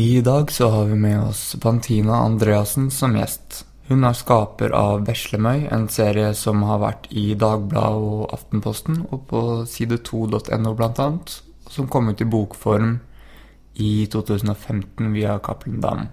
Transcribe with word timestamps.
I 0.00 0.20
dag 0.20 0.50
så 0.50 0.68
har 0.68 0.84
vi 0.84 0.94
med 0.94 1.22
oss 1.22 1.56
Pantina 1.60 2.14
Andreassen 2.16 2.90
som 2.90 3.16
gjest. 3.18 3.66
Hun 3.88 4.04
er 4.08 4.14
skaper 4.16 4.72
av 4.72 5.02
Veslemøy, 5.04 5.66
en 5.68 5.88
serie 5.92 6.30
som 6.38 6.62
har 6.64 6.78
vært 6.80 7.08
i 7.12 7.34
Dagbladet 7.36 8.06
og 8.06 8.32
Aftenposten 8.32 9.02
og 9.02 9.26
på 9.28 9.42
side2.no 9.68 10.72
blant 10.78 11.02
annet, 11.04 11.34
som 11.68 11.90
kom 11.92 12.08
ut 12.08 12.22
i 12.24 12.28
bokform 12.32 12.94
i 13.76 13.90
2015 14.14 15.12
via 15.18 15.36
Cappelen 15.44 15.84
Dam. 15.84 16.06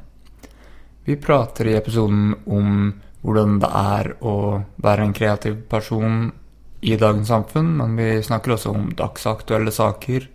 Vi 1.07 1.15
prater 1.15 1.71
i 1.71 1.77
episoden 1.79 2.35
om 2.43 2.91
hvordan 3.21 3.55
det 3.63 3.71
er 3.85 4.13
å 4.19 4.35
være 4.83 5.07
en 5.07 5.15
kreativ 5.21 5.63
person 5.71 6.27
i 6.81 6.99
dagens 6.99 7.31
samfunn, 7.31 7.71
men 7.79 7.95
vi 7.95 8.11
snakker 8.19 8.57
også 8.57 8.75
om 8.75 8.91
dagsaktuelle 8.99 9.71
saker. 9.71 10.27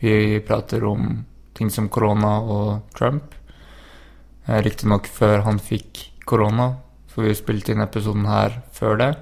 Vi 0.00 0.16
prater 0.48 0.88
om 0.88 1.12
ting 1.54 1.70
som 1.70 1.88
korona 1.88 2.38
og 2.40 2.94
Trump. 2.96 3.34
Eh, 4.46 4.60
Riktignok 4.62 5.06
før 5.08 5.44
han 5.46 5.60
fikk 5.62 6.08
korona, 6.26 6.74
for 7.08 7.24
vi 7.24 7.36
spilte 7.36 7.72
inn 7.72 7.84
episoden 7.84 8.26
her 8.28 8.60
før 8.72 8.98
det. 9.00 9.12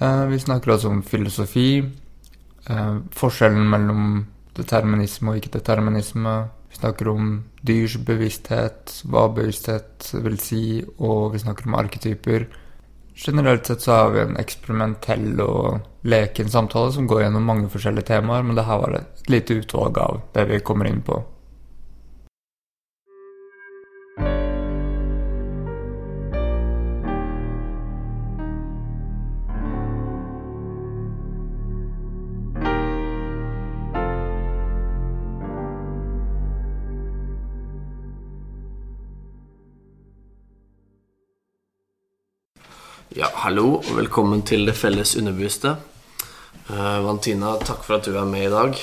Eh, 0.00 0.26
Vi 0.26 0.38
snakker 0.38 0.72
også 0.74 0.90
om 0.90 1.02
filosofi, 1.02 1.84
eh, 2.70 2.98
forskjellen 3.10 3.68
mellom 3.70 4.26
determinisme 4.54 5.30
og 5.30 5.40
ikke-determinisme. 5.40 6.48
Vi 6.70 6.76
snakker 6.76 7.08
om 7.08 7.44
dyrs 7.64 7.96
bevissthet, 7.96 9.02
hva 9.06 9.28
bevissthet 9.34 10.10
vil 10.22 10.38
si, 10.38 10.84
og 10.98 11.32
vi 11.32 11.38
snakker 11.38 11.66
om 11.66 11.74
arketyper. 11.74 12.46
Generelt 13.14 13.66
sett 13.66 13.80
så 13.80 13.92
har 13.92 14.10
vi 14.10 14.20
en 14.20 14.36
eksperimentell 14.36 15.40
og 15.40 15.80
leken 16.04 16.50
samtale 16.50 16.92
som 16.92 17.06
går 17.06 17.22
gjennom 17.22 17.46
mange 17.48 17.68
forskjellige 17.72 18.10
temaer, 18.12 18.42
men 18.44 18.56
det 18.56 18.66
her 18.68 18.82
var 18.82 18.98
et 18.98 19.30
lite 19.32 19.60
utvalg 19.62 19.98
av 19.98 20.20
det 20.36 20.44
vi 20.50 20.60
kommer 20.60 20.90
inn 20.90 21.00
på. 21.02 21.22
Ja, 43.14 43.28
hallo 43.44 43.76
og 43.78 43.90
velkommen 43.94 44.40
til 44.42 44.66
Det 44.66 44.74
felles 44.74 45.16
underbevisste. 45.16 45.76
Eh, 46.70 47.00
Vantina, 47.04 47.56
takk 47.60 47.82
for 47.84 47.98
at 47.98 48.06
du 48.08 48.14
er 48.16 48.24
med 48.28 48.46
i 48.46 48.52
dag. 48.52 48.76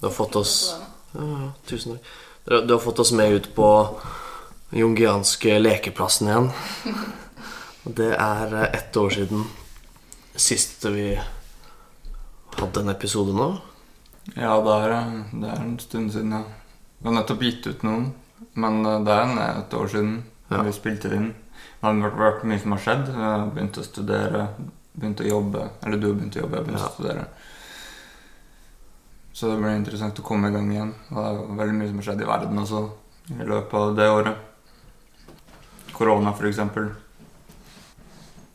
Du 0.00 0.06
har 0.06 0.14
fått 0.14 0.36
oss 0.38 0.52
ja, 1.14 1.50
Tusen 1.66 1.96
takk. 1.96 2.04
Du- 2.46 2.66
Du 2.66 2.72
har 2.74 2.80
fått 2.80 2.98
oss 2.98 3.12
med 3.12 3.32
ut 3.32 3.54
på 3.54 3.98
jungianske 4.72 5.58
lekeplassen 5.58 6.28
igjen. 6.28 6.50
Og 7.86 7.94
Det 7.94 8.12
er 8.16 8.54
eh, 8.54 8.68
ett 8.78 8.96
år 8.96 9.10
siden 9.10 9.44
sist 10.36 10.84
vi 10.84 11.18
hadde 12.56 12.80
en 12.80 12.88
episode 12.94 13.34
nå. 13.34 13.50
Ja, 14.36 14.60
det 14.62 14.74
er, 14.84 15.24
det 15.32 15.48
er 15.50 15.60
en 15.60 15.78
stund 15.78 16.12
siden, 16.12 16.32
ja. 16.32 16.42
Vi 17.00 17.08
har 17.08 17.14
nettopp 17.16 17.40
gitt 17.42 17.66
ut 17.66 17.82
noen, 17.82 18.10
men 18.54 18.84
eh, 18.86 19.00
det 19.04 19.12
er 19.16 19.22
en, 19.26 19.38
et 19.38 19.74
år 19.74 19.88
siden 19.88 20.22
Ja. 20.50 20.62
vi 20.62 20.72
spilte 20.72 21.10
inn. 21.14 21.32
Det 21.80 21.86
har 21.88 22.10
vært, 22.18 22.44
mye 22.44 22.58
som 22.60 22.72
har 22.72 22.80
skjedd. 22.84 23.06
Jeg 23.08 23.16
har 23.16 23.46
begynt 23.54 23.78
å 23.78 23.84
studere, 23.86 24.48
begynt 25.00 25.20
å 25.24 25.28
jobbe. 25.28 25.64
Eller 25.82 25.96
du 26.00 26.06
har 26.10 26.14
begynt 26.18 26.36
å 26.36 26.42
jobbe, 26.44 26.56
jeg 26.60 26.66
begynte 26.66 26.82
Ja. 26.84 26.88
å 26.88 26.94
studere. 26.94 27.26
Så 29.32 29.48
det 29.50 29.58
ble 29.62 29.74
interessant 29.76 30.18
å 30.20 30.22
komme 30.26 30.48
i 30.48 30.52
gang 30.52 30.70
igjen. 30.72 30.94
Og 31.10 31.16
det 31.16 31.26
er 31.30 31.56
veldig 31.60 31.74
mye 31.78 31.88
som 31.88 31.96
har 32.00 32.06
skjedd 32.08 32.22
i 32.22 32.28
verden 32.28 32.58
også 32.58 32.80
i 33.30 33.44
løpet 33.46 33.74
av 33.74 33.94
det 33.96 34.08
året. 34.10 34.36
Korona, 35.94 36.32
for 36.32 36.44
eksempel. 36.48 36.90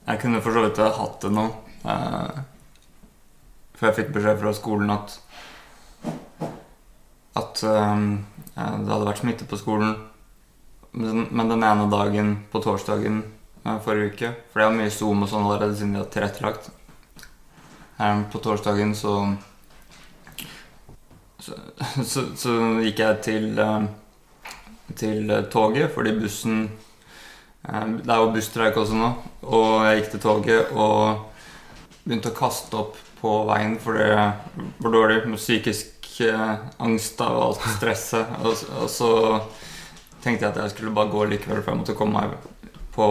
Jeg 0.07 0.19
kunne 0.21 0.41
for 0.41 0.53
så 0.53 0.61
vidt 0.65 0.77
hatt 0.77 1.21
det 1.21 1.31
nå. 1.31 1.45
Eh, 1.85 2.41
for 3.75 3.87
jeg 3.89 3.95
fikk 3.95 4.13
beskjed 4.13 4.39
fra 4.39 4.53
skolen 4.53 4.89
at 4.93 5.19
at 7.35 7.63
eh, 7.63 8.03
det 8.55 8.91
hadde 8.91 9.07
vært 9.09 9.19
smitte 9.23 9.47
på 9.49 9.57
skolen. 9.59 9.95
Men 10.93 11.27
men 11.31 11.49
den 11.49 11.63
ene 11.63 11.89
dagen 11.91 12.35
på 12.51 12.61
torsdagen 12.63 13.23
forrige 13.85 14.13
uke 14.13 14.31
For 14.51 14.61
det 14.61 14.69
var 14.69 14.77
mye 14.77 14.93
Zoom 14.93 15.25
og 15.25 15.31
sånn 15.31 15.45
allerede 15.47 15.75
siden 15.75 15.95
de 15.95 16.01
har 16.03 16.09
tilrettelagt. 16.13 16.71
Eh, 17.99 18.21
På 18.31 18.41
torsdagen 18.43 18.95
så 18.95 19.17
så, 21.39 21.53
så 22.11 22.25
så 22.37 22.55
gikk 22.85 22.99
jeg 23.03 23.21
til 23.25 23.59
eh, 23.59 23.85
til 24.93 25.29
eh, 25.31 25.45
toget 25.51 25.93
fordi 25.95 26.13
bussen 26.19 26.65
eh, 27.67 27.85
Det 28.01 28.11
er 28.11 28.21
jo 28.21 28.31
busstreik 28.35 28.77
også 28.77 28.99
nå. 28.99 29.11
Og 29.49 29.85
jeg 29.87 30.01
gikk 30.01 30.11
til 30.13 30.23
toget 30.25 30.73
og 30.73 31.31
begynte 32.05 32.31
å 32.31 32.37
kaste 32.37 32.77
opp 32.77 32.97
på 33.21 33.35
veien 33.49 33.77
fordi 33.81 34.05
det 34.05 34.65
var 34.83 34.93
dårlig 34.93 35.21
med 35.25 35.41
psykisk 35.41 36.11
eh, 36.25 36.57
angst 36.77 37.21
av 37.25 37.39
alt 37.47 37.69
stresset. 37.77 38.35
Og, 38.43 38.65
og 38.83 38.91
så 38.91 39.11
tenkte 40.21 40.45
jeg 40.45 40.51
at 40.51 40.61
jeg 40.63 40.75
skulle 40.75 40.93
bare 40.93 41.13
gå 41.13 41.25
likevel, 41.29 41.61
for 41.61 41.73
jeg 41.73 41.81
måtte 41.81 41.97
komme 41.97 42.21
meg 42.21 42.51
på, 42.95 43.07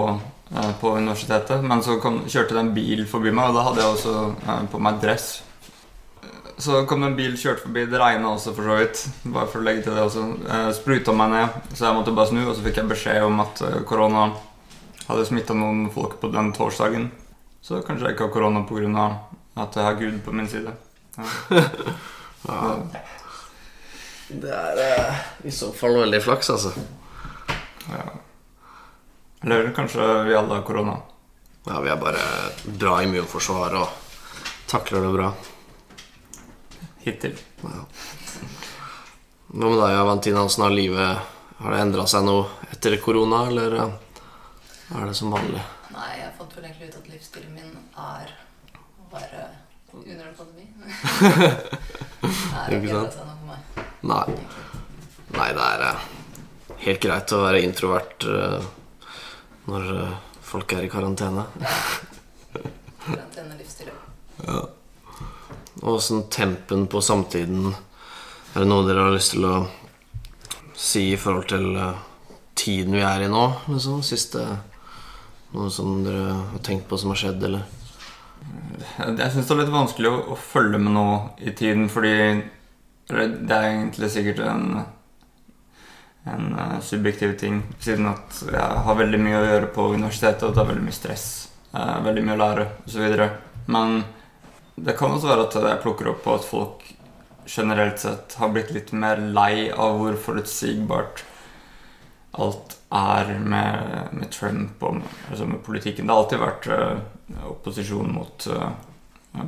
på 0.81 0.93
universitetet. 0.97 1.65
Men 1.65 1.82
så 1.82 1.99
kom, 2.03 2.22
kjørte 2.28 2.56
det 2.56 2.62
en 2.62 2.75
bil 2.77 3.05
forbi 3.10 3.32
meg, 3.34 3.50
og 3.50 3.59
da 3.59 3.66
hadde 3.69 3.82
jeg 3.82 3.97
også 3.97 4.15
eh, 4.44 4.62
på 4.71 4.81
meg 4.82 5.00
dress. 5.03 5.28
Så 6.56 6.84
kom 6.87 7.03
det 7.03 7.10
en 7.10 7.19
bil 7.19 7.34
kjørt 7.41 7.65
forbi. 7.65 7.87
Det 7.91 7.99
regna 7.99 8.34
også, 8.37 8.55
for 8.55 8.69
så 8.69 8.78
vidt. 8.78 9.05
Bare 9.34 9.50
for 9.50 9.62
å 9.62 9.66
legge 9.66 9.87
til 9.87 9.97
det 9.97 10.05
også. 10.05 10.25
Eh, 10.47 10.71
spruta 10.77 11.16
meg 11.16 11.32
ned, 11.34 11.60
så 11.75 11.88
jeg 11.88 11.99
måtte 11.99 12.15
bare 12.15 12.31
snu. 12.31 12.43
Og 12.47 12.55
så 12.55 12.66
fikk 12.66 12.81
jeg 12.82 12.93
beskjed 12.93 13.27
om 13.27 13.43
at 13.44 13.65
eh, 13.66 13.81
korona 13.88 14.28
hadde 15.09 15.28
smitta 15.28 15.56
noen 15.59 15.88
folk 15.94 16.21
på 16.22 16.31
den 16.32 16.53
torsdagen. 16.56 17.11
Så 17.65 17.81
kanskje 17.84 18.11
jeg 18.11 18.16
ikke 18.16 18.28
har 18.28 18.34
korona 18.37 18.65
pga. 18.69 19.09
at 19.56 19.76
jeg 19.76 19.84
har 19.84 19.94
Gud 19.99 20.21
på 20.25 20.32
min 20.32 20.49
side. 20.49 20.75
Ja. 21.16 21.62
Ja, 22.44 22.75
det 24.28 24.50
er 24.53 24.81
eh, 24.84 25.21
i 25.49 25.53
så 25.53 25.71
fall 25.72 25.97
veldig 25.97 26.21
flaks, 26.21 26.50
altså. 26.50 26.75
Ja. 27.88 28.03
Eller 29.44 29.71
kanskje 29.77 30.06
vi 30.25 30.34
alle 30.34 30.55
har 30.55 30.62
korona. 30.62 30.97
Ja, 31.66 31.81
vi 31.81 31.91
er 31.93 31.97
bare 32.00 32.21
bra 32.65 33.03
immunforsvar 33.05 33.75
og 33.77 33.88
takler 34.69 35.05
det 35.05 35.12
bra. 35.15 35.28
Hittil. 37.05 37.37
Ja. 37.62 37.82
Hva 39.55 39.69
med 39.71 39.78
deg, 39.78 39.97
Valentina? 40.00 40.44
Åssen 40.49 40.65
har 40.65 40.72
livet 40.75 41.19
Har 41.60 41.71
det 41.71 41.81
endra 41.84 42.06
seg 42.10 42.25
noe 42.27 42.49
etter 42.75 42.97
korona, 43.00 43.44
eller 43.49 43.77
eh, 43.78 43.93
er 44.99 45.05
det 45.06 45.15
som 45.16 45.31
vanlig? 45.32 45.61
Nei, 45.94 46.09
jeg 46.19 46.32
fant 46.38 46.56
vel 46.56 46.65
egentlig 46.66 46.88
ut 46.91 46.97
at 46.99 47.11
livsstilen 47.12 47.53
min 47.55 47.76
er 47.94 48.32
å 48.75 49.06
være 49.12 49.44
under 49.94 50.25
en 50.26 50.34
pandemi. 50.34 50.66
Nei, 50.81 50.88
Ikke 52.75 52.81
det 52.81 52.97
har 52.97 53.05
sant? 53.05 53.15
seg 53.15 53.28
noe 53.28 53.37
for 53.38 53.53
meg. 53.53 53.61
Nei. 54.11 54.26
Nei, 55.38 55.50
det 55.55 55.69
er 55.69 55.84
eh, 55.93 56.09
helt 56.88 57.05
greit 57.06 57.37
å 57.38 57.44
være 57.44 57.62
introvert 57.69 58.26
eh, 58.34 58.66
når 59.69 59.91
eh, 59.97 60.16
folk 60.44 60.72
er 60.76 60.86
i 60.86 60.91
karantene. 60.92 61.47
Karantenelivsstil. 63.04 63.92
Og 65.82 65.94
åssen 65.97 66.26
tempen 66.32 66.86
på 66.91 67.00
samtiden 67.04 67.69
Er 68.54 68.62
det 68.62 68.69
noe 68.70 68.84
dere 68.86 69.06
har 69.06 69.14
lyst 69.14 69.34
til 69.34 69.47
å 69.47 69.54
si 70.78 71.08
i 71.12 71.19
forhold 71.20 71.48
til 71.50 71.75
eh, 71.76 72.02
tiden 72.58 72.94
vi 72.97 73.02
er 73.04 73.25
i 73.25 73.30
nå? 73.30 73.44
Liksom? 73.70 74.02
Siste 74.06 74.44
Noe 75.54 75.70
som 75.70 76.00
dere 76.02 76.32
har 76.34 76.62
tenkt 76.66 76.88
på 76.91 76.98
som 76.98 77.12
har 77.12 77.20
skjedd, 77.20 77.44
eller? 77.46 77.62
Jeg 78.98 79.31
syns 79.31 79.46
det 79.46 79.54
er 79.54 79.60
litt 79.60 79.70
vanskelig 79.70 80.10
å, 80.10 80.16
å 80.34 80.38
følge 80.38 80.81
med 80.82 80.96
nå 80.96 81.04
i 81.46 81.52
tiden, 81.54 81.86
fordi 81.92 82.16
det 83.06 83.54
er 83.54 83.69
egentlig 83.69 84.10
sikkert 84.10 84.42
en, 84.48 84.64
en 86.25 86.55
uh, 86.59 86.81
subjektiv 86.81 87.37
ting, 87.38 87.62
siden 87.81 88.09
at 88.09 88.41
jeg 88.49 88.85
har 88.87 88.99
veldig 88.99 89.21
mye 89.21 89.41
å 89.41 89.49
gjøre 89.49 89.73
på 89.75 89.88
universitetet, 89.93 90.47
og 90.47 90.55
det 90.55 90.62
er 90.62 90.71
veldig 90.71 90.87
mye 90.87 90.97
stress, 90.97 91.26
uh, 91.75 91.99
veldig 92.05 92.25
mye 92.25 92.37
å 92.37 92.41
lære 92.41 92.69
osv. 92.87 93.26
Men 93.75 93.99
det 94.75 94.97
kan 94.99 95.12
også 95.12 95.31
være 95.31 95.49
at 95.49 95.59
jeg 95.69 95.82
plukker 95.85 96.11
opp 96.15 96.25
på 96.25 96.38
at 96.38 96.49
folk 96.49 96.88
generelt 97.44 98.00
sett 98.00 98.38
har 98.41 98.55
blitt 98.55 98.73
litt 98.73 98.94
mer 98.97 99.21
lei 99.21 99.69
av 99.69 99.99
hvor 100.00 100.17
forutsigbart 100.17 101.21
alt 102.41 102.79
er 102.94 103.37
med, 103.38 104.09
med 104.17 104.32
Trump 104.32 104.81
og 104.82 104.97
med, 105.03 105.20
altså 105.29 105.47
med 105.50 105.61
politikken. 105.67 106.09
Det 106.09 106.15
har 106.15 106.25
alltid 106.25 106.44
vært 106.47 106.73
uh, 106.73 107.47
opposisjon 107.53 108.11
mot 108.17 108.49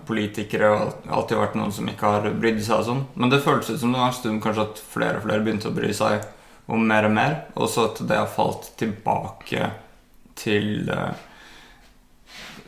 politikere, 0.06 0.69
og 0.75 1.11
alltid 1.14 1.38
vært 1.38 1.56
noen 1.56 1.72
som 1.72 1.87
ikke 1.88 2.08
har 2.11 2.25
brydd 2.43 2.58
seg 2.58 2.81
og 2.81 2.87
sånn. 2.88 3.02
Men 3.14 3.31
det 3.31 3.44
føltes 3.44 3.70
ut 3.70 3.81
som 3.81 3.93
det 3.94 4.00
var 4.00 4.11
en 4.11 4.17
stund 4.17 4.40
kanskje 4.43 4.64
at 4.67 4.81
flere 4.82 5.20
og 5.20 5.29
flere 5.29 5.44
begynte 5.46 5.70
å 5.70 5.76
bry 5.76 5.93
seg 5.94 6.25
om 6.66 6.82
mer 6.86 7.06
og 7.06 7.14
mer, 7.14 7.36
og 7.54 7.70
så 7.70 7.86
at 7.90 8.02
det 8.08 8.18
har 8.18 8.30
falt 8.30 8.72
tilbake 8.80 9.70
til 10.36 10.90
eh, 10.90 11.24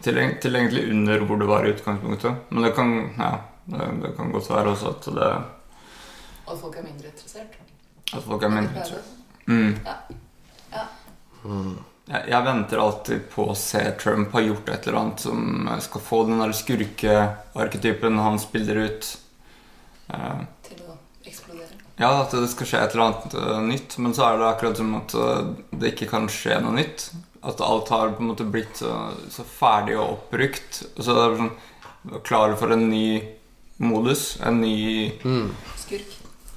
til, 0.03 0.19
til 0.43 0.57
egentlig 0.57 0.85
under 0.93 1.25
hvor 1.27 1.41
det 1.41 1.49
var 1.49 1.67
i 1.67 1.73
utgangspunktet. 1.75 2.49
Men 2.49 2.67
det 2.67 2.73
kan, 2.77 2.95
ja, 3.19 3.33
det, 3.65 3.91
det 4.03 4.15
kan 4.17 4.33
godt 4.33 4.51
være 4.51 4.75
også 4.75 4.95
at 4.95 5.11
det 5.19 5.29
Og 5.29 6.55
at 6.55 6.61
folk 6.63 6.79
er 6.79 6.87
mindre 6.87 7.11
interessert. 7.13 7.59
At 8.15 8.25
folk 8.25 8.43
er 8.43 8.49
mindre 8.55 8.73
interessert. 8.73 9.15
Mm. 9.47 9.77
Ja. 9.85 9.97
Ja. 10.73 10.87
Jeg, 12.09 12.23
jeg 12.31 12.45
venter 12.45 12.81
alltid 12.81 13.25
på 13.35 13.51
å 13.51 13.57
se 13.59 13.83
Trump 14.01 14.33
har 14.33 14.47
gjort 14.47 14.71
et 14.73 14.87
eller 14.87 15.01
annet 15.01 15.25
som 15.27 15.69
skal 15.85 16.05
få 16.05 16.23
den 16.29 16.41
der 16.41 16.55
skurkearketypen 16.57 18.21
han 18.25 18.41
spiller 18.41 18.81
ut. 18.87 19.11
Eh, 20.09 20.39
eksplodere. 20.58 20.58
Ja, 21.99 22.11
at 22.23 22.35
det 22.35 22.49
skal 22.53 22.69
skje 22.71 22.83
et 22.85 22.95
eller 22.95 23.09
annet 23.09 23.35
eh, 23.35 23.63
nytt, 23.67 23.97
men 23.99 24.15
så 24.15 24.29
er 24.29 24.39
det 24.39 24.49
akkurat 24.49 24.79
som 24.79 24.93
at 25.01 25.15
eh, 25.19 25.49
det 25.81 25.95
ikke 25.95 26.11
kan 26.13 26.29
skje 26.31 26.61
noe 26.63 26.77
nytt. 26.79 27.09
At 27.49 27.63
alt 27.63 27.91
har 27.95 28.15
på 28.15 28.23
en 28.23 28.31
måte 28.33 28.47
blitt 28.47 28.81
så, 28.81 28.93
så 29.31 29.45
ferdig 29.47 29.97
og 29.99 30.15
oppbrukt. 30.17 30.83
Og 30.97 31.03
så 31.07 31.17
er 31.17 31.35
du 31.35 31.43
sånn 31.45 31.57
Klar 32.25 32.55
for 32.57 32.71
en 32.73 32.87
ny 32.89 33.19
modus, 33.83 34.39
en 34.47 34.61
ny 34.63 35.11
Mm. 35.27 35.51
Skurk. 35.77 36.15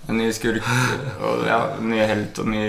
En 0.07 0.17
ny 0.17 0.29
skurk 0.33 0.65
og 1.25 1.43
ja, 1.49 1.57
en 1.79 1.89
ny 1.89 1.99
helt 2.07 2.39
og 2.39 2.47
ny, 2.53 2.61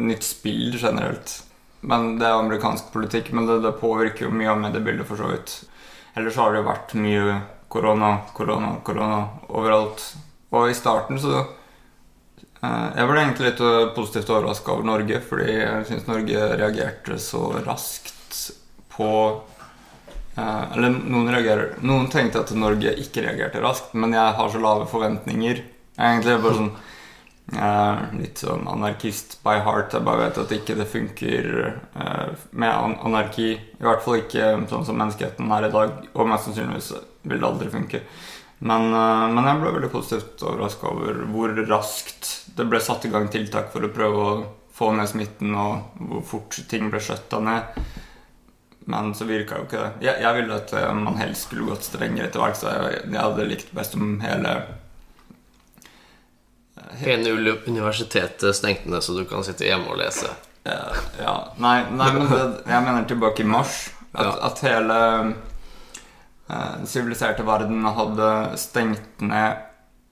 nytt 0.00 0.24
spill 0.26 0.74
generelt. 0.80 1.36
Men 1.80 2.18
Det 2.18 2.26
er 2.26 2.40
amerikansk 2.40 2.90
politikk, 2.92 3.30
men 3.36 3.46
det, 3.46 3.60
det 3.64 3.76
påvirker 3.80 4.26
jo 4.26 4.34
mye 4.34 4.50
av 4.52 4.58
mediebildet 4.64 5.08
for 5.08 5.20
så 5.20 5.30
vidt. 5.30 5.54
Ellers 6.16 6.36
har 6.40 6.52
det 6.52 6.60
jo 6.60 6.68
vært 6.68 6.96
mye 6.98 7.38
korona, 7.70 8.10
korona, 8.36 8.74
korona 8.84 9.20
overalt. 9.48 10.02
Og 10.50 10.72
i 10.72 10.76
starten 10.76 11.20
så 11.22 11.36
eh, 11.38 11.56
Jeg 12.60 13.08
ble 13.08 13.22
egentlig 13.22 13.46
litt 13.46 13.62
eh, 13.64 13.86
positivt 13.96 14.30
overraska 14.34 14.74
over 14.74 14.84
Norge, 14.84 15.20
fordi 15.24 15.54
jeg 15.54 15.86
syns 15.88 16.08
Norge 16.10 16.48
reagerte 16.60 17.16
så 17.22 17.46
raskt 17.64 18.40
på 18.92 19.10
eh, 20.36 20.64
Eller 20.76 20.92
noen, 20.92 21.30
reagerer, 21.32 21.78
noen 21.80 22.10
tenkte 22.12 22.42
at 22.42 22.52
Norge 22.52 22.92
ikke 23.00 23.24
reagerte 23.24 23.62
raskt, 23.64 23.94
men 23.96 24.12
jeg 24.16 24.36
har 24.36 24.52
så 24.52 24.60
lave 24.60 24.88
forventninger. 24.90 25.62
Jeg 25.64 26.04
er 26.04 26.12
egentlig 26.18 26.36
bare 26.44 26.58
sånn 26.58 26.72
eh, 27.56 28.02
litt 28.20 28.42
sånn 28.44 28.68
anarkist 28.70 29.38
by 29.46 29.62
heart. 29.64 29.96
Jeg 29.96 30.06
bare 30.06 30.26
vet 30.26 30.42
at 30.44 30.52
ikke 30.58 30.76
det 30.78 30.88
funker 30.90 31.48
eh, 31.64 32.34
med 32.52 33.00
anarki. 33.08 33.54
I 33.56 33.86
hvert 33.88 34.04
fall 34.04 34.20
ikke 34.20 34.52
sånn 34.70 34.84
som 34.88 35.00
menneskeheten 35.00 35.56
er 35.56 35.70
i 35.70 35.72
dag, 35.72 35.96
og 36.12 36.28
mest 36.28 36.50
sannsynligvis 36.50 36.92
vil 37.24 37.40
det 37.40 37.48
aldri 37.48 37.72
funke. 37.72 38.04
Men, 38.60 38.90
eh, 38.92 39.26
men 39.32 39.46
jeg 39.48 39.60
ble 39.62 39.70
veldig 39.78 39.90
positivt 39.92 40.42
overraska 40.44 40.90
over 40.92 41.22
hvor 41.32 41.54
raskt 41.70 42.30
det 42.58 42.66
ble 42.68 42.80
satt 42.84 43.06
i 43.08 43.12
gang 43.12 43.28
tiltak 43.32 43.70
for 43.72 43.86
å 43.86 43.92
prøve 43.94 44.24
å 44.26 44.34
få 44.80 44.90
ned 44.96 45.08
smitten, 45.08 45.54
og 45.56 45.96
hvor 46.10 46.22
fort 46.34 46.58
ting 46.68 46.90
ble 46.92 47.00
skjøtta 47.00 47.40
ned. 47.44 47.80
Men 48.90 49.12
så 49.14 49.26
virka 49.28 49.58
jo 49.60 49.66
ikke 49.68 49.80
det. 49.80 49.90
Jeg, 50.08 50.20
jeg 50.24 50.36
ville 50.40 50.56
at 50.60 50.72
eh, 50.76 50.92
man 50.96 51.16
helst 51.20 51.46
skulle 51.48 51.68
gått 51.72 51.84
strengere 51.88 52.30
til 52.32 52.42
verks. 52.42 52.64
Jeg, 52.66 53.02
jeg 53.06 53.20
hadde 53.20 53.48
likt 53.48 53.72
best 53.76 53.96
om 53.98 54.16
hele 54.24 54.54
Hele 57.00 57.30
uni- 57.36 57.60
universitetet 57.70 58.56
stengte 58.56 58.88
ned, 58.90 59.02
så 59.04 59.12
du 59.16 59.24
kan 59.28 59.44
sitte 59.46 59.66
hjemme 59.68 59.92
og 59.92 59.98
lese. 60.00 60.30
Ja, 60.64 60.90
ja, 61.20 61.34
nei, 61.62 61.76
nei, 61.96 62.08
men 62.16 62.26
det, 62.28 62.40
jeg 62.68 62.84
mener 62.84 63.04
tilbake 63.08 63.44
i 63.44 63.48
mars. 63.48 63.76
At, 64.12 64.40
at 64.48 64.62
hele 64.66 64.96
eh, 64.96 65.30
den 66.50 66.88
siviliserte 66.90 67.46
verden 67.46 67.84
hadde 67.86 68.30
stengt 68.60 69.22
ned 69.24 69.66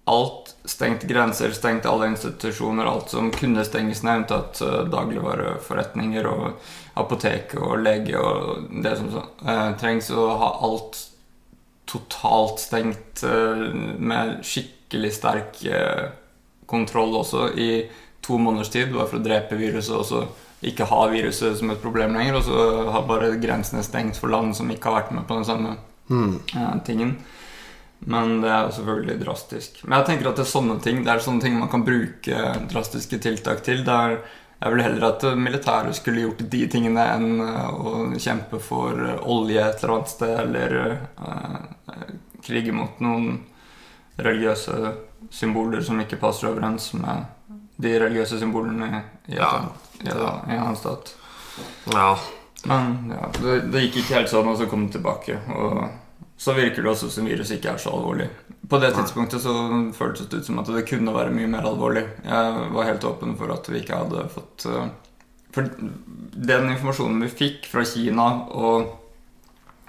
alt. 0.09 0.55
Stengt 0.69 1.03
grenser, 1.09 1.53
stengt 1.57 1.87
alle 1.89 2.11
institusjoner, 2.13 2.89
alt 2.89 3.13
som 3.13 3.31
kunne 3.33 3.65
stenges 3.65 4.03
ned, 4.05 4.23
unntatt 4.23 4.61
uh, 4.65 4.83
dagligvareforretninger 4.89 6.29
og 6.29 6.59
apotek 6.99 7.55
og 7.61 7.79
lege 7.83 8.19
og 8.19 8.69
det 8.83 8.97
som 8.99 9.13
eh, 9.19 9.71
trengs. 9.81 10.11
Å 10.11 10.27
ha 10.41 10.51
alt 10.67 10.99
totalt 11.89 12.63
stengt 12.63 13.23
eh, 13.27 13.65
med 13.99 14.43
skikkelig 14.47 15.13
sterk 15.17 15.63
eh, 15.65 16.09
kontroll 16.69 17.17
også 17.23 17.49
i 17.57 17.71
to 18.25 18.41
måneders 18.41 18.73
tid, 18.75 18.93
bare 18.93 19.09
for 19.09 19.21
å 19.21 19.25
drepe 19.25 19.57
viruset 19.61 19.97
og 19.97 20.07
så 20.09 20.25
ikke 20.69 20.89
ha 20.91 21.05
viruset 21.13 21.55
som 21.61 21.71
et 21.71 21.81
problem 21.81 22.17
lenger, 22.19 22.41
og 22.41 22.49
så 22.49 22.65
har 22.91 23.07
bare 23.07 23.37
grensene 23.41 23.85
stengt 23.87 24.19
for 24.19 24.33
land 24.33 24.57
som 24.59 24.71
ikke 24.75 24.91
har 24.91 25.05
vært 25.05 25.15
med 25.15 25.29
på 25.29 25.39
den 25.39 25.47
samme 25.47 25.77
Mm. 26.11 26.41
eh, 26.57 26.79
tingen. 26.87 27.17
Men 28.01 28.41
det 28.41 28.49
er 28.51 28.63
jo 28.69 28.71
selvfølgelig 28.77 29.21
drastisk. 29.25 29.81
Men 29.85 29.99
jeg 29.99 30.07
tenker 30.07 30.29
at 30.31 30.37
det 30.37 30.45
er 30.47 30.51
sånne 30.53 30.77
ting 30.83 31.01
Det 31.05 31.11
er 31.13 31.19
sånne 31.25 31.41
ting 31.43 31.57
man 31.59 31.69
kan 31.69 31.83
bruke 31.85 32.43
drastiske 32.71 33.19
tiltak 33.19 33.63
til. 33.67 33.83
Det 33.85 33.93
er, 33.95 34.15
jeg 34.63 34.71
ville 34.73 34.85
heller 34.87 35.09
at 35.09 35.23
militæret 35.37 35.95
skulle 35.99 36.21
gjort 36.23 36.45
de 36.51 36.61
tingene 36.71 37.05
enn 37.17 37.41
eh, 37.41 37.69
å 37.75 37.93
kjempe 38.19 38.61
for 38.63 38.93
eh, 39.03 39.19
olje 39.27 39.65
et 39.67 39.83
eller 39.83 39.95
annet 39.97 40.09
sted, 40.15 40.39
eller 40.45 40.79
eh, 40.93 42.15
krige 42.47 42.73
mot 42.73 43.01
noen 43.01 43.41
religiøse 44.19 44.95
symboler 45.31 45.83
som 45.83 45.99
ikke 46.01 46.19
passer 46.23 46.49
overens 46.53 46.93
med 46.95 47.27
de 47.79 47.93
religiøse 48.01 48.39
symbolene 48.41 48.89
i, 49.29 49.35
Ja. 49.37 49.51
et- 50.01 50.07
i, 50.07 50.11
en- 50.11 50.51
i 50.51 50.57
en 50.57 50.77
stat. 50.77 51.15
Ja. 51.93 52.17
Men 52.67 53.13
ja, 53.15 53.31
det, 53.39 53.61
det 53.73 53.87
gikk 53.87 54.03
ikke 54.03 54.19
helt 54.19 54.31
sånn, 54.33 54.49
og 54.51 54.59
så 54.59 54.67
kom 54.71 54.87
det 54.87 54.99
tilbake. 54.99 55.39
Og 55.55 55.83
så 56.39 56.55
virker 56.55 56.85
det 56.85 56.93
også 56.93 57.11
som 57.11 57.27
viruset 57.27 57.59
ikke 57.59 57.75
er 57.75 57.83
så 57.83 57.93
alvorlig. 57.95 58.29
På 58.69 58.79
det 58.83 58.93
tidspunktet 58.95 59.43
så 59.43 59.55
føltes 59.97 60.29
det 60.29 60.43
ut 60.43 60.49
som 60.51 60.61
at 60.61 60.71
det 60.71 60.87
kunne 60.87 61.15
være 61.15 61.35
mye 61.35 61.51
mer 61.51 61.67
alvorlig. 61.67 62.05
Jeg 62.23 62.71
var 62.75 62.89
helt 62.89 63.07
åpen 63.09 63.35
for 63.39 63.55
at 63.55 63.69
vi 63.71 63.81
ikke 63.83 63.99
hadde 64.03 64.27
fått 64.33 64.67
eh, 64.69 64.91
For 65.55 65.71
den 65.73 66.71
informasjonen 66.75 67.25
vi 67.25 67.33
fikk 67.33 67.67
fra 67.71 67.83
Kina, 67.89 68.29
og 68.53 68.91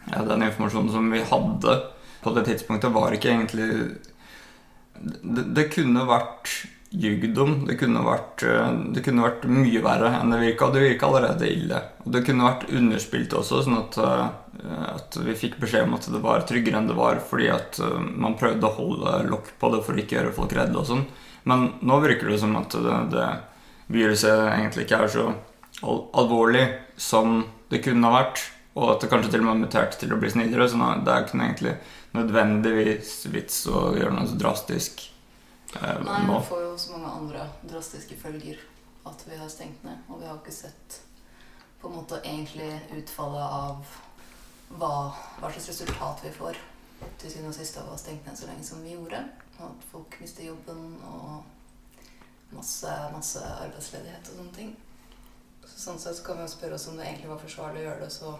ja, 0.09 0.23
den 0.25 0.47
informasjonen 0.47 0.93
som 0.93 1.11
vi 1.11 1.21
hadde 1.27 1.75
på 2.23 2.33
det 2.35 2.45
tidspunktet, 2.47 2.93
var 2.95 3.13
ikke 3.15 3.33
egentlig 3.33 3.69
Det, 4.99 5.43
det 5.55 5.69
kunne 5.71 6.07
vært 6.07 6.49
ljugd 6.89 7.37
om. 7.37 7.65
Det 7.67 7.77
kunne 7.77 8.01
vært, 8.03 8.43
eh, 8.43 8.71
det 8.93 9.03
kunne 9.05 9.25
vært 9.25 9.45
mye 9.45 9.81
verre 9.83 10.09
enn 10.19 10.31
det 10.33 10.39
virka. 10.41 10.71
Det 10.73 10.81
virka 10.81 11.07
allerede 11.07 11.49
ille. 11.49 11.81
Og 12.05 12.11
det 12.11 12.25
kunne 12.25 12.47
vært 12.47 12.69
underspilt 12.73 13.33
også, 13.33 13.63
sånn 13.63 13.77
at, 13.77 13.97
eh, 13.97 14.95
at 14.95 15.17
vi 15.17 15.33
fikk 15.33 15.59
beskjed 15.59 15.83
om 15.83 15.93
at 15.93 16.09
det 16.11 16.21
var 16.21 16.41
tryggere 16.41 16.77
enn 16.77 16.87
det 16.87 16.95
var, 16.95 17.19
fordi 17.19 17.49
at 17.49 17.79
eh, 17.79 17.99
man 17.99 18.37
prøvde 18.37 18.65
å 18.65 18.75
holde 18.75 19.29
lokk 19.29 19.53
på 19.59 19.71
det 19.75 19.83
for 19.85 19.93
ikke 19.93 20.17
gjøre 20.17 20.33
folk 20.33 20.53
redde 20.53 20.77
og 20.77 20.85
sånn. 20.85 21.05
Men 21.45 21.73
nå 21.81 22.01
virker 22.01 22.29
det 22.29 22.39
som 22.39 22.55
at 22.57 22.69
det, 22.71 22.97
det 23.13 23.29
viruset 23.87 24.49
egentlig 24.53 24.85
ikke 24.85 25.03
er 25.03 25.07
så 25.07 25.33
alvorlig 25.81 26.65
som 26.97 27.45
det 27.69 27.83
kunne 27.83 28.09
ha 28.09 28.23
vært, 28.23 28.41
og 28.75 28.95
at 28.95 29.01
det 29.01 29.09
kanskje 29.09 29.31
til 29.31 29.41
og 29.41 29.45
med 29.45 29.53
har 29.53 29.61
mutert 29.63 29.99
til 29.99 30.13
å 30.13 30.19
bli 30.19 30.29
snillere. 30.29 30.67
Så 30.67 30.77
det 31.05 31.13
er 31.13 31.23
ikke 31.23 31.77
nødvendigvis 32.17 33.13
vits 33.31 33.63
å 33.67 33.93
gjøre 33.95 34.13
noe 34.15 34.27
så 34.27 34.37
drastisk 34.39 35.05
eh, 35.75 36.01
Nei, 36.05 36.19
nå. 36.27 36.33
det 36.33 36.47
får 36.49 36.63
jo 36.65 36.73
så 36.77 36.97
mange 36.97 37.13
andre 37.21 37.45
drastiske 37.63 38.17
følger 38.17 38.61
at 39.09 39.23
vi 39.27 39.37
har 39.37 39.49
stengt 39.49 39.83
ned. 39.83 40.01
Og 40.09 40.21
vi 40.21 40.27
har 40.27 40.39
ikke 40.39 40.55
sett 40.55 41.01
på 41.81 41.87
en 41.87 41.95
måte 42.01 42.19
egentlig 42.23 42.71
utfallet 42.97 43.55
av 43.59 43.93
hva, 44.69 44.91
hva 45.39 45.51
slags 45.53 45.69
resultat 45.71 46.25
vi 46.25 46.33
får 46.35 46.59
til 47.21 47.31
syvende 47.31 47.53
og 47.53 47.57
sist 47.57 47.79
av 47.79 47.87
å 47.87 47.95
ha 47.95 48.01
stengt 48.01 48.27
ned 48.27 48.37
så 48.37 48.49
lenge 48.49 48.65
som 48.67 48.83
vi 48.83 48.93
gjorde. 48.97 49.23
Og 49.59 49.65
at 49.69 49.87
folk 49.91 50.19
mister 50.21 50.49
jobben 50.49 50.99
og 51.07 52.53
masse, 52.55 52.93
masse 53.13 53.41
arbeidsledighet 53.63 54.31
og 54.31 54.39
sånne 54.41 54.55
ting. 54.55 54.71
Så 55.65 55.75
sånn 55.85 55.99
sett 56.01 56.17
så 56.17 56.25
kan 56.25 56.39
vi 56.39 56.47
jo 56.47 56.53
spørre 56.53 56.77
oss 56.79 56.87
om 56.89 56.97
det 56.97 57.07
egentlig 57.07 57.31
var 57.31 57.43
forsvarlig 57.43 57.83
å 57.83 57.87
gjøre 57.89 58.05
det 58.05 58.13
så 58.13 58.33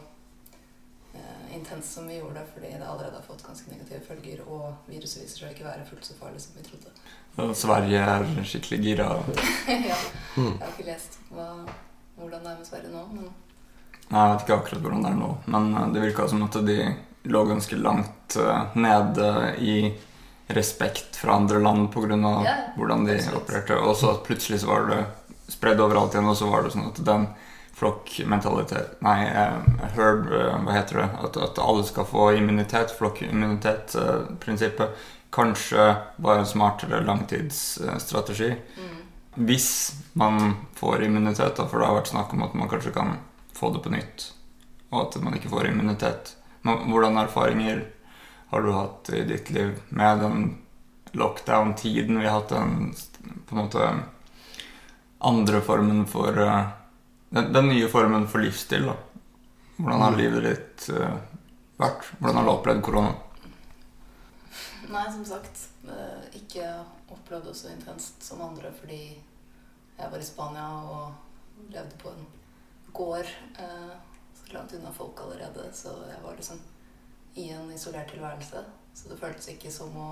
intenst 1.56 1.94
som 1.94 2.08
vi 2.08 2.20
gjorde, 2.20 2.44
fordi 2.54 2.72
det 2.72 2.86
allerede 2.88 3.16
har 3.16 3.26
fått 3.26 3.44
ganske 3.46 3.72
negative 3.72 4.00
følger, 4.08 4.42
og 4.48 4.90
viruset 4.90 5.24
viser 5.24 5.44
seg 5.44 5.54
ikke 5.56 5.68
være 5.68 5.86
fullt 5.90 6.08
så 6.08 6.16
farlig 6.20 6.42
som 6.44 6.58
vi 6.58 6.66
trodde. 6.66 6.94
Og 7.40 7.54
Sverige 7.58 8.02
er 8.16 8.26
skikkelig 8.48 8.80
gira. 8.84 9.10
ja. 9.90 10.00
Mm. 10.36 10.56
Jeg 10.56 10.64
har 10.64 10.74
ikke 10.74 10.90
lest 10.90 11.20
hva, 11.34 11.52
hvordan 12.20 12.44
det 12.44 12.52
er 12.54 12.60
med 12.64 12.72
Sverige 12.72 12.96
nå, 12.96 13.06
men 13.14 13.30
Nei, 14.10 14.22
Jeg 14.24 14.30
vet 14.32 14.44
ikke 14.44 14.56
akkurat 14.58 14.82
hvordan 14.82 15.04
det 15.06 15.10
er 15.12 15.18
nå, 15.20 15.28
men 15.54 15.66
eh, 15.78 15.90
det 15.94 16.02
virka 16.02 16.24
som 16.32 16.46
at 16.48 16.56
de 16.66 16.78
lå 17.30 17.44
ganske 17.46 17.78
langt 17.78 18.38
eh, 18.42 18.64
nede 18.74 19.28
i 19.62 19.76
respekt 20.50 21.20
fra 21.20 21.36
andre 21.38 21.60
land 21.62 21.92
pga. 21.94 22.18
Ja, 22.46 22.56
hvordan 22.78 23.06
de 23.06 23.20
absolutt. 23.20 23.44
opererte. 23.44 23.78
Og 23.78 23.96
så 23.98 24.16
plutselig 24.26 24.64
så 24.64 24.72
var 24.72 24.88
det 24.90 25.04
spredd 25.50 25.82
overalt 25.82 26.16
igjen, 26.16 26.30
og 26.30 26.38
så 26.38 26.50
var 26.50 26.66
det 26.66 26.74
sånn 26.74 26.90
at 26.90 27.02
den 27.06 27.28
flokkmentalitet 27.80 29.02
Nei, 29.06 29.28
eh, 29.28 29.54
herd, 29.96 30.26
eh, 30.34 30.58
hva 30.66 30.72
heter 30.76 30.98
det? 31.00 31.10
At, 31.24 31.38
at 31.38 31.62
alle 31.64 31.84
skal 31.88 32.06
få 32.06 32.34
immunitet, 32.36 32.92
flokkimmunitet-prinsippet, 32.98 34.90
kanskje 35.32 35.96
var 36.16 36.38
en 36.38 36.50
smartere 36.50 37.00
langtidsstrategi. 37.06 38.50
mm. 38.78 38.98
Hvis 39.48 39.96
man 40.14 40.56
får 40.76 41.04
immunitet, 41.04 41.56
for 41.56 41.80
det 41.80 41.88
har 41.88 41.96
vært 42.02 42.12
snakk 42.12 42.34
om 42.36 42.44
at 42.44 42.54
man 42.58 42.70
kanskje 42.70 42.92
kan 42.92 43.16
få 43.56 43.70
det 43.74 43.84
på 43.86 43.94
nytt, 43.94 44.34
og 44.90 45.02
at 45.06 45.22
man 45.24 45.38
ikke 45.38 45.52
får 45.54 45.70
immunitet. 45.70 46.36
Men 46.68 46.90
hvordan 46.92 47.22
erfaringer 47.22 47.86
har 48.50 48.66
du 48.66 48.72
hatt 48.74 49.10
i 49.14 49.24
ditt 49.30 49.50
liv 49.56 49.78
med 49.90 50.20
den 50.26 50.58
lockdown-tiden 51.16 52.20
vi 52.20 52.28
har 52.28 52.42
hatt, 52.42 52.50
den 52.50 52.92
på 53.48 53.56
en 53.56 53.62
måte 53.62 53.90
andre 55.20 55.62
formen 55.62 56.06
for 56.10 56.36
eh, 56.42 56.68
den, 57.30 57.54
den 57.54 57.70
nye 57.70 57.88
formen 57.88 58.28
for 58.28 58.44
livsstil, 58.44 58.90
da? 58.90 58.96
Hvordan 59.78 60.02
har 60.02 60.18
livet 60.18 60.44
ditt 60.44 60.90
uh, 60.92 61.20
vært? 61.80 62.08
Hvordan 62.20 62.40
har 62.40 62.48
du 62.48 62.52
opplevd 62.52 62.82
korona? 62.84 63.14
Nei, 64.90 65.06
som 65.14 65.22
sagt, 65.28 65.68
eh, 65.86 66.24
ikke 66.40 66.66
opplevd 67.14 67.52
det 67.52 67.56
så 67.60 67.70
intenst 67.70 68.24
som 68.26 68.42
andre 68.42 68.72
fordi 68.74 69.20
Jeg 70.00 70.12
var 70.12 70.18
i 70.18 70.26
Spania 70.26 70.66
og 70.88 71.70
levde 71.70 71.98
på 72.00 72.10
en 72.10 72.26
gård 72.96 73.28
uh, 73.60 73.96
så 74.34 74.54
langt 74.54 74.74
unna 74.74 74.92
folk 74.96 75.20
allerede, 75.20 75.66
så 75.76 75.92
jeg 76.08 76.22
var 76.24 76.38
liksom 76.38 76.62
i 77.36 77.50
en 77.52 77.72
isolert 77.72 78.10
tilværelse. 78.12 78.64
Så 78.94 79.10
det 79.10 79.20
føltes 79.20 79.50
ikke 79.52 79.72
som 79.72 79.92
å 80.00 80.08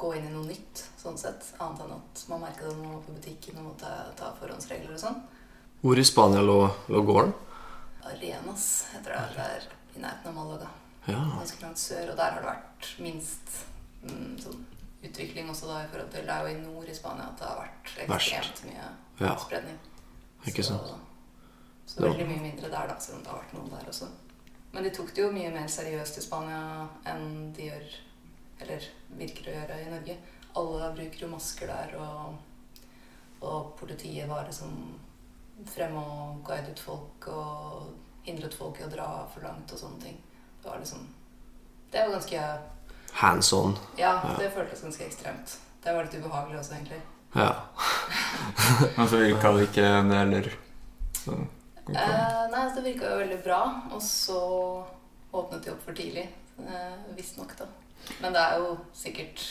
gå 0.00 0.14
inn 0.16 0.30
i 0.30 0.32
noe 0.32 0.48
nytt, 0.48 0.82
sånn 1.00 1.18
sett. 1.20 1.44
Annet 1.60 1.84
enn 1.84 1.94
at 1.98 2.24
man 2.32 2.42
merket 2.46 2.64
det 2.64 2.72
når 2.72 2.82
man 2.82 2.96
var 2.96 3.04
på 3.04 3.16
butikken 3.18 3.60
og 3.60 3.68
måtte 3.70 3.92
ta 4.18 4.32
forhåndsregler 4.40 4.96
og 4.96 5.02
sånn. 5.02 5.20
Hvor 5.80 5.98
i 5.98 6.04
Spania 6.04 6.40
lå, 6.42 6.58
lå 6.90 7.02
gården? 7.06 7.32
Arenas 8.08 8.86
heter 8.92 9.10
det. 9.14 9.20
Det 9.36 9.44
er 9.44 9.66
i 9.96 10.02
nærheten 10.02 10.30
av 10.30 10.34
Malaga. 10.34 10.70
Ja. 11.08 11.20
Ganske 11.38 11.62
langt 11.62 11.78
sør. 11.78 12.10
Og 12.12 12.16
der 12.18 12.32
har 12.34 12.40
det 12.42 12.48
vært 12.48 12.88
minst 13.04 13.52
mm, 14.02 14.32
sånn 14.42 14.64
utvikling 15.06 15.50
også 15.52 15.68
da 15.70 15.82
i 15.84 15.90
forhold 15.92 16.10
til 16.10 16.26
Det 16.26 16.34
er 16.34 16.46
jo 16.48 16.54
i 16.56 16.62
nord 16.64 16.88
i 16.90 16.96
Spania 16.96 17.28
at 17.30 17.38
det 17.38 17.46
har 17.46 17.60
vært 17.62 17.92
ekstremt 18.06 18.64
mye 18.66 18.88
Ja. 19.20 19.36
spredning. 19.38 19.78
Ikke 20.46 20.62
så, 20.66 20.78
sant? 20.86 21.04
Så 21.88 22.02
veldig 22.04 22.26
mye 22.28 22.42
mindre 22.42 22.68
der, 22.70 22.90
da, 22.90 22.98
selv 23.00 23.18
om 23.18 23.22
det 23.22 23.30
har 23.32 23.38
vært 23.40 23.54
noen 23.56 23.70
der 23.72 23.88
også. 23.88 24.08
Men 24.72 24.84
de 24.84 24.90
tok 24.92 25.14
det 25.14 25.22
jo 25.22 25.30
mye 25.32 25.50
mer 25.54 25.70
seriøst 25.72 26.18
i 26.18 26.24
Spania 26.26 26.88
enn 27.08 27.52
de 27.56 27.70
gjør 27.70 27.86
Eller 28.60 28.82
virker 29.14 29.46
å 29.48 29.54
gjøre 29.54 29.74
i 29.84 29.90
Norge. 29.92 30.14
Alle 30.58 30.86
bruker 30.96 31.20
jo 31.22 31.28
masker 31.30 31.68
der, 31.70 31.92
og, 32.02 32.80
og 33.46 33.68
politiet 33.78 34.26
var 34.28 34.48
liksom 34.48 34.72
fremme 35.66 36.00
og 36.00 36.42
guidet 36.46 36.78
folk 36.80 37.28
og 37.32 37.92
hindret 38.26 38.54
folk 38.54 38.80
i 38.80 38.86
å 38.86 38.90
dra 38.92 39.08
for 39.32 39.46
langt 39.46 39.72
og 39.72 39.80
sånne 39.80 40.02
ting. 40.02 40.18
Det 40.62 40.70
var 40.70 40.78
liksom 40.82 41.06
Det 41.90 42.02
var 42.04 42.18
ganske 42.18 42.58
Hands 43.18 43.52
on. 43.56 43.78
Ja, 43.96 44.18
det 44.38 44.50
føltes 44.52 44.82
ganske 44.84 45.06
ekstremt. 45.06 45.58
Det 45.82 45.94
var 45.94 46.04
litt 46.04 46.18
ubehagelig 46.20 46.58
også, 46.60 46.74
egentlig. 46.76 47.00
Ja. 47.34 47.54
Men 48.96 49.08
så 49.08 49.22
virka 49.22 49.52
det 49.56 49.70
ikke 49.70 49.86
det 50.10 50.18
heller. 50.18 50.50
Så 51.16 51.38
Eh, 51.88 52.48
nei, 52.52 52.64
det 52.74 52.84
virka 52.84 53.12
jo 53.12 53.20
veldig 53.22 53.38
bra. 53.44 53.60
Og 53.96 54.02
så 54.04 54.40
åpnet 55.32 55.64
de 55.64 55.72
opp 55.72 55.84
for 55.84 55.96
tidlig. 55.96 56.26
Eh, 56.60 56.96
Visstnok, 57.16 57.54
da. 57.58 57.68
Men 58.22 58.34
det 58.36 58.42
er 58.42 58.60
jo 58.62 58.74
sikkert 58.96 59.44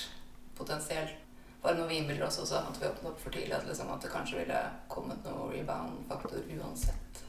potensielt 0.58 1.16
bare 1.68 1.78
noe 1.82 1.90
vi 1.92 2.00
innbiller 2.00 2.26
oss 2.30 2.40
også, 2.42 2.64
at 2.72 2.80
vi 2.82 2.88
åpnet 2.88 3.12
opp 3.12 3.20
for 3.22 3.36
tidlig. 3.36 3.54
At, 3.60 3.68
liksom, 3.68 3.92
at 3.94 4.02
det 4.08 4.12
kanskje 4.16 4.40
ville 4.42 4.64
kommet 4.92 5.22
noe 5.28 5.52
rebound-faktor 5.54 6.42
uansett. 6.58 7.22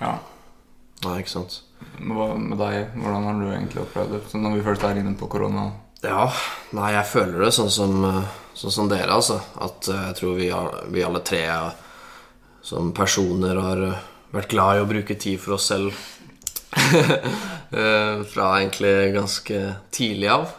ja. 0.00 0.14
Nei, 1.02 1.16
ikke 1.18 1.32
sant. 1.32 1.54
Hva 1.98 2.28
med 2.38 2.60
deg? 2.60 2.92
Hvordan 2.94 3.24
har 3.26 3.38
du 3.40 3.46
egentlig 3.50 3.80
opplevd 3.82 4.12
det? 4.14 4.20
Så 4.30 4.38
når 4.38 4.52
vi 4.54 4.60
først 4.68 4.84
er 4.86 5.00
inne 5.00 5.16
på 5.18 5.26
korona 5.32 5.64
Ja, 6.04 6.28
nei, 6.78 6.92
jeg 6.94 7.08
føler 7.10 7.42
det 7.42 7.48
sånn 7.56 7.72
som, 7.74 7.96
sånn 8.54 8.70
som 8.76 8.90
dere, 8.92 9.08
altså. 9.16 9.40
At 9.66 9.88
eh, 9.90 10.04
jeg 10.12 10.18
tror 10.20 10.36
vi, 10.38 10.46
har- 10.54 10.76
vi 10.94 11.02
alle 11.02 11.24
tre 11.26 11.40
som 12.62 12.92
personer 12.94 13.58
har 13.58 13.82
eh, 13.88 14.04
vært 14.30 14.54
glad 14.54 14.78
i 14.78 14.84
å 14.84 14.86
bruke 14.92 15.16
tid 15.18 15.40
for 15.42 15.56
oss 15.58 15.66
selv. 15.72 15.90
Eh, 17.72 18.22
Fra 18.28 18.46
egentlig 18.60 19.14
ganske 19.14 19.58
tidlig 19.96 20.28
av. 20.28 20.50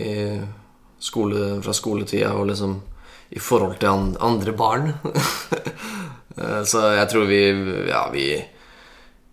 I 0.00 0.40
skole, 1.02 1.58
fra 1.64 1.74
skoletida 1.74 2.32
og 2.38 2.46
liksom 2.52 2.76
i 3.32 3.40
forhold 3.40 3.78
til 3.82 4.16
andre 4.20 4.52
barn. 4.56 4.92
Eh, 6.32 6.62
Så 6.64 6.80
jeg 6.96 7.08
tror 7.10 7.26
vi 7.28 7.40
Ja, 7.90 8.06
vi, 8.08 8.22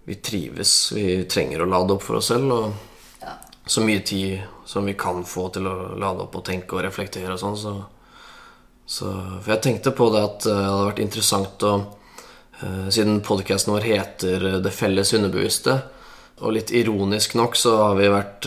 vi 0.03 0.15
trives. 0.19 0.91
Vi 0.91 1.23
trenger 1.31 1.61
å 1.63 1.67
lade 1.71 1.93
opp 1.95 2.03
for 2.03 2.17
oss 2.19 2.27
selv. 2.27 2.51
Og 2.51 2.73
Ja. 3.23 3.37
så 3.65 3.79
mye 3.81 4.01
tid 4.03 4.41
som 4.65 4.83
vi 4.85 4.97
kan 4.99 5.23
få 5.23 5.45
til 5.53 5.63
å 5.71 5.95
lade 5.95 6.25
opp 6.25 6.35
og 6.35 6.43
tenke 6.43 6.75
og 6.75 6.83
reflektere 6.83 7.31
og 7.31 7.39
sånn, 7.39 7.55
så, 7.55 7.73
så 8.85 9.13
For 9.39 9.53
jeg 9.53 9.61
tenkte 9.63 9.95
på 9.95 10.09
det 10.11 10.25
at 10.25 10.45
eh, 10.45 10.59
det 10.59 10.67
hadde 10.67 10.89
vært 10.89 10.99
interessant 11.05 11.63
å 11.63 11.73
eh, 12.63 12.89
Siden 12.91 13.21
podkasten 13.23 13.73
vår 13.77 13.87
heter 13.87 14.49
Det 14.59 14.75
felles 14.75 15.13
underbevisste, 15.15 15.77
og 16.41 16.51
litt 16.57 16.71
ironisk 16.75 17.35
nok 17.39 17.55
så 17.55 17.77
har 17.85 17.95
vi 17.95 18.11
vært 18.11 18.45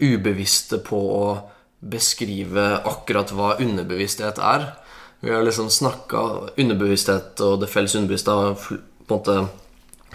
ubevisste 0.00 0.78
på 0.86 1.02
å 1.18 1.26
beskrive 1.82 2.78
akkurat 2.86 3.32
hva 3.34 3.56
underbevissthet 3.60 4.38
er. 4.38 4.68
Vi 5.22 5.30
har 5.30 5.42
liksom 5.42 5.70
snakka 5.70 6.22
Underbevissthet 6.56 7.40
og 7.46 7.60
det 7.62 7.70
felles 7.70 7.94
underbevisste 7.98 8.34
har 8.34 8.54
på 8.58 8.74
en 8.74 9.10
måte 9.10 9.36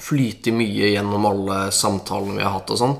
flytet 0.03 0.53
mye 0.55 0.91
gjennom 0.93 1.25
alle 1.25 1.59
samtalene 1.75 2.37
vi 2.37 2.45
har 2.45 2.55
hatt 2.57 2.73
og 2.73 2.79
sånn. 2.81 2.97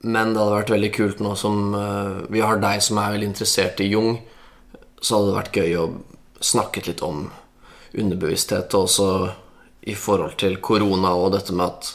Men 0.00 0.32
det 0.32 0.40
hadde 0.40 0.56
vært 0.56 0.72
veldig 0.72 0.90
kult 0.96 1.20
nå 1.20 1.34
som 1.36 1.74
eh, 1.76 2.20
vi 2.32 2.42
har 2.44 2.62
deg 2.62 2.80
som 2.82 3.00
er 3.02 3.12
veldig 3.14 3.30
interessert 3.32 3.82
i 3.84 3.90
Jung, 3.90 4.14
så 5.00 5.18
hadde 5.18 5.30
det 5.30 5.38
vært 5.40 5.58
gøy 5.60 5.76
å 5.76 5.86
snakke 6.40 6.84
litt 6.86 7.02
om 7.04 7.26
underbevissthet, 7.92 8.72
og 8.78 8.86
også 8.86 9.08
i 9.90 9.96
forhold 9.96 10.38
til 10.40 10.56
korona 10.64 11.12
og 11.16 11.34
dette 11.34 11.52
med 11.56 11.66
at 11.66 11.90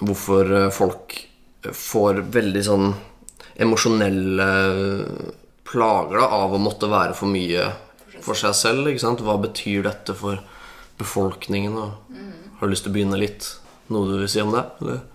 hvorfor 0.00 0.52
eh, 0.62 0.72
folk 0.74 1.20
får 1.76 2.24
veldig 2.34 2.64
sånn 2.66 2.88
emosjonelle 3.58 4.48
plager 5.66 6.20
da, 6.20 6.28
av 6.44 6.54
å 6.54 6.62
måtte 6.62 6.90
være 6.90 7.16
for 7.16 7.30
mye 7.30 7.66
for 8.24 8.38
seg 8.38 8.54
selv. 8.56 8.88
ikke 8.90 9.02
sant? 9.02 9.24
Hva 9.24 9.36
betyr 9.42 9.86
dette 9.86 10.14
for 10.16 10.40
befolkningen? 11.00 11.76
Og 11.76 12.16
Har 12.58 12.66
du 12.66 12.72
lyst 12.72 12.86
til 12.86 12.92
å 12.94 12.96
begynne 12.96 13.20
litt? 13.20 13.48
Noe 13.92 14.08
du 14.08 14.16
vil 14.20 14.30
si 14.30 14.42
om 14.42 14.54
det? 14.54 14.64
Eller? 14.80 15.04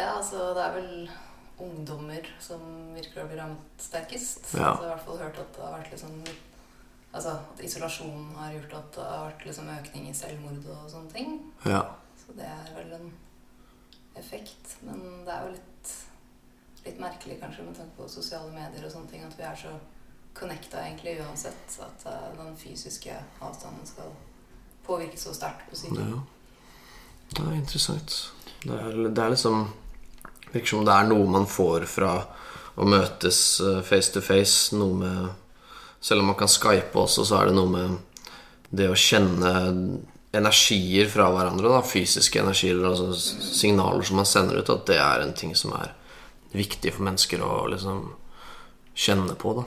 Ja, 0.00 0.14
altså 0.16 0.54
det 0.56 0.62
er 0.64 0.76
vel 0.78 0.92
ungdommer 1.60 2.28
som 2.40 2.62
virker 2.94 3.20
å 3.20 3.26
bli 3.28 3.36
rammet 3.36 3.82
sterkest. 3.84 4.46
Ja. 4.54 4.54
Så 4.54 4.56
jeg 4.56 4.64
har 4.64 4.86
i 4.86 4.92
hvert 4.94 5.04
fall 5.04 5.18
hørt 5.20 5.40
at 5.42 5.50
det 5.56 5.66
har 5.66 5.74
vært 5.76 5.92
liksom 5.92 6.22
Altså 7.10 7.32
at 7.34 7.60
isolasjonen 7.66 8.36
har 8.38 8.52
gjort 8.54 8.74
at 8.78 8.90
det 8.94 9.04
har 9.08 9.24
vært 9.24 9.40
liksom 9.48 9.70
økning 9.74 10.04
i 10.06 10.12
selvmord 10.14 10.68
og 10.70 10.84
sånne 10.92 11.10
ting. 11.10 11.32
Ja. 11.66 11.80
Så 12.30 12.36
det 12.38 12.46
er 12.46 12.74
vel 12.76 12.92
en 12.94 13.12
effekt. 14.14 14.76
Men 14.86 15.24
det 15.26 15.34
er 15.34 15.46
jo 15.46 15.54
litt, 15.56 15.94
litt 16.84 17.00
merkelig 17.02 17.40
kanskje 17.40 17.64
med 17.66 17.78
tanke 17.78 17.96
på 17.96 18.06
sosiale 18.08 18.52
medier 18.54 18.84
og 18.86 18.92
sånne 18.92 19.10
ting 19.10 19.24
at 19.26 19.34
vi 19.38 19.46
er 19.48 19.56
så 19.58 19.72
connecta 20.38 20.84
egentlig 20.84 21.16
uansett. 21.24 21.78
At 21.82 22.04
uh, 22.06 22.28
den 22.38 22.54
fysiske 22.60 23.16
avstanden 23.42 23.88
skal 23.88 24.12
påvirke 24.86 25.18
så 25.18 25.34
sterkt 25.34 25.66
på 25.70 25.74
psyken. 25.74 26.14
ja. 26.14 26.20
Det 27.30 27.46
er 27.46 27.54
interessant. 27.54 28.14
Det 28.62 28.74
er, 28.74 28.96
det 29.08 29.22
er 29.22 29.30
liksom 29.30 29.68
Virker 30.50 30.66
som 30.66 30.82
det 30.82 30.94
er 30.98 31.04
noe 31.06 31.26
man 31.30 31.44
får 31.46 31.84
fra 31.86 32.08
å 32.74 32.86
møtes 32.90 33.60
eh, 33.62 33.76
face 33.86 34.10
to 34.10 34.18
face. 34.18 34.74
Noe 34.74 34.96
med 34.98 35.28
Selv 36.02 36.24
om 36.24 36.30
man 36.32 36.38
kan 36.38 36.48
skype 36.50 36.98
også, 36.98 37.22
så 37.28 37.36
er 37.38 37.50
det 37.50 37.54
noe 37.54 37.70
med 37.70 38.24
det 38.74 38.88
å 38.90 38.96
kjenne 38.98 39.52
energier 40.32 41.08
fra 41.10 41.30
hverandre. 41.34 41.68
Da, 41.68 41.82
fysiske 41.82 42.40
energier, 42.40 42.78
altså 42.86 43.12
signaler 43.14 44.06
som 44.06 44.20
man 44.20 44.28
sender 44.28 44.60
ut. 44.60 44.70
At 44.70 44.86
det 44.90 44.98
er 45.02 45.24
en 45.24 45.34
ting 45.36 45.54
som 45.58 45.74
er 45.78 45.94
viktig 46.54 46.94
for 46.94 47.06
mennesker 47.06 47.42
å 47.44 47.64
liksom 47.70 48.08
kjenne 48.94 49.36
på. 49.38 49.54
Da. 49.60 49.66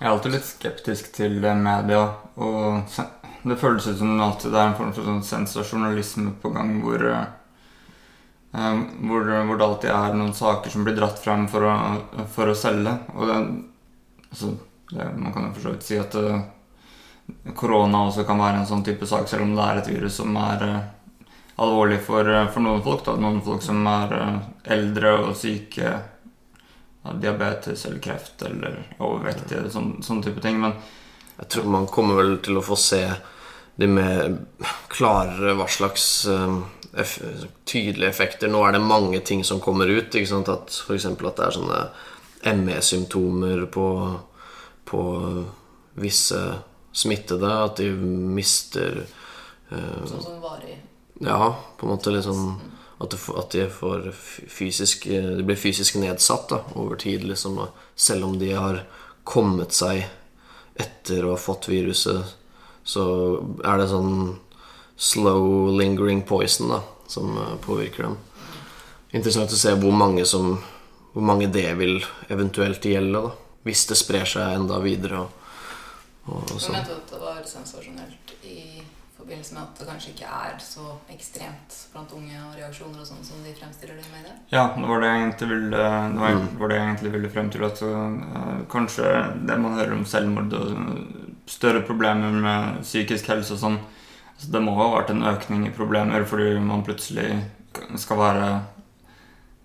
Jeg 0.00 0.06
er 0.06 0.14
alltid 0.14 0.36
litt 0.36 0.48
skeptisk 0.48 1.10
til 1.16 1.40
media. 1.40 2.06
Og 2.40 2.88
det 3.44 3.58
føles 3.60 3.88
ut 3.88 4.00
som 4.00 4.14
at 4.24 4.46
det 4.46 4.56
er 4.56 4.70
en 4.70 4.78
form 4.78 4.94
for 4.96 5.08
sånn 5.08 5.22
sensasjonalisme 5.24 6.34
på 6.40 6.52
gang 6.54 6.78
hvor, 6.84 7.04
eh, 7.04 7.26
eh, 8.56 8.80
hvor, 9.08 9.28
hvor 9.28 9.60
det 9.60 9.66
alltid 9.66 9.92
er 9.96 10.16
noen 10.16 10.36
saker 10.36 10.72
som 10.72 10.86
blir 10.86 10.96
dratt 10.96 11.20
frem 11.20 11.46
for 11.52 11.68
å, 11.68 11.76
for 12.32 12.52
å 12.52 12.56
selge. 12.56 12.96
Og 13.16 13.28
det, 13.28 13.38
altså, 14.30 14.54
det, 14.92 15.10
man 15.16 15.36
kan 15.36 15.48
jo 15.48 15.54
for 15.58 15.68
så 15.68 15.74
vidt 15.76 15.88
si 15.88 16.00
at 16.00 16.16
eh, 16.20 16.40
korona 17.56 18.06
også 18.06 18.24
kan 18.28 18.40
være 18.40 18.62
en 18.62 18.68
sånn 18.68 18.84
type 18.86 19.06
sak, 19.06 19.28
selv 19.28 19.46
om 19.46 19.54
det 19.56 19.66
er 19.66 19.80
et 19.80 19.90
virus 19.92 20.18
som 20.20 20.36
er 20.40 20.64
eh, 20.66 21.26
alvorlig 21.60 22.00
for, 22.04 22.28
eh, 22.28 22.48
for 22.52 22.64
noen 22.64 22.82
folk. 22.84 23.04
Da. 23.06 23.16
Noen 23.20 23.42
folk 23.44 23.64
som 23.64 23.82
er 23.90 24.16
eh, 24.18 24.38
eldre 24.76 25.16
og 25.24 25.36
syke 25.38 25.94
av 27.08 27.20
diabetes 27.20 27.86
eller 27.88 28.02
kreft 28.04 28.42
eller 28.44 28.80
overvektige, 28.98 29.68
sånn, 29.72 29.94
sånn 30.04 30.22
type 30.24 30.42
ting. 30.44 30.60
Men 30.60 30.76
Jeg 31.40 31.48
tror 31.54 31.70
man 31.72 31.86
kommer 31.88 32.20
vel 32.20 32.34
til 32.44 32.60
å 32.60 32.64
få 32.64 32.76
se 32.76 33.04
de 33.80 33.86
mer 33.88 34.34
klarere 34.92 35.54
hva 35.56 35.64
slags 35.72 36.26
eff 36.92 37.14
tydelige 37.64 38.10
effekter. 38.10 38.50
Nå 38.52 38.60
er 38.66 38.74
det 38.76 38.82
mange 38.84 39.22
ting 39.24 39.40
som 39.44 39.62
kommer 39.64 39.88
ut. 39.88 40.12
Ikke 40.12 40.28
sant? 40.28 40.50
At 40.52 40.68
F.eks. 40.68 41.06
at 41.06 41.22
det 41.22 41.46
er 41.46 41.56
sånne 41.56 41.80
ME-symptomer 42.60 43.64
på, 43.72 43.86
på 44.84 45.00
visse 46.00 46.40
smittede. 46.92 47.50
At 47.64 47.80
de 47.80 47.90
mister 47.94 49.04
uh, 49.72 50.04
Sånn 50.06 50.22
som 50.22 50.42
varig 50.42 50.78
Ja, 51.20 51.54
på 51.76 51.86
en 51.86 51.92
måte 51.94 52.22
sånn 52.24 52.60
at, 53.00 53.10
det, 53.12 53.20
at 53.38 53.54
de 53.54 53.66
får 53.72 54.10
fysisk 54.12 55.06
De 55.08 55.44
blir 55.44 55.56
fysisk 55.56 55.96
nedsatt 56.00 56.50
da, 56.52 56.62
over 56.74 57.00
tid, 57.00 57.24
liksom. 57.24 57.58
og 57.62 57.68
Selv 57.94 58.28
om 58.28 58.38
de 58.40 58.52
har 58.52 58.82
kommet 59.24 59.72
seg 59.76 60.06
etter 60.80 61.26
å 61.26 61.34
ha 61.34 61.38
fått 61.40 61.68
viruset, 61.68 62.24
så 62.88 63.02
er 63.68 63.82
det 63.82 63.90
sånn 63.90 64.38
slow 64.96 65.68
lingering 65.76 66.22
poison 66.28 66.72
da, 66.72 66.78
som 67.06 67.36
eh, 67.36 67.56
påvirker 67.60 68.06
dem. 68.06 68.16
Interessant 69.12 69.52
å 69.52 69.58
se 69.60 69.74
hvor 69.76 69.92
mange 69.96 70.24
som 70.28 70.58
Hvor 71.10 71.24
mange 71.26 71.48
det 71.50 71.72
vil 71.74 71.96
eventuelt 72.30 72.84
gjelde, 72.86 73.18
da. 73.18 73.30
hvis 73.66 73.80
det 73.90 73.96
sprer 73.98 74.28
seg 74.30 74.52
enda 74.54 74.76
videre 74.78 75.24
og, 75.24 75.39
og 76.26 76.48
Jeg 76.50 76.60
sånn. 76.60 76.72
mente 76.78 76.96
at 76.96 77.10
det 77.10 77.20
var 77.20 77.42
sensasjonelt 77.48 78.34
i 78.44 78.82
forbindelse 79.20 79.52
med 79.54 79.62
at 79.62 79.78
det 79.78 79.86
kanskje 79.88 80.10
ikke 80.14 80.28
er 80.32 80.58
så 80.64 80.84
ekstremt 81.12 81.74
blant 81.92 82.12
unge 82.16 82.38
og 82.48 82.54
reaksjoner 82.56 83.00
og 83.02 83.06
sånn 83.06 83.24
som 83.24 83.42
de 83.44 83.52
fremstiller 83.54 83.96
det 83.98 84.04
i 84.06 84.12
media. 84.14 84.32
Ja, 84.52 84.62
det 84.76 84.88
var 84.88 85.00
det 85.00 85.10
jeg 85.10 85.20
egentlig 85.24 85.48
ville, 85.50 85.70
det 86.14 86.20
var, 86.20 86.30
Mm. 86.38 86.58
var 86.58 86.68
det 86.68 86.76
jeg 86.78 86.86
egentlig 86.88 87.12
ville 87.12 87.30
frem 87.30 87.50
til. 87.50 87.64
At 87.64 87.82
uh, 87.82 88.64
kanskje 88.68 89.46
det 89.46 89.58
man 89.60 89.74
hører 89.76 89.92
om 89.92 90.04
selvmord 90.04 90.52
og 90.52 91.46
større 91.46 91.82
problemer 91.82 92.30
med 92.32 92.82
psykisk 92.82 93.26
helse 93.28 93.52
og 93.54 93.58
sånn 93.58 93.78
så 94.40 94.48
Det 94.52 94.62
må 94.62 94.72
ha 94.74 94.86
vært 94.96 95.10
en 95.10 95.22
økning 95.22 95.66
i 95.66 95.70
problemer 95.70 96.24
fordi 96.24 96.58
man 96.64 96.82
plutselig 96.82 97.44
skal 98.00 98.16
være 98.16 98.62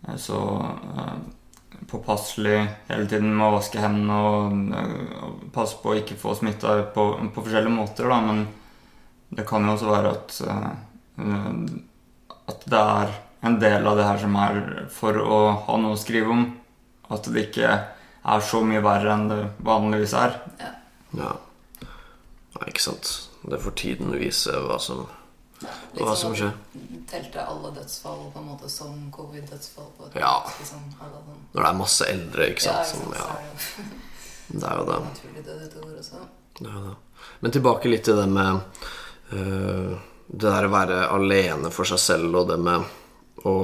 øh, 0.09 0.17
så 0.19 0.35
øh, 0.97 1.13
påpasselig 1.91 2.59
hele 2.89 3.07
tiden 3.09 3.33
med 3.35 3.47
å 3.47 3.55
vaske 3.57 3.81
hendene 3.81 4.19
og, 4.29 4.55
og 5.25 5.43
passe 5.55 5.79
på 5.81 5.93
å 5.93 5.97
ikke 5.99 6.17
få 6.19 6.35
smitta 6.37 6.77
på, 6.95 7.07
på 7.33 7.43
forskjellige 7.43 7.75
måter, 7.75 8.09
da. 8.11 8.21
Men 8.25 8.45
det 9.35 9.47
kan 9.49 9.65
jo 9.65 9.75
også 9.75 9.91
være 9.91 10.13
at 10.15 10.39
uh, 10.47 11.75
at 12.45 12.65
det 12.69 12.81
er 12.81 13.13
en 13.45 13.57
del 13.61 13.87
av 13.87 13.97
det 13.97 14.05
her 14.07 14.21
som 14.21 14.37
er 14.41 14.61
for 14.93 15.17
å 15.21 15.39
ha 15.67 15.77
noe 15.81 15.97
å 15.97 15.99
skrive 15.99 16.33
om. 16.33 16.45
At 17.13 17.27
det 17.29 17.47
ikke 17.49 17.71
er 18.25 18.45
så 18.45 18.61
mye 18.65 18.83
verre 18.85 19.13
enn 19.13 19.27
det 19.29 19.41
vanligvis 19.65 20.15
er. 20.17 20.39
Ja. 21.17 21.35
Nei, 22.55 22.67
ikke 22.71 22.85
sant. 22.87 23.11
Det 23.45 23.61
får 23.61 23.75
tiden 23.77 24.15
vise 24.17 24.53
hva 24.65 24.79
som, 24.81 25.05
Litt 25.61 26.01
hva 26.03 26.15
som 26.15 26.33
som 26.33 26.35
skjer. 26.35 26.81
Telte 27.09 27.43
alle 27.45 27.71
dødsfall 27.77 28.25
på 28.33 28.41
en 28.41 28.47
måte 28.49 28.69
som 28.71 28.97
covid-dødsfall. 29.15 30.09
Ja. 30.19 30.33
Liksom, 30.59 30.83
sånn. 30.97 31.39
Når 31.53 31.61
det 31.61 31.69
er 31.69 31.79
masse 31.79 32.09
eldre, 32.11 32.49
ikke 32.51 32.65
sant. 32.65 32.81
Ja, 32.81 32.89
Som, 32.91 33.13
ja, 33.15 33.29
det 34.59 34.67
er 34.71 34.81
jo 34.81 34.89
det. 34.89 34.99
naturlig 35.07 35.45
død 35.45 35.63
et 35.67 35.77
også. 35.85 36.25
det, 36.59 36.67
er 36.73 36.89
det. 36.89 36.95
Men 37.39 37.55
tilbake 37.55 37.91
litt 37.91 38.05
til 38.07 38.19
det 38.19 38.27
med 38.31 38.83
uh, 39.31 39.95
det 40.27 40.49
der 40.49 40.67
å 40.67 40.73
være 40.73 40.99
alene 41.15 41.71
for 41.73 41.87
seg 41.87 42.01
selv 42.01 42.41
og 42.41 42.51
det 42.51 42.59
med 42.61 43.45
å 43.45 43.55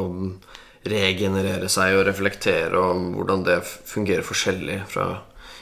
regenerere 0.91 1.67
seg 1.69 1.98
og 1.98 2.05
reflektere 2.07 2.79
og 2.79 3.12
hvordan 3.17 3.43
det 3.45 3.60
fungerer 3.65 4.25
forskjellig 4.25 4.79
fra 4.89 5.10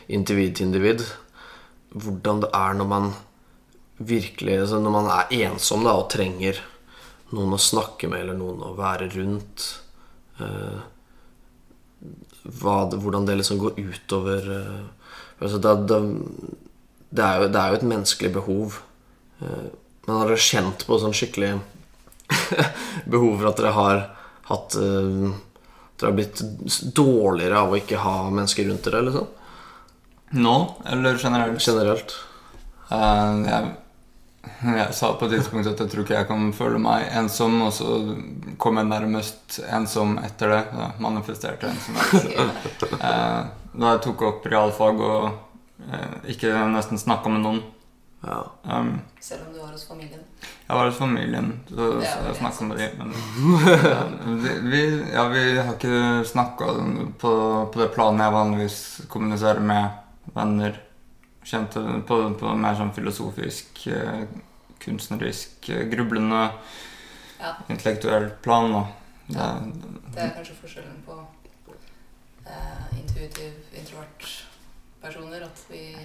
individ 0.07 0.55
til 0.57 0.69
individ. 0.69 1.03
Hvordan 1.89 2.45
det 2.45 2.51
er 2.55 2.77
når 2.79 2.89
man 2.93 3.09
virkelig 3.99 4.61
altså 4.61 4.79
Når 4.79 4.93
man 4.95 5.09
er 5.11 5.33
ensom 5.43 5.83
da 5.83 5.95
og 5.99 6.09
trenger 6.11 6.59
noen 7.35 7.53
å 7.53 7.61
snakke 7.61 8.07
med 8.09 8.23
eller 8.23 8.37
noen 8.39 8.63
å 8.65 8.75
være 8.77 9.09
rundt. 9.13 9.65
eh, 10.39 10.79
hva, 12.59 12.77
hvordan 12.89 13.27
det 13.27 13.35
liksom 13.37 13.59
går 13.61 13.77
utover 13.77 14.47
eh, 14.55 14.85
altså 15.39 15.59
det, 15.61 15.73
det, 15.91 15.99
det, 17.09 17.25
er 17.25 17.43
jo, 17.43 17.49
det 17.51 17.59
er 17.59 17.73
jo 17.73 17.79
et 17.79 17.89
menneskelig 17.91 18.31
behov. 18.39 18.79
Eh, 19.43 19.67
Men 20.07 20.23
har 20.23 20.41
kjent 20.41 20.87
på 20.87 20.97
sånn 21.01 21.13
skikkelig 21.13 21.59
behov 23.13 23.35
for 23.35 23.51
at 23.51 23.61
dere 23.61 23.75
har 23.77 24.01
hatt 24.49 24.79
eh, 24.79 25.29
Dere 25.99 26.13
har 26.13 26.15
blitt 26.15 26.39
dårligere 26.95 27.59
av 27.59 27.73
å 27.73 27.75
ikke 27.75 27.99
ha 27.99 28.29
mennesker 28.31 28.69
rundt 28.69 28.85
dere, 28.87 29.01
liksom? 29.03 29.25
Nå, 30.39 30.53
eller 30.87 31.17
generelt? 31.19 31.59
Generelt. 31.59 32.13
Uh, 32.87 33.43
jeg, 33.43 33.73
jeg 34.63 34.93
sa 34.97 35.11
på 35.17 35.27
et 35.27 35.37
tidspunkt 35.37 35.69
at 35.69 35.79
jeg 35.79 35.91
tror 35.91 36.05
ikke 36.05 36.17
jeg 36.17 36.27
kan 36.29 36.49
føle 36.55 36.81
meg 36.81 37.07
ensom, 37.19 37.57
og 37.65 37.73
så 37.75 37.97
kom 38.61 38.79
jeg 38.81 38.89
nærmest 38.89 39.59
ensom 39.69 40.17
etter 40.23 40.53
det. 40.55 40.61
Ja, 40.79 40.91
manifesterte 41.03 41.71
ensomhet. 41.71 42.87
Eh, 42.99 43.41
da 43.79 43.91
jeg 43.93 44.01
tok 44.03 44.23
opp 44.27 44.47
realfag 44.49 45.03
og 45.05 45.27
eh, 45.87 46.15
ikke 46.35 46.53
nesten 46.73 46.99
snakka 47.01 47.31
med 47.31 47.45
noen. 47.45 47.61
Ja. 48.25 48.41
Um, 48.63 48.99
Selv 49.23 49.47
om 49.47 49.53
du 49.53 49.61
var 49.61 49.71
hos 49.71 49.85
familien. 49.87 50.25
Jeg 50.67 50.77
var 50.77 50.89
hos 50.89 50.97
familien, 50.99 51.47
så, 51.69 51.85
er 52.01 52.03
så 52.03 52.25
jeg 52.27 52.39
snakka 52.41 52.67
med 52.67 52.81
dem. 52.81 52.99
Men 52.99 53.13
ja, 53.93 54.01
vi, 54.43 54.57
vi, 54.73 54.81
ja, 55.13 55.23
vi 55.31 55.45
har 55.57 55.71
ikke 55.77 56.27
snakka 56.27 56.73
på, 57.21 57.31
på 57.71 57.81
det 57.81 57.89
planet 57.95 58.27
jeg 58.27 58.35
vanligvis 58.35 58.79
kommuniserer 59.09 59.63
med 59.63 60.33
venner. 60.35 60.77
Kjente 61.49 61.81
på, 62.07 62.17
på 62.39 62.51
mer 62.61 62.75
sånn 62.77 62.91
filosofisk, 62.93 63.87
eh, 63.89 64.27
kunstnerisk, 64.83 65.69
eh, 65.73 65.85
grublende, 65.89 66.51
Ja. 67.39 67.53
intellektuell 67.71 68.29
plan. 68.43 68.71
Da. 68.71 68.81
Det, 69.27 70.13
Det 70.13 70.21
er 70.23 70.33
kanskje 70.35 70.55
forskjellen 70.61 70.97
på 71.05 71.15
eh, 72.45 72.99
intuitiv, 72.99 73.53
introvert 73.73 74.25
personer. 75.01 75.41
At 75.47 75.61
vi, 75.69 75.97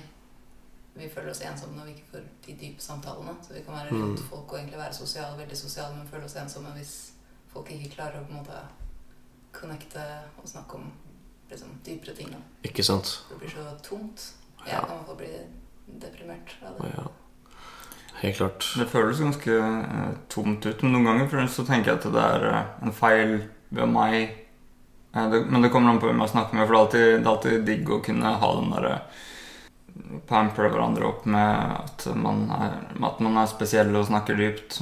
vi 0.95 1.09
føler 1.09 1.31
oss 1.33 1.41
ensomme 1.43 1.77
når 1.77 1.85
vi 1.91 1.95
ikke 1.97 2.11
får 2.13 2.23
de 2.47 2.55
dype 2.61 2.81
samtalene. 2.85 3.35
Så 3.43 3.55
vi 3.57 3.63
kan 3.67 3.75
være 3.75 3.91
rundt 3.91 4.21
Mm. 4.21 4.29
folk 4.29 4.53
og 4.53 4.59
egentlig 4.59 4.79
være 4.79 4.95
sosiale, 4.95 5.37
veldig 5.39 5.57
sosiale, 5.59 5.97
men 5.97 6.07
føle 6.09 6.25
oss 6.25 6.37
ensomme 6.37 6.73
hvis 6.77 6.95
folk 7.53 7.71
ikke 7.71 7.95
klarer 7.97 8.21
å 8.21 8.25
på 8.27 8.31
en 8.31 8.37
måte 8.45 8.61
connecte 9.53 10.05
og 10.39 10.49
snakke 10.49 10.75
om 10.75 10.93
liksom, 11.51 11.69
dypere 11.87 12.15
ting. 12.17 12.31
Da. 12.31 12.39
Ikke 12.65 12.83
sant? 12.85 13.25
Det 13.31 13.39
blir 13.39 13.51
så 13.51 13.67
tomt. 13.83 14.33
Jeg 14.65 14.75
Ja. 14.75 14.81
kan 14.87 15.05
fall 15.07 15.17
bli 15.17 15.33
deprimert 16.01 16.57
av 16.67 16.79
det. 16.81 16.93
Ja. 16.97 17.09
Helt 18.23 18.37
klart. 18.37 18.75
det 18.79 18.87
føles 18.89 19.21
ganske 19.21 19.51
uh, 19.51 20.15
tomt 20.29 20.67
ut. 20.67 20.83
Men 20.83 20.93
noen 20.93 21.05
ganger 21.05 21.47
så 21.49 21.65
tenker 21.67 21.93
jeg 21.93 22.01
at 22.01 22.13
det 22.15 22.23
er 22.23 22.47
uh, 22.49 22.87
en 22.87 22.93
feil 22.93 23.35
ved 23.75 23.91
meg. 23.91 24.31
Uh, 25.17 25.31
det, 25.31 25.45
men 25.51 25.63
det 25.63 25.71
kommer 25.75 25.91
an 25.93 26.01
på 26.01 26.09
hvem 26.09 26.23
jeg 26.25 26.33
snakker 26.33 26.57
med, 26.57 26.67
for 26.67 26.73
det 26.73 26.79
er 26.79 26.85
alltid, 26.85 27.07
det 27.19 27.27
er 27.27 27.33
alltid 27.35 27.67
digg 27.69 27.91
å 27.91 28.03
kunne 28.05 28.35
ha 28.41 28.53
den 28.61 28.75
derre 28.75 28.99
Pamper 30.27 30.73
hverandre 30.73 31.07
opp 31.07 31.27
med 31.31 31.75
at 31.77 32.07
man 32.19 32.49
er, 32.51 32.73
at 33.07 33.21
man 33.23 33.37
er 33.39 33.47
spesiell 33.47 33.95
og 33.95 34.09
snakker 34.09 34.35
dypt. 34.35 34.81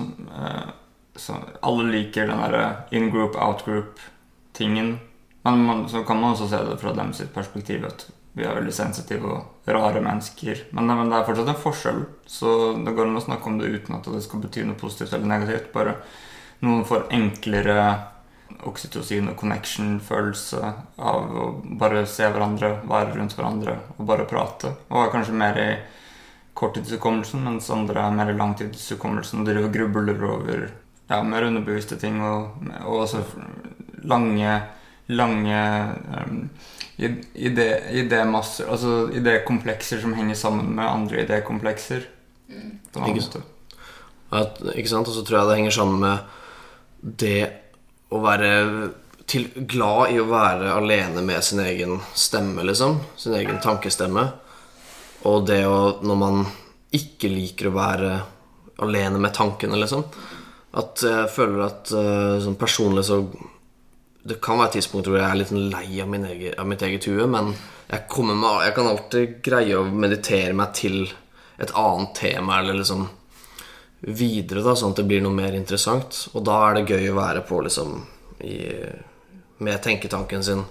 Så 1.21 1.37
alle 1.61 1.85
liker 1.91 2.31
den 2.31 2.41
derre 2.41 2.87
in 2.97 3.11
group, 3.13 3.37
out 3.37 3.61
group-tingen. 3.67 4.95
Men 5.45 5.65
man, 5.67 5.83
så 5.93 6.01
kan 6.09 6.17
man 6.21 6.33
også 6.33 6.49
se 6.49 6.63
det 6.65 6.79
fra 6.81 6.95
dem 6.97 7.13
sitt 7.13 7.35
perspektiv 7.35 7.85
at 7.91 8.07
vi 8.33 8.45
er 8.47 8.57
veldig 8.57 8.73
sensitive 8.73 9.29
og 9.29 9.69
rare 9.69 10.01
mennesker. 10.05 10.65
Men, 10.73 10.89
men 10.89 11.11
det 11.11 11.19
er 11.19 11.27
fortsatt 11.29 11.51
en 11.53 11.63
forskjell, 11.65 12.01
så 12.29 12.55
det 12.81 12.95
går 12.97 13.11
an 13.11 13.21
å 13.21 13.25
snakke 13.25 13.51
om 13.51 13.59
det 13.61 13.73
uten 13.75 13.99
at 13.99 14.09
det 14.09 14.23
skal 14.25 14.43
bety 14.45 14.65
noe 14.67 14.79
positivt 14.81 15.13
eller 15.13 15.29
negativt. 15.35 15.69
Bare 15.75 15.99
noen 16.65 16.87
får 16.89 17.11
enklere 17.13 17.77
oksytocin 18.69 19.31
og 19.33 19.39
connection-følelse 19.41 20.61
av 21.03 21.33
å 21.37 21.47
bare 21.81 22.05
se 22.09 22.29
hverandre, 22.29 22.77
være 22.89 23.17
rundt 23.17 23.37
hverandre 23.37 23.79
og 23.97 24.05
bare 24.09 24.29
prate. 24.31 24.75
Og 24.91 25.03
er 25.03 25.13
kanskje 25.13 25.37
mer 25.37 25.59
i 25.61 25.71
korttidshukommelsen, 26.57 27.43
mens 27.45 27.71
andre 27.73 28.07
er 28.07 28.15
mer 28.17 28.31
i 28.33 28.37
langtidshukommelsen 28.39 29.43
og 29.43 29.49
driver 29.49 29.69
og 29.69 29.77
grubler 29.77 30.29
over 30.29 30.69
ja, 31.11 31.19
mer 31.25 31.49
underbevisste 31.49 31.99
ting 32.01 32.21
og, 32.25 32.63
og 32.85 33.05
også 33.07 33.25
lange 34.09 34.61
lange 35.07 35.59
um, 36.27 36.51
idé, 37.35 37.69
det 38.09 38.21
Altså 38.23 39.09
idékomplekser 39.15 40.01
som 40.01 40.15
henger 40.15 40.35
sammen 40.39 40.75
med 40.77 40.87
andre 40.87 41.25
idékomplekser. 41.25 42.07
Mm. 42.49 42.79
Ikke. 43.09 43.43
At, 44.33 44.61
ikke 44.75 44.89
sant? 44.89 45.09
Og 45.09 45.15
så 45.15 45.25
tror 45.25 45.39
jeg 45.39 45.49
det 45.49 45.59
henger 45.61 45.77
sammen 45.77 46.01
med 46.01 46.19
det 47.03 47.41
å 48.13 48.21
være 48.23 48.51
til, 49.29 49.49
glad 49.69 50.13
i 50.13 50.21
å 50.21 50.29
være 50.29 50.75
alene 50.77 51.23
med 51.25 51.45
sin 51.45 51.63
egen 51.65 51.99
stemme, 52.15 52.65
liksom. 52.67 53.01
Sin 53.17 53.37
egen 53.39 53.61
tankestemme. 53.63 54.29
Og 55.29 55.47
det 55.47 55.63
å 55.67 55.99
Når 56.03 56.19
man 56.19 56.45
ikke 56.93 57.31
liker 57.33 57.71
å 57.71 57.77
være 57.77 58.13
alene 58.83 59.21
med 59.23 59.35
tankene, 59.35 59.79
liksom. 59.81 60.05
At 60.73 61.03
jeg 61.05 61.31
føler 61.33 61.67
at 61.67 61.93
eh, 61.93 62.41
sånn 62.43 62.59
personlig 62.61 63.05
så 63.09 63.23
Det 64.23 64.39
kan 64.43 64.61
være 64.61 64.77
tidspunkter 64.77 65.11
hvor 65.11 65.19
jeg 65.19 65.31
er 65.31 65.39
litt 65.41 65.51
lei 65.53 65.87
av, 66.03 66.13
egen, 66.15 66.53
av 66.55 66.69
mitt 66.71 66.83
eget 66.87 67.09
hue, 67.11 67.27
men 67.27 67.51
jeg, 67.89 68.05
med, 68.29 68.45
jeg 68.63 68.75
kan 68.77 68.91
alltid 68.91 69.33
greie 69.43 69.81
å 69.81 69.89
meditere 69.89 70.55
meg 70.55 70.77
til 70.79 71.01
et 71.63 71.73
annet 71.79 72.15
tema, 72.17 72.61
eller 72.61 72.79
liksom 72.79 73.09
videre, 74.03 74.63
da, 74.63 74.75
sånn 74.79 74.95
at 74.95 75.03
det 75.03 75.07
blir 75.11 75.23
noe 75.23 75.35
mer 75.35 75.55
interessant. 75.55 76.25
Og 76.33 76.47
da 76.47 76.59
er 76.69 76.79
det 76.79 76.95
gøy 76.95 77.11
å 77.11 77.19
være 77.19 77.43
på, 77.47 77.61
liksom, 77.67 77.99
i, 78.47 78.57
med 79.63 79.83
tenketanken 79.83 80.47
sin. 80.47 80.65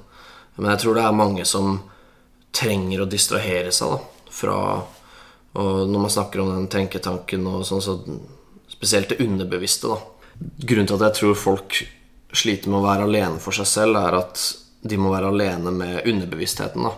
Men 0.57 0.73
jeg 0.73 0.83
tror 0.83 0.97
det 0.97 1.05
er 1.05 1.19
mange 1.19 1.45
som 1.47 1.77
trenger 2.55 3.03
å 3.03 3.11
distrahere 3.11 3.71
seg, 3.75 3.95
da, 3.95 4.27
fra 4.31 4.57
Og 5.51 5.89
når 5.91 5.99
man 5.99 6.11
snakker 6.11 6.39
om 6.39 6.49
den 6.53 6.67
tenketanken 6.71 7.47
og 7.51 7.65
sånn, 7.67 7.81
så 7.83 7.97
spesielt 8.71 9.09
det 9.11 9.19
underbevisste, 9.19 9.91
da. 9.91 9.97
Grunnen 10.63 10.87
til 10.87 10.95
at 10.95 11.09
jeg 11.09 11.17
tror 11.17 11.35
folk 11.35 11.79
sliter 12.33 12.69
med 12.71 12.79
å 12.81 12.85
være 12.85 13.05
alene 13.07 13.39
for 13.43 13.51
seg 13.55 13.67
selv, 13.69 13.97
er 13.99 14.17
at 14.21 14.41
de 14.81 14.97
må 14.97 15.11
være 15.13 15.29
alene 15.29 15.71
med 15.75 16.07
underbevisstheten, 16.09 16.83
da. 16.87 16.93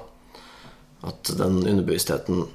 At 1.09 1.33
den 1.35 1.57
underbevisstheten 1.67 2.45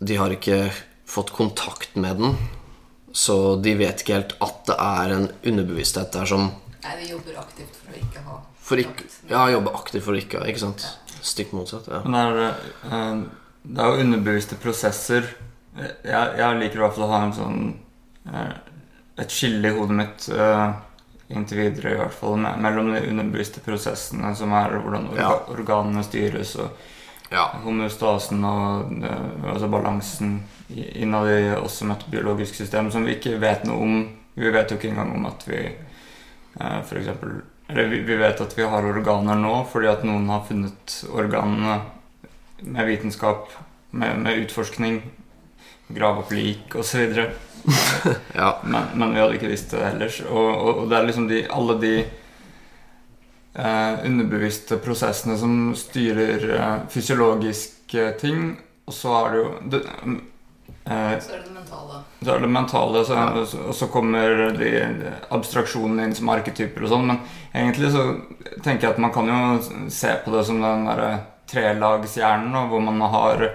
De 0.00 0.16
har 0.16 0.30
ikke 0.30 0.70
fått 1.10 1.32
kontakt 1.34 1.96
med 1.98 2.16
den. 2.22 2.36
Så 3.12 3.56
de 3.60 3.74
vet 3.74 4.00
ikke 4.04 4.14
helt 4.20 4.36
at 4.40 4.60
det 4.68 4.76
er 4.78 5.14
en 5.16 5.26
underbevissthet 5.42 6.12
der 6.14 6.28
som 6.30 6.46
Nei, 6.84 6.94
de 7.02 7.08
jobber 7.10 7.40
aktivt 7.42 7.74
for 7.76 7.90
å 7.92 7.98
ikke 7.98 8.22
ha 8.28 8.36
for 8.70 8.78
ikke, 8.80 9.04
Ja, 9.28 9.42
jobber 9.50 9.74
aktivt 9.74 10.04
for 10.06 10.14
å 10.14 10.20
ikke 10.22 10.44
Ikke 10.48 10.62
sant? 10.62 10.86
stikk 11.20 11.50
motsatt. 11.52 11.88
ja. 11.90 11.98
Men 12.06 12.14
det 12.38 12.44
er, 12.46 12.54
eh, 12.86 13.24
det 13.74 13.82
er 13.82 13.90
jo 13.90 14.04
underbevisste 14.06 14.56
prosesser. 14.62 15.26
Jeg, 15.76 16.38
jeg 16.38 16.60
liker 16.62 16.78
i 16.78 16.84
hvert 16.84 16.94
fall 16.96 17.08
å 17.08 17.10
ha 17.12 17.18
en 17.26 17.34
sånn 17.36 17.58
eh, 18.30 18.54
et 19.20 19.34
skille 19.34 19.68
i 19.68 19.76
hodet 19.76 19.96
mitt 19.98 20.28
eh, 20.32 20.70
inntil 21.30 21.58
videre, 21.62 21.92
i 21.94 21.98
hvert 22.00 22.14
fall, 22.14 22.36
me 22.42 22.50
mellom 22.58 22.92
de 22.94 23.02
underbevisste 23.10 23.60
prosessene, 23.64 24.32
som 24.36 24.52
er 24.56 24.74
hvordan 24.82 25.10
orga 25.12 25.34
organene 25.54 26.02
styres, 26.06 26.56
og 26.56 26.70
Ja. 27.30 27.44
homeostasen 27.62 28.42
og 28.44 28.90
eh, 29.06 29.52
altså 29.52 29.68
balansen 29.70 30.42
innad 30.74 31.28
i 31.30 31.52
oss 31.54 31.76
som 31.78 31.90
et 31.94 32.02
biologisk 32.10 32.54
system, 32.58 32.90
som 32.90 33.04
vi 33.06 33.14
ikke 33.14 33.36
vet 33.38 33.62
noe 33.64 33.82
om. 33.84 34.00
Vi 34.34 34.50
vet 34.50 34.70
jo 34.70 34.76
ikke 34.76 34.90
engang 34.90 35.14
om 35.14 35.26
at 35.26 35.46
vi 35.46 35.60
eh, 35.66 36.80
eksempel 36.80 37.42
Eller 37.68 37.86
vi, 37.86 38.00
vi 38.02 38.16
vet 38.16 38.40
at 38.40 38.58
vi 38.58 38.66
har 38.66 38.82
organer 38.82 39.38
nå 39.38 39.64
fordi 39.70 39.86
at 39.86 40.02
noen 40.02 40.26
har 40.28 40.42
funnet 40.48 40.96
organene 41.14 41.80
med 42.62 42.86
vitenskap, 42.86 43.46
med, 43.90 44.18
med 44.18 44.42
utforskning, 44.42 45.00
grave 45.88 46.24
opp 46.24 46.32
lik 46.34 46.74
osv. 46.74 47.14
ja. 48.40 48.58
Men, 48.64 48.82
men 48.94 49.14
vi 49.14 49.20
hadde 49.20 49.36
ikke 49.38 49.50
visst 49.52 49.70
det 49.74 49.82
ellers. 49.92 50.20
Og, 50.26 50.48
og, 50.50 50.82
og 50.82 50.90
det 50.90 50.98
er 50.98 51.06
liksom 51.08 51.28
de, 51.30 51.40
alle 51.50 51.76
de 51.82 51.94
eh, 53.54 54.06
underbevisste 54.06 54.78
prosessene 54.82 55.38
som 55.40 55.56
styrer 55.78 56.46
eh, 56.56 56.76
fysiologiske 56.92 58.10
ting. 58.20 58.52
Og 58.86 58.94
så 58.96 59.14
er 59.20 59.30
det 59.34 59.40
jo 59.42 59.50
det, 59.70 59.82
eh, 59.86 61.16
Så 61.20 61.34
er 61.34 61.38
det 61.38 61.48
det 61.48 61.54
mentale. 61.54 62.02
så 62.24 62.34
er 62.34 62.40
det 62.40 62.52
mentale, 62.58 63.04
så, 63.06 63.14
Ja. 63.14 63.26
og 63.68 63.74
så 63.74 63.86
kommer 63.92 64.50
de 64.58 64.70
abstraksjonene 65.30 66.08
inn 66.08 66.14
som 66.14 66.28
arketyper 66.32 66.86
og 66.86 66.94
sånn. 66.94 67.06
Men 67.12 67.20
egentlig 67.54 67.92
så 67.94 68.06
tenker 68.62 68.88
jeg 68.88 68.94
at 68.96 69.02
man 69.02 69.12
kan 69.14 69.28
jo 69.30 69.90
se 69.90 70.16
på 70.24 70.34
det 70.34 70.46
som 70.46 70.60
den 70.62 70.86
derre 70.90 71.12
trelagshjernen, 71.50 72.68
hvor 72.70 72.80
man 72.82 73.00
har 73.10 73.50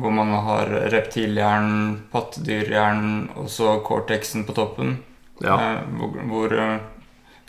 hvor 0.00 0.14
man 0.14 0.32
har 0.46 0.70
reptilhjernen, 0.92 1.98
pattedyrhjernen 2.12 3.28
og 3.40 3.50
så 3.50 3.78
cortexen 3.86 4.46
på 4.48 4.56
toppen. 4.56 4.98
ja. 5.44 5.56
Eh, 5.56 5.82
hvor 5.96 6.16
hvor 6.28 6.52
eh, 6.52 6.78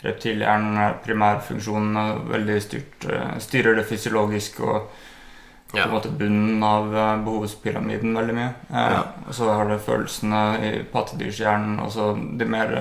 reptilhjernen 0.02 0.76
er 0.78 0.98
primærfunksjonen 1.04 2.28
veldig 2.28 2.60
styrt, 2.62 3.08
eh, 3.08 3.38
styrer 3.38 3.76
det 3.78 3.86
fysiologiske 3.86 4.62
og 4.62 4.90
på 5.72 5.78
en 5.78 5.84
ja. 5.84 5.88
måte 5.88 6.08
bunnen 6.08 6.62
av 6.62 6.96
eh, 6.96 7.14
behovspyramiden 7.24 8.16
veldig 8.16 8.34
mye. 8.36 8.50
Ja. 8.68 9.04
Og 9.26 9.34
så 9.34 9.48
har 9.48 9.70
du 9.70 9.78
følelsene 9.80 10.42
i 10.60 10.72
pattedyrhjernen, 10.92 11.78
og 11.80 11.92
så 11.94 12.10
de 12.12 12.48
mer 12.48 12.74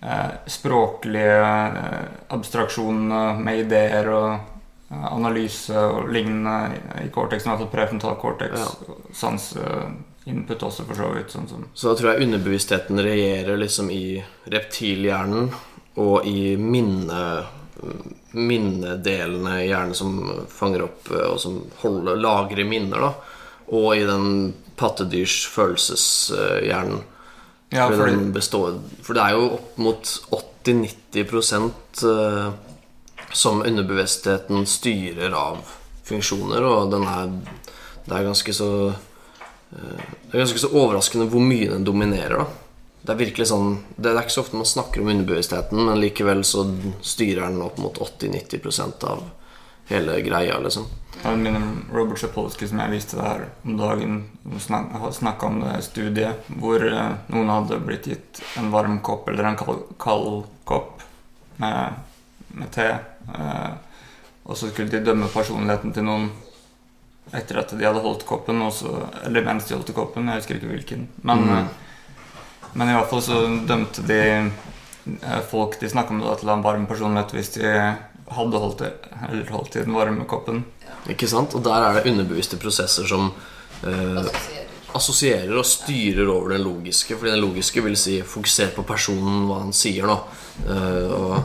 eh, 0.00 0.30
språklige 0.48 1.42
eh, 1.42 2.06
abstraksjonene 2.32 3.42
med 3.44 3.66
ideer 3.66 4.08
og 4.08 4.54
analyse 4.90 5.76
og 5.76 6.08
lignende 6.08 6.72
i- 6.74 7.06
i 7.06 7.08
cortex, 7.12 7.46
i 7.46 7.66
prefrontal 7.72 8.16
cortex. 8.20 8.52
Ja. 8.56 8.94
Sanseinput 9.12 10.62
også, 10.62 10.84
for 10.86 10.94
så 10.94 11.10
vidt. 11.14 11.30
Sånn 11.32 11.48
som 11.48 11.64
Så 11.74 11.88
da 11.88 11.94
tror 12.00 12.12
jeg 12.14 12.26
underbevisstheten 12.28 12.96
regjerer 13.04 13.56
liksom 13.58 13.90
i 13.90 14.24
reptilhjernen 14.46 15.50
og 15.96 16.26
i 16.26 16.56
minne, 16.56 17.44
minnedelene 18.32 19.58
i 19.64 19.68
hjernen 19.68 19.94
som 19.94 20.18
fanger 20.48 20.82
opp 20.88 21.10
eh, 21.12 21.26
og 21.32 21.38
som 21.40 21.60
holder, 21.82 22.16
lagrer 22.20 22.64
minner, 22.68 23.00
da. 23.00 23.12
Og 23.76 23.96
i 23.96 24.04
den 24.08 24.54
pattedyrs 24.78 25.46
følelseshjernen. 25.52 27.02
Ja, 27.70 27.88
for, 27.90 28.06
fordi, 28.08 28.80
for 29.04 29.12
det 29.18 29.22
er 29.26 29.34
jo 29.36 29.48
opp 29.58 29.76
mot 29.84 30.12
80-90 30.64 31.72
eh, 32.08 32.52
som 33.32 33.62
underbevisstheten 33.62 34.66
styrer 34.66 35.34
av 35.36 35.60
funksjoner, 36.08 36.64
og 36.64 36.92
den 36.94 37.06
er 37.08 37.34
Det 38.08 38.16
er 38.16 38.24
ganske 38.24 38.52
så 38.56 38.70
eh, 38.88 40.04
Det 40.24 40.32
er 40.32 40.44
ganske 40.44 40.62
så 40.62 40.72
overraskende 40.72 41.28
hvor 41.28 41.44
mye 41.44 41.68
den 41.70 41.84
dominerer, 41.84 42.38
da. 42.38 42.46
Det 43.02 43.12
er 43.12 43.20
virkelig 43.20 43.48
sånn 43.50 43.74
Det 43.96 44.10
er 44.10 44.22
ikke 44.22 44.36
så 44.36 44.44
ofte 44.46 44.56
man 44.56 44.68
snakker 44.68 45.02
om 45.02 45.10
underbevisstheten, 45.12 45.84
men 45.84 46.00
likevel 46.00 46.44
så 46.44 46.64
styrer 47.02 47.48
den 47.48 47.62
opp 47.62 47.78
mot 47.78 47.98
80-90% 47.98 49.04
av 49.08 49.26
hele 49.88 50.20
greia, 50.20 50.58
liksom. 50.60 50.88
Jeg 51.22 51.38
minner 51.40 51.62
om 51.64 51.78
Robert 51.92 52.20
Chapolsky, 52.20 52.68
som 52.68 52.78
jeg 52.82 52.92
viste 52.92 53.16
der 53.18 53.46
om 53.64 53.78
dagen. 53.78 54.18
Snakka 54.60 55.48
om 55.48 55.62
det 55.64 55.80
studiet 55.86 56.50
hvor 56.60 56.84
eh, 56.84 57.14
noen 57.32 57.50
hadde 57.50 57.80
blitt 57.82 58.06
gitt 58.06 58.42
en 58.60 58.70
varm 58.70 59.00
kopp 59.04 59.28
eller 59.32 59.48
en 59.48 59.58
kald, 59.58 59.86
kald 59.98 60.44
kopp 60.68 61.02
med, 61.58 61.98
med 62.54 62.70
te. 62.74 62.90
Eh, 63.34 63.72
og 64.48 64.56
så 64.56 64.70
skulle 64.70 64.90
de 64.90 65.02
dømme 65.04 65.28
personligheten 65.28 65.92
til 65.92 66.06
noen 66.06 66.30
etter 67.36 67.58
at 67.60 67.74
de 67.76 67.84
hadde 67.84 68.00
holdt 68.00 68.22
koppen, 68.24 68.62
også, 68.64 68.88
eller 69.28 69.44
mens 69.44 69.66
de 69.68 69.74
holdt 69.76 69.90
koppen. 69.96 70.28
Jeg 70.30 70.40
husker 70.40 70.56
ikke 70.56 70.70
hvilken. 70.72 71.08
Men, 71.22 71.38
Mm. 71.44 71.58
eh, 71.58 71.66
men 72.74 72.88
i 72.88 72.92
hvert 72.96 73.10
fall 73.10 73.20
så 73.22 73.42
dømte 73.68 74.06
de 74.08 74.20
eh, 75.22 75.40
folk 75.50 75.78
de 75.80 75.88
snakka 75.90 76.10
om 76.14 76.20
det, 76.20 76.38
til 76.40 76.48
en 76.48 76.62
varm 76.64 76.86
personlighet 76.86 77.32
hvis 77.36 77.52
de 77.58 77.68
hadde 78.30 78.58
holdt, 78.60 78.78
det, 78.78 78.92
eller 79.28 79.50
holdt 79.52 79.76
i 79.76 79.84
den 79.84 79.94
varme 79.96 80.24
koppen. 80.28 80.64
Ikke 81.08 81.28
sant? 81.28 81.54
Og 81.54 81.62
der 81.64 81.84
er 81.90 81.94
det 82.00 82.10
underbevisste 82.10 82.56
prosesser 82.60 83.06
som 83.08 83.30
eh, 83.84 84.16
Assosierer. 84.18 84.66
assosierer 84.94 85.56
og 85.58 85.64
styrer 85.68 86.28
over 86.32 86.48
den 86.56 86.64
logiske. 86.64 87.16
Fordi 87.16 87.30
den 87.30 87.40
logiske 87.44 87.82
vil 87.84 87.96
si 87.96 88.18
fokuser 88.22 88.72
på 88.76 88.84
personen, 88.88 89.46
hva 89.48 89.60
han 89.62 89.72
sier 89.72 90.06
nå. 90.08 90.18
eh, 90.68 91.12
og 91.12 91.44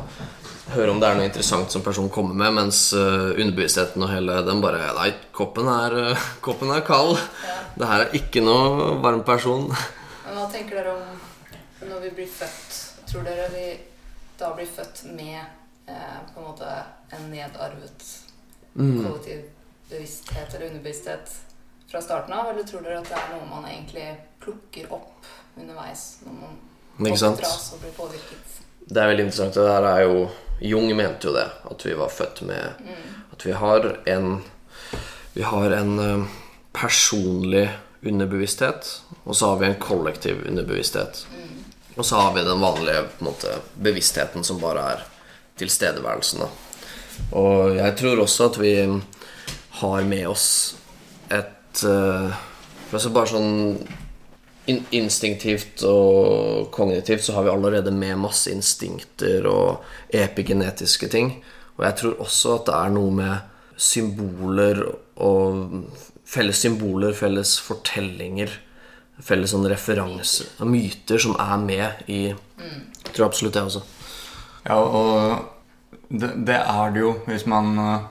høre 0.76 0.92
om 0.94 1.00
det 1.02 1.10
er 1.10 1.18
noe 1.20 1.28
interessant 1.28 1.72
som 1.74 1.84
personen 1.86 2.12
kommer 2.14 2.36
med, 2.38 2.54
mens 2.58 2.80
eh, 2.98 3.30
underbevisstheten 3.40 4.04
og 4.06 4.12
hele 4.12 4.40
den 4.48 4.62
bare 4.64 4.92
Nei, 4.98 5.10
koppen 5.36 5.70
er, 5.72 5.96
eh, 6.12 6.28
koppen 6.46 6.74
er 6.76 6.84
kald. 6.88 7.16
Ja. 7.48 7.58
Det 7.78 7.90
her 7.90 8.06
er 8.06 8.18
ikke 8.20 8.44
noe 8.46 8.94
varm 9.04 9.24
person. 9.28 9.70
Men 10.26 10.38
hva 10.40 10.50
tenker 10.54 10.82
dere 10.82 10.94
om 10.98 11.90
når 11.90 12.04
vi 12.08 12.14
blir 12.20 12.30
født? 12.32 12.80
Tror 13.10 13.26
dere 13.28 13.50
vi 13.54 13.66
da 14.40 14.52
blir 14.58 14.70
født 14.70 15.04
med 15.14 15.40
eh, 15.40 16.20
på 16.34 16.42
en 16.42 16.52
måte 16.52 16.76
en 17.14 17.32
nedarvet 17.32 18.12
Mm. 18.74 19.04
kollektiv 19.06 19.42
bevissthet 19.90 20.54
eller 20.56 20.72
underbevissthet 20.72 21.30
fra 21.92 22.00
starten 22.02 22.34
av? 22.34 22.48
Eller 22.50 22.64
tror 22.66 22.82
dere 22.82 23.04
at 23.04 23.10
det 23.12 23.20
er 23.20 23.28
noe 23.36 23.46
man 23.52 23.68
egentlig 23.70 24.08
plukker 24.42 24.88
opp 24.96 25.28
underveis 25.62 26.24
når 26.26 26.40
man 26.40 26.56
oppdras 27.14 27.68
og 27.76 27.84
blir 27.84 27.94
påvirket? 27.98 28.56
Det 28.90 28.98
er 28.98 29.12
veldig 29.12 29.28
interessant. 29.28 29.54
Det 29.54 29.68
her 29.70 29.86
er 29.92 30.02
jo 30.08 30.24
Jung 30.60 30.90
mente 30.96 31.28
jo 31.28 31.34
det. 31.34 31.48
At 31.70 31.86
vi 31.86 31.96
var 31.98 32.10
født 32.10 32.42
med 32.48 32.90
At 33.34 33.46
vi 33.46 33.52
har 33.52 33.88
en 34.06 34.42
Vi 35.34 35.42
har 35.42 35.72
en 35.72 36.00
eh, 36.00 36.26
personlig 36.74 37.70
underbevissthet, 38.04 39.02
og 39.24 39.36
så 39.36 39.48
har 39.48 39.58
vi 39.58 39.66
en 39.66 39.80
kollektiv 39.82 40.44
underbevissthet. 40.48 41.26
Og 41.96 42.06
så 42.06 42.16
har 42.16 42.34
vi 42.34 42.44
den 42.44 42.62
vanlige 42.62 43.06
måte, 43.20 43.56
bevisstheten 43.74 44.44
som 44.44 44.60
bare 44.62 44.84
er 44.92 45.04
tilstedeværelsen. 45.58 46.44
Da. 46.44 46.50
Og 47.38 47.76
jeg 47.78 47.96
tror 47.98 48.22
også 48.24 48.50
at 48.52 48.60
vi 48.62 48.74
har 49.80 50.08
med 50.10 50.28
oss 50.28 50.48
et 51.32 51.84
uh, 51.86 52.34
altså 52.94 53.10
Bare 53.14 53.30
sånn 53.30 53.54
in 54.72 54.84
instinktivt 54.96 55.84
og 55.88 56.70
kognitivt 56.72 57.26
så 57.26 57.36
har 57.36 57.46
vi 57.46 57.52
allerede 57.52 57.92
med 57.92 58.22
masse 58.22 58.52
instinkter 58.52 59.48
og 59.50 59.84
epigenetiske 60.16 61.10
ting. 61.12 61.34
Og 61.78 61.86
jeg 61.88 61.98
tror 62.00 62.22
også 62.24 62.58
at 62.58 62.70
det 62.70 62.76
er 62.78 62.94
noe 62.96 63.16
med 63.18 63.80
symboler 63.80 64.84
og 65.24 65.84
felles 66.30 66.62
symboler, 66.64 67.16
felles 67.18 67.58
fortellinger, 67.64 68.54
felles 69.24 69.54
sånn 69.54 69.68
referanser 69.70 70.50
og 70.62 70.72
myter 70.72 71.22
som 71.22 71.36
er 71.40 71.58
med 71.62 72.08
i 72.10 72.22
Jeg 72.32 73.12
tror 73.12 73.28
absolutt 73.28 73.58
det 73.58 73.66
også. 73.68 73.84
Ja, 74.64 74.80
og 74.80 76.08
det, 76.08 76.32
det 76.48 76.56
er 76.56 76.94
det 76.94 77.04
jo 77.04 77.12
hvis 77.28 77.46
man 77.50 77.76
eh, 77.78 78.06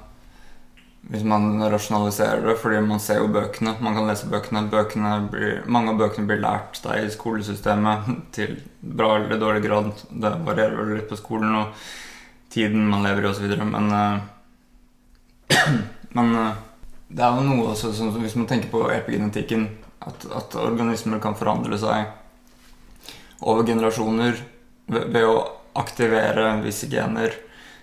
Hvis 1.12 1.24
man 1.28 1.60
rasjonaliserer 1.60 2.46
det, 2.46 2.54
fordi 2.56 2.78
man 2.80 3.00
ser 3.02 3.18
jo 3.20 3.28
bøkene. 3.28 3.74
Man 3.84 3.98
kan 3.98 4.06
lese 4.08 4.30
bøkene. 4.32 4.62
bøkene 4.72 5.10
blir, 5.28 5.58
mange 5.68 5.92
av 5.92 5.98
bøkene 6.00 6.30
blir 6.30 6.40
lært 6.40 6.78
deg 6.86 7.04
i 7.04 7.10
skolesystemet 7.12 8.08
til 8.32 8.54
bra 8.80 9.18
eller 9.18 9.40
dårlig 9.40 9.60
grad. 9.66 9.90
Det 10.08 10.30
varierer 10.46 10.78
vel 10.78 10.94
litt 10.96 11.10
på 11.10 11.18
skolen 11.20 11.58
og 11.58 11.82
tiden 12.54 12.88
man 12.88 13.04
lever 13.04 13.26
i 13.26 13.28
osv. 13.28 13.52
Men, 13.60 13.92
uh, 13.92 15.52
men 16.16 16.32
uh, 16.38 16.56
det 17.12 17.26
er 17.26 17.36
jo 17.36 17.44
noe 17.44 17.68
også 17.74 17.92
som 17.92 18.14
Hvis 18.16 18.38
man 18.40 18.48
tenker 18.48 18.72
på 18.72 18.86
epigenetikken, 18.94 19.68
at, 20.00 20.24
at 20.32 20.56
organismer 20.56 21.20
kan 21.20 21.36
forandre 21.36 21.76
seg 21.78 22.08
over 23.42 23.66
generasjoner 23.68 24.40
ved, 24.88 25.12
ved 25.12 25.28
å 25.28 25.36
aktivere 25.76 26.54
visse 26.64 26.88
gener 26.88 27.36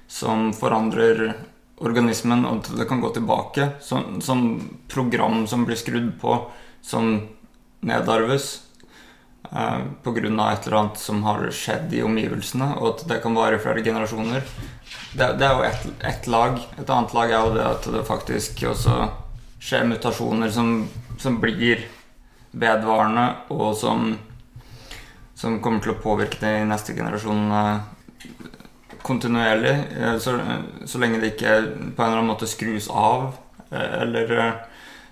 som 0.10 0.50
forandrer 0.58 1.36
organismen, 1.80 2.46
og 2.46 2.66
det 2.78 2.88
kan 2.90 3.02
gå 3.02 3.12
tilbake. 3.16 3.74
Sånn, 3.84 4.20
sånn 4.24 4.48
program 4.92 5.46
som 5.48 5.66
blir 5.68 5.80
skrudd 5.80 6.14
på, 6.22 6.36
som 6.82 7.14
nedarves. 7.86 8.66
eh, 9.52 9.80
pga. 10.04 10.52
et 10.52 10.68
eller 10.68 10.78
annet 10.78 10.98
som 10.98 11.24
har 11.24 11.50
skjedd 11.52 11.94
i 11.94 12.04
omgivelsene, 12.04 12.76
og 12.78 12.88
at 12.90 13.08
det 13.08 13.22
kan 13.24 13.36
vare 13.36 13.56
i 13.56 13.60
flere 13.60 13.84
generasjoner. 13.84 14.44
Det, 15.14 15.30
det 15.40 15.46
er 15.46 15.56
jo 15.56 15.64
ett 15.64 15.88
et 16.06 16.28
lag. 16.28 16.60
Et 16.78 16.90
annet 16.90 17.14
lag 17.14 17.32
er 17.32 17.40
jo 17.40 17.56
det 17.56 17.66
at 17.66 17.88
det 17.94 18.06
faktisk 18.06 18.64
også 18.70 19.10
skjer 19.60 19.88
mutasjoner 19.90 20.52
som, 20.52 20.88
som 21.18 21.40
blir 21.42 21.88
vedvarende, 22.52 23.26
og 23.50 23.76
som, 23.78 24.18
som 25.36 25.60
kommer 25.62 25.82
til 25.84 25.96
å 25.96 26.02
påvirke 26.02 26.40
de 26.42 26.66
neste 26.70 26.94
generasjonene 26.98 27.82
kontinuerlig. 29.06 29.76
eh, 29.98 30.18
Så, 30.22 30.36
så 30.86 31.02
lenge 31.02 31.22
det 31.22 31.34
ikke 31.36 31.56
på 31.96 32.04
en 32.04 32.08
eller 32.10 32.22
annen 32.22 32.32
måte 32.34 32.50
skrus 32.50 32.90
av, 32.90 33.32
eh, 33.72 34.02
eller, 34.04 34.32
eh, 34.38 34.54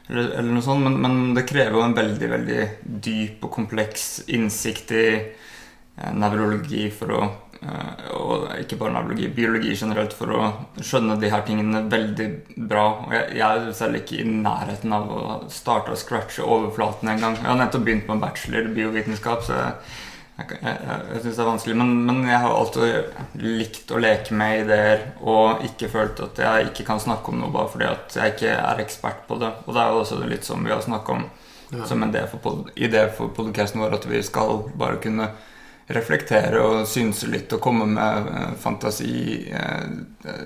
eller, 0.10 0.32
eller 0.40 0.52
noe 0.52 0.66
sånt. 0.66 0.84
Men, 0.86 1.00
men 1.02 1.34
det 1.38 1.48
krever 1.50 1.78
jo 1.80 1.86
en 1.88 1.98
veldig, 1.98 2.30
veldig 2.36 2.62
dyp 3.08 3.44
og 3.48 3.54
kompleks 3.60 4.08
innsikt 4.28 4.96
i 4.96 5.08
eh, 5.18 6.14
nevrologi 6.14 6.88
for 6.94 7.16
å 7.18 7.22
eh, 7.62 8.08
og 8.18 8.50
ikke 8.62 8.78
bare 8.78 8.94
nevrologi, 8.94 9.28
biologi 9.34 9.76
generelt, 9.78 10.14
for 10.14 10.34
å 10.36 10.50
skjønne 10.84 11.16
de 11.22 11.30
her 11.34 11.46
tingene 11.48 11.86
veldig 11.90 12.28
bra. 12.70 12.84
Og 13.08 13.16
jeg, 13.16 13.38
jeg 13.40 13.62
er 13.64 13.72
selv 13.78 14.02
ikke 14.02 14.20
i 14.22 14.28
nærheten 14.30 14.94
av 14.94 15.08
å 15.14 15.22
starte 15.54 15.94
å 15.94 16.00
scratche 16.00 16.46
overflaten 16.46 17.10
engang. 17.14 17.38
Jeg 17.40 17.50
har 17.50 17.58
nettopp 17.62 17.88
begynt 17.88 18.10
med 18.12 18.22
bachelor 18.22 18.70
i 18.70 18.76
biovitenskap, 18.78 19.46
så 19.48 19.58
jeg, 19.58 19.74
jeg, 20.38 20.60
jeg, 20.62 21.00
jeg 21.14 21.22
syns 21.24 21.36
det 21.40 21.44
er 21.44 21.50
vanskelig. 21.50 21.76
Men, 21.80 21.92
men 22.06 22.20
jeg 22.30 22.40
har 22.44 22.54
alltid 22.54 23.42
likt 23.42 23.92
å 23.92 24.02
leke 24.04 24.38
med 24.38 24.64
ideer 24.66 25.04
og 25.22 25.64
ikke 25.66 25.90
følt 25.90 26.20
at 26.28 26.42
jeg 26.44 26.70
ikke 26.72 26.86
kan 26.92 27.02
snakke 27.02 27.34
om 27.34 27.40
noe 27.42 27.52
bare 27.54 27.72
fordi 27.74 27.88
at 27.90 28.18
jeg 28.20 28.36
ikke 28.36 28.54
er 28.56 28.82
ekspert 28.86 29.26
på 29.28 29.40
det. 29.42 29.50
Og 29.66 29.74
det 29.74 29.82
er 29.84 29.92
jo 29.96 30.02
også 30.06 30.20
litt 30.30 30.46
som 30.48 30.64
vi 30.66 30.74
har 30.76 30.82
snakka 30.86 31.18
om 31.18 31.28
som 31.90 32.00
en 32.06 32.14
idé 32.14 32.22
for, 32.32 32.62
idé 32.80 33.02
for 33.12 33.34
podcasten 33.36 33.82
vår, 33.84 33.98
at 33.98 34.06
vi 34.08 34.22
skal 34.24 34.62
bare 34.80 35.02
kunne 35.04 35.26
reflektere 35.88 36.60
og 36.64 36.86
synse 36.88 37.28
litt 37.32 37.52
og 37.56 37.62
komme 37.64 37.86
med 37.92 38.30
eh, 38.32 38.54
fantasi 38.60 39.12
eh, 39.52 39.84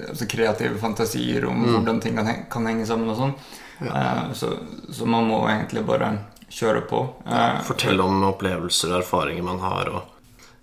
Altså 0.10 0.28
kreative 0.30 0.78
fantasier 0.82 1.46
om 1.50 1.64
hvordan 1.66 2.00
ting 2.04 2.18
kan, 2.18 2.28
heng- 2.30 2.44
kan 2.54 2.66
henge 2.70 2.86
sammen 2.90 3.10
og 3.10 3.18
sånn. 3.18 3.32
Eh, 3.82 4.34
så, 4.38 4.52
så 4.94 5.06
man 5.10 5.26
må 5.30 5.40
egentlig 5.50 5.82
bare 5.88 6.12
kjøre 6.52 6.82
på. 6.82 7.02
Eh, 7.26 7.62
Fortelle 7.66 8.04
om 8.04 8.24
opplevelser 8.28 8.92
og 8.92 9.02
erfaringer 9.02 9.46
man 9.46 9.62
har. 9.64 9.90
Og, 9.90 10.02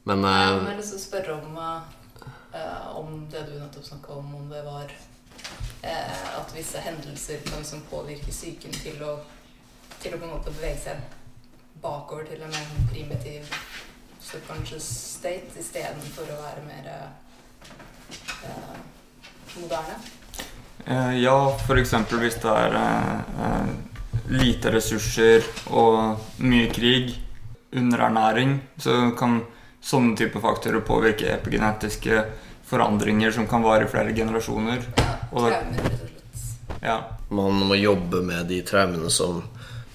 men 0.08 0.24
Jeg 0.26 0.52
eh, 0.52 0.66
har 0.68 0.80
lyst 0.80 0.94
til 0.94 1.00
å 1.00 1.04
spørre 1.04 1.36
om, 1.38 1.58
eh, 2.52 2.88
om 3.00 3.14
det 3.32 3.46
du 3.48 3.54
nettopp 3.56 3.86
snakka 3.88 4.18
om, 4.20 4.34
om 4.42 4.50
det 4.52 4.64
var 4.66 4.92
eh, 5.82 6.26
at 6.38 6.54
visse 6.56 6.82
hendelser 6.84 7.44
kan 7.48 7.62
liksom 7.62 7.86
påvirke 7.90 8.30
psyken 8.34 8.76
til 8.76 9.02
å, 9.04 9.18
til 10.02 10.14
å 10.14 10.20
på 10.20 10.28
en 10.28 10.36
måte 10.36 10.54
bevege 10.54 10.82
seg 10.84 11.16
bakover 11.82 12.26
til 12.26 12.42
en 12.42 12.52
mer 12.52 12.70
primitiv 12.90 13.48
subconscious 14.28 14.86
state 15.18 15.56
istedenfor 15.56 16.28
å 16.34 16.40
være 16.42 16.64
mer 16.66 16.88
eh, 16.92 18.78
moderne. 19.56 20.00
Eh, 20.84 21.14
ja, 21.22 21.36
f.eks. 21.54 21.94
hvis 22.18 22.40
det 22.42 22.52
er 22.52 22.76
lite 24.28 24.72
ressurser 24.72 25.46
og 25.72 26.20
mye 26.44 26.68
krig, 26.72 27.14
underernæring, 27.72 28.58
så 28.80 29.10
kan 29.18 29.42
sånne 29.84 30.16
type 30.16 30.40
faktorer 30.40 30.84
påvirke 30.84 31.28
epigenetiske 31.34 32.22
forandringer 32.68 33.32
som 33.32 33.48
kan 33.48 33.64
vare 33.64 33.84
i 33.84 33.90
flere 33.90 34.14
generasjoner. 34.16 34.84
Og 35.32 35.48
da. 35.48 35.60
Ja, 36.82 36.96
man 37.28 37.64
må 37.68 37.76
jobbe 37.78 38.22
med 38.22 38.48
de 38.48 38.60
traumene 38.62 39.10
som 39.10 39.42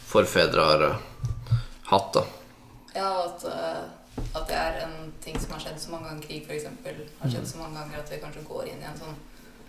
forfedre 0.09 0.65
har 0.67 0.85
eh, 0.89 1.59
hatt. 1.89 2.17
da 2.17 2.23
Ja, 2.93 3.11
at, 3.23 3.45
eh, 3.47 4.23
at 4.33 4.49
det 4.49 4.57
er 4.57 4.81
en 4.83 5.13
ting 5.23 5.39
som 5.39 5.55
har 5.55 5.63
skjedd 5.63 5.79
så 5.79 5.93
mange 5.93 6.09
ganger, 6.09 6.25
krig 6.27 6.43
f.eks., 6.43 6.67
har 7.21 7.31
skjedd 7.31 7.47
så 7.47 7.61
mange 7.61 7.79
ganger 7.79 8.01
at 8.01 8.11
vi 8.11 8.19
kanskje 8.21 8.43
går 8.49 8.67
inn 8.73 8.83
i 8.83 8.89
en 8.89 8.99
sånn 8.99 9.15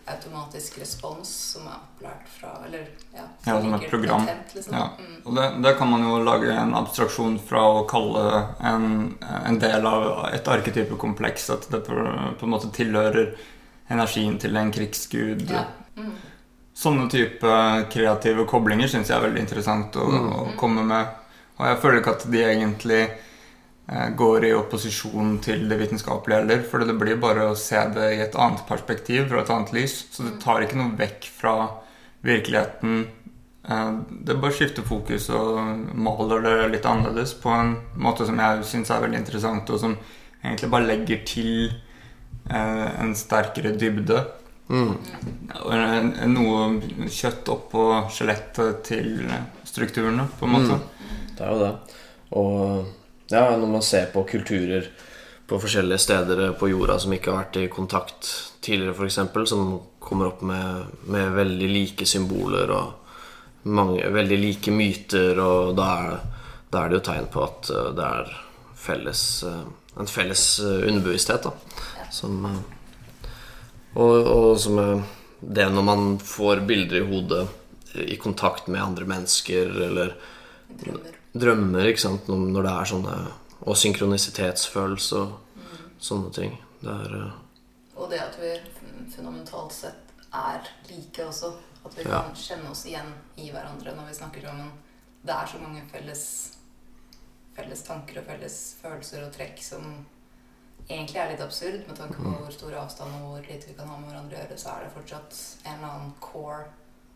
automatisk 0.07 0.79
respons 0.83 1.29
som 1.55 1.67
er 1.71 1.77
opplært 1.79 2.27
fra 2.29 2.51
Eller 2.67 2.83
ja, 3.15 3.23
Ja, 3.47 3.61
som 3.61 3.75
et 3.75 3.87
program. 3.91 4.27
Patent, 4.27 4.55
liksom. 4.55 4.75
Ja. 4.77 4.91
Mm. 4.99 5.17
og 5.25 5.35
det, 5.39 5.47
det 5.65 5.73
kan 5.79 5.91
man 5.91 6.05
jo 6.05 6.19
lage 6.27 6.53
en 6.53 6.75
abstraksjon 6.77 7.39
fra 7.49 7.63
å 7.79 7.85
kalle 7.89 8.25
en, 8.61 8.87
en 9.47 9.59
del 9.63 9.87
av 9.89 10.29
et 10.35 10.49
arketypekompleks. 10.49 11.49
At 11.57 11.69
det 11.73 11.81
på, 11.87 11.97
på 12.41 12.47
en 12.49 12.53
måte 12.53 12.71
tilhører 12.77 13.35
energien 13.89 14.39
til 14.41 14.57
en 14.57 14.73
krigsgud. 14.73 15.49
Ja. 15.51 15.65
Mm. 15.97 16.13
Sånne 16.75 17.09
type 17.13 17.57
kreative 17.93 18.45
koblinger 18.51 18.89
syns 18.91 19.09
jeg 19.13 19.17
er 19.17 19.29
veldig 19.29 19.45
interessant 19.47 19.97
å, 19.97 20.09
Mm. 20.11 20.31
å 20.33 20.57
komme 20.59 20.83
med. 20.85 21.07
Og 21.59 21.67
jeg 21.69 21.79
føler 21.85 22.01
ikke 22.01 22.15
at 22.19 22.25
de 22.33 22.41
egentlig 22.43 23.03
går 24.17 24.45
i 24.49 24.55
opposisjon 24.57 25.39
til 25.45 25.67
det 25.69 25.77
vitenskapelige 25.77 26.41
heller. 26.41 26.63
For 26.69 26.85
det 26.85 26.97
blir 26.97 27.21
bare 27.21 27.51
å 27.51 27.59
se 27.59 27.81
det 27.95 28.07
i 28.15 28.23
et 28.25 28.39
annet 28.41 28.65
perspektiv, 28.69 29.27
fra 29.29 29.43
et 29.43 29.53
annet 29.53 29.75
lys. 29.77 29.99
Så 30.15 30.25
det 30.25 30.39
tar 30.45 30.65
ikke 30.65 30.79
noe 30.81 30.97
vekk 30.99 31.29
fra 31.37 31.57
virkeligheten. 32.25 33.05
Eh, 33.69 33.93
det 34.11 34.39
bare 34.41 34.53
skifter 34.53 34.85
fokus 34.85 35.31
og 35.33 35.59
maler 35.97 36.45
det 36.45 36.55
litt 36.75 36.89
annerledes 36.89 37.35
på 37.41 37.53
en 37.53 37.77
måte 37.97 38.27
som 38.29 38.41
jeg 38.41 38.65
syns 38.69 38.93
er 38.93 39.05
veldig 39.05 39.21
interessant, 39.23 39.71
og 39.73 39.81
som 39.81 39.97
egentlig 40.43 40.73
bare 40.73 40.89
legger 40.89 41.23
til 41.29 41.53
eh, 42.51 42.89
en 43.01 43.15
sterkere 43.17 43.75
dybde. 43.81 44.21
Mm. 44.73 44.95
Noe 46.33 47.09
kjøtt 47.13 47.49
oppå 47.53 47.87
skjelettet 48.13 48.85
til 48.89 49.29
strukturene, 49.69 50.25
på 50.39 50.49
en 50.49 50.55
måte. 50.57 50.79
Det 51.37 51.45
er 51.45 51.53
jo 51.53 51.65
det. 51.65 51.73
Og 52.41 53.04
ja, 53.35 53.45
når 53.59 53.71
man 53.77 53.85
ser 53.85 54.11
på 54.15 54.25
kulturer 54.29 54.89
på 55.45 55.59
forskjellige 55.61 56.01
steder 56.01 56.45
på 56.59 56.71
jorda 56.71 56.97
som 57.03 57.13
ikke 57.13 57.33
har 57.33 57.43
vært 57.43 57.59
i 57.61 57.71
kontakt 57.73 58.29
tidligere, 58.65 58.95
f.eks., 58.97 59.51
som 59.51 59.75
kommer 60.01 60.31
opp 60.33 60.45
med, 60.47 60.93
med 61.11 61.35
veldig 61.37 61.69
like 61.69 62.07
symboler 62.09 62.73
og 62.73 63.67
mange, 63.75 64.05
veldig 64.13 64.39
like 64.41 64.73
myter, 64.73 65.41
og 65.41 65.75
da 65.77 65.89
er, 65.99 66.15
da 66.73 66.83
er 66.83 66.93
det 66.93 66.99
jo 66.99 67.05
tegn 67.09 67.29
på 67.33 67.45
at 67.45 67.71
eh, 67.73 67.91
det 67.97 68.09
er 68.09 68.33
felles, 68.85 69.25
eh, 69.49 69.63
en 70.01 70.11
felles 70.11 70.45
eh, 70.61 70.87
underbevissthet, 70.91 71.49
da. 71.49 72.09
Som 72.13 72.45
eh, 72.49 72.63
Og, 73.95 74.27
og 74.27 74.49
som 74.61 74.79
eh, 74.83 75.05
det 75.41 75.69
når 75.71 75.87
man 75.87 76.07
får 76.19 76.65
bilder 76.69 77.01
i 77.01 77.09
hodet 77.09 77.45
eh, 77.95 78.09
i 78.15 78.21
kontakt 78.21 78.69
med 78.69 78.83
andre 78.83 79.09
mennesker, 79.09 79.77
eller 79.89 80.17
Drømmer. 80.75 81.24
Drømmer, 81.35 81.89
ikke 81.91 82.01
sant, 82.05 82.29
når 82.29 82.63
det 82.63 82.73
er 82.73 82.91
sånne 82.93 83.17
Og 83.67 83.77
synkronisitetsfølelse 83.81 85.17
og 85.17 85.39
sånne 86.03 86.33
ting. 86.37 86.59
Det 86.83 86.91
er 86.93 87.15
eh, 87.17 87.33
Og 87.97 88.11
det 88.11 88.19
at 88.21 88.35
vi 88.41 88.51
fundamentalt 89.15 89.73
sett 89.73 90.13
er 90.35 90.67
like 90.91 91.25
også. 91.25 91.55
At 91.87 91.95
vi 91.97 92.03
Ja. 92.05 92.23
kan 92.23 92.35
kjenne 92.35 92.71
oss 92.71 92.85
igjen 92.87 93.13
i 93.39 93.51
hverandre 93.51 93.95
når 93.97 94.09
vi 94.09 94.15
snakker 94.19 94.43
sammen. 94.43 94.71
Det 95.25 95.33
er 95.35 95.47
så 95.47 95.59
mange 95.63 95.83
felles, 95.93 96.57
felles 97.57 97.83
tanker 97.87 98.19
og 98.21 98.27
felles 98.27 98.75
følelser 98.83 99.25
og 99.27 99.33
trekk 99.33 99.63
som 99.63 100.07
egentlig 100.91 101.17
er 101.17 101.31
litt 101.31 101.41
absurd 101.41 101.87
med 101.89 101.97
tanke 101.97 102.17
på 102.17 102.29
Mm. 102.29 102.39
hvor 102.43 102.53
stor 102.53 102.73
avstand 102.75 103.15
og 103.15 103.21
hvor 103.31 103.47
lite 103.49 103.67
vi 103.69 103.75
kan 103.75 103.89
ha 103.89 103.97
med 103.97 104.11
hverandre 104.11 104.37
å 104.37 104.41
gjøre. 104.49 104.59
Så 104.59 104.69
er 104.69 104.85
det 104.85 104.93
fortsatt 104.95 105.67
en 105.67 105.75
eller 105.79 105.89
annen 105.95 106.15
core 106.21 106.67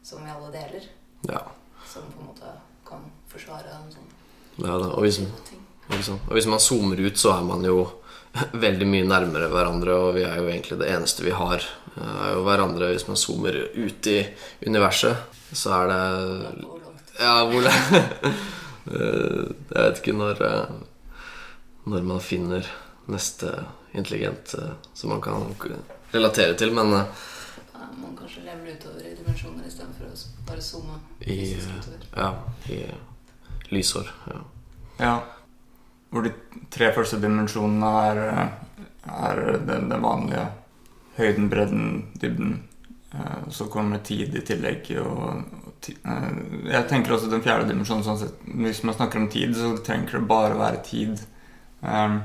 som 0.03 0.25
vi 0.25 0.31
alle 0.31 0.53
deler, 0.53 0.89
Ja, 1.29 1.43
som 1.87 2.03
på 2.13 2.21
en 2.21 2.27
måte 2.29 2.57
kan 2.87 3.11
forsvare 3.33 3.73
en 3.77 3.91
sånn 3.93 4.09
ja, 4.59 4.75
da. 4.75 4.89
Og 4.97 5.05
hvis, 5.07 5.21
ikke 5.23 5.59
og 6.27 6.33
hvis 6.35 6.49
man 6.51 6.59
zoomer 6.61 6.99
ut, 7.07 7.17
så 7.21 7.37
er 7.37 7.45
man 7.47 7.63
jo 7.65 7.85
veldig 8.67 8.87
mye 8.91 9.07
nærmere 9.07 9.47
hverandre, 9.53 9.95
og 9.95 10.17
vi 10.19 10.25
er 10.27 10.37
jo 10.41 10.49
egentlig 10.51 10.79
det 10.81 10.89
eneste 10.91 11.23
vi 11.25 11.31
har, 11.37 11.63
eh, 11.95 12.17
er 12.27 12.33
jo 12.35 12.43
hverandre. 12.47 12.91
Hvis 12.93 13.07
man 13.09 13.17
zoomer 13.21 13.55
ut 13.77 14.09
i 14.11 14.19
universet, 14.67 15.17
så 15.53 15.77
er 15.83 15.93
det 15.93 16.65
Ja, 17.19 17.37
hvor 17.51 17.63
det 17.67 17.75
Eh, 18.89 19.45
Jeg 19.69 19.83
vet 19.85 19.99
ikke 20.01 20.15
når 20.17 20.39
eh, 20.47 20.77
Når 21.93 22.05
man 22.09 22.21
finner 22.25 22.65
neste 23.13 23.51
intelligent 23.93 24.55
som 24.97 25.11
man 25.13 25.21
kan 25.21 25.45
relatere 26.15 26.55
til, 26.57 26.73
men 26.73 26.93
Ja, 26.95 27.05
Man 28.01 28.17
kanskje 28.17 28.47
lever 28.47 28.73
utover 28.79 29.05
i 29.05 29.13
dimensjoner 29.19 29.69
istedenfor 29.69 30.09
å 30.09 30.17
bare 30.49 30.65
zoome 30.65 30.97
i. 31.21 31.57
Ja, 32.17 32.31
i 32.73 32.81
lysår. 33.75 34.09
Ja. 34.31 34.39
Ja. 34.99 35.17
Hvor 36.11 36.25
de 36.25 36.33
tre 36.73 36.89
første 36.97 37.19
dimensjonene 37.21 37.91
er, 38.09 38.23
er 39.13 39.43
den, 39.69 39.91
den 39.93 40.03
vanlige 40.03 40.47
høyden, 41.19 41.49
bredden, 41.53 41.89
dybden. 42.21 42.63
Eh, 43.13 43.49
Så 43.51 43.67
kommer 43.73 43.99
tid 43.99 44.35
i 44.37 44.41
tillegg. 44.47 44.89
Og, 45.03 45.43
og 45.67 45.73
ti, 45.85 45.95
eh, 46.05 46.29
jeg 46.73 46.89
tenker 46.89 47.13
også 47.17 47.31
den 47.33 47.45
fjerde 47.45 47.69
dimensjonen 47.71 48.05
sånn 48.07 48.21
sett, 48.21 48.41
Hvis 48.45 48.83
man 48.85 48.97
snakker 48.97 49.21
om 49.21 49.29
tid, 49.33 49.57
så 49.57 49.75
trenger 49.85 50.19
det 50.19 50.27
bare 50.29 50.55
å 50.57 50.63
være 50.63 50.83
tid 50.87 51.21
um, 51.83 52.21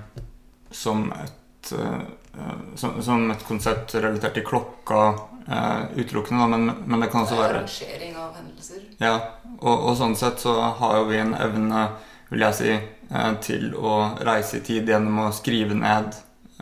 som 0.71 1.07
et 1.13 1.71
eh, 1.71 2.01
eh, 2.39 2.57
som, 2.75 2.97
som 3.03 3.29
et 3.31 3.45
konsept 3.47 3.93
relatert 3.95 4.33
til 4.39 4.45
klokka 4.47 5.01
uh, 5.47 5.83
utelukkende, 5.95 6.41
da, 6.41 6.47
men, 6.57 6.71
men 6.87 7.03
det 7.03 7.11
kan 7.13 7.23
også 7.23 7.37
være 7.37 7.59
Rangering 7.61 8.15
av 8.17 8.39
hendelser. 8.39 8.87
ja, 8.99 9.13
og, 9.63 9.85
og 9.89 9.95
sånn 9.97 10.15
sett 10.19 10.39
så 10.43 10.53
har 10.79 10.97
jo 10.99 11.05
vi 11.09 11.17
en 11.21 11.33
evne, 11.39 11.87
vil 12.29 12.43
jeg 12.47 12.57
si, 12.59 12.73
eh, 13.09 13.33
til 13.41 13.73
å 13.75 13.97
reise 14.25 14.57
i 14.59 14.63
tid 14.65 14.89
gjennom 14.89 15.19
å 15.27 15.31
skrive 15.35 15.73
ned 15.77 16.13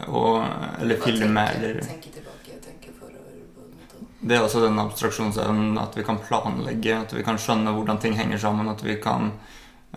og, 0.07 0.43
eller 0.81 1.01
filme 1.03 1.43
eller 1.55 1.81
tenke 1.85 2.09
tilbake, 2.13 2.57
tenke 2.63 2.93
forover. 2.97 3.39
Det 4.21 4.37
er 4.37 4.45
også 4.45 4.61
den 4.63 4.79
abstraksjonsevnen 4.81 5.77
at 5.81 5.97
vi 5.97 6.03
kan 6.07 6.19
planlegge, 6.27 6.99
at 7.05 7.13
vi 7.17 7.23
kan 7.25 7.37
skjønne 7.41 7.73
hvordan 7.75 7.99
ting 8.01 8.13
henger 8.19 8.37
sammen, 8.41 8.69
at 8.71 8.83
vi 8.85 8.95
kan 9.01 9.31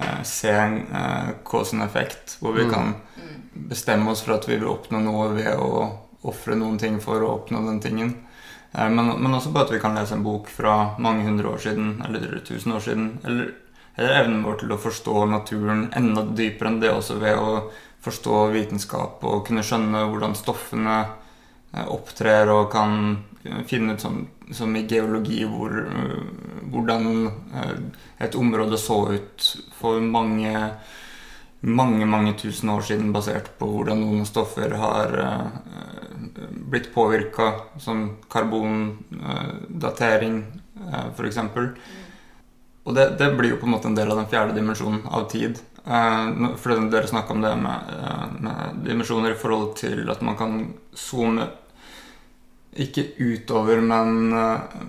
eh, 0.00 0.22
se 0.26 0.50
eh, 0.52 1.34
cause 1.44 1.74
and 1.76 1.84
effect, 1.86 2.38
hvor 2.40 2.52
vi 2.56 2.64
Mm. 2.64 2.70
kan 2.70 2.94
Mm. 3.16 3.68
bestemme 3.68 4.10
oss 4.10 4.22
for 4.22 4.34
at 4.34 4.48
vi 4.48 4.56
vil 4.56 4.66
oppnå 4.68 4.98
noe 5.00 5.28
ved 5.36 5.54
å 5.56 5.90
ofre 6.24 6.56
noen 6.56 6.78
ting 6.78 7.00
for 7.00 7.20
å 7.22 7.34
oppnå 7.38 7.60
den 7.66 7.80
tingen. 7.80 8.14
Eh, 8.74 8.90
Men, 8.90 9.22
men 9.22 9.34
også 9.34 9.52
på 9.52 9.62
at 9.62 9.72
vi 9.72 9.80
kan 9.80 9.94
lese 9.94 10.14
en 10.14 10.24
bok 10.24 10.48
fra 10.50 10.94
mange 10.98 11.24
hundre 11.24 11.48
år 11.48 11.58
siden, 11.58 12.02
eller 12.04 12.40
tusen 12.44 12.72
år 12.72 12.80
siden. 12.80 13.18
Eller, 13.24 13.52
eller 13.96 14.20
evnen 14.20 14.42
vår 14.44 14.58
til 14.60 14.72
å 14.74 14.80
forstå 14.82 15.26
naturen 15.30 15.88
enda 15.96 16.24
dypere 16.34 16.72
enn 16.72 16.80
det 16.82 16.90
også 16.90 17.18
ved 17.22 17.38
å 17.38 17.68
forstå 18.04 18.48
vitenskap 18.52 19.22
og 19.24 19.46
kunne 19.46 19.62
skjønne 19.64 20.02
hvordan 20.10 20.34
stoffene 20.36 20.96
eh, 21.72 21.86
opptrer 21.86 22.50
og 22.52 22.70
kan 22.72 23.22
finne 23.68 23.94
ut 23.94 24.00
som, 24.00 24.26
som 24.52 24.74
i 24.76 24.84
geologi 24.88 25.44
hvor, 25.48 25.72
eh, 25.78 26.18
hvordan 26.72 27.30
et 28.18 28.34
område 28.34 28.78
så 28.80 28.98
ut 29.14 29.48
for 29.78 30.00
mange 30.00 30.52
mange 31.64 32.06
mange 32.06 32.34
tusen 32.38 32.70
år 32.70 32.80
siden 32.84 33.12
basert 33.14 33.58
på 33.58 33.66
hvordan 33.70 34.00
noen 34.00 34.26
stoffer 34.28 34.70
har 34.80 35.18
eh, 35.20 35.46
blitt 36.70 36.94
påvirka, 36.94 37.52
som 37.78 38.16
karbondatering 38.32 40.44
uh, 40.80 41.06
f.eks. 41.14 41.38
Og 42.84 42.94
det, 42.96 43.04
det 43.20 43.36
blir 43.38 43.50
jo 43.54 43.60
på 43.60 43.66
en 43.68 43.74
måte 43.76 43.88
en 43.88 43.96
del 43.96 44.10
av 44.12 44.18
den 44.20 44.30
fjerde 44.32 44.56
dimensjonen 44.56 45.02
av 45.06 45.22
tid. 45.32 45.54
Eh, 45.84 46.26
for 46.56 46.88
dere 46.90 47.08
snakka 47.08 47.32
om 47.32 47.40
det 47.44 47.56
med, 47.56 47.78
eh, 47.92 48.26
med 48.40 48.58
dimensjoner 48.86 49.30
i 49.30 49.40
forhold 49.40 49.76
til 49.76 50.10
at 50.10 50.22
man 50.22 50.36
kan 50.36 50.74
zoome 50.94 51.48
ikke 52.74 53.04
utover, 53.18 53.80
men, 53.80 54.30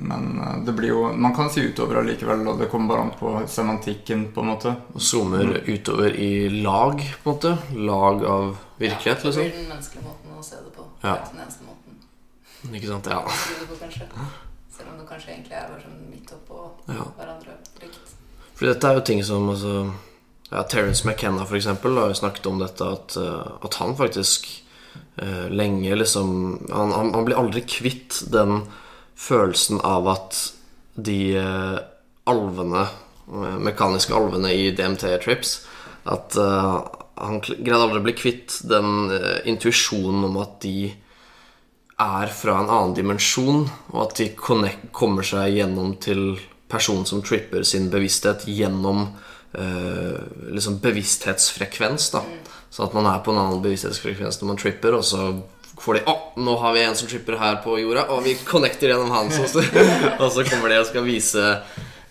men 0.02 0.30
det 0.66 0.74
blir 0.74 0.90
jo 0.90 1.02
Man 1.14 1.36
kan 1.36 1.52
si 1.54 1.62
utover 1.68 2.00
allikevel, 2.02 2.42
og 2.50 2.60
det 2.60 2.70
kommer 2.72 2.94
bare 2.94 3.04
an 3.06 3.12
på 3.20 3.34
semantikken, 3.52 4.30
på 4.34 4.42
en 4.42 4.50
måte. 4.54 4.74
Og 4.94 5.02
zoomer 5.02 5.60
utover 5.68 6.16
i 6.18 6.50
lag, 6.50 7.04
på 7.24 7.30
en 7.30 7.36
måte. 7.36 7.54
Lag 7.76 8.26
av 8.26 8.58
virkelighet, 8.78 9.06
ja, 9.06 9.14
Det 9.22 9.28
liksom. 9.30 9.44
blir 9.44 9.60
den 9.60 9.70
menneskelige 9.70 10.08
måten 10.08 10.40
å 10.40 10.44
se 10.44 10.56
det 10.64 10.74
på. 10.74 10.88
Ja. 11.04 11.14
Det 11.14 11.20
er 11.20 11.32
den 11.32 11.46
eneste 11.46 11.70
måten 11.70 12.74
Ikke 12.74 12.90
sant? 12.90 13.12
Ja. 13.14 13.22
på. 13.22 14.28
Selv 14.78 14.92
om 14.92 15.00
det 15.00 15.08
kanskje 15.08 15.32
egentlig 15.36 15.56
er 15.56 15.70
bare 15.70 15.86
sånn 15.86 16.02
midt 16.10 16.36
oppå 16.36 16.66
ja. 16.90 17.06
hverandre 17.20 17.58
likt. 17.84 18.14
For 18.56 18.72
dette 18.72 18.90
er 18.90 18.98
jo 18.98 19.06
ting 19.06 19.24
som 19.24 19.50
altså, 19.52 19.78
ja, 20.50 20.64
Terence 20.64 21.06
McKenna 21.08 21.46
for 21.46 21.60
eksempel 21.60 21.98
har 22.00 22.12
jo 22.12 22.18
snakket 22.18 22.50
om 22.50 22.60
dette 22.60 22.88
at, 22.98 23.18
eh, 23.20 23.52
at 23.68 23.78
han 23.82 23.96
faktisk 24.00 24.48
lenge 25.48 25.96
liksom 25.96 26.30
han, 26.68 26.92
han, 26.92 27.14
han 27.16 27.24
blir 27.24 27.38
aldri 27.40 27.62
kvitt 27.64 28.18
den 28.34 28.66
følelsen 29.16 29.80
av 29.80 30.10
at 30.12 30.40
de 30.96 31.38
eh, 31.40 31.78
alvene 32.24 32.84
eh, 32.84 33.58
Mekaniske 33.64 34.16
alvene 34.16 34.54
i 34.56 34.70
DMT-trips 34.76 35.58
At 36.12 36.38
uh, 36.38 36.84
han 37.18 37.40
greide 37.42 37.82
aldri 37.82 38.02
å 38.02 38.06
bli 38.06 38.14
kvitt 38.14 38.60
den 38.70 39.10
uh, 39.10 39.40
intuisjonen 39.50 40.28
om 40.28 40.36
at 40.44 40.60
de 40.62 40.92
er 41.96 42.34
fra 42.36 42.58
en 42.60 42.68
annen 42.68 42.94
dimensjon, 42.94 43.64
og 43.94 44.00
at 44.04 44.18
de 44.20 44.28
connect, 44.38 44.90
kommer 44.94 45.26
seg 45.26 45.56
gjennom 45.56 45.96
til 46.04 46.36
personen 46.70 47.08
som 47.08 47.24
tripper 47.24 47.64
sin 47.66 47.88
bevissthet 47.90 48.44
gjennom 48.52 49.08
uh, 49.08 50.20
liksom 50.52 50.78
bevissthetsfrekvens. 50.84 52.12
da 52.14 52.22
Sånn 52.74 52.90
at 52.90 52.96
man 52.98 53.08
er 53.10 53.22
på 53.24 53.32
en 53.34 53.42
annen 53.42 53.62
bevissthetsfrekvens 53.64 54.42
når 54.42 54.52
man 54.52 54.60
tripper, 54.60 54.98
og 54.98 55.06
så 55.08 55.30
får 55.80 55.98
de 55.98 56.04
Å, 56.12 56.16
nå 56.40 56.56
har 56.62 56.76
vi 56.76 56.84
en 56.86 56.96
som 56.98 57.10
tripper 57.10 57.38
her 57.40 57.60
på 57.64 57.78
jorda, 57.80 58.08
og 58.14 58.24
vi 58.26 58.36
connecter 58.48 58.92
gjennom 58.92 59.12
han. 59.16 59.32
Så, 59.32 59.64
og 60.22 60.30
så 60.32 60.46
kommer 60.48 60.72
de 60.72 60.80
og 60.82 60.90
skal 60.90 61.08
vise 61.08 61.46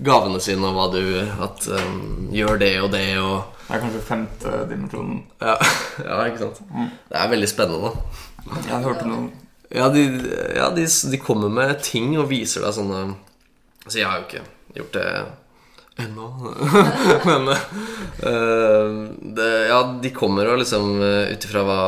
gavene 0.04 0.40
sine 0.42 0.66
og 0.68 0.74
hva 0.76 0.88
du 0.90 1.02
At 1.44 1.68
um, 1.70 2.30
gjør 2.34 2.58
det 2.60 2.72
og 2.82 2.90
det 2.94 3.06
og 3.22 3.52
Det 3.64 3.76
er 3.76 3.84
kanskje 3.84 4.02
femte 4.04 4.56
dimensjonen. 4.68 5.22
Ja, 5.40 5.54
ja 6.08 6.18
ikke 6.28 6.42
sant. 6.48 6.60
Det 7.08 7.20
er 7.20 7.30
veldig 7.32 7.48
spennende. 7.50 7.94
Jeg 8.44 8.82
hørte 8.84 9.08
noen 9.08 9.30
Ja, 9.72 9.88
de, 9.88 10.02
ja 10.54 10.68
de, 10.74 10.84
de 10.84 11.20
kommer 11.22 11.52
med 11.52 11.78
ting 11.84 12.12
og 12.20 12.28
viser 12.28 12.66
deg 12.66 12.74
sånne 12.76 13.06
Så 13.86 14.02
jeg 14.02 14.04
har 14.04 14.20
jo 14.20 14.26
ikke 14.26 14.44
gjort 14.76 14.98
det 14.98 15.06
ennå. 15.96 16.54
Men 17.28 17.48
uh, 17.48 19.10
det, 19.20 19.50
Ja, 19.68 19.80
de 20.02 20.10
kommer 20.14 20.50
og 20.50 20.60
liksom 20.62 20.98
uh, 21.00 21.30
Ut 21.30 21.46
ifra 21.46 21.64
hva 21.66 21.82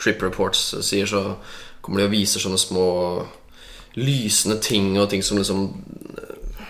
Trip 0.00 0.22
Reports 0.24 0.62
sier, 0.86 1.06
så 1.06 1.36
kommer 1.84 2.00
de 2.00 2.08
og 2.08 2.14
viser 2.14 2.42
sånne 2.42 2.60
små 2.60 2.86
lysende 3.98 4.60
ting 4.62 4.94
og 5.00 5.10
ting 5.10 5.22
som 5.26 5.40
liksom 5.40 5.64
eh, 6.14 6.64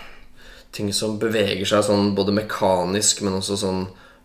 Ting 0.75 0.89
som 0.95 1.17
beveger 1.19 1.67
seg 1.67 1.83
sånn 1.85 2.13
både 2.15 2.33
mekanisk, 2.35 3.21
men 3.25 3.37
også 3.37 3.57
sånn 3.59 3.81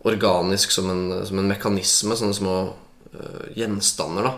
organisk 0.07 0.71
som 0.71 0.87
en, 0.91 1.01
som 1.27 1.41
en 1.41 1.49
mekanisme. 1.49 2.15
Sånne 2.15 2.37
små 2.37 2.53
uh, 2.71 3.41
gjenstander, 3.51 4.29
da. 4.29 4.31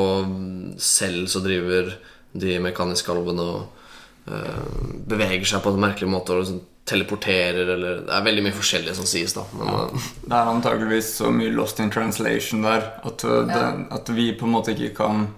Og 0.00 0.78
selv 0.80 1.28
så 1.28 1.42
driver 1.44 1.90
de 2.32 2.56
mekaniske 2.64 3.12
alvene 3.12 3.44
og 3.44 3.92
uh, 4.32 4.64
beveger 5.12 5.44
seg 5.50 5.60
på 5.60 5.74
en 5.74 5.84
merkelig 5.84 6.08
måte 6.08 6.32
og 6.32 6.40
liksom 6.40 6.62
teleporterer 6.84 7.68
eller 7.74 8.02
Det 8.06 8.14
er 8.14 8.24
veldig 8.26 8.42
mye 8.46 8.56
forskjellig 8.56 8.94
som 8.98 9.06
sies, 9.06 9.34
da. 9.36 9.44
Men 9.54 9.70
ja. 9.70 9.82
Det 10.24 10.34
er 10.34 10.50
antageligvis 10.50 11.12
så 11.20 11.30
mye 11.34 11.52
lost 11.54 11.80
in 11.82 11.92
translation 11.94 12.64
der 12.66 12.88
at, 13.02 13.22
det, 13.22 13.60
ja. 13.60 13.70
at 13.98 14.10
vi 14.10 14.32
på 14.38 14.48
en 14.48 14.56
måte 14.56 14.74
ikke 14.74 14.96
kan 14.98 15.28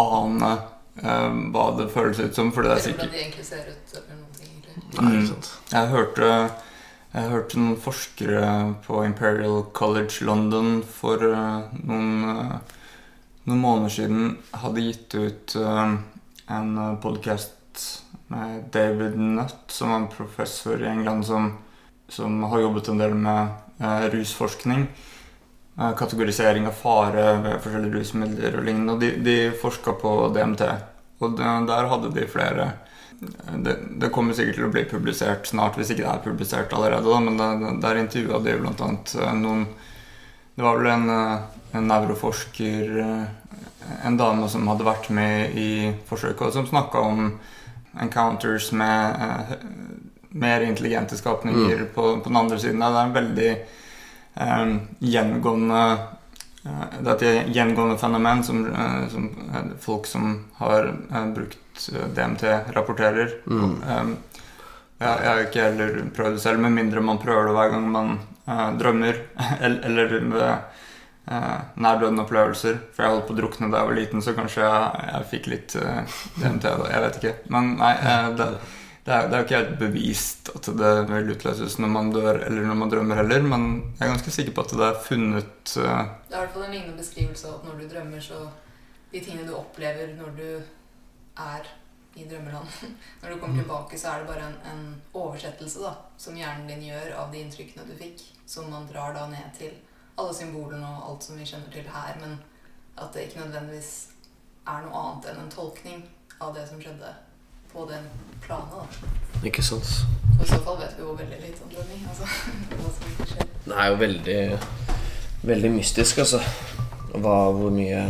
ane 0.00 0.54
eh, 1.02 1.28
hva 1.52 1.66
det 1.76 1.90
føles 1.92 2.22
ut 2.22 2.34
som, 2.36 2.52
for 2.54 2.64
det 2.64 2.72
er 2.72 2.84
sikkert 2.86 3.10
hvordan 3.10 3.16
de 3.18 3.22
egentlig 3.26 3.46
ser 3.50 3.68
ut, 3.68 3.94
eller 3.98 4.16
noen 4.16 4.34
ting, 4.38 4.56
nei, 4.96 5.12
ikke. 5.20 5.54
Jeg 5.74 5.92
hørte, 5.92 6.32
jeg 7.12 7.32
hørte 7.34 7.60
noen 7.60 7.78
forskere 7.84 8.44
på 8.86 9.04
Imperial 9.04 9.62
College 9.76 10.24
London 10.24 10.78
for 10.88 11.20
uh, 11.20 11.68
noen, 11.76 12.10
uh, 12.24 12.78
noen 13.50 13.64
måneder 13.66 13.96
siden 13.98 14.36
hadde 14.64 14.86
gitt 14.88 15.18
ut 15.18 15.58
uh, 15.60 15.98
en 16.50 16.76
podkast 17.04 17.58
David 18.70 19.18
Nutt, 19.18 19.64
som 19.66 19.90
var 19.90 19.96
en 19.96 20.10
professor 20.12 20.82
i 20.82 20.86
England 20.86 21.26
som, 21.26 21.52
som 22.08 22.42
har 22.42 22.60
jobbet 22.60 22.88
en 22.88 23.00
del 23.02 23.14
med 23.14 23.48
eh, 23.78 24.04
rusforskning. 24.12 24.86
Eh, 25.78 25.94
Kategorisering 25.98 26.68
av 26.70 26.78
fare 26.78 27.24
ved 27.42 27.58
forskjellige 27.64 27.96
rusmidler 27.96 28.60
og 28.60 28.68
lignende. 28.68 28.94
Og 28.94 29.02
de, 29.02 29.10
de 29.26 29.36
forska 29.62 29.96
på 29.98 30.14
DMT. 30.36 30.68
Og 31.20 31.34
de, 31.36 31.50
der 31.68 31.90
hadde 31.90 32.14
de 32.14 32.28
flere 32.30 32.70
det, 33.56 33.76
det 34.00 34.08
kommer 34.14 34.36
sikkert 34.36 34.56
til 34.56 34.66
å 34.68 34.72
bli 34.72 34.86
publisert 34.88 35.48
snart, 35.48 35.76
hvis 35.76 35.92
ikke 35.92 36.06
det 36.06 36.12
er 36.12 36.24
publisert 36.24 36.72
allerede. 36.72 37.04
Da, 37.04 37.20
men 37.20 37.36
det, 37.36 37.74
der 37.82 38.00
intervjua 38.00 38.40
de 38.44 38.56
annet 38.56 39.14
eh, 39.18 39.34
noen 39.36 39.66
Det 40.54 40.64
var 40.64 40.76
vel 40.80 40.90
en, 40.92 41.10
eh, 41.10 41.60
en 41.78 41.86
nevroforsker, 41.88 42.96
eh, 43.00 43.96
en 44.06 44.16
dame 44.16 44.48
som 44.48 44.66
hadde 44.68 44.86
vært 44.86 45.10
med 45.14 45.56
i 45.56 45.70
forsøket, 46.08 46.46
og 46.46 46.52
som 46.52 46.68
snakka 46.68 47.00
om 47.00 47.30
encounters 48.00 48.72
med 48.72 49.16
uh, 49.16 49.54
mer 50.30 50.60
intelligente 50.60 51.16
skapninger 51.16 51.84
på, 51.94 52.20
på 52.20 52.28
den 52.28 52.36
andre 52.36 52.58
siden. 52.58 52.80
Det 52.80 52.86
er 52.86 53.08
en 53.08 53.18
veldig 53.18 53.50
um, 54.34 54.74
gjengående 54.98 55.82
uh, 55.98 56.08
det 57.00 57.14
er 57.14 57.22
et 57.40 57.52
gjengående 57.56 57.96
fenomen 57.98 58.42
som, 58.44 58.64
uh, 58.68 59.08
som 59.08 59.28
eh, 59.54 59.70
folk 59.80 60.06
som 60.06 60.32
har 60.58 60.90
eh, 60.92 61.26
brukt 61.34 61.88
eh, 61.92 62.08
DMT, 62.14 62.42
rapporterer. 62.76 63.32
Mm. 63.46 63.78
Um, 63.80 64.16
jeg, 65.00 65.08
jeg 65.08 65.30
har 65.30 65.40
ikke 65.46 65.64
heller 65.64 66.02
prøvd 66.16 66.36
det 66.36 66.42
selv, 66.42 66.60
med 66.60 66.76
mindre 66.76 67.00
man 67.04 67.20
prøver 67.22 67.48
det 67.48 67.56
hver 67.56 67.72
gang 67.72 67.88
man 67.94 68.12
eh, 68.44 68.66
drømmer. 68.82 69.22
Eller, 69.64 69.80
eller 69.88 70.14
ved 70.34 70.52
uh, 71.28 71.60
nærdødende 71.76 72.24
opplevelser. 72.24 72.78
For 72.94 73.04
jeg 73.04 73.14
holdt 73.14 73.26
på 73.28 73.36
å 73.36 73.40
drukne 73.40 73.70
da 73.70 73.82
jeg 73.82 73.90
var 73.90 73.98
liten, 73.98 74.24
så 74.24 74.34
kanskje 74.36 74.66
jeg, 74.66 75.08
jeg 75.12 75.30
fikk 75.32 75.48
litt 75.52 75.76
uh, 75.80 76.20
DMT 76.38 76.66
da. 76.66 76.90
Jeg 76.92 77.04
vet 77.06 77.18
ikke. 77.20 77.34
Men 77.54 77.74
nei, 77.80 77.92
uh, 78.00 78.30
det, 78.38 78.48
det, 79.04 79.12
er, 79.14 79.28
det 79.28 79.36
er 79.36 79.36
jo 79.36 79.48
ikke 79.48 79.60
helt 79.60 79.76
bevist 79.80 80.52
at 80.54 80.70
det 80.80 80.94
vil 81.10 81.34
utløses 81.34 81.78
når 81.82 81.92
man 81.96 82.12
dør 82.14 82.42
eller 82.46 82.70
når 82.70 82.80
man 82.84 82.94
drømmer 82.94 83.22
heller, 83.22 83.44
men 83.52 83.68
jeg 83.98 84.06
er 84.06 84.14
ganske 84.14 84.34
sikker 84.38 84.56
på 84.56 84.66
at 84.66 84.76
det 84.76 84.88
er 84.88 85.04
funnet 85.06 85.76
uh, 85.80 86.02
Det 86.28 86.34
er 86.34 86.38
i 86.38 86.42
hvert 86.44 86.56
fall 86.56 86.66
en 86.68 86.74
lignende 86.76 87.00
beskrivelse 87.00 87.50
av 87.50 87.60
at 87.60 87.68
når 87.68 87.80
du 87.80 87.92
drømmer, 87.94 88.24
så 88.24 88.48
De 89.10 89.18
tingene 89.18 89.48
du 89.48 89.56
opplever 89.58 90.12
når 90.14 90.34
du 90.36 90.48
er 91.42 91.64
i 92.18 92.26
drømmeland 92.30 92.66
Når 93.22 93.30
du 93.30 93.40
kommer 93.40 93.62
tilbake, 93.62 93.98
så 93.98 94.12
er 94.12 94.22
det 94.22 94.30
bare 94.30 94.46
en, 94.46 94.58
en 94.70 94.84
oversettelse 95.14 95.82
da, 95.82 95.94
som 96.18 96.36
hjernen 96.38 96.68
din 96.70 96.88
gjør 96.90 97.14
av 97.22 97.32
de 97.32 97.42
inntrykkene 97.42 97.86
du 97.88 97.94
fikk, 97.98 98.22
som 98.46 98.70
man 98.70 98.88
drar 98.90 99.14
da 99.16 99.26
ned 99.30 99.50
til 99.58 99.74
alle 100.20 100.36
symbolene 100.36 100.86
og 100.86 101.10
alt 101.10 101.26
som 101.26 101.40
vi 101.40 101.48
kjenner 101.48 101.72
til 101.72 101.88
her, 101.90 102.16
men 102.20 102.38
at 103.00 103.10
det 103.14 103.26
ikke 103.26 103.42
nødvendigvis 103.42 103.92
er 104.68 104.84
noe 104.84 105.02
annet 105.02 105.30
enn 105.30 105.42
en 105.44 105.52
tolkning 105.52 106.04
av 106.40 106.54
det 106.56 106.66
som 106.68 106.80
skjedde 106.82 107.14
på 107.72 107.86
den 107.88 108.06
planet. 108.44 108.76
da. 108.76 109.12
Ikke 109.46 109.64
sant? 109.64 110.02
Og 110.36 110.44
I 110.44 110.50
så 110.50 110.60
fall 110.64 110.80
vet 110.80 110.96
vi 110.98 111.06
jo 111.06 111.16
veldig 111.16 111.40
lite 111.42 111.64
om 111.64 111.72
Johnny. 111.74 112.00
altså 112.08 112.28
hva 112.80 112.92
som 112.96 113.26
skjer. 113.32 113.46
Det 113.64 113.76
er 113.76 113.90
jo 113.90 114.00
veldig 114.00 114.40
veldig 115.42 115.70
mystisk, 115.72 116.18
altså. 116.24 116.40
Hva, 117.10 117.36
hvor 117.56 117.72
mye 117.74 118.04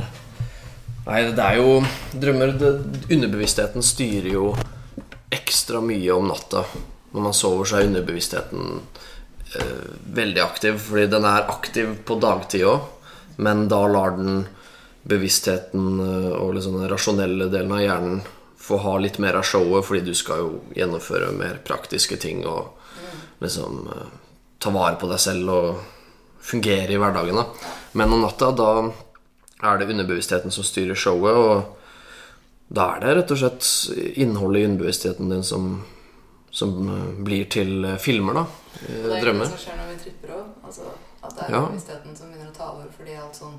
Nei, 1.07 1.21
det 1.33 1.43
er 1.43 1.57
jo 1.57 1.79
Drømmer 2.21 2.51
det, 2.61 2.71
Underbevisstheten 3.09 3.83
styrer 3.83 4.29
jo 4.35 4.51
ekstra 5.33 5.81
mye 5.83 6.13
om 6.13 6.29
natta. 6.29 6.65
Når 7.15 7.25
man 7.25 7.35
sover, 7.35 7.65
så 7.67 7.79
er 7.79 7.89
underbevisstheten 7.89 8.83
eh, 9.57 9.91
veldig 10.15 10.43
aktiv. 10.45 10.79
Fordi 10.83 11.07
den 11.11 11.27
er 11.29 11.51
aktiv 11.51 11.97
på 12.07 12.19
dagtid 12.23 12.67
òg, 12.69 12.89
men 13.41 13.69
da 13.73 13.85
lar 13.89 14.17
den 14.19 14.45
bevisstheten 15.03 16.01
uh, 16.01 16.33
og 16.37 16.55
liksom 16.55 16.77
den 16.77 16.91
rasjonelle 16.91 17.49
delen 17.53 17.73
av 17.73 17.81
hjernen 17.81 18.21
få 18.61 18.77
ha 18.85 18.99
litt 19.01 19.17
mer 19.23 19.39
av 19.39 19.47
showet, 19.49 19.87
fordi 19.87 20.03
du 20.05 20.15
skal 20.15 20.43
jo 20.43 20.51
gjennomføre 20.77 21.31
mer 21.33 21.63
praktiske 21.65 22.19
ting 22.21 22.45
og 22.45 22.77
liksom 23.41 23.87
uh, 23.89 24.11
ta 24.61 24.73
vare 24.75 24.99
på 25.01 25.09
deg 25.09 25.23
selv 25.23 25.55
og 25.55 25.81
fungere 26.45 26.93
i 26.93 27.01
hverdagen. 27.01 27.41
da 27.41 27.73
Men 27.97 28.13
om 28.13 28.27
natta, 28.27 28.53
da 28.53 28.71
er 29.61 29.81
det 29.81 29.91
underbevisstheten 29.93 30.53
som 30.53 30.65
styrer 30.65 30.99
showet, 30.99 31.37
og 31.37 31.81
da 32.71 32.93
er 32.95 33.03
det 33.03 33.15
rett 33.17 33.33
og 33.35 33.41
slett 33.41 34.21
innholdet 34.21 34.63
i 34.63 34.69
underbevisstheten 34.69 35.33
din 35.33 35.45
som, 35.45 35.73
som 36.51 36.75
eh, 36.89 37.23
blir 37.25 37.49
til 37.51 37.85
eh, 37.85 37.97
filmer, 37.99 38.35
da. 38.35 38.41
Og 38.41 39.09
det 39.09 39.17
er 39.19 39.25
Drømmer. 39.25 39.45
det 39.47 39.55
som 39.59 39.65
skjer 39.65 39.77
når 39.81 39.89
vi 39.95 39.99
tripper 40.05 40.35
òg. 40.37 40.47
Altså, 40.67 40.83
at 41.23 41.35
det 41.37 41.43
er 41.49 41.53
Ja. 41.55 41.65
bevisstheten 41.67 42.17
som 42.17 42.31
begynner 42.33 42.51
å 42.51 42.55
ta 42.57 42.71
over 42.73 42.87
fordi 42.97 43.17
alt 43.21 43.35
sånn 43.37 43.59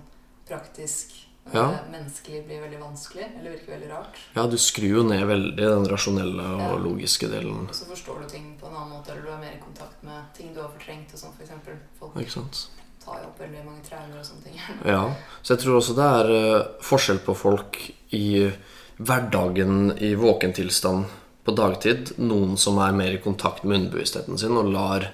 praktisk 0.50 1.12
Ja. 1.54 1.72
menneskelig 1.92 2.46
blir 2.46 2.62
veldig 2.62 2.80
vanskelig. 2.80 3.26
Eller 3.40 3.52
virker 3.56 3.74
veldig 3.80 3.90
rart. 3.90 4.18
Ja, 4.36 4.46
du 4.48 4.58
skrur 4.58 4.98
jo 5.00 5.04
ned 5.04 5.24
veldig 5.26 5.56
den 5.58 5.86
rasjonelle 5.90 6.44
og 6.54 6.60
Ja. 6.60 6.76
logiske 6.78 7.28
delen. 7.32 7.68
Og 7.68 7.74
så 7.74 7.86
forstår 7.90 8.22
du 8.22 8.28
ting 8.30 8.58
på 8.62 8.68
en 8.68 8.76
annen 8.76 8.92
måte, 8.94 9.10
eller 9.12 9.22
du 9.24 9.30
er 9.30 9.38
mer 9.40 9.54
i 9.56 9.60
kontakt 9.64 10.04
med 10.04 10.22
ting 10.38 10.54
du 10.54 10.62
har 10.62 10.70
fortrengt. 10.70 11.14
og 11.14 11.20
sånn, 11.20 11.34
for 11.34 11.44
eksempel. 11.44 11.78
Folk 12.00 12.16
Ikke 12.16 12.32
sant? 12.32 12.68
tar 13.04 13.14
jo 13.16 13.26
opp 13.30 13.40
veldig 13.40 13.66
mange 13.66 13.82
traumer 13.84 14.20
og 14.20 14.26
sånne 14.26 14.44
ting. 14.44 14.60
Ja, 14.86 15.16
så 15.42 15.56
jeg 15.56 15.60
tror 15.66 15.78
også 15.82 15.96
det 15.96 16.06
er 16.06 16.60
eh, 16.60 16.68
forskjell 16.82 17.20
på 17.26 17.36
folk 17.36 17.92
i 18.14 18.52
hverdagen 19.00 19.98
i 20.00 20.14
våkentilstand 20.14 21.06
på 21.46 21.56
dagtid. 21.58 22.14
Noen 22.22 22.58
som 22.58 22.78
er 22.84 22.92
mer 22.94 23.12
i 23.16 23.22
kontakt 23.24 23.64
med 23.64 23.80
underbevisstheten 23.80 24.38
sin 24.38 24.58
og 24.58 24.70
lar 24.74 25.08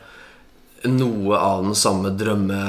noe 0.84 1.38
av 1.40 1.64
den 1.64 1.76
samme 1.76 2.12
drømme 2.18 2.62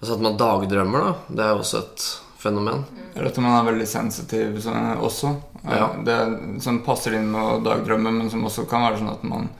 Altså 0.00 0.14
at 0.16 0.22
man 0.24 0.36
dagdrømmer, 0.40 1.02
da. 1.04 1.10
Det 1.28 1.42
er 1.44 1.50
jo 1.52 1.58
også 1.60 1.78
et 1.82 2.04
fenomen. 2.40 2.86
Eller 3.14 3.26
at 3.28 3.36
man 3.44 3.52
er 3.58 3.66
veldig 3.66 3.84
sensitiv 3.86 4.54
sånn, 4.64 4.94
også. 4.96 5.34
Eh, 5.66 5.74
Ja. 5.76 5.90
Det 6.06 6.62
som 6.64 6.78
passer 6.86 7.18
inn 7.18 7.26
med 7.30 7.40
å 7.42 7.58
dagdrømme, 7.60 8.08
men 8.10 8.30
som 8.32 8.42
også 8.48 8.64
kan 8.66 8.80
være 8.86 8.96
sånn 9.02 9.10
at 9.12 9.22
man 9.28 9.50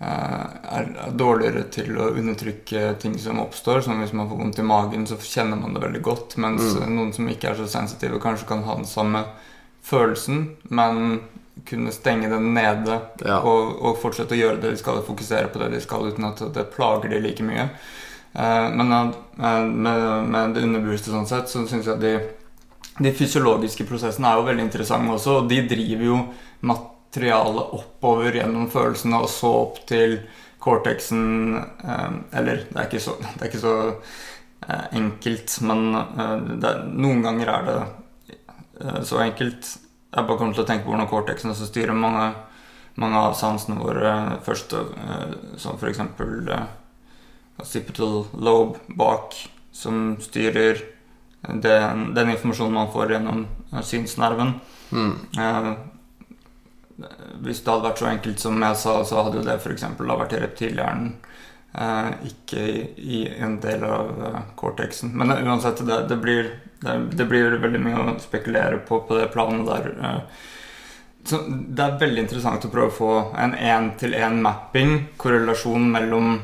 eh, 0.00 0.46
er 0.72 0.88
er 1.04 1.12
dårligere 1.12 1.66
til 1.70 1.98
å 2.00 2.08
undertrykke 2.16 2.98
ting 2.98 3.18
som 3.18 3.40
oppstår. 3.44 3.82
Som 3.84 4.00
hvis 4.00 4.14
man 4.16 4.30
får 4.30 4.40
vondt 4.40 4.58
i 4.58 4.62
magen, 4.62 5.04
så 5.06 5.16
kjenner 5.20 5.60
man 5.60 5.74
det 5.76 5.82
veldig 5.84 6.00
godt. 6.02 6.38
Mens 6.38 6.62
Mm. 6.80 6.96
noen 6.96 7.12
som 7.12 7.28
ikke 7.28 7.50
er 7.50 7.56
så 7.60 7.68
sensitive, 7.68 8.18
kanskje 8.24 8.46
kan 8.48 8.62
ha 8.64 8.74
den 8.76 8.86
samme 8.88 9.26
følelsen, 9.82 10.56
men 10.70 11.20
kunne 11.68 11.92
stenge 11.94 12.28
den 12.28 12.52
nede 12.54 13.00
Ja. 13.24 13.38
og, 13.40 13.76
og 13.80 13.98
fortsette 14.02 14.34
å 14.34 14.38
gjøre 14.38 14.60
det 14.62 14.74
de 14.74 14.80
skal, 14.80 15.02
fokusere 15.06 15.52
på 15.52 15.62
det 15.62 15.70
de 15.76 15.80
skal, 15.84 16.08
uten 16.10 16.26
at 16.28 16.42
det 16.54 16.66
plager 16.74 17.12
de 17.14 17.20
like 17.22 17.44
mye. 17.46 17.68
Eh, 18.34 18.70
men 18.74 18.92
eh, 18.92 19.12
med, 19.64 20.06
med 20.28 20.54
det 20.56 20.64
underbevisste 20.66 21.12
sånn 21.14 21.28
sett, 21.30 21.48
så 21.48 21.62
syns 21.70 21.86
jeg 21.86 22.02
de, 22.02 22.14
de 22.98 23.12
fysiologiske 23.14 23.86
prosessene 23.88 24.30
er 24.30 24.40
jo 24.40 24.48
veldig 24.48 24.66
interessante 24.66 25.14
også, 25.14 25.38
og 25.40 25.52
de 25.52 25.62
driver 25.70 26.08
jo 26.08 26.18
materialet 26.66 27.76
oppover 27.78 28.40
gjennom 28.40 28.66
følelsene 28.72 29.22
og 29.22 29.30
så 29.30 29.52
opp 29.64 29.80
til 29.86 30.18
cortexen 30.64 31.58
eh, 31.60 32.12
Eller 32.40 32.64
det 32.70 32.78
er 32.80 32.86
ikke 32.88 33.04
så, 33.04 33.16
det 33.36 33.42
er 33.42 33.50
ikke 33.52 33.62
så 33.62 33.76
eh, 34.66 34.84
enkelt, 35.00 35.56
men 35.70 35.86
eh, 36.02 36.36
det 36.64 36.74
noen 36.90 37.22
ganger 37.24 37.54
er 37.54 37.66
det 37.70 37.78
eh, 38.82 39.00
så 39.06 39.22
enkelt. 39.24 39.70
Jeg 40.14 40.26
bare 40.28 40.38
kommer 40.38 40.54
til 40.54 40.62
å 40.62 40.68
tenke 40.68 40.86
på 40.86 40.94
hvordan 40.94 41.10
cortexen 41.10 41.50
også 41.50 41.66
styrer 41.68 41.96
mange, 41.98 42.28
mange 43.02 43.20
av 43.20 43.34
sansene 43.38 43.80
våre 43.80 44.14
først, 44.46 44.74
eh, 44.78 45.34
som 45.58 45.80
eksempel 45.90 46.50
eh, 46.54 46.68
occipital 47.58 48.24
lobe 48.34 48.78
bak, 48.98 49.34
som 49.74 50.14
styrer 50.22 50.82
den, 51.48 52.14
den 52.14 52.30
informasjonen 52.30 52.74
man 52.74 52.92
får 52.92 53.16
gjennom 53.16 53.46
eh, 53.72 53.82
synsnerven. 53.82 54.54
Mm. 54.92 55.14
Eh, 55.38 55.72
hvis 57.42 57.64
det 57.64 57.72
hadde 57.72 57.88
vært 57.88 58.00
så 58.00 58.10
enkelt 58.10 58.42
som 58.42 58.62
jeg 58.62 58.80
sa, 58.80 58.98
så 59.04 59.22
hadde 59.26 59.40
jo 59.40 59.46
det 59.46 59.58
f.eks. 59.58 59.86
vært 59.98 60.36
i 60.36 60.42
reptilhjernen. 60.44 61.14
Eh, 61.74 62.10
ikke 62.30 62.62
i, 62.62 62.84
i 63.18 63.24
en 63.42 63.58
del 63.62 63.82
av 63.88 64.38
cortexen. 64.58 65.10
Men 65.18 65.34
uansett, 65.34 65.82
det, 65.86 66.04
det, 66.08 66.20
blir, 66.22 66.52
det, 66.80 66.96
det 67.18 67.26
blir 67.30 67.58
veldig 67.62 67.80
mye 67.84 68.00
å 68.02 68.16
spekulere 68.22 68.78
på 68.88 69.00
på 69.08 69.18
det 69.18 69.28
planet 69.32 69.66
der. 69.68 69.92
Eh. 70.00 70.42
Så 71.24 71.38
det 71.48 71.84
er 71.84 72.00
veldig 72.00 72.26
interessant 72.26 72.64
å 72.66 72.72
prøve 72.72 72.90
å 72.92 72.96
få 72.98 73.12
en 73.40 73.54
én-til-én-mapping, 73.56 74.98
korrelasjon 75.16 75.86
mellom 75.94 76.34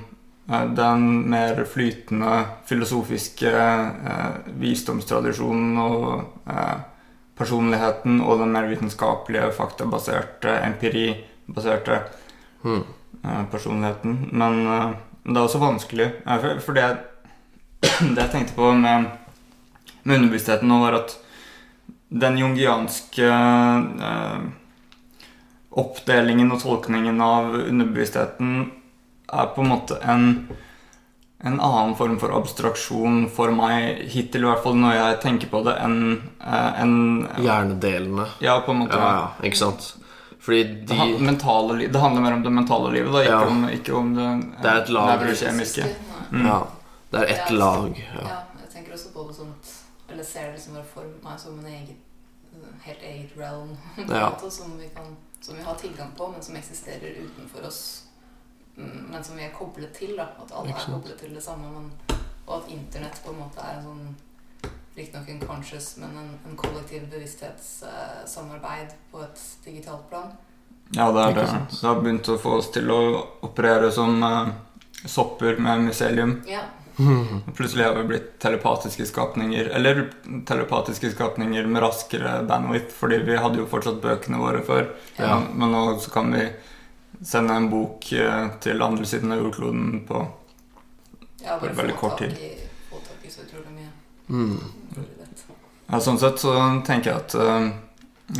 eh, 0.49 0.65
den 0.77 1.09
mer 1.31 1.65
flytende 1.69 2.39
filosofiske 2.69 3.53
eh, 3.53 4.39
visdomstradisjonen 4.63 5.77
og 5.85 6.09
eh, 6.49 6.79
personligheten 7.41 8.21
og 8.21 8.41
den 8.41 8.53
mer 8.53 8.69
vitenskapelige, 8.69 9.53
faktabaserte, 9.57 10.57
empiribaserte 10.71 12.01
Mm. 12.65 12.83
eh, 13.25 13.45
personligheten. 13.51 14.29
Men 14.33 14.67
eh, 14.67 14.91
det 15.25 15.37
er 15.37 15.43
også 15.47 15.59
vanskelig. 15.59 16.11
for 16.61 16.73
det, 16.77 16.89
det 18.15 18.21
jeg 18.21 18.31
tenkte 18.33 18.55
på 18.55 18.73
med, 18.73 19.07
med 20.05 20.17
underbevisstheten 20.21 20.69
nå, 20.71 20.81
var 20.81 20.97
at 21.01 21.17
den 22.11 22.39
jungianske 22.41 23.27
eh, 23.31 24.41
oppdelingen 25.81 26.51
og 26.53 26.63
tolkningen 26.65 27.21
av 27.23 27.55
underbevisstheten 27.61 28.55
er 29.31 29.53
på 29.55 29.63
en 29.65 29.71
måte 29.77 30.01
en 30.03 30.27
en 31.43 31.55
annen 31.57 31.95
form 31.97 32.19
for 32.21 32.35
abstraksjon 32.37 33.23
for 33.33 33.49
meg, 33.57 34.03
hittil 34.13 34.43
i 34.45 34.49
hvert 34.51 34.61
fall 34.61 34.75
når 34.77 34.93
jeg 34.93 35.15
tenker 35.23 35.49
på 35.49 35.63
det, 35.65 35.73
enn 35.81 35.95
eh, 36.37 36.83
en, 36.83 36.91
Hjernedelene. 37.41 38.27
Ja, 38.45 38.59
på 38.67 38.75
en 38.75 38.83
måte. 38.83 38.99
Ja, 39.01 39.13
ja, 39.17 39.47
ikke 39.49 39.57
sant? 39.63 39.87
Fordi 40.45 40.59
Det, 40.65 40.91
de 40.91 40.99
han- 40.99 41.15
mentale, 41.25 41.79
li- 41.79 41.89
det 41.89 41.97
handler 42.03 42.21
mer 42.27 42.37
om 42.37 42.43
det 42.45 42.53
mentale 42.53 42.93
livet, 42.93 43.09
da, 43.15 43.23
ikke, 43.25 43.31
Ja. 43.41 43.47
om, 43.55 43.65
ikke 43.73 43.95
om 43.97 44.13
det, 44.19 44.29
Det 44.61 44.69
er 44.71 44.83
et 44.83 44.89
lag. 44.93 45.09
nevrokjemiske. 45.15 45.85
Mm. 46.31 46.45
Ja. 46.47 46.59
Det 47.11 47.21
er 47.23 47.33
ett 47.39 47.51
lag. 47.57 47.89
Ja. 47.97 48.21
Ja. 48.21 48.37
jeg 48.61 48.71
tenker 48.75 48.93
også 48.93 49.09
på 49.15 49.25
det 49.31 49.37
et 49.41 49.60
Eller 50.21 50.29
ser 50.29 50.47
det 50.47 50.53
liksom 50.53 50.75
bare 50.75 50.85
for 50.85 51.13
meg 51.25 51.39
som 51.41 51.59
en 51.59 51.67
eget 51.67 51.97
helt 52.85 53.03
eget 53.03 53.37
realm 53.39 53.71
Ja. 53.97 54.31
måte, 54.31 54.51
som, 54.51 54.79
vi 54.79 54.89
kan, 54.89 55.17
som 55.41 55.57
vi 55.57 55.63
har 55.63 55.75
tilgang 55.75 56.11
på, 56.17 56.29
men 56.29 56.43
som 56.43 56.57
eksisterer 56.57 57.15
utenfor 57.23 57.67
oss. 57.67 58.05
Mm, 58.77 59.07
Men 59.11 59.25
som 59.25 59.37
vi 59.37 59.45
er 59.45 59.55
koblet 59.57 59.95
til. 59.95 60.17
da 60.17 60.27
At 60.43 60.53
alle 60.53 60.75
er 60.75 60.93
koblet 60.93 61.17
til 61.19 61.33
det 61.35 61.43
samme. 61.43 61.71
Men, 61.73 62.19
og 62.47 62.57
at 62.59 62.69
internett 62.69 63.23
på 63.25 63.33
en 63.33 63.39
måte 63.39 63.65
er 63.65 63.79
en 63.79 63.87
sånn 63.87 64.17
Riktignok 64.97 65.29
en 65.29 65.41
conscious, 65.47 65.97
men 65.97 66.17
en, 66.19 66.31
en 66.51 66.57
kollektiv 66.57 67.07
bevissthetssamarbeid 67.09 68.93
på 69.13 69.23
et 69.25 69.43
digitalt 69.65 70.09
plan. 70.11 70.33
Ja, 70.93 71.07
det 71.15 71.23
er 71.23 71.35
det. 71.39 71.45
Det 71.71 71.87
har 71.87 72.01
begynt 72.03 72.29
å 72.29 72.37
få 72.43 72.59
oss 72.59 72.69
til 72.75 72.91
å 72.93 72.99
operere 73.47 73.89
som 73.95 74.19
uh, 74.21 74.51
sopper 75.07 75.57
med 75.63 75.87
mycelium. 75.87 76.43
Ja, 76.51 76.67
Plutselig 77.57 77.85
har 77.87 77.95
vi 77.99 78.07
blitt 78.11 78.33
telepatiske 78.43 79.07
skapninger. 79.09 79.71
Eller 79.77 80.03
telepatiske 80.49 81.13
skapninger 81.15 81.67
med 81.67 81.83
raskere 81.83 82.41
bandwidth, 82.49 82.93
fordi 82.97 83.23
vi 83.29 83.39
hadde 83.41 83.63
jo 83.63 83.69
fortsatt 83.71 84.03
bøkene 84.03 84.41
våre 84.43 84.65
før. 84.67 84.91
Ja. 85.17 85.39
Men, 85.39 85.49
men 85.63 85.75
nå 85.77 85.85
så 86.03 86.13
kan 86.15 86.33
vi 86.35 86.49
sende 87.21 87.57
en 87.57 87.71
bok 87.71 88.13
eh, 88.13 88.47
til 88.65 88.83
andre 88.83 89.07
siden 89.07 89.33
av 89.33 89.43
jordkloden 89.45 90.05
på 90.09 90.23
ja 91.45 91.59
på 91.61 91.73
veldig 91.77 91.97
kort 91.97 92.19
tid. 92.19 92.33
i, 92.33 92.69
få 92.91 93.01
tak 93.05 93.25
i 93.25 93.31
så 93.31 93.45
utrolig 93.45 93.73
mye. 93.75 93.91
Mm. 94.29 94.59
Ja, 95.91 96.01
sånn 96.01 96.21
sett 96.23 96.41
så 96.43 96.55
tenker 96.87 97.11
jeg 97.11 97.21
at 97.25 97.35
uh, 97.35 97.71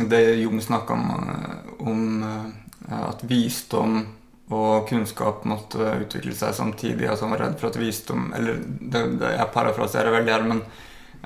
det 0.07 0.21
Jung 0.39 0.61
snakka 0.63 0.95
om, 0.95 1.09
eh, 1.33 1.71
om 1.83 2.03
uh, 2.23 3.09
at 3.09 3.23
visdom 3.27 4.05
og 4.51 4.87
kunnskap 4.89 5.43
måtte 5.47 5.89
utvikle 6.03 6.33
seg 6.35 6.53
samtidig, 6.57 7.07
Altså 7.09 7.25
han 7.27 7.31
var 7.35 7.43
redd 7.45 7.59
for 7.61 7.69
at 7.71 7.77
visdom 7.79 8.33
Eller 8.35 8.57
det, 8.63 9.01
det, 9.21 9.29
jeg 9.37 9.51
parafraserer 9.53 10.11
veldig 10.11 10.33
her, 10.33 10.43
men 10.49 10.61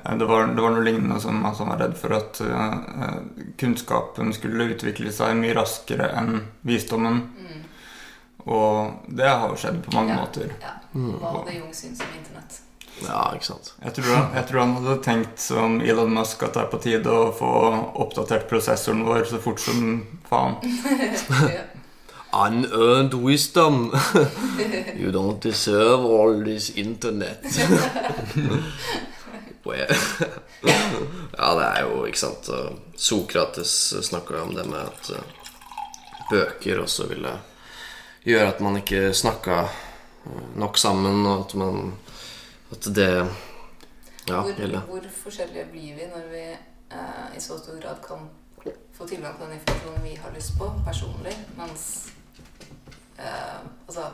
eh, 0.04 0.14
det 0.20 0.28
var, 0.30 0.46
det 0.54 0.62
var 0.62 0.74
noe 0.76 0.84
lignende 0.86 1.20
som 1.20 1.40
altså 1.44 1.64
han 1.66 1.72
var 1.74 1.82
redd 1.86 1.96
for 1.98 2.14
at 2.18 2.40
eh, 2.46 3.16
kunnskapen 3.58 4.32
skulle 4.36 4.70
utvikle 4.76 5.12
seg 5.12 5.34
mye 5.40 5.54
raskere 5.58 6.10
enn 6.20 6.40
visdommen. 6.66 7.22
Mm. 7.40 7.64
Og 8.46 9.08
det 9.18 9.26
har 9.26 9.48
jo 9.50 9.56
skjedd 9.58 9.80
på 9.86 9.96
mange 9.96 10.14
Ja. 10.14 10.20
måter. 10.22 10.52
Ja. 10.62 10.76
Mm. 10.94 11.16
Hva 11.18 11.32
hadde 11.40 11.56
Jung 11.58 11.72
syntes 11.74 12.00
om 12.06 12.12
internett? 12.16 12.60
Ja, 13.02 13.24
ikke 13.36 13.44
sant. 13.50 13.74
Jeg 13.82 13.92
tror, 13.98 14.06
han, 14.14 14.28
jeg 14.38 14.46
tror 14.48 14.60
han 14.62 14.70
hadde 14.78 14.94
tenkt 15.04 15.42
som 15.42 15.80
Elon 15.84 16.14
Musk 16.16 16.42
at 16.46 16.54
det 16.56 16.62
er 16.62 16.70
på 16.72 16.78
tide 16.80 17.12
å 17.12 17.26
få 17.36 17.50
oppdatert 18.06 18.46
prosessoren 18.48 19.02
vår 19.04 19.26
så 19.28 19.40
fort 19.42 19.60
som 19.60 19.98
faen. 20.30 20.54
Unearned 22.32 23.14
wisdom. 23.14 23.92
you 24.96 25.10
don't 25.12 25.40
deserve 25.40 26.00
all 26.00 26.44
this 26.44 26.70
internet. 26.70 27.44
Ja, 31.38 31.54
det 31.54 31.64
er 31.64 31.82
jo, 31.84 32.04
ikke 32.06 32.18
sant 32.18 32.48
Sokrates 32.96 33.72
snakker 34.06 34.38
jo 34.38 34.44
om 34.46 34.54
det 34.56 34.64
med 34.68 34.80
at 34.80 35.10
eh, 35.12 35.42
bøker 36.30 36.80
også 36.84 37.08
ville 37.10 37.32
gjøre 38.26 38.48
at 38.54 38.62
man 38.64 38.78
ikke 38.80 39.10
snakka 39.14 39.58
eh, 39.66 40.46
nok 40.58 40.78
sammen, 40.78 41.26
og 41.26 41.46
at 41.46 41.54
man 41.54 41.92
At 42.72 42.88
det 42.94 43.10
Ja, 44.26 44.40
hvor, 44.42 44.80
hvor 44.88 45.04
forskjellige 45.22 45.68
blir 45.70 45.94
vi 45.94 46.06
når 46.10 46.24
vi 46.30 46.46
eh, 46.50 47.36
i 47.36 47.40
så 47.40 47.58
stor 47.58 47.78
grad 47.82 48.00
kan 48.06 48.26
få 48.92 49.06
tilgang 49.06 49.36
på 49.38 49.44
den 49.44 49.52
informasjonen 49.52 50.02
vi 50.02 50.14
har 50.14 50.32
lyst 50.34 50.58
på 50.58 50.72
personlig, 50.86 51.36
mens 51.56 52.08
eh, 53.18 53.58
altså 53.86 54.08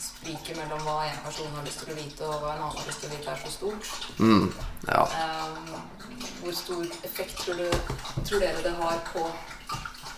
spriket 0.00 0.56
mellom 0.58 0.82
hva 0.84 0.96
en 1.06 1.20
person 1.24 1.52
har 1.54 1.64
lyst 1.66 1.82
til 1.82 1.92
å 1.92 1.96
vite, 1.96 2.26
og 2.26 2.42
hva 2.42 2.54
en 2.54 2.64
annen 2.66 2.78
har 2.78 2.88
lyst 2.88 3.02
til 3.02 3.10
å 3.10 3.14
vite, 3.14 3.32
er 3.32 3.42
så 3.44 3.52
stort. 3.54 3.92
Mm, 4.18 4.48
ja. 4.88 5.02
Eh, 5.20 6.26
hvor 6.42 6.56
stor 6.56 6.82
effekt 7.08 7.38
tror, 7.44 7.62
du, 7.62 7.68
tror 8.22 8.42
dere 8.42 8.64
det 8.64 8.74
har 8.80 9.00
på, 9.12 9.24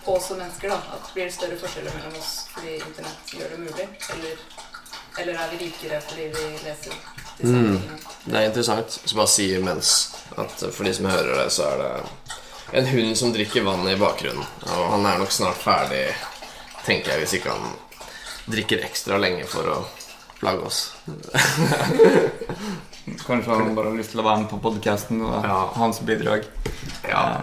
på 0.05 0.17
oss 0.17 0.31
som 0.31 0.41
mennesker? 0.41 0.73
da? 0.73 0.97
At 0.97 1.13
Blir 1.13 1.29
det 1.29 1.37
større 1.37 1.59
forskjeller 1.61 1.95
mellom 1.99 2.19
oss 2.19 2.33
fordi 2.55 2.75
internett 2.79 3.33
gjør 3.37 3.55
det 3.55 3.61
mulig? 3.67 3.87
Eller, 4.15 4.43
eller 5.21 5.41
er 5.45 5.53
vi 5.53 5.63
rikere 5.67 6.03
fordi 6.09 6.29
vi 6.35 6.51
leser 6.65 7.01
Mm. 7.39 7.79
Det 8.25 8.35
er 8.35 8.49
interessant. 8.49 9.01
Så 9.05 9.15
bare 9.15 9.31
si 9.31 9.45
imens 9.55 10.11
at 10.35 10.63
for 10.75 10.83
de 10.83 10.91
som 10.93 11.05
hører 11.07 11.37
det, 11.37 11.45
så 11.55 11.69
er 11.69 11.77
det 11.79 12.81
en 12.81 12.89
hund 12.91 13.13
som 13.17 13.31
drikker 13.33 13.63
vann 13.63 13.87
i 13.87 13.95
bakgrunnen. 13.95 14.43
Og 14.75 14.89
han 14.91 15.05
er 15.07 15.21
nok 15.21 15.31
snart 15.31 15.61
ferdig, 15.63 16.03
tenker 16.83 17.13
jeg, 17.13 17.23
hvis 17.23 17.37
ikke 17.39 17.55
han 17.55 17.77
drikker 18.49 18.83
ekstra 18.85 19.17
lenge 19.21 19.45
for 19.49 19.63
å 19.69 19.79
plage 20.39 20.63
oss. 20.65 20.79
Kanskje 23.25 23.49
han 23.55 23.75
bare 23.75 23.89
har 23.91 23.97
lyst 23.97 24.13
til 24.13 24.21
å 24.21 24.25
være 24.27 24.43
med 24.43 24.49
på 24.51 24.59
podkasten. 24.63 25.21
og 25.25 25.43
Ja. 25.45 25.59
Hans 25.75 25.99
bidrag. 26.05 26.45
Ja, 27.07 27.41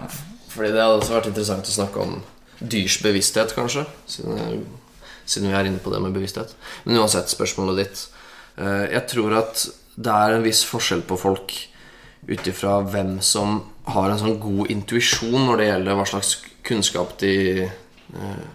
fordi 0.52 0.72
det 0.72 0.80
hadde 0.82 1.00
også 1.00 1.16
vært 1.20 1.26
interessant 1.32 1.66
å 1.66 1.74
snakke 1.74 2.00
om 2.02 2.22
dyrs 2.60 2.98
bevissthet, 3.02 3.54
kanskje. 3.54 3.86
Siden, 4.06 4.66
siden 5.26 5.50
vi 5.50 5.54
er 5.56 5.64
inne 5.68 5.78
på 5.82 5.92
det 5.92 6.00
med 6.02 6.14
bevissthet. 6.14 6.54
Men 6.84 6.96
uansett, 7.02 7.28
spørsmålet 7.28 7.76
ditt. 7.84 8.06
Eh, 8.58 8.86
Jeg 8.94 9.06
tror 9.08 9.36
at 9.38 9.66
det 9.96 10.12
er 10.12 10.36
en 10.36 10.42
viss 10.44 10.64
forskjell 10.64 11.02
på 11.02 11.18
folk 11.18 11.52
ut 12.28 12.46
ifra 12.46 12.80
hvem 12.82 13.20
som 13.22 13.62
har 13.86 14.10
en 14.10 14.18
sånn 14.18 14.40
god 14.40 14.70
intuisjon 14.70 15.46
når 15.46 15.56
det 15.58 15.66
gjelder 15.68 15.94
hva 15.94 16.06
slags 16.06 16.36
kunnskap 16.64 17.18
de 17.18 17.62
eh, 17.62 18.46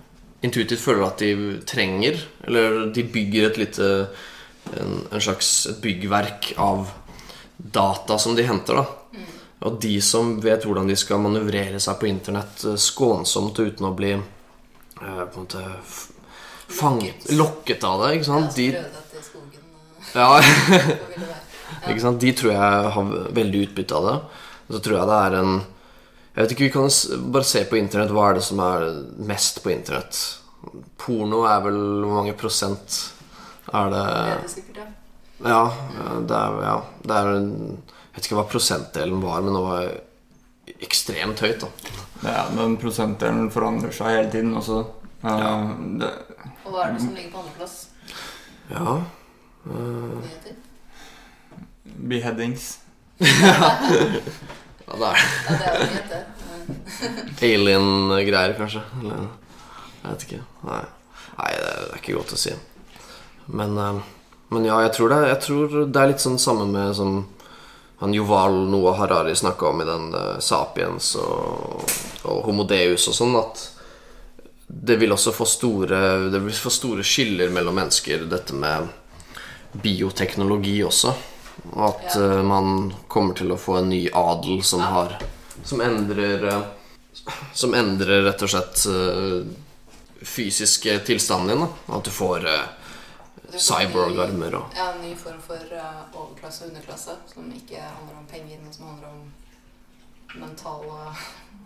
intuitivt 0.41 0.81
føler 0.81 1.05
at 1.07 1.21
de 1.21 1.59
trenger. 1.67 2.21
Eller 2.47 2.85
de 2.93 3.03
bygger 3.03 3.49
et 3.49 3.61
lite 3.61 3.91
en, 4.77 4.97
en 5.11 5.21
slags 5.21 5.67
byggverk 5.81 6.53
av 6.61 6.89
data 7.57 8.17
som 8.21 8.35
de 8.37 8.45
henter. 8.47 8.81
da 8.81 8.87
og 9.61 9.77
de 9.81 9.97
som 10.01 10.33
vet 10.41 10.63
hvordan 10.65 10.89
de 10.89 10.97
skal 10.97 11.21
manøvrere 11.21 11.79
seg 11.81 11.99
på 12.01 12.09
internett 12.09 12.63
eh, 12.65 12.79
skånsomt 12.81 13.59
uten 13.61 13.89
å 13.91 13.93
bli 13.97 14.15
eh, 14.15 14.23
på 15.01 15.35
en 15.35 15.43
måte 15.43 15.65
fanget, 16.71 17.27
lokket 17.35 17.83
av 17.85 18.05
det, 18.05 18.15
ikke 18.17 18.29
sant? 18.29 18.57
De, 18.57 18.69
eh, 18.79 20.15
ja, 20.15 20.39
ikke 21.91 22.01
sant? 22.01 22.21
De 22.23 22.33
tror 22.37 22.55
jeg 22.55 22.95
har 22.97 23.13
veldig 23.37 23.67
utbytte 23.67 23.99
av 23.99 24.07
det. 24.07 24.17
Og 24.65 24.77
så 24.77 24.81
tror 24.81 24.97
jeg 24.97 25.11
det 25.11 25.19
er 25.19 25.37
en 25.41 25.53
Jeg 26.31 26.45
vet 26.45 26.51
ikke, 26.53 26.63
vi 26.63 26.71
kan 26.71 26.89
bare 27.33 27.43
se 27.47 27.63
på 27.67 27.75
internett. 27.75 28.11
Hva 28.15 28.29
er 28.29 28.37
det 28.37 28.45
som 28.47 28.61
er 28.63 28.85
mest 29.27 29.59
på 29.63 29.73
internett? 29.73 30.19
Porno 31.01 31.41
er 31.49 31.63
vel 31.65 31.79
Hvor 32.05 32.19
mange 32.21 32.35
prosent 32.37 32.97
er 33.73 33.89
det 33.89 34.03
ja. 34.05 34.35
Ja, 35.41 35.61
det 36.29 36.37
er, 36.37 36.57
ja, 36.61 36.75
det 37.01 37.15
er 37.17 37.29
en, 37.33 37.47
Jeg 37.81 38.15
vet 38.15 38.27
ikke 38.27 38.37
hva 38.37 38.45
prosentdelen 38.51 39.23
var, 39.23 39.41
men 39.41 39.55
det 39.57 39.63
var 39.65 39.87
ekstremt 40.85 41.41
høyt. 41.41 41.65
da 41.65 41.69
Ja, 42.29 42.43
Men 42.53 42.77
prosentdelen 42.77 43.49
forandrer 43.51 43.91
seg 43.95 44.15
hele 44.19 44.31
tiden 44.31 44.53
også. 44.59 44.83
Eh, 45.23 45.29
Ja. 45.41 45.75
det, 46.01 46.11
Og 46.65 46.71
hva 46.75 46.85
er 46.85 46.93
det 46.93 47.01
som 47.01 47.15
ligger 47.15 47.31
på 47.33 47.41
andreplass? 47.41 47.75
Ja. 48.69 49.01
uh... 49.65 50.21
Beheadings. 52.11 52.77
ja, 54.91 54.99
det 54.99 55.07
er 55.07 55.17
Ja, 55.47 55.57
det 55.59 56.21
er 56.21 56.25
alien-greier, 57.55 58.55
kanskje. 58.57 58.81
Eller 58.99 59.27
Jeg 60.01 60.09
vet 60.09 60.25
ikke. 60.27 60.41
Nei, 60.67 60.81
Nei 61.37 61.51
det 61.57 61.69
er 61.71 61.99
ikke 61.99 62.17
godt 62.17 62.33
å 62.35 62.39
si. 62.39 62.55
Men, 63.51 63.77
øh, 63.77 64.01
men 64.51 64.65
ja, 64.67 64.81
jeg 64.85 64.95
tror, 64.97 65.13
det, 65.13 65.21
jeg 65.29 65.41
tror 65.45 65.77
det 65.87 66.01
er 66.01 66.11
litt 66.11 66.23
sånn 66.23 66.39
samme 66.41 66.67
med 66.69 66.95
som 66.97 67.21
han 68.01 68.15
Joval 68.17 68.63
Noah 68.71 68.97
Harari 68.97 69.35
snakka 69.37 69.67
om 69.69 69.81
i 69.83 69.85
den 69.85 70.07
uh, 70.15 70.39
Sapiens 70.41 71.13
og, 71.21 71.83
og 72.25 72.39
Homo 72.47 72.65
Deus 72.65 73.05
og 73.11 73.13
sånn, 73.13 73.35
at 73.37 73.61
det 74.65 74.95
vil 74.97 75.13
også 75.13 75.33
få 75.35 75.45
store 75.45 75.99
Det 76.31 76.39
vil 76.41 76.55
få 76.55 76.71
store 76.73 77.03
skiller 77.05 77.51
mellom 77.53 77.75
mennesker, 77.77 78.23
dette 78.31 78.55
med 78.57 78.87
bioteknologi 79.83 80.79
også. 80.83 81.13
Og 81.69 81.81
at 81.85 82.15
eh, 82.15 82.41
man 82.43 82.93
kommer 83.07 83.37
til 83.37 83.51
å 83.53 83.59
få 83.59 83.77
en 83.81 83.89
ny 83.91 84.07
adel 84.13 84.63
som 84.65 84.81
har 84.81 85.17
Som 85.63 85.81
endrer 85.81 86.45
eh, 86.49 86.63
Som 87.53 87.75
endrer 87.77 88.23
rett 88.25 88.41
og 88.41 88.49
slett 88.49 88.85
eh, 88.89 89.43
fysiske 90.21 90.99
tilstanden 91.05 91.49
din. 91.53 91.65
Da. 91.65 91.97
At 91.97 92.05
du 92.05 92.11
får 92.13 92.45
cyborg-armer 93.57 94.53
og 94.59 94.75
Ja, 94.77 94.91
en 94.93 95.01
ny 95.01 95.15
form 95.17 95.39
for 95.41 95.57
overklasse 95.65 96.67
og 96.67 96.69
underklasse, 96.69 97.15
som 97.33 97.47
ikke 97.49 97.81
handler 97.81 98.19
om 98.19 98.27
penger, 98.29 98.59
men 98.61 98.73
som 98.75 98.91
handler 98.91 99.09
om 99.15 99.23
mentale, 100.43 101.15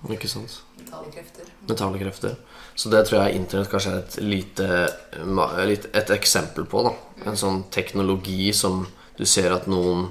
Ikke 0.10 0.30
sant? 0.32 0.62
mentale 0.80 1.12
krefter. 1.12 1.52
Mentale 1.68 2.00
krefter. 2.00 2.38
Så 2.76 2.90
det 2.90 3.04
tror 3.10 3.26
jeg 3.26 3.42
internett 3.42 3.70
kanskje 3.74 3.92
er 3.92 4.04
et 4.06 4.18
lite 4.24 5.90
Et 5.94 6.16
eksempel 6.16 6.66
på. 6.66 6.84
da 6.88 6.94
En 7.30 7.38
sånn 7.38 7.64
teknologi 7.72 8.54
som 8.54 8.88
du 9.18 9.26
ser 9.26 9.56
at 9.56 9.70
noen 9.72 10.10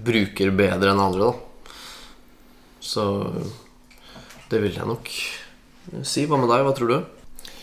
bruker 0.00 0.50
bedre 0.54 0.92
enn 0.92 1.02
andre. 1.02 1.30
da 1.30 1.34
Så 2.80 3.04
det 4.50 4.60
vil 4.62 4.76
jeg 4.76 4.88
nok 4.88 5.10
si. 6.02 6.26
Hva 6.26 6.38
med 6.40 6.50
deg? 6.50 6.64
Hva 6.66 6.74
tror 6.76 6.92
du? 6.92 6.98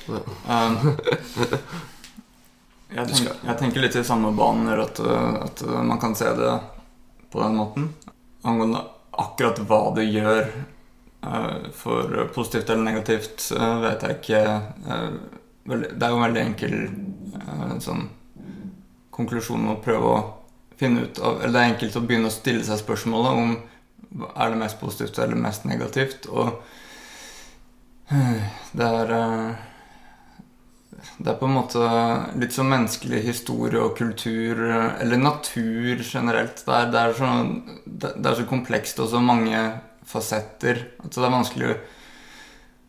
Um, 0.08 0.78
jeg, 2.96 3.06
tenker, 3.10 3.34
jeg 3.34 3.58
tenker 3.60 3.84
litt 3.84 3.98
i 4.00 4.06
samme 4.08 4.32
baner 4.36 4.86
at, 4.86 5.02
uh, 5.04 5.44
at 5.48 5.64
uh, 5.68 5.82
man 5.84 6.00
kan 6.00 6.16
se 6.16 6.30
det 6.38 6.54
på 7.32 7.42
den 7.44 7.58
måten. 7.60 7.90
Angående 8.48 8.86
akkurat 9.18 9.60
hva 9.68 9.82
det 9.98 10.08
gjør 10.08 10.46
uh, 11.26 11.68
for 11.76 12.30
positivt 12.36 12.70
eller 12.70 12.88
negativt, 12.88 13.50
uh, 13.58 13.82
vet 13.84 14.06
jeg 14.06 14.22
ikke. 14.22 14.44
Uh, 14.88 15.12
det 15.68 16.00
er 16.00 16.14
jo 16.14 16.22
en 16.22 16.28
veldig 16.30 16.46
enkel 16.46 16.78
uh, 17.36 17.76
sånn 17.84 18.08
konklusjon 19.18 19.74
å 19.74 19.82
prøve 19.84 20.14
å 20.14 20.20
finne 20.78 21.08
ut 21.08 21.20
av 21.20 21.42
Eller 21.42 21.54
det 21.54 21.62
er 21.62 21.72
enkelt 21.74 21.98
å 21.98 22.04
begynne 22.06 22.32
å 22.32 22.34
stille 22.34 22.66
seg 22.66 22.82
spørsmålet 22.82 23.42
om 23.44 23.56
er 24.28 24.52
det 24.54 24.60
mest 24.62 24.80
positivt 24.80 25.18
eller 25.20 25.40
mest 25.40 25.66
negativt. 25.68 26.30
Og 26.32 26.62
uh, 28.12 28.46
det 28.72 28.88
er 28.88 29.12
uh, 29.12 29.66
det 31.18 31.32
er 31.32 31.38
på 31.40 31.48
en 31.48 31.56
måte 31.56 31.82
litt 32.38 32.54
som 32.54 32.70
menneskelig 32.70 33.20
historie 33.26 33.82
og 33.82 33.96
kultur, 33.98 34.60
eller 35.02 35.20
natur 35.22 36.02
generelt. 36.02 36.62
Det 36.66 36.74
er, 36.74 36.90
det 36.94 37.02
er, 37.02 37.14
så, 37.18 37.30
det, 37.86 38.26
er 38.26 38.38
så 38.38 38.48
komplekst 38.50 39.02
og 39.02 39.10
så 39.12 39.22
mange 39.22 39.62
fasetter 40.08 40.84
at 41.02 41.14
det 41.14 41.24
er 41.24 41.34
vanskelig 41.34 41.72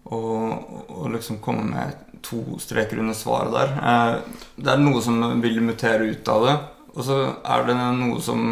å, 0.09 0.19
å 0.19 1.13
liksom 1.13 1.41
komme 1.45 1.67
med 1.73 2.21
to 2.25 2.59
streker 2.63 3.01
under 3.03 3.17
svaret 3.17 3.55
der. 3.55 3.77
Eh, 3.77 4.43
Det 4.57 4.73
er 4.73 4.83
noe 4.83 5.03
som 5.05 5.21
vil 5.43 5.61
mutere 5.65 6.09
ut 6.09 6.29
av 6.33 6.47
det, 6.47 6.57
og 6.99 7.05
så 7.07 7.17
er 7.45 7.65
det 7.69 7.77
noe 7.77 8.19
som 8.21 8.49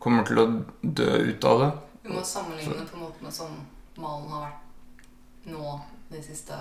kommer 0.00 0.24
til 0.24 0.38
å 0.40 0.46
dø 0.82 1.10
ut 1.28 1.44
av 1.44 1.60
det. 1.60 1.70
Vi 2.06 2.14
må 2.14 2.22
sammenligne 2.24 2.86
på 2.88 2.96
en 2.96 3.02
måte 3.04 3.22
med 3.26 3.34
sånn 3.34 3.58
malen 3.98 4.28
har 4.32 4.46
vært 4.48 5.52
nå 5.52 5.78
de 6.10 6.22
siste, 6.22 6.58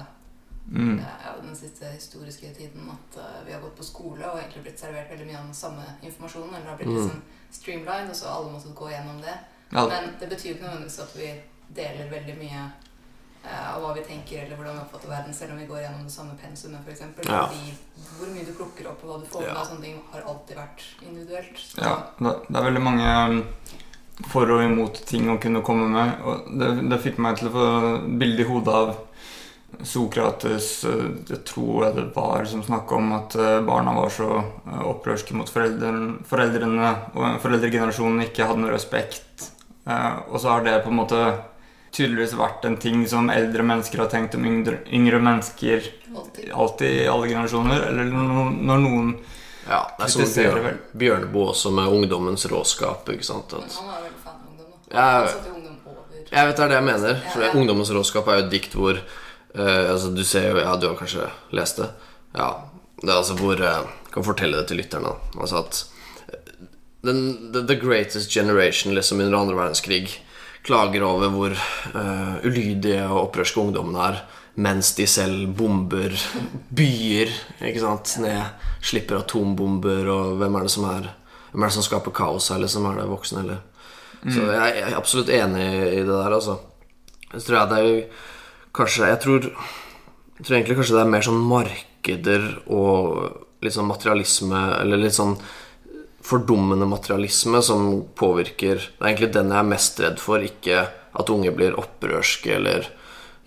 Mm. 0.68 0.97
ja, 0.99 1.32
den 1.41 1.55
siste 1.55 1.86
historiske 1.93 2.49
tiden. 2.53 2.89
At 2.91 3.18
uh, 3.18 3.45
vi 3.45 3.53
har 3.53 3.62
gått 3.62 3.78
på 3.78 3.84
skole 3.88 4.26
og 4.28 4.36
egentlig 4.41 4.64
blitt 4.66 4.80
servert 4.82 5.08
veldig 5.10 5.26
mye 5.30 5.38
av 5.39 5.45
den 5.45 5.53
samme 5.55 5.86
informasjonen. 6.03 6.55
Eller 6.55 6.70
har 6.70 6.78
blitt 6.78 6.89
Mm. 6.89 6.97
liksom 6.97 7.22
streamlined, 7.51 8.10
og 8.10 8.16
så 8.16 8.26
alle 8.28 8.51
måttet 8.51 8.76
gå 8.76 8.89
gjennom 8.91 9.22
det. 9.22 9.38
Ja, 9.72 9.88
Men 9.88 10.16
det 10.20 10.28
betyr 10.30 10.55
ikke 10.55 10.64
nødvendigvis 10.68 10.99
at 10.99 11.16
vi 11.16 11.30
deler 11.76 12.10
veldig 12.12 12.36
mye 12.38 12.66
av 13.48 13.82
hva 13.84 13.93
vi 13.95 14.04
tenker 14.06 14.43
eller 14.43 14.60
hvordan 14.60 14.78
vi 14.78 14.84
oppfatter 14.84 15.12
verden, 15.12 15.34
selv 15.34 15.56
om 15.56 15.62
vi 15.62 15.68
går 15.70 15.82
gjennom 15.84 16.06
det 16.08 16.14
samme 16.14 16.38
pensumet, 16.41 16.84
f.eks. 16.86 17.04
Ja. 17.28 17.43
Hvor 18.18 18.32
mye 18.34 18.45
du 18.48 18.54
plukker 18.58 18.91
opp 18.91 19.04
og 19.06 19.12
hva 19.12 19.20
du 19.22 19.28
får 19.32 19.45
med 19.45 19.54
deg, 19.54 19.66
sånne 19.72 19.86
ting 19.88 20.00
har 20.14 20.30
alltid 20.34 20.60
vært 20.60 20.86
individuelt. 21.06 21.64
Så 21.64 21.84
Ja, 21.84 21.98
det, 22.20 22.38
er 22.54 22.70
veldig 22.70 22.84
mange 22.84 23.16
um, 23.32 23.41
for 24.32 24.54
og 24.56 24.64
imot 24.66 25.02
ting 25.08 25.30
å 25.32 25.39
kunne 25.41 25.64
komme 25.66 25.89
med. 25.93 26.24
Og 26.28 26.48
det, 26.60 26.72
det 26.91 27.04
fikk 27.04 27.22
meg 27.24 27.39
til 27.39 27.52
å 27.52 27.56
få 27.58 27.68
bilde 28.20 28.43
i 28.43 28.50
hodet 28.50 28.80
av 28.82 28.95
Sokrates, 29.84 30.70
jeg 30.88 31.10
det 31.28 31.41
tror 31.45 31.84
jeg 31.86 31.95
det 31.98 32.06
var, 32.16 32.45
som 32.50 32.64
snakka 32.66 32.95
om 32.98 33.12
at 33.18 33.36
eh, 33.38 33.60
barna 33.68 33.93
var 33.98 34.10
så 34.14 34.30
eh, 34.39 34.80
opprørske 34.89 35.36
mot 35.38 35.50
foreldrene, 35.52 36.24
foreldrene 36.26 36.93
og 37.14 37.38
foreldregenerasjonen 37.43 38.24
ikke 38.26 38.48
hadde 38.48 38.64
noe 38.64 38.74
respekt. 38.74 39.52
Eh, 39.86 40.16
og 40.32 40.39
så 40.39 40.56
har 40.56 40.66
det 40.66 40.80
på 40.86 40.89
en 40.93 41.00
måte 41.02 41.20
tydeligvis 41.92 42.36
vært 42.38 42.66
en 42.68 42.78
ting 42.82 43.06
som 43.10 43.30
eldre 43.34 43.64
mennesker 43.64 44.04
har 44.04 44.12
tenkt 44.12 44.36
om 44.36 44.46
yngre, 44.46 44.80
yngre 44.94 45.20
mennesker 45.24 45.88
Alltid. 46.16 46.52
alltid 46.54 47.02
i 47.04 47.08
alle 47.08 47.28
generasjoner. 47.32 47.88
Eller 47.90 48.12
no, 48.12 48.50
når 48.52 48.84
noen 48.84 49.16
Ja, 49.68 49.84
det 49.98 50.06
er 50.06 50.12
som 50.14 50.28
Bjørn, 50.28 50.78
Bjørneboe 50.96 51.52
også 51.52 51.72
med 51.76 51.92
ungdommens 51.92 52.46
råskap. 52.52 53.10
ikke 53.12 53.26
sant? 53.28 53.52
Men 53.52 53.68
han 53.68 53.96
er 53.96 54.04
veldig 54.08 54.22
fan 54.24 54.38
av 54.38 54.52
ungdom. 54.52 54.76
jo 54.92 55.56
ungdom 55.56 55.68
jeg 56.28 56.48
vet 56.50 56.58
det 56.58 56.64
er 56.66 56.72
det 56.72 56.78
jeg 56.78 56.88
mener. 56.88 57.20
For 57.32 57.42
Ja, 57.42 57.48
ja. 57.48 57.60
Ungdommens 57.60 57.92
råskap 57.96 58.28
er 58.28 58.40
jo 58.40 58.46
et 58.46 58.52
dikt 58.52 58.74
hvor 58.76 58.98
uh, 59.00 59.92
altså 59.94 60.12
Du 60.16 60.24
ser 60.28 60.50
jo 60.52 60.58
Ja, 60.60 60.76
du 60.76 60.90
har 60.90 60.98
kanskje 61.00 61.30
lest 61.56 61.80
det? 61.82 61.90
Ja. 62.36 62.50
Det 63.02 63.12
er 63.12 63.18
altså 63.18 63.38
hvor 63.40 63.62
uh, 63.62 63.88
kan 64.12 64.26
fortelle 64.26 64.58
det 64.60 64.68
til 64.68 64.82
lytterne. 64.82 65.14
Altså 65.38 65.62
at 65.62 65.84
eh, 66.34 66.54
den, 67.06 67.52
the, 67.54 67.62
the 67.68 67.78
greatest 67.80 68.32
generation 68.34 68.96
liksom 68.96 69.22
under 69.22 69.38
andre 69.38 69.56
verdenskrig 69.56 70.18
klager 70.68 71.05
over 71.07 71.32
hvor 71.32 71.53
uh, 71.55 72.36
ulydige 72.43 73.05
og 73.07 73.30
opprørske 73.30 73.61
ungdommene 73.61 74.09
er 74.11 74.20
mens 74.57 74.95
de 74.97 75.05
selv 75.09 75.51
bomber 75.57 76.13
byer, 76.74 77.30
ikke 77.61 77.82
sant, 77.84 78.15
ned, 78.24 78.55
slipper 78.82 79.20
atombomber, 79.22 80.09
og 80.09 80.39
hvem 80.41 80.57
er 80.57 80.68
det 80.68 80.74
som 80.74 80.89
er 80.89 81.13
Hvem 81.47 81.63
er 81.63 81.70
det 81.72 81.76
som 81.78 81.86
skaper 81.86 82.11
kaos 82.11 82.49
her, 82.51 82.59
liksom? 82.59 82.86
Er 82.86 82.97
det 82.99 83.05
voksne, 83.07 83.39
eller 83.45 83.61
Så 84.28 84.49
jeg, 84.51 84.74
jeg 84.76 84.89
er 84.89 84.97
absolutt 84.97 85.30
enig 85.32 85.68
i 85.93 86.01
det 86.01 86.11
der, 86.11 86.34
altså. 86.36 86.57
Så 87.32 87.39
tror 87.45 87.57
jeg 87.57 87.70
det 87.70 87.78
er 87.78 87.88
jo 87.88 88.01
kanskje 88.76 89.07
Jeg 89.07 89.20
tror, 89.24 89.47
jeg 90.38 90.45
tror 90.45 90.57
egentlig 90.57 90.78
kanskje 90.82 90.97
det 90.97 91.03
er 91.05 91.13
mer 91.13 91.26
sånn 91.26 91.47
markeder 91.53 92.49
og 92.68 93.63
litt 93.63 93.78
sånn 93.78 93.89
materialisme, 93.89 94.59
eller 94.82 95.01
litt 95.01 95.15
sånn 95.15 95.38
fordummende 96.28 96.86
materialisme 96.90 97.62
som 97.64 98.04
påvirker 98.20 98.76
Det 98.76 99.02
er 99.02 99.08
egentlig 99.12 99.34
den 99.36 99.52
jeg 99.54 99.60
er 99.60 99.64
mest 99.72 100.00
redd 100.04 100.20
for, 100.20 100.38
ikke 100.44 100.78
at 101.18 101.30
unge 101.34 101.52
blir 101.56 101.80
opprørske 101.80 102.50
eller, 102.58 102.82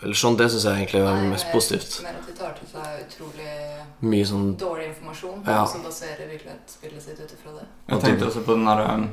eller 0.02 0.16
sånn. 0.18 0.38
Det 0.40 0.48
syns 0.50 0.64
jeg 0.66 0.74
egentlig 0.80 1.02
er 1.04 1.28
mest 1.30 1.48
positivt. 1.52 2.02
Mer 2.06 2.16
at 2.18 2.26
de 2.26 2.32
tar 2.38 2.52
til 2.58 2.68
seg 2.72 2.86
utrolig 3.04 3.52
Mye 4.00 4.24
sånn 4.24 4.56
dårlig 4.56 4.86
informasjon, 4.94 5.42
Ja. 5.44 5.66
som 5.68 5.82
baserer 5.84 6.24
virkelighetsbildet 6.30 7.02
sitt 7.04 7.20
ut 7.20 7.32
ifra 7.36 7.50
det. 7.58 7.66
Jeg 7.90 8.00
tenkte 8.00 8.24
også 8.30 8.40
på 8.46 8.54
den 8.56 8.64
der 8.64 8.80
um, 8.88 9.04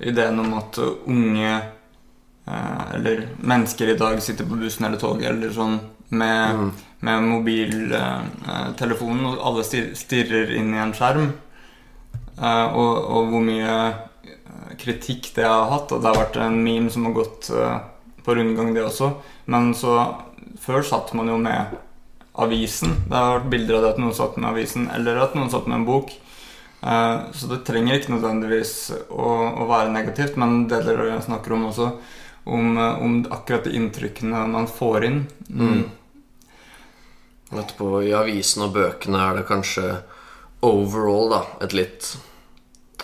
ideen 0.00 0.40
om 0.40 0.54
at 0.56 0.78
unge 0.80 1.52
uh, 2.48 2.84
Eller 2.94 3.28
mennesker 3.36 3.88
i 3.92 4.00
dag 4.00 4.16
sitter 4.24 4.48
på 4.48 4.56
bussen 4.56 4.86
eller 4.88 4.96
toget 4.98 5.28
eller 5.28 5.52
sånn 5.52 5.76
med, 6.08 6.56
mm, 6.56 6.72
med 7.04 7.20
mobiltelefonen, 7.22 9.26
og 9.28 9.36
alle 9.44 9.60
stirrer 9.94 10.56
inn 10.56 10.72
i 10.72 10.80
en 10.80 10.96
skjerm. 10.96 11.36
Eh, 12.38 12.76
og, 12.78 12.92
og 13.10 13.32
hvor 13.32 13.42
mye 13.42 13.74
eh, 13.88 14.76
kritikk 14.78 15.32
det 15.36 15.46
har 15.46 15.70
hatt. 15.72 15.92
Og 15.92 16.02
det 16.02 16.10
har 16.10 16.20
vært 16.20 16.38
en 16.42 16.60
meme 16.62 16.92
som 16.92 17.08
har 17.08 17.16
gått 17.16 17.50
eh, 17.50 17.76
på 18.24 18.38
rundgang, 18.38 18.72
det 18.76 18.86
også. 18.86 19.12
Men 19.50 19.74
så 19.76 19.98
Før 20.58 20.82
satt 20.84 21.12
man 21.16 21.28
jo 21.30 21.36
med 21.40 21.76
avisen. 22.38 22.94
Det 23.08 23.14
har 23.14 23.38
vært 23.38 23.50
bilder 23.52 23.78
av 23.78 23.84
det 23.84 23.90
at 23.94 24.00
noen 24.02 24.16
satt 24.16 24.36
med 24.36 24.50
avisen, 24.50 24.88
eller 24.94 25.20
at 25.22 25.36
noen 25.36 25.50
satt 25.52 25.68
med 25.70 25.80
en 25.80 25.86
bok. 25.86 26.10
Så 27.34 27.48
det 27.50 27.60
trenger 27.66 27.96
ikke 27.96 28.12
nødvendigvis 28.12 28.72
å, 29.10 29.30
å 29.62 29.66
være 29.70 29.90
negativt, 29.94 30.36
men 30.38 30.66
det 30.70 30.82
dere 30.86 31.16
snakker 31.24 31.54
om 31.56 31.68
også, 31.70 31.88
om, 32.50 32.78
om 32.78 33.16
akkurat 33.34 33.66
de 33.66 33.74
inntrykkene 33.78 34.44
man 34.50 34.68
får 34.70 35.08
inn. 35.08 35.18
Mm. 35.50 35.82
Etterpå 37.54 37.90
i 38.06 38.14
avisen 38.18 38.66
og 38.66 38.76
bøkene 38.76 39.24
er 39.24 39.40
det 39.40 39.48
kanskje 39.48 39.88
overall 40.66 41.32
da 41.32 41.42
et 41.64 41.74
litt 41.78 42.12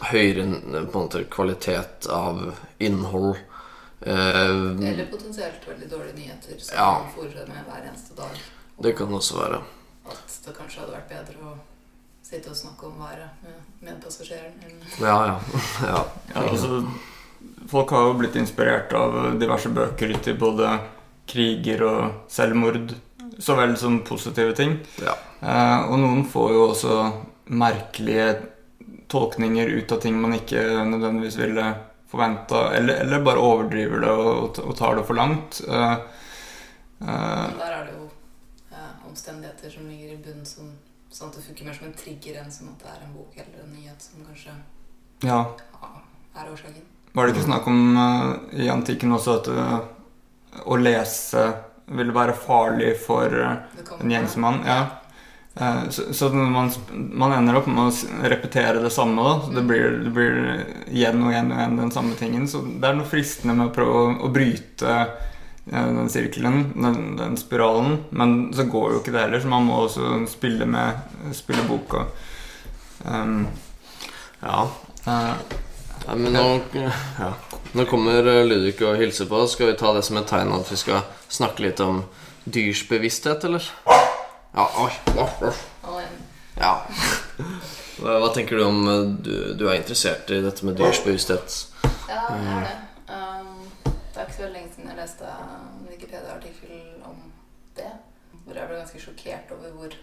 høyere 0.02 0.44
på 0.90 0.98
en 0.98 1.04
måte, 1.04 1.24
kvalitet 1.30 2.06
av 2.10 2.54
innhold. 2.78 3.36
Eh, 4.00 4.14
Eller 4.90 5.06
potensielt 5.10 5.62
veldig 5.68 5.88
dårlige 5.90 6.14
nyheter 6.18 6.58
som 6.58 6.76
Ja. 6.76 6.90
man 7.02 7.12
fôrer 7.16 7.46
med 7.48 7.64
hver 7.66 7.88
eneste 7.88 8.14
dag. 8.16 8.40
det 8.82 8.96
kan 8.96 9.06
også 9.14 9.38
være. 9.38 9.62
At 10.06 10.38
det 10.46 10.54
kanskje 10.56 10.80
hadde 10.80 10.92
vært 10.92 11.08
bedre 11.08 11.36
å 11.46 11.54
sitte 12.22 12.50
og 12.50 12.56
snakke 12.56 12.86
om 12.86 12.98
været 12.98 13.30
med 13.80 14.02
passasjeren 14.02 14.52
Ja, 15.00 15.26
ja. 15.26 15.38
ja. 15.86 16.04
Ja, 16.34 16.40
altså, 16.50 16.84
folk 17.68 17.90
har 17.90 18.00
jo 18.08 18.14
blitt 18.18 18.36
inspirert 18.36 18.92
av 18.92 19.38
diverse 19.40 19.68
bøker 19.72 20.12
til 20.22 20.36
både 20.36 20.80
kriger 21.26 21.82
og 21.82 22.12
selvmord, 22.28 22.94
så 23.38 23.56
vel 23.56 23.76
som 23.76 24.00
positive 24.04 24.52
ting. 24.54 24.80
ja. 25.02 25.14
Eh, 25.42 25.90
og 25.92 25.98
noen 25.98 26.24
får 26.26 26.52
jo 26.52 26.68
også 26.70 27.12
merkelige 27.50 28.36
tolkninger 29.10 29.66
ut 29.66 29.92
av 29.92 30.00
ting 30.00 30.16
man 30.20 30.36
ikke 30.36 30.62
nødvendigvis 30.88 31.38
ville 31.38 31.66
forventa, 32.10 32.68
eller, 32.76 33.02
eller 33.04 33.24
bare 33.26 33.42
overdriver 33.42 34.04
det 34.04 34.12
og, 34.12 34.60
og 34.62 34.76
tar 34.78 34.98
det 34.98 35.06
for 35.08 35.18
langt. 35.18 35.60
Uh, 35.68 35.96
uh, 37.02 37.50
der 37.58 37.72
er 37.72 37.88
det 37.88 37.96
jo 37.96 38.08
ja, 38.70 38.86
omstendigheter 39.08 39.72
som 39.72 39.88
ligger 39.90 40.14
i 40.14 40.20
bunnen, 40.22 40.46
som, 40.46 40.70
sånn 41.10 41.32
at 41.32 41.40
det 41.40 41.44
funker 41.48 41.68
mer 41.68 41.78
som 41.78 41.90
en 41.90 41.98
trigger 41.98 42.38
enn 42.42 42.54
som 42.54 42.70
at 42.72 42.86
det 42.86 42.92
er 42.94 43.04
en 43.08 43.14
bok 43.18 43.34
eller 43.34 43.64
en 43.64 43.74
nyhet 43.74 44.08
som 44.08 44.22
kanskje 44.28 44.54
ja. 45.24 45.40
ja, 45.80 45.92
er 46.36 46.52
årsaken. 46.52 46.90
Var 47.14 47.26
det 47.26 47.34
ikke 47.34 47.46
snakk 47.46 47.68
om 47.70 47.96
uh, 47.96 48.58
i 48.58 48.68
antikken 48.72 49.14
også 49.14 49.38
at 49.38 49.48
eh, 49.52 49.76
å 50.66 50.78
lese 50.80 51.44
ville 51.94 52.14
være 52.16 52.34
farlig 52.34 52.94
for 53.04 53.30
eh, 53.30 53.82
En 54.00 54.10
gjengsmann, 54.10 54.62
ja. 54.66 54.80
Eh, 55.60 55.88
Så, 55.90 56.14
så 56.14 56.28
man, 56.28 56.70
man 56.92 57.32
ender 57.32 57.60
opp 57.60 57.66
med 57.70 57.86
å 57.86 58.28
repetere 58.28 58.82
det 58.82 58.90
samme. 58.90 59.22
Da. 59.22 59.34
Så 59.44 59.54
det, 59.54 59.62
blir, 59.68 59.98
det 60.04 60.10
blir 60.14 60.38
igjen 60.90 61.22
og 61.22 61.30
igjen 61.30 61.52
og 61.52 61.60
igjen 61.60 61.78
den 61.82 61.94
samme 61.94 62.18
tingen. 62.18 62.48
Så 62.50 62.64
det 62.64 62.90
er 62.90 62.98
noe 62.98 63.08
fristende 63.08 63.56
med 63.58 63.70
å 63.70 63.74
prøve 63.74 64.00
å, 64.00 64.08
å 64.26 64.32
bryte 64.34 64.94
eh, 64.98 65.10
den 65.70 66.10
sirkelen, 66.10 66.72
den, 66.74 67.02
den 67.20 67.38
spiralen. 67.40 68.00
Men 68.10 68.52
så 68.56 68.66
går 68.70 68.96
jo 68.96 69.02
ikke 69.02 69.14
det 69.14 69.26
heller, 69.26 69.44
så 69.44 69.52
man 69.52 69.68
må 69.68 69.84
også 69.84 70.16
spille 70.32 70.66
med 70.66 71.30
spille 71.34 71.66
boka. 71.68 72.08
Um, 73.04 73.44
ja. 74.40 74.64
Uh, 75.04 75.34
ja. 76.06 76.14
men 76.16 76.32
nå, 76.32 76.44
ja. 76.72 77.30
nå 77.76 77.84
kommer 77.90 78.26
eh, 78.26 78.42
Ludvig 78.48 78.80
og 78.82 78.98
hilser 78.98 79.30
på 79.30 79.44
oss. 79.44 79.54
Skal 79.54 79.70
vi 79.70 79.78
ta 79.78 79.94
det 79.94 80.02
som 80.08 80.18
et 80.18 80.28
tegn 80.28 80.52
at 80.56 80.72
vi 80.72 80.80
skal 80.82 81.06
snakke 81.28 81.68
litt 81.68 81.84
om 81.84 82.02
dyrs 82.44 82.82
bevissthet, 82.90 83.46
eller? 83.46 83.70
Ja, 84.54 84.68
asj, 84.84 85.00
asj, 85.18 85.44
asj. 85.82 86.10
Ja. 86.60 86.72
Hva, 87.98 88.18
hva 88.22 88.28
tenker 88.34 88.60
du 88.60 88.64
om 88.68 88.84
eh, 88.86 89.00
du, 89.26 89.34
du 89.58 89.64
er 89.66 89.80
interessert 89.80 90.30
i 90.30 90.38
dette 90.44 90.66
med 90.66 90.76
dyrs 90.78 91.00
bevissthet? 91.02 91.56
ja, 92.08 92.20
jeg 92.30 92.50
er 92.52 92.66
det. 92.68 92.74
Um, 93.08 93.64
det 93.84 94.20
er 94.20 94.28
ikke 94.28 94.36
så 94.36 94.44
veldig 94.44 94.54
lenge 94.54 94.74
siden 94.74 94.90
jeg 94.92 94.98
leste 95.00 95.30
en 95.32 95.88
Wikipedia-artikkel 95.88 96.76
om 97.08 97.16
det. 97.78 97.90
Hvor 98.44 98.60
jeg 98.60 98.70
ble 98.70 98.78
ganske 98.78 99.02
sjokkert 99.02 99.50
over 99.56 99.74
hvor 99.78 99.96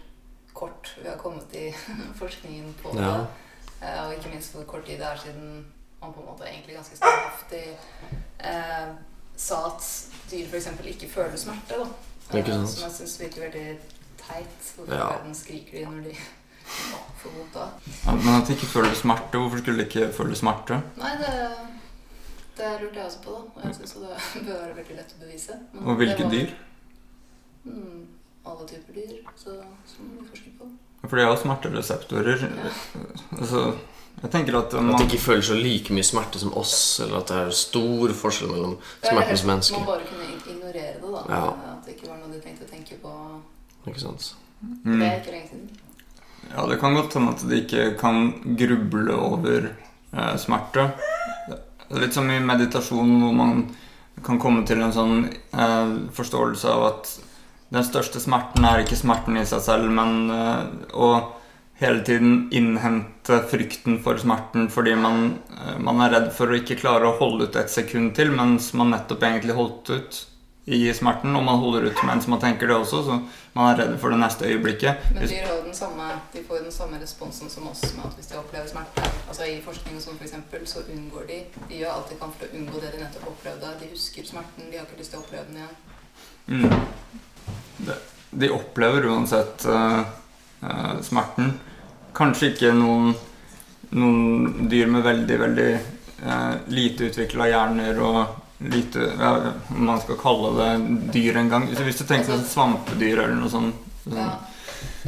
kort 0.52 0.92
vi 0.98 1.08
har 1.08 1.16
kommet 1.22 1.56
i 1.56 1.70
forskningen 2.20 2.74
på 2.82 2.92
det. 2.98 3.06
Ja. 3.06 3.14
Eh, 3.80 4.02
og 4.04 4.12
ikke 4.18 4.34
minst 4.34 4.52
hvor 4.52 4.68
kort 4.68 4.84
tid 4.84 5.00
det 5.00 5.08
er 5.08 5.22
siden 5.22 5.64
man 6.02 6.12
på 6.12 6.20
en 6.20 6.28
måte 6.28 6.44
egentlig 6.50 6.76
ganske 6.76 6.96
standhaftig 6.98 7.64
eh, 8.44 8.92
sa 9.36 9.64
at 9.70 9.88
dyr 10.30 10.44
f.eks. 10.50 10.68
ikke 10.92 11.08
føler 11.08 11.40
smerte. 11.40 11.80
Da. 11.80 12.38
Ikke 12.38 12.52
sant. 12.52 12.70
som 12.70 12.84
jeg 12.88 12.96
syns 12.98 13.18
virker 13.20 13.46
veldig 13.46 13.66
teit. 14.28 14.72
Hvorfor 14.76 14.94
Ja. 14.94 15.34
skriker 15.34 15.78
de 15.78 15.84
når 15.90 16.02
de 16.08 16.16
får 17.22 17.30
vondt 17.36 17.54
da? 17.54 17.66
ja, 18.06 18.12
men 18.14 18.34
at 18.40 18.46
de 18.48 18.52
ikke 18.56 18.66
føler 18.72 18.94
smerte, 18.94 19.38
hvorfor 19.38 19.58
skulle 19.62 19.78
de 19.82 19.88
ikke 19.90 20.12
føle 20.16 20.36
smerte? 20.38 20.80
Nei, 20.96 21.12
det, 21.20 21.32
det 22.56 22.70
lurte 22.82 22.96
jeg 23.02 23.06
også 23.06 23.22
på, 23.24 23.30
da. 23.36 23.42
Og 23.60 23.64
jeg 23.66 23.74
syns 23.80 23.92
det 23.92 24.44
bør 24.46 24.60
være 24.66 24.76
veldig 24.80 24.96
lett 25.00 25.14
å 25.16 25.22
bevise. 25.24 25.58
Men 25.74 25.88
Og 25.92 25.96
hvilke 26.02 26.22
var- 26.24 26.30
dyr? 26.36 26.54
Mm, 27.64 28.06
alle 28.46 28.66
typer 28.68 28.92
dyr 28.98 29.18
så, 29.38 29.58
som 29.86 30.08
vi 30.18 30.24
forsker 30.30 30.54
på. 30.58 30.70
For 31.08 31.16
de 31.18 31.24
har 31.26 31.36
smertereseptorer. 31.36 32.42
Ja. 32.46 32.70
Altså, 33.38 33.62
jeg 34.22 34.30
tenker 34.30 34.54
at 34.58 34.74
At 34.74 34.98
de 35.00 35.04
ikke 35.08 35.18
føler 35.22 35.42
så 35.42 35.54
like 35.58 35.90
mye 35.94 36.04
smerte 36.06 36.38
som 36.38 36.52
oss, 36.58 37.00
eller 37.02 37.18
at 37.22 37.26
det 37.32 37.36
er 37.40 37.50
stor 37.50 38.12
forskjell 38.14 38.50
mellom 38.52 38.76
smerten 39.02 39.36
som 39.40 39.48
mennesker. 39.50 39.78
Man 39.82 39.86
bare 39.88 40.06
kunne 40.06 40.28
ignorere 40.52 40.92
det, 41.00 41.10
da. 41.14 41.22
Ja. 41.28 41.48
At 41.72 41.86
det 41.86 41.96
ikke 41.96 42.08
var 42.12 42.20
noe 42.20 42.30
de 42.34 42.40
tenkte 42.44 42.66
å 42.68 42.70
tenke 42.70 42.98
på. 43.02 43.14
Ikke 43.86 44.00
sant? 44.00 44.34
mm. 44.62 44.98
Det 44.98 45.08
er 45.08 45.20
ikke 45.20 45.34
lenge 45.34 45.48
siden. 45.50 45.70
Ja, 46.52 46.66
det 46.68 46.78
kan 46.82 46.94
godt 46.94 47.14
hende 47.16 47.32
at 47.32 47.44
de 47.48 47.60
ikke 47.62 47.84
kan 48.00 48.32
gruble 48.58 49.14
over 49.16 49.68
eh, 49.70 50.34
smerte. 50.38 50.88
Er 51.92 52.00
litt 52.02 52.16
som 52.16 52.30
i 52.30 52.40
meditasjon, 52.42 53.18
hvor 53.22 53.36
man 53.36 53.66
kan 54.24 54.40
komme 54.42 54.64
til 54.68 54.82
en 54.82 54.94
sånn 54.94 55.14
eh, 55.26 55.94
forståelse 56.14 56.72
av 56.72 56.88
at 56.90 57.12
den 57.72 57.86
største 57.86 58.20
smerten 58.20 58.66
er 58.68 58.82
ikke 58.82 58.98
smerten 59.00 59.38
i 59.40 59.46
seg 59.48 59.62
selv, 59.64 59.88
men 59.96 60.28
eh, 60.32 60.66
å 60.92 61.12
hele 61.82 62.02
tiden 62.06 62.34
innhente 62.54 63.40
frykten 63.50 63.96
for 64.04 64.20
smerten 64.20 64.68
fordi 64.70 64.94
man, 64.98 65.38
eh, 65.56 65.78
man 65.80 66.02
er 66.04 66.12
redd 66.16 66.28
for 66.36 66.52
å 66.52 66.58
ikke 66.60 66.78
klare 66.82 67.08
å 67.08 67.16
holde 67.18 67.48
ut 67.48 67.58
et 67.58 67.72
sekund 67.72 68.14
til, 68.18 68.34
mens 68.36 68.70
man 68.78 68.92
nettopp 68.94 69.24
egentlig 69.26 69.56
holdt 69.58 69.94
ut 69.94 70.20
i 70.64 70.94
smerten, 70.94 71.34
og 71.36 71.42
man 71.42 71.58
holder 71.58 71.88
ut 71.90 72.00
mens 72.06 72.28
man 72.30 72.40
tenker 72.40 72.70
det 72.70 72.76
også, 72.76 73.00
så 73.02 73.16
man 73.52 73.72
er 73.72 73.80
redd 73.80 73.96
for 73.98 74.14
det 74.14 74.20
neste 74.22 74.46
øyeblikket. 74.46 75.08
Men 75.14 75.26
dyr 75.26 75.46
har 75.48 75.58
den 75.64 75.74
samme, 75.74 76.06
de 76.32 76.42
får 76.48 76.60
den 76.62 76.72
samme 76.72 77.00
responsen 77.02 77.50
som 77.50 77.66
oss 77.66 77.82
med 77.96 78.04
at 78.06 78.14
hvis 78.14 78.30
de 78.30 78.38
opplever 78.38 78.68
smerte 78.70 79.08
Altså 79.28 79.48
I 79.48 79.56
forskning 79.64 79.98
sånn 79.98 80.18
for 80.20 80.28
eksempel, 80.28 80.62
så 80.68 80.84
unngår 80.92 81.26
de 81.30 81.38
De 81.68 81.80
gjør 81.80 81.96
alt 81.96 82.12
de 82.12 82.18
kan 82.20 82.34
for 82.36 82.46
å 82.46 82.58
unngå 82.60 82.82
det 82.82 82.92
de 82.92 83.00
nettopp 83.02 83.32
opplevde. 83.32 83.72
De 83.80 83.88
husker 83.90 84.28
smerten, 84.28 84.70
de 84.70 84.78
har 84.78 84.86
ikke 84.86 85.00
lyst 85.00 85.14
til 85.14 85.18
å 85.18 85.24
oppleve 85.24 85.48
den 85.50 85.62
igjen. 85.62 85.74
Mm. 86.46 87.90
De 88.30 88.50
opplever 88.54 89.08
uansett 89.10 89.66
uh, 89.66 90.04
uh, 90.62 90.94
smerten. 91.02 91.56
Kanskje 92.14 92.52
ikke 92.52 92.70
noen, 92.76 93.16
noen 93.96 94.70
dyr 94.70 94.86
med 94.92 95.02
veldig, 95.08 95.40
veldig 95.42 95.68
uh, 96.22 96.54
lite 96.70 97.10
utvikla 97.10 97.50
hjerner 97.50 97.98
og 98.04 98.38
lite 98.70 99.08
ja, 99.18 99.52
man 99.68 100.00
skal 100.00 100.18
kalle 100.20 100.52
det 100.58 101.12
dyr 101.12 101.36
engang. 101.42 101.68
Så 101.76 101.84
hvis 101.86 101.98
du 101.98 102.04
tenker 102.06 102.36
deg 102.36 102.46
svampedyr 102.46 103.24
eller 103.24 103.38
noe 103.40 103.50
sånt 103.50 103.74
sånn- 104.04 104.16
Ja. 104.18 104.38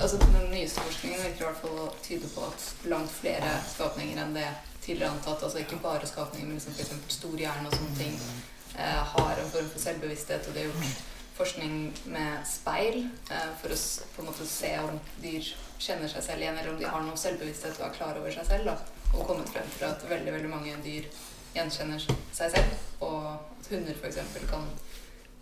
Altså 0.00 0.18
Den 0.18 0.50
nyeste 0.50 0.80
forskningen 0.80 1.20
virker 1.22 1.40
i 1.42 1.46
hvert 1.48 1.60
fall 1.62 1.78
å 1.84 1.92
tyde 2.02 2.28
på 2.34 2.42
at 2.46 2.88
langt 2.90 3.10
flere 3.10 3.50
skapninger 3.66 4.18
enn 4.22 4.34
det 4.34 4.46
tidligere 4.84 5.10
antatt, 5.10 5.42
altså 5.42 5.58
ikke 5.58 5.80
bare 5.82 6.06
skapninger, 6.06 6.46
men 6.46 6.56
liksom 6.58 6.74
f.eks. 6.74 7.14
stor 7.14 7.36
hjerne 7.38 7.66
og 7.66 7.74
sånne 7.74 7.96
ting, 7.98 8.20
eh, 8.76 9.02
har 9.14 9.34
en 9.40 9.50
form 9.50 9.68
for 9.70 9.80
selvbevissthet. 9.80 10.48
Og 10.48 10.54
det 10.54 10.62
er 10.62 10.70
gjort 10.70 11.02
forskning 11.38 11.92
med 12.06 12.46
speil 12.46 13.08
eh, 13.30 13.50
for 13.60 13.74
å 13.74 13.78
på 14.16 14.22
en 14.22 14.28
måte 14.30 14.46
se 14.46 14.78
om 14.78 14.98
dyr 15.22 15.54
kjenner 15.78 16.10
seg 16.10 16.22
selv 16.22 16.44
igjen, 16.44 16.58
eller 16.58 16.74
om 16.74 16.78
de 16.78 16.90
har 16.90 17.02
noe 17.02 17.16
selvbevissthet 17.18 17.80
og 17.80 17.88
er 17.88 17.96
klar 17.96 18.18
over 18.20 18.34
seg 18.34 18.46
selv. 18.46 18.64
Da. 18.70 18.76
Og 19.14 19.26
kommet 19.26 19.50
frem 19.50 19.66
til 19.78 19.88
at 19.88 20.04
veldig 20.10 20.32
veldig 20.38 20.50
mange 20.50 20.76
dyr 20.84 21.06
gjenkjenner 21.54 22.00
seg 22.32 22.50
selv. 22.56 22.72
Og 23.00 23.26
at 23.34 23.70
hunder 23.70 23.94
f.eks. 24.00 24.18
kan 24.50 24.64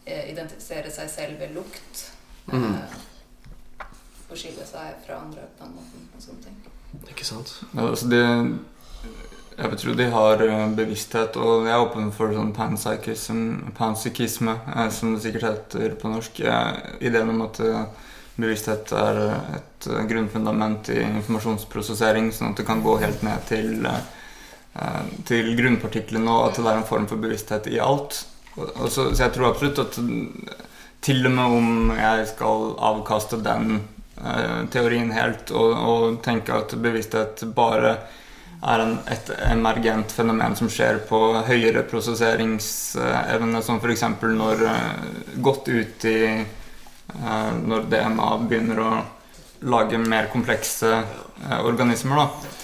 eh, 0.06 0.30
identifisere 0.32 0.90
seg 0.90 1.08
selv 1.10 1.38
ved 1.40 1.54
lukt. 1.56 2.10
Eh, 2.48 2.54
Mhm. 2.58 2.76
og 4.32 4.36
skille 4.40 4.64
seg 4.66 4.94
fra 5.06 5.18
andre 5.20 5.42
på 5.58 5.64
den 5.66 5.74
måten 5.76 6.06
og 6.16 6.22
sånne 6.24 6.42
ting. 6.46 6.54
Ikke 7.12 7.24
sant? 7.24 7.50
Ja, 7.74 7.82
altså 7.90 8.08
de, 8.08 8.20
jeg 9.58 9.70
vil 9.70 9.78
tro 9.82 9.94
de 9.94 10.06
har 10.10 10.42
eh, 10.46 10.68
bevissthet, 10.76 11.36
og 11.36 11.66
jeg 11.66 11.74
er 11.74 11.82
åpen 11.84 12.08
for 12.16 12.32
sånn 12.32 12.54
panpsychisme, 13.76 14.54
eh, 14.76 14.88
som 14.90 15.14
det 15.14 15.22
sikkert 15.26 15.44
heter 15.50 15.94
på 16.00 16.08
norsk. 16.14 16.40
Eh, 16.40 16.80
ideen 17.08 17.28
om 17.34 17.42
at 17.44 17.60
bevissthet 18.40 18.92
er 18.96 19.20
et 19.58 19.88
grunnfundament 20.08 20.88
i 20.94 21.02
informasjonsprosessering, 21.04 22.30
sånn 22.32 22.52
at 22.54 22.56
det 22.62 22.66
kan 22.66 22.82
gå 22.82 22.96
helt 23.02 23.22
ned 23.22 23.44
til, 23.48 23.84
eh, 23.86 24.00
til 25.28 25.50
grunnpartiklene, 25.58 26.32
og 26.32 26.46
at 26.46 26.60
det 26.60 26.68
er 26.70 26.78
en 26.80 26.86
form 26.88 27.04
for 27.10 27.20
bevissthet 27.20 27.66
i 27.68 27.76
alt. 27.82 28.22
Og, 28.56 28.86
så, 28.88 29.10
så 29.12 29.26
jeg 29.26 29.34
tror 29.34 29.50
absolutt 29.50 29.80
at 29.82 29.98
til 31.02 31.26
og 31.26 31.34
med 31.34 31.56
om 31.58 31.92
jeg 31.96 32.26
skal 32.30 32.66
avkaste 32.90 33.40
den 33.42 33.80
uh, 34.22 34.64
teorien 34.70 35.10
helt 35.14 35.50
og, 35.50 35.70
og 35.72 36.18
tenke 36.24 36.54
at 36.54 36.74
bevissthet 36.78 37.42
bare 37.56 37.96
er 38.62 38.82
en, 38.84 38.92
et 39.10 39.32
emergent 39.48 40.12
fenomen 40.14 40.54
som 40.54 40.70
skjer 40.70 41.00
på 41.08 41.18
høyere 41.48 41.82
prosesseringsevne, 41.90 43.62
som 43.66 43.80
f.eks. 43.82 44.04
når 44.22 44.62
uh, 44.68 45.40
godt 45.42 45.72
ut 45.72 46.06
i 46.06 46.20
uh, 46.38 47.50
Når 47.66 47.90
DNA 47.90 48.30
begynner 48.46 48.84
å 48.84 48.92
lage 49.62 49.98
mer 49.98 50.26
komplekse 50.26 50.88
eh, 50.90 51.60
organismer, 51.62 52.18
da. 52.18 52.54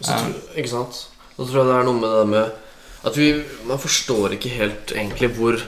Så 0.00 0.16
ikke 0.58 0.70
sant? 0.72 0.96
Og 1.38 1.46
så 1.46 1.52
tror 1.52 1.62
jeg 1.62 1.70
det 1.70 1.76
er 1.78 1.86
noe 1.86 2.00
med 2.02 2.16
det 2.18 2.26
med 2.32 3.08
at 3.08 3.16
vi 3.16 3.28
Man 3.68 3.78
forstår 3.78 4.34
ikke 4.34 4.50
helt 4.58 4.92
egentlig 4.92 5.30
hvor 5.36 5.60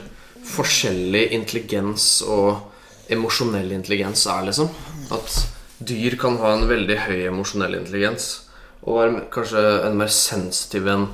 forskjellig 0.51 1.29
intelligens 1.31 2.21
og 2.27 2.67
emosjonell 3.11 3.71
intelligens 3.71 4.25
er, 4.27 4.43
liksom. 4.47 4.71
At 5.13 5.35
dyr 5.79 6.15
kan 6.19 6.39
ha 6.41 6.55
en 6.55 6.67
veldig 6.69 6.97
høy 7.05 7.27
emosjonell 7.29 7.77
intelligens 7.77 8.47
og 8.81 8.97
være 8.97 9.25
kanskje 9.33 9.61
en 9.85 9.97
mer 9.99 10.09
sensitiv 10.09 10.87
enn 10.89 11.05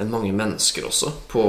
en 0.00 0.10
mange 0.12 0.32
mennesker 0.32 0.86
også 0.88 1.12
på 1.28 1.42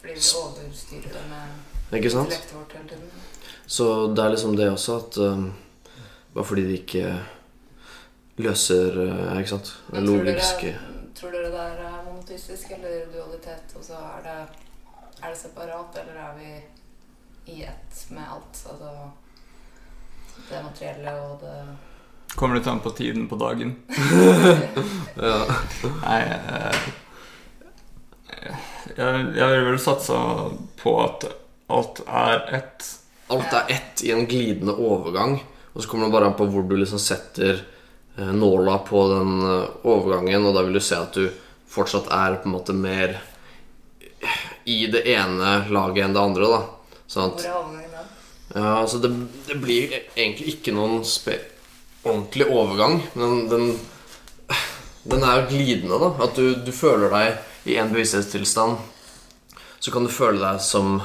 Fordi 0.00 0.14
vi 0.14 0.22
overstyrer 0.40 1.26
med 1.28 1.98
Ikke 1.98 2.10
sant? 2.10 2.38
vårt 2.54 2.72
hele 2.72 2.88
tiden. 2.88 3.10
Så 3.66 4.14
det 4.16 4.24
er 4.24 4.32
liksom 4.32 4.56
det 4.56 4.70
også 4.70 4.96
at 4.96 5.18
um, 5.18 5.52
Bare 6.34 6.44
fordi 6.44 6.64
de 6.66 6.78
ikke 6.80 7.12
løser 8.36 8.96
uh, 8.96 9.38
Ikke 9.38 9.52
sant? 9.52 9.74
Det 9.92 10.02
logiske 10.02 10.74
tror 11.24 11.32
dere 11.32 11.50
det 11.52 11.86
er 11.88 12.04
monotysisk 12.04 12.74
eller 12.76 13.06
dualitet? 13.12 13.72
Og 13.78 13.84
så 13.84 13.96
er 13.96 14.24
det, 14.24 14.38
er 15.22 15.30
det 15.30 15.38
separat, 15.40 15.96
eller 16.02 16.18
er 16.20 16.34
vi 16.36 16.50
i 17.54 17.62
ett 17.64 18.02
med 18.10 18.24
alt? 18.28 18.60
Altså 18.70 18.90
det 20.50 20.60
materielle 20.64 21.12
og 21.22 21.40
det 21.44 21.56
Kommer 22.34 22.58
litt 22.58 22.66
an 22.66 22.80
på 22.82 22.90
tiden 22.90 23.28
på 23.30 23.38
dagen. 23.38 23.76
Ja. 25.24 25.36
Nei 26.02 26.16
eh, 26.26 26.78
jeg, 28.96 29.20
jeg 29.36 29.50
vil 29.52 29.68
vel 29.68 29.78
satse 29.78 30.16
på 30.80 30.94
at 31.04 31.28
alt 31.70 32.00
er 32.04 32.42
ett. 32.58 32.88
Alt 33.32 33.54
er 33.54 33.70
ett 33.76 34.02
i 34.02 34.10
en 34.12 34.26
glidende 34.26 34.74
overgang, 34.74 35.38
og 35.72 35.78
så 35.78 35.88
kommer 35.88 36.08
det 36.08 36.16
bare 36.16 36.32
an 36.32 36.36
på 36.36 36.48
hvor 36.50 36.66
du 36.66 36.74
liksom 36.80 37.00
setter 37.00 37.54
eh, 37.54 37.73
nåla 38.16 38.78
på 38.78 39.08
den 39.10 39.40
eh, 39.42 39.70
overgangen, 39.82 40.46
og 40.46 40.54
da 40.54 40.62
vil 40.66 40.78
du 40.78 40.82
se 40.84 40.98
at 40.98 41.16
du 41.16 41.28
fortsatt 41.74 42.10
er 42.14 42.38
på 42.42 42.48
en 42.48 42.54
måte 42.54 42.76
mer 42.76 43.18
i 44.64 44.86
det 44.86 45.02
ene 45.10 45.56
laget 45.74 46.06
enn 46.06 46.14
det 46.14 46.22
andre, 46.22 46.50
da. 46.52 46.60
Sånn 47.10 47.32
at? 47.32 47.46
Ja, 48.54 48.78
altså 48.78 49.00
det, 49.02 49.10
det 49.48 49.58
blir 49.60 49.92
egentlig 50.14 50.54
ikke 50.54 50.74
noen 50.76 51.02
ordentlig 52.04 52.46
overgang, 52.46 53.00
men 53.18 53.48
den, 53.50 53.66
den 55.10 55.26
er 55.26 55.42
jo 55.42 55.50
glidende, 55.50 55.98
da. 56.00 56.12
At 56.24 56.38
du, 56.38 56.54
du 56.62 56.72
føler 56.72 57.12
deg 57.12 57.72
i 57.74 57.78
en 57.80 57.92
bevissthetstilstand, 57.92 58.78
så 59.80 59.92
kan 59.92 60.06
du 60.06 60.12
føle 60.12 60.40
deg 60.40 60.62
som 60.64 61.00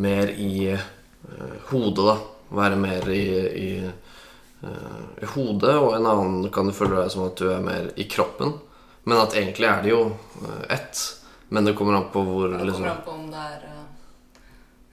mer 0.00 0.32
i 0.34 0.74
uh, 0.74 1.56
hodet, 1.70 2.04
da. 2.04 2.18
Være 2.50 2.76
mer 2.82 3.06
i, 3.14 3.24
i, 3.46 3.68
eh, 3.86 4.09
i 4.60 5.26
hodet, 5.34 5.72
og 5.80 5.94
en 5.96 6.06
annen 6.06 6.50
kan 6.52 6.68
du 6.68 6.74
føle 6.76 6.98
deg 7.00 7.12
som 7.14 7.24
at 7.24 7.38
du 7.40 7.46
er 7.48 7.62
mer 7.64 7.86
i 7.96 8.04
kroppen. 8.12 8.58
Men 9.08 9.18
at 9.18 9.34
egentlig 9.36 9.66
er 9.68 9.82
det 9.82 9.92
jo 9.94 10.02
eh, 10.44 10.64
ett. 10.76 11.00
Men 11.48 11.64
det 11.64 11.74
kommer 11.74 11.96
an 11.96 12.10
på 12.12 12.22
hvor 12.22 12.48
Det 12.48 12.64
liksom, 12.64 12.84
kommer 12.84 12.90
an 12.96 13.04
på 13.04 13.10
om 13.10 13.30
det 13.32 13.44
er 13.46 13.64
eh, 13.70 13.86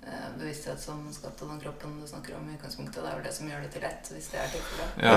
eh, 0.07 0.29
bevissthet 0.39 0.79
som 0.81 1.03
skapt 1.13 1.41
av 1.43 1.51
den 1.51 1.59
kroppen 1.61 1.99
du 2.01 2.07
snakker 2.07 2.37
om 2.37 2.47
i 2.49 2.55
utgangspunktet. 2.55 3.01
Det 3.03 3.11
er 3.11 3.19
vel 3.19 3.27
det 3.27 3.35
som 3.35 3.51
gjør 3.51 3.65
det 3.65 3.73
til 3.75 3.89
ett, 3.89 4.11
hvis 4.15 4.31
det 4.31 4.39
er 4.41 4.55
tilfellet. 4.55 4.89
Ja, 5.03 5.11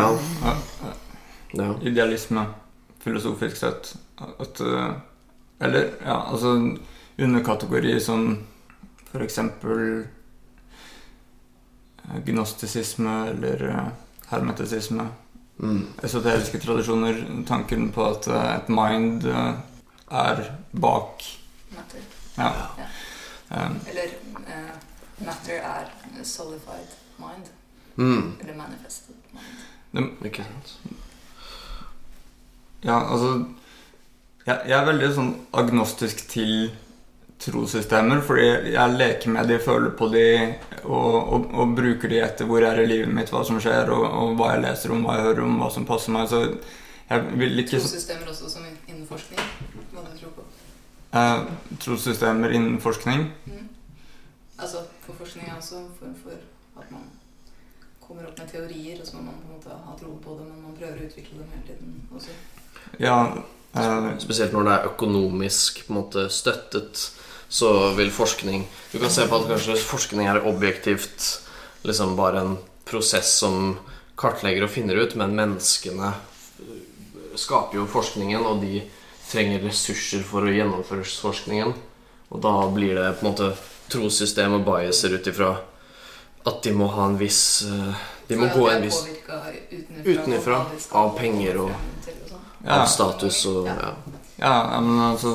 Ja. 0.50 0.92
ja, 1.62 1.70
idealisme, 1.92 2.46
filosofisk 3.00 3.56
sett. 3.56 3.94
At 4.18 4.60
eh, 4.60 4.92
Eller, 5.60 5.90
ja, 6.04 6.22
altså 6.32 6.54
underkategori 7.20 8.00
som 8.00 8.46
for 9.10 9.20
eksempel 9.22 10.06
eh, 12.04 12.20
gnostisisme 12.24 13.16
eller 13.28 13.64
eh, 13.68 13.90
hermetisisme. 14.30 15.08
Mm. 15.58 15.86
Esoteriske 16.02 16.58
tradisjoner. 16.58 17.44
Tanken 17.48 17.90
på 17.92 18.06
at 18.10 18.28
eh, 18.28 18.54
et 18.56 18.68
mind 18.72 19.26
eh, 19.28 19.52
er 20.10 20.44
bak 20.72 21.26
Matter. 21.70 22.00
Ja. 22.36 22.52
Ja. 22.78 23.66
Um, 23.66 23.80
Eller 23.88 24.02
uh, 24.36 25.26
matter 25.26 25.52
er 25.52 26.24
solidified 26.24 26.96
mind. 27.18 27.46
Mm. 27.96 28.36
Eller 28.40 28.56
manifested 28.56 29.14
mind. 29.32 30.10
det, 30.20 30.26
Ikke 30.26 30.44
sant? 30.44 30.78
Ja, 32.84 33.12
altså 33.12 33.44
jeg, 34.46 34.60
jeg 34.66 34.78
er 34.78 34.86
veldig 34.86 35.10
sånn 35.14 35.32
agnostisk 35.52 36.22
til 36.30 36.70
trossystemer, 37.40 38.20
fordi 38.26 38.46
jeg 38.74 38.96
leker 38.98 39.32
med 39.32 39.48
de, 39.48 39.58
føler 39.64 39.90
på 39.96 40.08
de, 40.12 40.24
og, 40.84 41.14
og, 41.34 41.46
og 41.54 41.74
bruker 41.78 42.08
de 42.12 42.18
etter 42.24 42.48
hvor 42.48 42.60
jeg 42.60 42.74
er 42.74 42.82
i 42.84 42.90
livet 42.90 43.14
mitt, 43.16 43.30
hva 43.32 43.40
som 43.48 43.60
skjer, 43.62 43.88
og, 43.94 44.04
og 44.04 44.34
hva 44.40 44.50
jeg 44.54 44.64
leser 44.66 44.92
om, 44.94 45.04
hva 45.06 45.16
jeg 45.18 45.26
hører 45.30 45.42
om, 45.46 45.56
hva 45.62 45.70
som 45.72 45.86
passer 45.88 46.12
meg. 46.16 46.28
Så 46.28 46.42
jeg 47.10 47.38
vil 47.40 47.62
ikke 47.64 47.78
Trossystemer 47.80 48.28
også 48.34 48.50
som 48.52 48.66
innen 48.68 49.06
forskning. 49.08 49.40
Hva 49.94 50.04
du 50.04 50.12
tror 50.20 50.34
på. 50.36 50.44
eh, 51.16 51.46
Trossystemer 51.86 52.52
innen 52.58 52.76
forskning. 52.84 53.24
Mm. 53.46 53.64
Altså 54.60 54.84
for 55.06 55.16
forskning 55.22 55.48
er 55.48 55.56
også 55.56 55.78
en 55.80 55.88
form 55.98 56.12
for 56.20 56.36
at 56.82 56.90
man 56.92 57.08
kommer 58.04 58.26
opp 58.28 58.36
med 58.42 58.48
teorier, 58.52 58.98
og 59.00 59.06
så 59.08 59.16
må 59.16 59.22
man 59.30 59.38
på 59.40 59.48
en 59.48 59.56
måte 59.56 59.80
ha 59.86 59.96
tro 59.96 60.12
på 60.24 60.36
det, 60.40 60.44
men 60.50 60.60
man 60.66 60.76
prøver 60.76 61.00
å 61.00 61.08
utvikle 61.08 61.38
dem 61.40 61.50
hele 61.54 61.66
tiden 61.70 61.96
også. 62.12 62.36
Ja, 63.00 63.16
eh, 63.78 64.08
Spesielt 64.20 64.52
når 64.52 64.66
det 64.68 64.74
er 64.76 64.88
økonomisk 64.92 65.82
på 65.86 65.94
en 65.94 65.98
måte 66.02 66.26
støttet, 66.34 67.06
så 67.50 67.70
vil 67.98 68.12
forskning 68.14 68.64
Du 68.92 68.98
kan 69.02 69.10
se 69.10 69.24
på 69.26 69.36
at 69.40 69.48
kanskje 69.50 69.74
forskning 69.82 70.28
er 70.30 70.38
objektivt 70.46 71.24
liksom 71.82 72.12
bare 72.18 72.40
en 72.44 72.56
prosess 72.86 73.32
som 73.40 73.78
kartlegger 74.20 74.66
og 74.66 74.70
finner 74.70 74.98
ut, 75.00 75.14
men 75.16 75.34
menneskene 75.34 76.12
skaper 77.40 77.78
jo 77.78 77.86
forskningen, 77.88 78.44
og 78.46 78.60
de 78.62 78.82
trenger 79.30 79.62
ressurser 79.64 80.22
for 80.26 80.44
å 80.44 80.52
gjennomføre 80.52 81.06
forskningen. 81.06 81.72
Og 82.30 82.42
da 82.44 82.52
blir 82.74 82.94
det 82.98 83.06
på 83.18 83.24
en 83.24 83.30
måte 83.30 83.48
trossystem 83.90 84.58
og 84.58 84.64
biaser 84.66 85.14
ut 85.16 85.26
ifra 85.30 85.54
at 86.46 86.60
de 86.64 86.72
må 86.76 86.86
ha 86.94 87.06
en 87.10 87.16
viss 87.20 87.62
eh, 87.68 87.94
De 88.30 88.36
må 88.38 88.46
gå 88.54 88.68
en 88.70 88.82
viss 88.84 89.00
Utenifra, 90.04 90.60
av 90.92 91.10
penger 91.18 91.58
og- 91.64 91.74
av 92.66 92.86
status 92.86 93.46
og 93.46 93.66
ja. 93.66 93.94
Ja, 94.38 94.52
ja, 94.72 94.80
men 94.80 95.00
altså 95.00 95.34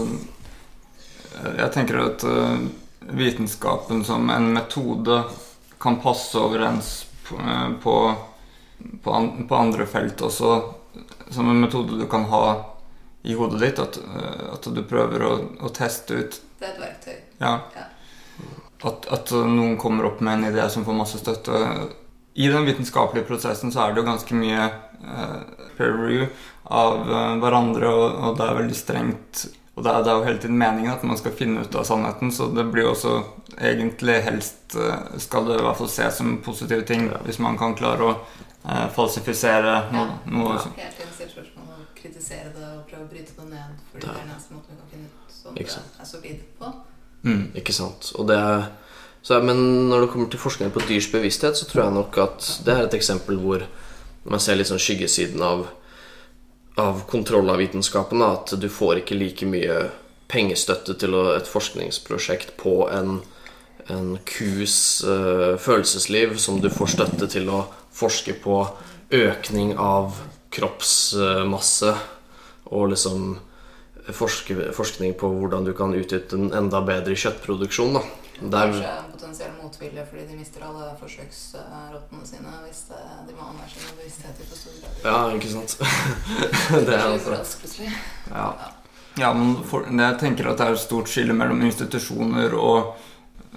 Jeg 1.43 1.71
tenker 1.73 1.99
at 1.99 2.23
eh, 2.23 2.67
vitenskapen 3.15 4.03
som 4.05 4.29
en 4.29 4.53
metode 4.53 5.23
kan 5.81 5.99
passe 6.01 6.39
overens 6.39 7.05
på, 7.27 7.35
eh, 7.35 7.71
på, 7.83 7.95
på, 9.03 9.55
andre 9.55 9.85
felt 9.85 10.21
også. 10.21 10.55
Som 11.29 11.49
en 11.49 11.61
metode 11.61 11.99
du 11.99 12.07
kan 12.07 12.27
ha 12.31 12.45
i 13.23 13.33
hodet 13.33 13.59
ditt. 13.61 13.79
At, 13.79 13.97
eh, 13.97 14.45
at 14.53 14.69
du 14.71 14.81
prøver 14.87 15.25
å, 15.25 15.33
å 15.59 15.73
teste 15.75 16.21
ut 16.21 16.39
Det 16.59 16.69
er 16.69 16.73
et 16.73 16.81
verktøy. 16.81 17.19
Ja. 17.43 17.59
Ja. 17.75 17.89
At, 18.85 19.07
at 19.09 19.31
noen 19.33 19.77
kommer 19.81 20.05
opp 20.07 20.19
med 20.21 20.39
en 20.39 20.49
idé 20.53 20.65
som 20.69 20.85
får 20.85 20.97
masse 20.97 21.19
støtte. 21.19 21.61
I 22.35 22.49
den 22.51 22.67
vitenskapelige 22.67 23.27
prosessen 23.27 23.71
så 23.73 23.85
er 23.85 23.93
det 23.93 24.03
jo 24.03 24.09
ganske 24.09 24.37
mye 24.37 24.65
eh, 24.67 25.37
peer 25.77 25.95
review 25.95 26.27
av 26.65 27.05
hverandre, 27.41 27.89
og, 27.93 28.05
og 28.25 28.37
det 28.39 28.45
er 28.45 28.59
veldig 28.59 28.77
strengt. 28.77 29.45
Og 29.75 29.83
det 29.83 29.91
er, 29.91 30.03
det 30.05 30.11
er 30.11 30.15
jo 30.19 30.23
hele 30.23 30.39
tiden 30.39 30.57
meningen 30.57 30.91
at 30.93 31.03
man 31.03 31.17
skal 31.19 31.33
finne 31.35 31.65
ut 31.65 31.75
av 31.75 31.83
sannheten, 31.83 32.31
så 32.31 32.47
det 32.55 32.63
blir 32.71 32.85
jo 32.85 32.93
også 32.93 33.15
egentlig 33.59 34.21
helst 34.23 34.75
eh, 34.79 35.17
skal 35.19 35.49
det 35.49 35.57
i 35.59 35.65
hvert 35.65 35.77
fall 35.81 35.89
ses 35.91 36.15
som 36.21 36.37
positive 36.45 36.85
ting 36.87 37.09
Ja. 37.11 37.19
hvis 37.25 37.39
man 37.43 37.57
kan 37.59 37.75
klare 37.75 38.07
å 38.07 38.13
eh, 38.15 38.87
falsifisere 38.95 39.75
noe. 39.91 40.05
Ja. 40.07 40.31
noe 40.31 40.55
Ja. 40.55 40.63
Helt 40.79 41.01
til 41.19 41.29
spørsmål 41.33 41.75
å 41.75 41.83
kritisere 41.99 42.53
det 42.55 42.71
og 42.71 42.87
prøve 42.87 43.03
å 43.03 43.11
bryte 43.11 43.35
det 43.35 43.49
ned. 43.51 43.75
Fordi 43.91 44.05
det 44.05 44.13
er 44.13 44.21
den 44.21 44.31
eneste 44.31 44.55
måten 44.55 44.71
vi 44.71 44.79
kan 44.79 44.89
finne 44.95 45.11
ut 45.11 45.35
som 45.41 45.59
Ikke 45.59 45.75
det 45.75 45.83
er 45.83 46.01
er 46.01 46.11
solid 46.13 46.41
på. 46.59 46.73
Mm. 47.25 47.45
Ikke 47.59 47.73
sant. 47.73 48.11
Og 48.15 48.27
det 48.31 48.37
er, 48.39 48.67
så, 49.25 49.41
men 49.43 49.89
når 49.89 50.05
det 50.05 50.11
kommer 50.13 50.29
til 50.31 50.39
forskning 50.39 50.71
på 50.71 50.87
dyrs 50.87 51.11
bevissthet, 51.11 51.57
så 51.57 51.65
tror 51.67 51.83
jeg 51.83 51.93
nok 51.99 52.17
at 52.23 52.47
det 52.65 52.73
er 52.75 52.85
et 52.87 52.93
eksempel 52.95 53.39
hvor 53.43 53.65
man 54.23 54.39
ser 54.39 54.55
litt 54.55 54.69
sånn 54.71 54.79
skyggesiden 54.81 55.41
av, 55.43 55.67
av 56.75 57.05
kontroll 57.09 57.49
av 57.49 57.57
vitenskapen. 57.57 58.21
At 58.21 58.53
du 58.59 58.69
får 58.69 59.01
ikke 59.03 59.17
like 59.19 59.47
mye 59.49 59.79
pengestøtte 60.31 60.97
til 60.99 61.15
et 61.35 61.49
forskningsprosjekt 61.49 62.55
på 62.61 62.87
en, 62.91 63.19
en 63.91 64.15
kus 64.27 65.03
uh, 65.05 65.55
følelsesliv 65.61 66.37
som 66.41 66.61
du 66.61 66.71
får 66.73 66.95
støtte 66.97 67.29
til 67.31 67.51
å 67.53 67.65
forske 67.95 68.35
på 68.43 68.63
økning 69.15 69.75
av 69.79 70.17
kroppsmasse 70.55 71.93
og 72.73 72.89
liksom 72.91 73.35
forske, 74.15 74.71
forskning 74.75 75.13
på 75.19 75.29
hvordan 75.29 75.67
du 75.67 75.73
kan 75.77 75.93
utnytte 75.95 76.37
en 76.37 76.51
enda 76.55 76.81
bedre 76.85 77.15
kjøttproduksjon. 77.19 77.99
Da. 77.99 78.03
Der, 78.35 78.71
Kanskje 78.71 78.87
en 78.91 79.11
potensiell 79.11 79.51
motvilje 79.61 80.03
fordi 80.09 80.25
de 80.27 80.37
mister 80.37 80.63
alle 80.67 80.89
forsøksrottene 80.99 82.25
sine 82.27 82.55
hvis 82.65 82.81
de 82.89 83.35
må 83.37 83.45
anerkjenne 83.53 83.93
bevissthet 83.95 84.41
i 84.41 84.47
for 84.49 84.59
stor 84.59 84.73
grad. 84.81 85.05
ja, 85.05 85.37
ikke 85.37 85.51
sant? 85.53 85.77
det 86.89 86.97
er 86.97 87.05
altså 87.05 87.61
plutselig. 87.61 87.93
Ja. 88.31 88.49
ja, 89.21 89.29
men 89.37 89.55
for, 89.63 89.87
jeg 89.87 90.19
tenker 90.19 90.51
at 90.51 90.59
det 90.59 90.67
er 90.67 90.75
et 90.75 90.83
stort 90.83 91.11
skille 91.11 91.37
mellom 91.37 91.63
institusjoner 91.63 92.57
og 92.59 92.97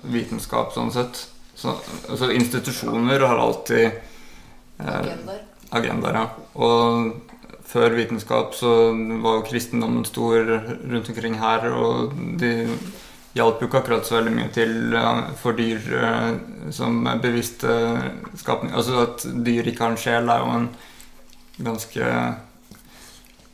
vitenskap, 0.07 0.71
sånn 0.77 0.95
sett. 0.95 1.25
Så, 1.59 1.75
altså, 2.07 2.31
institusjoner 2.31 3.27
har 3.27 3.43
alltid 3.43 3.89
eh, 3.89 4.95
Agendaer. 4.95 5.43
agendaer, 5.75 6.21
ja. 6.21 6.29
Og 6.55 7.67
før 7.69 7.99
vitenskap 7.99 8.55
så 8.55 8.95
var 9.27 9.43
kristendommen 9.49 10.07
stor 10.07 10.39
rundt 10.47 11.11
omkring 11.11 11.35
her, 11.43 11.67
og 11.75 12.15
de 12.39 12.53
hjalp 13.37 13.61
jo 13.61 13.69
ikke 13.69 13.83
akkurat 13.83 14.07
så 14.07 14.19
veldig 14.19 14.35
mye 14.35 14.51
til 14.55 14.95
eh, 14.97 15.23
for 15.41 15.59
dyr 15.59 15.91
eh, 16.01 16.31
som 16.75 17.03
bevisste 17.23 17.75
skapning. 18.41 18.73
Altså 18.75 19.03
at 19.05 19.27
dyr 19.47 19.69
ikke 19.69 19.85
har 19.85 19.95
en 19.95 20.01
sjel, 20.01 20.29
er 20.33 20.43
jo 20.43 20.55
en 20.57 20.69
ganske 21.69 22.09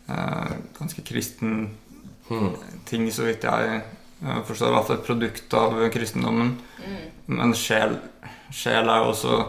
eh, 0.09 0.55
ganske 0.79 1.05
kristen 1.07 1.71
hmm. 2.29 2.51
ting, 2.87 3.09
så 3.13 3.27
vidt 3.29 3.45
jeg 3.45 3.83
forstår. 4.47 4.71
I 4.71 4.77
hvert 4.77 4.89
fall 4.89 4.99
et 5.01 5.09
produkt 5.09 5.55
av 5.59 5.79
kristendommen. 5.93 6.55
Mm. 6.81 7.01
Men 7.37 7.55
sjel, 7.59 7.99
sjel 8.55 8.89
er 8.89 9.03
jo 9.03 9.11
også 9.11 9.41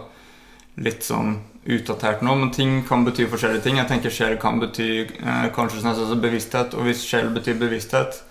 litt 0.84 1.06
sånn 1.06 1.38
utdatert 1.66 2.24
nå. 2.26 2.36
Men 2.36 2.52
ting 2.54 2.78
kan 2.88 3.06
bety 3.06 3.28
forskjellige 3.30 3.66
ting. 3.66 3.80
Jeg 3.80 3.90
tenker 3.90 4.14
sjel 4.14 4.38
kan 4.42 4.60
bety 4.62 4.90
eh, 5.06 5.48
consciousness, 5.56 6.02
altså 6.02 6.18
bevissthet. 6.22 6.76
Og 6.78 6.90
hvis 6.90 7.06
sjel 7.08 7.32
betyr 7.36 7.60
bevissthet, 7.62 8.22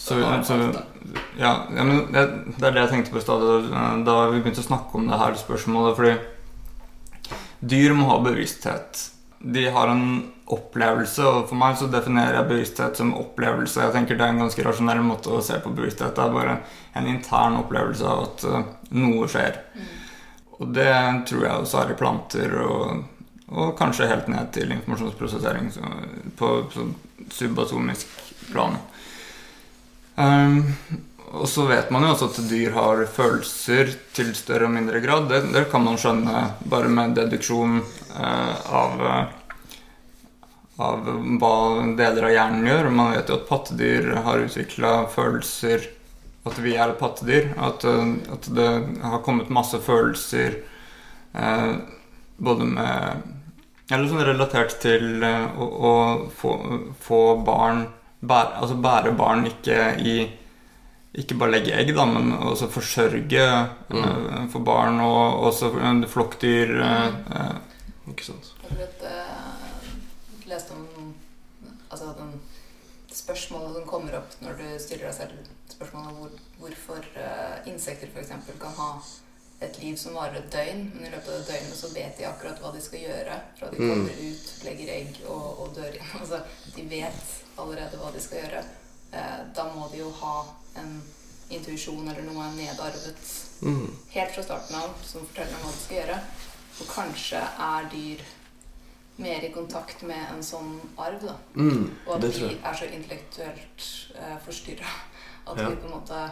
så, 0.00 0.16
Så 0.44 0.56
ja, 1.38 1.66
ja, 1.76 1.84
men 1.84 2.12
det, 2.12 2.22
det 2.56 2.66
er 2.66 2.72
det 2.72 2.84
jeg 2.86 2.92
tenkte 2.94 3.12
på 3.12 3.20
i 3.20 3.24
stad 3.24 3.42
da 4.06 4.16
vi 4.30 4.40
begynte 4.40 4.62
å 4.62 4.68
snakke 4.70 4.96
om 4.96 5.08
det 5.10 5.18
her 5.20 5.36
spørsmålet. 5.36 5.98
Fordi 5.98 7.34
dyr 7.60 7.92
må 7.96 8.08
ha 8.08 8.16
bevissthet. 8.24 9.02
De 9.40 9.66
har 9.72 9.92
en 9.92 10.06
opplevelse, 10.50 11.24
og 11.24 11.50
for 11.50 11.60
meg 11.60 11.76
så 11.78 11.88
definerer 11.92 12.40
jeg 12.40 12.48
bevissthet 12.48 12.98
som 12.98 13.12
opplevelse. 13.16 13.84
Jeg 13.84 13.94
tenker 13.94 14.18
Det 14.18 14.24
er 14.24 14.34
en 14.34 14.42
ganske 14.44 14.64
rasjonell 14.66 15.02
måte 15.04 15.32
å 15.36 15.44
se 15.44 15.60
på 15.60 15.72
bevissthet. 15.76 16.16
Det 16.16 16.24
er 16.24 16.34
bare 16.34 16.58
en 16.96 17.08
intern 17.12 17.60
opplevelse 17.60 18.08
av 18.08 18.24
at 18.24 18.44
eh, 18.48 18.70
noe 18.96 19.28
skjer. 19.30 19.60
Mm. 19.76 19.90
Og 20.60 20.74
det 20.76 20.92
tror 21.28 21.44
jeg 21.44 21.56
også 21.56 21.82
er 21.84 21.92
i 21.92 21.98
planter, 22.00 22.56
og, 22.64 23.04
og 23.52 23.76
kanskje 23.78 24.08
helt 24.10 24.32
ned 24.32 24.50
til 24.56 24.72
informasjonsprosessering 24.74 25.70
på, 26.40 26.50
på 26.72 26.88
subatomisk 27.32 28.08
plan. 28.50 28.80
Um, 30.20 30.64
og 31.30 31.46
så 31.48 31.64
vet 31.68 31.92
man 31.94 32.02
jo 32.04 32.10
også 32.12 32.26
at 32.32 32.38
dyr 32.50 32.72
har 32.74 33.04
følelser 33.14 33.92
til 34.16 34.32
større 34.34 34.66
og 34.66 34.74
mindre 34.74 34.98
grad. 35.02 35.28
Det, 35.30 35.44
det 35.54 35.68
kan 35.70 35.84
man 35.84 35.98
skjønne 36.00 36.42
bare 36.70 36.90
med 36.90 37.14
deduksjon 37.18 37.78
uh, 38.16 38.56
av, 38.80 39.04
eh, 39.06 39.68
av 40.82 41.06
hva 41.38 41.54
deler 42.00 42.26
av 42.26 42.34
hjernen 42.34 42.66
gjør. 42.66 42.90
Man 42.98 43.14
vet 43.14 43.30
jo 43.30 43.38
at 43.38 43.46
pattedyr 43.46 44.10
har 44.26 44.44
utvikla 44.48 44.94
følelser 45.14 45.88
At 46.48 46.56
vi 46.64 46.72
er 46.72 46.88
et 46.88 46.98
pattedyr. 46.98 47.52
At, 47.60 47.86
eh, 47.86 48.12
at 48.34 48.50
det 48.56 48.68
har 49.04 49.22
kommet 49.22 49.54
masse 49.54 49.78
følelser 49.86 50.58
uh, 51.38 51.78
både 52.42 52.66
med 52.74 53.22
Eller 53.92 54.10
sånn 54.10 54.26
relatert 54.26 54.74
til 54.82 55.22
uh, 55.22 55.46
å, 55.54 55.70
å 55.70 55.94
få, 56.34 56.56
få 57.06 57.22
barn 57.46 57.86
bære, 58.22 58.60
Altså 58.60 58.74
bære 58.76 59.16
barn 59.16 59.46
ikke 59.46 59.96
i 59.98 60.30
ikke 61.14 61.34
bare 61.34 61.50
legge 61.50 61.72
egg, 61.74 61.88
da, 61.96 62.04
men 62.06 62.32
også 62.32 62.68
forsørge 62.70 63.46
Mm. 63.90 63.96
eh, 63.98 64.48
for 64.52 64.60
barn 64.60 65.00
og 65.00 65.40
også 65.48 65.70
flokkdyr. 66.06 66.70
Mm. 66.78 68.12
Ikke 68.12 68.24
sant. 68.24 68.54
Jeg 68.70 68.78
vet, 68.78 69.02
uh, 69.02 70.46
leste 70.46 70.70
om 70.72 71.14
altså 71.90 72.14
den 72.18 72.40
spørsmålet 73.12 73.74
som 73.76 73.88
kommer 73.88 74.16
opp 74.18 74.34
når 74.40 74.52
du 74.58 74.78
stiller 74.78 75.06
deg 75.06 75.14
selv 75.14 75.50
spørsmålet 75.70 76.08
om 76.08 76.14
hvor, 76.14 76.30
hvorfor 76.58 77.02
uh, 77.16 77.58
insekter 77.66 78.06
f.eks. 78.14 78.28
kan 78.60 78.74
ha 78.78 78.90
et 79.60 79.78
liv 79.82 79.96
som 80.00 80.14
varer 80.16 80.38
et 80.40 80.50
døgn, 80.52 80.86
men 80.94 81.06
i 81.06 81.10
løpet 81.12 81.28
av 81.28 81.38
det 81.42 81.46
døgnet 81.52 81.76
så 81.76 81.88
vet 81.94 82.16
de 82.18 82.24
akkurat 82.24 82.60
hva 82.62 82.70
de 82.72 82.80
skal 82.80 83.00
gjøre 83.02 83.40
fra 83.58 83.68
de 83.70 83.76
Mm. 83.78 84.06
ut, 84.08 84.52
legger 84.64 84.88
egg 84.94 85.18
og, 85.28 85.60
og 85.60 85.74
dør 85.76 85.90
igjen. 85.92 86.12
Altså, 86.20 86.42
de 86.76 86.82
vet 86.88 87.34
allerede 87.58 87.96
hva 88.00 88.12
de 88.14 88.20
skal 88.24 88.38
gjøre. 88.44 88.64
Eh, 89.12 89.38
da 89.56 89.64
må 89.74 89.88
de 89.92 89.98
jo 89.98 90.10
ha 90.22 90.34
en 90.80 91.02
intuisjon 91.50 92.08
eller 92.08 92.22
noe 92.22 92.50
nedarvet 92.56 93.36
Mm. 93.60 93.90
helt 94.14 94.32
fra 94.32 94.42
starten 94.42 94.74
av 94.78 94.94
som 95.04 95.26
forteller 95.26 95.52
dem 95.52 95.60
hva 95.66 95.72
de 95.72 95.80
skal 95.84 95.96
gjøre. 95.98 96.20
Og 96.80 96.86
kanskje 96.94 97.40
er 97.60 97.88
dyr 97.92 98.22
mer 99.20 99.44
i 99.44 99.50
kontakt 99.52 100.02
med 100.08 100.30
en 100.32 100.40
sånn 100.42 100.78
arv, 100.96 101.20
da. 101.26 101.34
Mm. 101.54 101.90
Og 102.06 102.14
at 102.14 102.22
de 102.22 102.46
er 102.64 102.74
så 102.78 102.86
intellektuelt 102.88 103.88
eh, 104.16 104.38
forstyrra 104.46 104.88
at 105.46 105.58
Ja. 105.58 105.68
vi 105.68 105.76
på 105.76 105.84
en 105.90 105.92
måte 106.00 106.30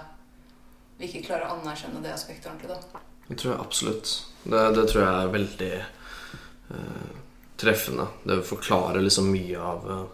vi 0.98 1.06
ikke 1.06 1.26
klarer 1.26 1.50
å 1.50 1.60
anerkjenne 1.60 2.00
det 2.02 2.12
aspektet 2.14 2.46
ordentlig, 2.46 2.68
da. 2.68 3.00
Det 3.28 3.36
tror 3.38 3.52
jeg 3.54 3.60
absolutt. 3.60 4.12
Det, 4.44 4.60
det 4.76 4.84
tror 4.88 5.02
jeg 5.04 5.24
er 5.24 5.32
veldig 5.34 5.72
eh, 6.70 7.10
treffende. 7.56 8.06
Det 8.24 8.38
forklarer 8.46 9.00
liksom 9.04 9.28
mye 9.32 9.58
av 9.60 9.90
eh, 9.90 10.06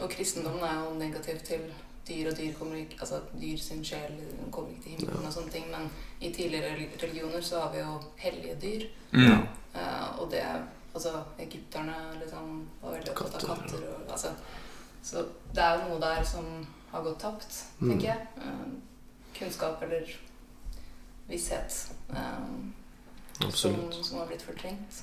Og 0.00 0.10
kristendommen 0.10 0.64
er 0.64 0.80
jo 0.84 0.94
negativ 0.98 1.38
til 1.46 1.68
dyr, 2.08 2.30
og 2.30 2.36
dyr 2.38 2.54
kommer 2.58 2.80
ikke 2.80 2.96
Altså 3.04 3.20
dyr 3.38 3.58
sin 3.60 3.84
sjel 3.84 4.16
kommer 4.50 4.70
ikke 4.72 4.82
til 4.82 4.96
himmelen 4.96 5.26
og 5.28 5.32
sånne 5.34 5.52
ting, 5.54 5.66
men 5.70 5.90
i 6.20 6.32
tidligere 6.34 6.72
religioner 7.02 7.40
så 7.44 7.60
har 7.60 7.72
vi 7.74 7.82
jo 7.84 7.96
hellige 8.24 8.56
dyr. 8.62 8.86
mm. 9.12 9.46
Eh, 9.74 10.20
og 10.20 10.30
det 10.32 10.44
Altså, 10.90 11.20
egypterne 11.38 11.94
liksom 12.18 12.46
var 12.82 12.96
veldig 12.96 13.12
opptatt 13.12 13.44
av 13.44 13.60
Katter. 13.60 13.82
Og, 13.92 14.08
altså, 14.10 14.32
så 15.06 15.20
det 15.54 15.62
er 15.62 15.76
jo 15.78 15.84
noe 15.92 16.00
der 16.02 16.24
som 16.26 16.48
har 16.90 17.04
gått 17.04 17.20
tapt, 17.22 17.60
Mm. 17.78 17.90
tenker 17.92 18.06
jeg. 18.08 18.26
Eh, 18.42 18.72
kunnskap 19.38 19.82
eller 19.86 20.10
visshet 21.30 21.76
um, 22.08 22.72
som, 23.50 23.76
som 24.02 24.18
har 24.18 24.28
blitt 24.30 24.44
fortrengt. 24.44 25.02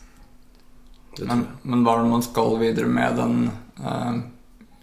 Men, 1.17 1.47
men 1.63 1.85
hva 1.85 1.95
er 1.97 2.03
det 2.03 2.11
man 2.11 2.25
skal 2.25 2.59
videre 2.61 2.89
med 2.91 3.15
den 3.17 3.37
uh, 3.81 4.19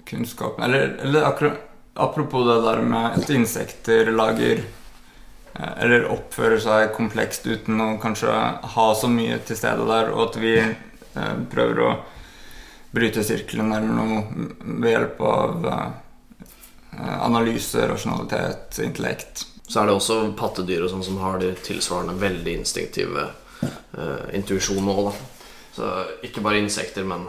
kunnskapen 0.09 0.65
Eller, 0.67 0.97
eller 1.05 1.29
akkurat, 1.29 1.61
apropos 1.95 2.43
det 2.49 2.57
der 2.65 2.81
med 2.83 3.21
at 3.21 3.31
insekter 3.31 4.11
lager 4.11 4.65
uh, 4.65 5.75
Eller 5.79 6.09
oppfører 6.11 6.59
seg 6.65 6.97
komplekst 6.97 7.47
uten 7.47 7.79
å 7.85 7.93
kanskje 8.03 8.35
ha 8.75 8.89
så 8.99 9.13
mye 9.13 9.39
til 9.47 9.61
stede 9.61 9.87
der, 9.87 10.11
og 10.11 10.31
at 10.31 10.41
vi 10.43 10.57
uh, 10.65 11.37
prøver 11.53 11.85
å 11.85 11.93
bryte 12.95 13.25
sirkelen 13.27 13.73
eller 13.75 13.91
noe 13.91 14.21
ved 14.79 14.93
hjelp 14.93 15.23
av 15.27 15.67
eh, 15.67 17.17
analyse, 17.27 17.89
rasjonalitet, 17.91 18.79
intellekt. 18.85 19.47
Så 19.69 19.81
er 19.81 19.89
det 19.89 19.97
også 19.97 20.19
pattedyr 20.37 20.85
og 20.85 20.93
sånn 20.93 21.07
som 21.07 21.21
har 21.23 21.41
de 21.41 21.55
tilsvarende 21.65 22.19
veldig 22.21 22.59
instinktive 22.61 23.31
uh, 23.65 24.27
intuisjonene 24.37 24.93
òg, 24.93 25.09
da. 25.09 25.51
Så 25.75 25.91
ikke 26.27 26.45
bare 26.45 26.61
insekter, 26.63 27.07
men 27.09 27.27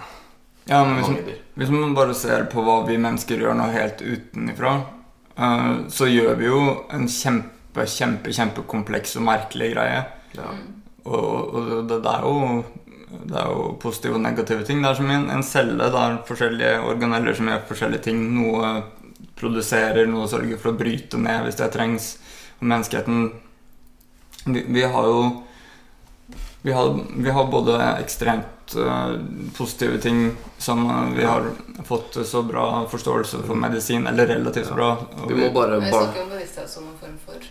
Ja, 0.68 0.84
men 0.84 1.00
hvis, 1.00 1.10
mange 1.10 1.36
hvis 1.56 1.72
man 1.74 1.96
bare 1.98 2.16
ser 2.18 2.48
på 2.52 2.62
hva 2.66 2.82
vi 2.88 2.98
mennesker 3.02 3.42
gjør 3.42 3.56
nå 3.58 3.70
helt 3.74 4.02
utenifra, 4.04 4.78
uh, 5.40 5.86
så 5.90 6.10
gjør 6.12 6.36
vi 6.42 6.50
jo 6.50 6.62
en 6.94 7.08
kjempe, 7.10 7.86
kjempe, 7.90 8.34
kjempekompleks 8.36 9.16
og 9.20 9.28
merkelig 9.30 9.72
greie. 9.74 10.02
Ja. 10.36 10.50
Og, 11.06 11.56
og 11.56 11.88
det, 11.88 12.02
det, 12.02 12.12
er 12.12 12.26
jo, 12.26 12.64
det 13.30 13.40
er 13.40 13.50
jo 13.54 13.72
positive 13.82 14.18
og 14.18 14.26
negative 14.26 14.66
ting. 14.66 14.82
Det 14.84 14.92
er 14.92 15.00
som 15.00 15.10
en, 15.14 15.30
en 15.32 15.46
celle. 15.46 15.90
Det 15.94 16.02
er 16.02 16.22
forskjellige 16.28 16.76
organeller 16.90 17.38
som 17.38 17.50
gjør 17.52 17.66
forskjellige 17.70 18.08
ting. 18.10 18.24
Noe 18.36 18.76
produserer, 19.38 20.08
noe 20.10 20.28
sørger 20.32 20.60
for 20.60 20.74
å 20.74 20.80
bryte 20.80 21.20
ned 21.22 21.46
hvis 21.46 21.60
det 21.62 21.72
trengs. 21.76 22.16
Menneskeheten 22.66 23.28
Vi, 24.46 24.62
vi 24.68 24.84
har 24.84 25.08
jo 25.10 25.20
vi 26.66 26.74
har, 26.74 27.00
vi 27.18 27.30
har 27.30 27.46
både 27.52 27.78
ekstremt 28.02 28.76
uh, 28.78 29.18
positive 29.58 30.00
ting 30.02 30.32
som 30.58 30.86
uh, 30.90 31.14
vi 31.14 31.26
har 31.26 31.52
fått 31.86 32.18
så 32.26 32.42
bra 32.44 32.88
forståelse 32.90 33.44
for 33.46 33.56
medisin, 33.56 34.08
eller 34.08 34.28
relativt 34.28 34.72
bra. 34.74 34.88
og 35.22 35.30
Vi 35.30 35.38
må 35.38 35.52
bare, 35.54 35.78
vi 35.80 35.92
snakker 35.92 36.24
om 36.24 36.32
bevissthet 36.34 36.70
som 36.70 36.88
en 36.90 36.98
form 36.98 37.20
for 37.26 37.46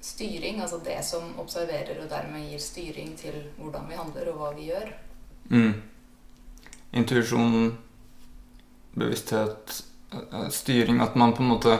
styring. 0.00 0.60
Altså 0.60 0.80
det 0.84 0.98
som 1.06 1.30
observerer 1.38 2.00
og 2.02 2.10
dermed 2.10 2.48
gir 2.50 2.62
styring 2.62 3.14
til 3.18 3.38
hvordan 3.58 3.86
vi 3.86 4.00
handler 4.00 4.32
og 4.32 4.40
hva 4.40 4.50
vi 4.56 4.66
gjør. 4.72 4.90
Mm. 5.54 5.72
Intuisjon, 6.98 7.76
bevissthet, 8.98 9.82
eh, 10.12 10.48
styring 10.50 11.00
At 11.00 11.14
man 11.14 11.32
på 11.36 11.42
en 11.42 11.52
måte 11.54 11.78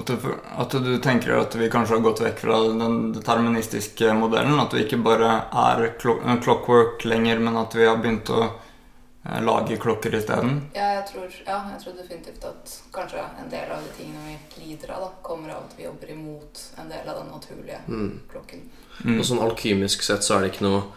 at 0.00 0.06
du, 0.06 0.16
at 0.56 0.70
du 0.70 0.98
tenker 0.98 1.36
at 1.36 1.54
vi 1.54 1.68
kanskje 1.70 1.96
har 1.96 2.02
gått 2.04 2.22
vekk 2.24 2.42
fra 2.44 2.58
den 2.68 3.12
deterministiske 3.12 4.14
modellen. 4.16 4.60
At 4.60 4.74
vi 4.74 4.84
ikke 4.84 5.00
bare 5.04 5.32
er 5.50 5.86
clockwork 6.00 7.04
lenger, 7.04 7.38
men 7.38 7.58
at 7.60 7.76
vi 7.76 7.86
har 7.88 8.00
begynt 8.00 8.30
å 8.32 8.40
eh, 8.46 9.40
lage 9.44 9.76
klokker 9.82 10.14
isteden. 10.16 10.62
Ja, 10.76 10.92
jeg 11.00 11.04
tror, 11.12 11.36
ja, 11.46 11.58
jeg 11.74 11.82
tror 11.84 11.98
definitivt 11.98 12.48
at 12.48 12.76
kanskje 12.94 13.26
en 13.42 13.52
del 13.52 13.74
av 13.74 13.84
de 13.84 13.92
tingene 13.98 14.30
vi 14.30 14.64
lider 14.64 14.94
av, 14.96 15.04
da, 15.04 15.12
kommer 15.26 15.52
av 15.56 15.68
at 15.68 15.76
vi 15.78 15.86
jobber 15.88 16.14
imot 16.16 16.64
en 16.80 16.90
del 16.94 17.12
av 17.12 17.20
den 17.20 17.30
naturlige 17.34 17.82
mm. 17.88 18.10
klokken. 18.32 18.64
Mm. 19.04 19.18
Og 19.18 19.28
sånn 19.28 19.44
alkymisk 19.44 20.06
sett 20.06 20.26
så 20.26 20.38
er 20.38 20.46
det 20.46 20.54
ikke 20.54 20.68
noe 20.68 20.88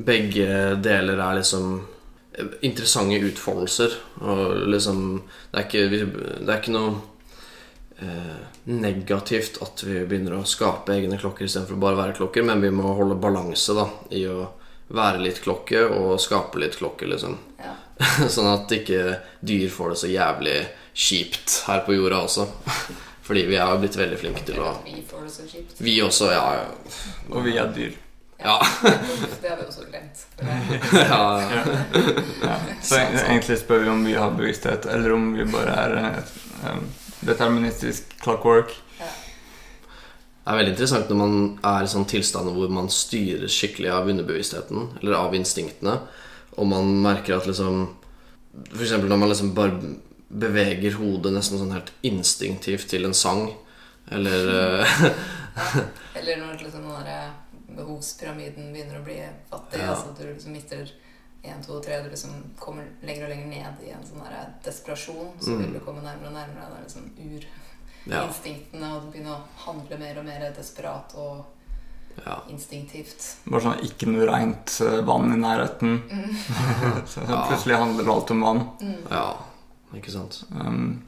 Begge 0.00 0.78
deler 0.80 1.18
er 1.20 1.34
liksom 1.36 1.80
interessante 2.64 3.18
utfoldelser. 3.26 3.96
Og 4.24 4.66
liksom 4.72 5.22
Det 5.50 5.58
er 5.58 5.66
ikke, 5.66 6.06
det 6.40 6.48
er 6.48 6.60
ikke 6.60 6.72
noe 6.72 6.92
eh, 6.94 7.00
negativt 8.64 9.58
at 9.64 9.82
vi 9.84 9.98
begynner 10.08 10.38
å 10.38 10.46
skape 10.48 10.94
egne 10.94 11.18
klokker 11.20 11.44
istedenfor 11.44 11.76
å 11.76 11.82
bare 11.82 11.98
være 11.98 12.16
klokker, 12.16 12.46
men 12.46 12.62
vi 12.64 12.70
må 12.72 12.94
holde 12.96 13.18
balanse 13.20 13.76
da 13.76 13.86
i 14.16 14.24
å 14.30 14.46
være 14.90 15.22
litt 15.22 15.40
klokke 15.44 15.84
og 15.86 16.16
skape 16.22 16.60
litt 16.62 16.78
klokke, 16.80 17.08
liksom. 17.10 17.36
Ja. 17.60 17.76
sånn 18.34 18.48
at 18.50 18.72
ikke 18.72 19.20
dyr 19.44 19.68
får 19.72 19.94
det 19.94 20.00
så 20.02 20.10
jævlig 20.10 20.58
kjipt 20.92 21.62
her 21.68 21.84
på 21.86 21.96
jorda 21.96 22.24
også. 22.26 22.48
Fordi 23.30 23.44
vi 23.46 23.58
er 23.60 23.68
jo 23.70 23.82
blitt 23.82 23.98
veldig 23.98 24.18
flinke 24.18 24.42
til 24.46 24.58
å 24.58 24.72
vi 24.82 25.02
får 25.06 25.26
det 25.26 25.34
så 25.34 25.44
kjipt. 25.46 25.82
Vi 25.84 26.00
også, 26.02 26.32
ja. 26.34 26.46
Og 27.30 27.44
vi 27.46 27.58
er 27.60 27.68
dyr. 27.74 27.92
Ja. 28.40 28.56
Det 29.42 29.48
har 29.48 29.58
vi 29.60 29.66
også 29.68 29.84
glemt. 29.84 30.22
ja, 30.40 31.42
ja. 31.44 32.56
Så 32.82 32.96
egentlig 32.96 33.58
spør 33.60 33.84
vi 33.84 33.92
om 33.92 34.04
vi 34.08 34.16
har 34.16 34.32
bevissthet, 34.34 34.88
eller 34.88 35.12
om 35.12 35.30
vi 35.36 35.44
bare 35.52 35.76
er 35.84 35.96
et, 36.08 36.32
um, 36.64 36.86
deterministisk 37.26 38.14
clockwork. 38.22 38.74
Det 39.00 40.54
er 40.54 40.56
veldig 40.56 40.72
interessant 40.72 41.10
når 41.12 41.18
man 41.20 41.34
er 41.68 41.84
i 41.84 41.90
sånn 41.92 42.06
tilstander 42.08 42.54
hvor 42.56 42.70
man 42.72 42.88
styres 42.90 43.54
skikkelig 43.54 43.90
av 43.94 44.08
underbevisstheten, 44.10 44.88
eller 45.00 45.18
av 45.18 45.34
instinktene, 45.36 45.98
og 46.56 46.70
man 46.70 46.88
merker 47.04 47.36
at 47.36 47.46
liksom 47.46 47.84
eksempel 48.74 49.10
når 49.12 49.20
man 49.20 49.30
liksom 49.30 49.52
bare 49.54 49.92
beveger 50.30 50.96
hodet 50.98 51.34
nesten 51.34 51.60
sånn 51.60 51.74
helt 51.74 51.92
instinktivt 52.06 52.88
til 52.90 53.06
en 53.06 53.14
sang, 53.16 53.50
eller 54.10 54.50
eh, 54.56 54.96
Eller 56.18 56.40
når 56.40 56.58
liksom 56.64 56.86
den 56.88 56.96
derre 56.96 57.20
behovspyramiden 57.76 58.72
begynner 58.74 58.98
å 58.98 59.04
bli 59.06 59.18
fattig. 59.50 59.80
Ja. 59.82 59.92
Altså 59.92 60.10
at 60.10 60.18
du 60.18 60.26
liksom 60.32 60.54
mister 60.56 60.90
én, 61.42 61.62
to, 61.66 61.80
tre 61.80 62.02
Du 62.02 62.08
liksom 62.10 62.30
kommer 62.58 62.84
lenger 63.02 63.24
og 63.24 63.30
lenger 63.30 63.46
ned 63.46 63.86
i 63.86 63.90
en 63.94 64.02
sånn 64.04 64.22
der 64.24 64.50
desperasjon. 64.64 65.30
Så 65.40 65.50
Mm. 65.54 65.58
vil 65.64 65.72
du 65.72 65.80
komme 65.80 66.02
nærmere 66.02 66.26
og 66.28 66.34
nærmere. 66.34 66.68
Det 66.70 66.78
er 66.78 66.82
liksom 66.82 67.10
Ja. 68.06 68.22
og 68.96 69.02
du 69.02 69.10
begynner 69.10 69.36
å 69.36 69.42
handle 69.66 69.98
mer 69.98 70.18
og 70.18 70.24
mer 70.24 70.52
desperat 70.56 71.14
og 71.14 71.44
ja. 72.26 72.40
instinktivt. 72.48 73.36
Bare 73.46 73.60
sånn 73.62 73.80
ikke 73.84 74.06
noe 74.08 74.26
rent 74.26 74.80
eh, 74.80 75.00
vann 75.04 75.32
i 75.32 75.36
nærheten. 75.36 76.02
så 77.06 77.20
plutselig 77.48 77.76
handler 77.76 78.12
alt 78.12 78.30
om 78.30 78.40
vann. 78.40 78.68
Mm. 78.80 79.06
ja. 79.10 79.36
Ikke 79.94 80.10
sant? 80.12 80.44
Um, 80.52 81.02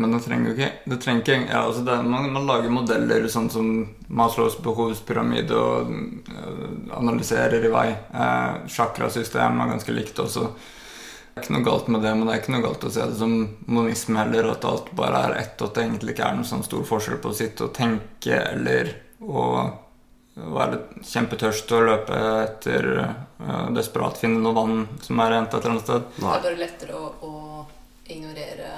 men 0.00 0.14
det 0.14 0.22
trenger 0.24 0.54
ikke, 0.54 0.68
det 0.88 0.98
trenger 1.04 1.22
ikke 1.22 1.38
ja, 1.50 1.60
altså 1.60 1.84
det, 1.84 1.96
man, 2.08 2.30
man 2.32 2.46
lager 2.48 2.72
modeller 2.72 3.26
sånn 3.28 3.50
som 3.52 3.70
Maslows 4.08 4.56
behovspyramide 4.64 5.56
og 5.56 5.90
øh, 5.92 6.62
analyserer 6.96 7.66
i 7.66 7.72
vei. 7.72 7.88
Eh, 7.92 8.68
Chakrasystem 8.72 9.60
er 9.60 9.74
ganske 9.74 9.94
likt 9.94 10.18
også. 10.22 10.46
Det 11.30 11.38
er 11.38 11.44
ikke 11.44 11.54
noe 11.54 11.66
galt 11.68 11.90
med 11.92 12.02
det, 12.04 12.14
men 12.16 12.26
det 12.26 12.32
er 12.32 12.40
ikke 12.42 12.54
noe 12.56 12.64
galt 12.64 12.86
å 12.88 12.92
se 12.92 13.04
det 13.06 13.18
som 13.20 13.36
monisme 13.70 14.18
heller. 14.18 14.50
At 14.54 14.66
alt 14.66 14.90
bare 14.98 15.20
er 15.28 15.36
ett, 15.44 15.54
og 15.60 15.70
at 15.70 15.76
det 15.76 15.84
egentlig 15.84 16.16
ikke 16.16 16.26
er 16.26 16.40
noen 16.40 16.48
sånn 16.48 16.66
stor 16.66 16.82
forskjell 16.88 17.20
på 17.22 17.30
å 17.30 17.38
sitte 17.38 17.68
og 17.68 17.76
tenke 17.76 18.40
eller 18.40 18.94
å 19.20 19.44
være 20.40 20.78
kjempetørst 21.04 21.72
og 21.76 21.86
løpe 21.88 22.18
etter 22.40 22.88
øh, 22.98 23.66
desperat 23.76 24.18
finne 24.20 24.40
noe 24.40 24.56
vann 24.56 24.86
som 25.04 25.20
er 25.20 25.34
rent 25.34 25.52
et 25.52 25.60
eller 25.60 25.76
annet 25.76 25.86
sted. 25.86 26.08
Det 26.16 26.24
er 26.24 26.46
bare 26.48 26.56
lettere 26.58 26.96
å, 26.96 27.10
å 27.28 28.10
ignorere 28.10 28.72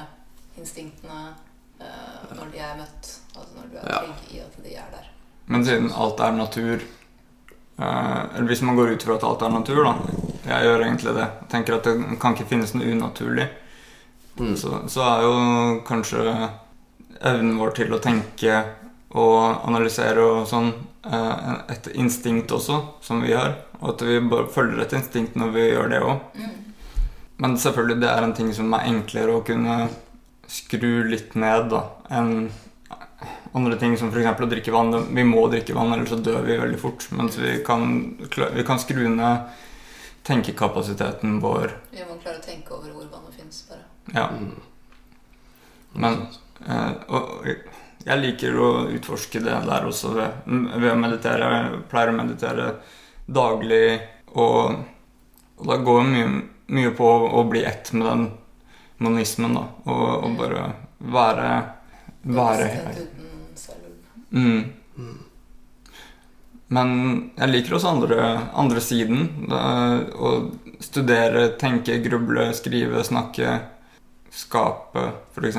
instinktene 0.58 1.34
eh, 1.80 2.34
når 2.36 2.50
de 2.52 2.58
er 2.62 2.76
møtt. 2.80 3.12
Altså 3.36 3.54
når 3.56 3.70
du 3.72 3.76
er 3.78 3.88
Ja. 3.90 4.00
trygg 4.04 4.34
i 4.36 4.40
at 4.44 4.58
de 4.64 4.74
er 4.76 4.90
der. 4.92 5.08
Men 5.46 5.64
siden 5.64 5.90
alt 5.92 6.20
er 6.20 6.32
natur 6.32 6.82
eh, 7.78 8.20
Eller 8.36 8.46
hvis 8.46 8.62
man 8.62 8.76
går 8.76 8.92
ut 8.94 9.02
fra 9.02 9.16
at 9.16 9.24
alt 9.24 9.42
er 9.42 9.48
natur, 9.56 9.82
da. 9.84 9.94
Jeg 10.46 10.64
gjør 10.68 10.84
egentlig 10.86 11.14
det. 11.16 11.26
Jeg 11.40 11.48
tenker 11.50 11.74
at 11.78 11.84
det 11.88 12.20
kan 12.20 12.34
ikke 12.36 12.48
finnes 12.50 12.74
noe 12.74 12.92
unaturlig. 12.92 13.48
Mm. 14.38 14.54
Så, 14.56 14.88
så 14.88 15.02
er 15.06 15.22
jo 15.26 15.34
kanskje 15.86 16.22
evnen 17.22 17.58
vår 17.60 17.74
til 17.76 17.92
å 17.94 18.00
tenke 18.02 18.62
og 19.12 19.66
analysere 19.68 20.22
og 20.24 20.46
sånn 20.48 20.70
eh, 21.04 21.52
et 21.74 21.90
instinkt 22.00 22.50
også, 22.56 22.78
som 23.04 23.20
vi 23.22 23.34
har. 23.36 23.58
Og 23.82 23.92
at 23.94 24.02
vi 24.08 24.18
bare 24.24 24.48
følger 24.50 24.80
et 24.86 24.94
instinkt 24.96 25.36
når 25.36 25.52
vi 25.56 25.66
gjør 25.68 25.90
det 25.92 26.00
òg. 26.06 26.24
Mm. 26.38 26.56
Men 27.42 27.56
selvfølgelig, 27.58 28.00
det 28.00 28.08
er 28.12 28.22
en 28.24 28.34
ting 28.38 28.52
som 28.54 28.72
er 28.76 28.86
enklere 28.88 29.34
å 29.36 29.44
kunne 29.44 29.76
skru 30.52 31.08
litt 31.08 31.34
ned 31.38 31.70
da, 31.72 31.82
enn 32.12 32.50
andre 33.52 33.76
ting 33.80 33.96
som 34.00 34.12
f.eks. 34.12 34.40
å 34.40 34.48
drikke 34.50 34.72
vann. 34.74 34.94
Vi 35.14 35.24
må 35.24 35.46
drikke 35.52 35.76
vann, 35.76 35.92
ellers 35.94 36.12
så 36.12 36.20
dør 36.20 36.44
vi 36.46 36.58
veldig 36.60 36.80
fort. 36.80 37.06
Mens 37.16 37.38
vi 37.40 37.58
kan, 37.66 37.84
vi 38.28 38.64
kan 38.66 38.80
skru 38.80 39.06
ned 39.12 39.52
tenkekapasiteten 40.26 41.40
vår. 41.42 41.76
Vi 41.92 42.04
må 42.08 42.18
klare 42.22 42.40
å 42.40 42.44
tenke 42.44 42.76
over 42.76 42.92
hvor 42.94 43.08
vannet 43.10 43.36
fins, 43.36 43.64
bare. 43.68 43.84
Ja. 44.14 44.28
Mm. 44.32 44.60
Men 46.02 46.20
eh, 46.64 46.92
og 47.12 47.48
jeg 48.02 48.18
liker 48.22 48.56
å 48.58 48.70
utforske 48.90 49.42
det 49.44 49.56
der 49.66 49.86
også 49.86 50.14
ved, 50.16 50.46
ved 50.72 50.90
å 50.92 50.98
meditere. 50.98 51.50
Jeg 51.56 51.82
pleier 51.90 52.12
å 52.12 52.18
meditere 52.18 52.68
daglig, 53.26 54.00
og, 54.34 54.80
og 55.60 55.68
da 55.68 55.78
går 55.84 56.06
mye, 56.08 56.30
mye 56.72 56.94
på 56.96 57.10
å 57.28 57.44
bli 57.50 57.66
ett 57.68 57.92
med 57.94 58.08
den 58.08 58.24
monismen, 59.02 59.54
da. 59.58 59.66
Og, 59.84 60.08
og 60.26 60.40
bare 60.40 60.66
være 61.12 61.52
Være 62.22 62.68
mm. 64.30 64.64
Mm. 64.96 65.18
Men 66.72 66.90
jeg 67.36 67.50
liker 67.50 67.76
også 67.76 67.90
andre, 67.96 68.26
andre 68.54 68.80
siden. 68.80 69.24
Da, 69.50 69.62
å 70.14 70.30
studere, 70.82 71.48
tenke, 71.60 71.98
gruble, 72.04 72.46
skrive, 72.56 73.02
snakke, 73.04 73.58
skape. 74.32 75.08
F.eks. 75.34 75.58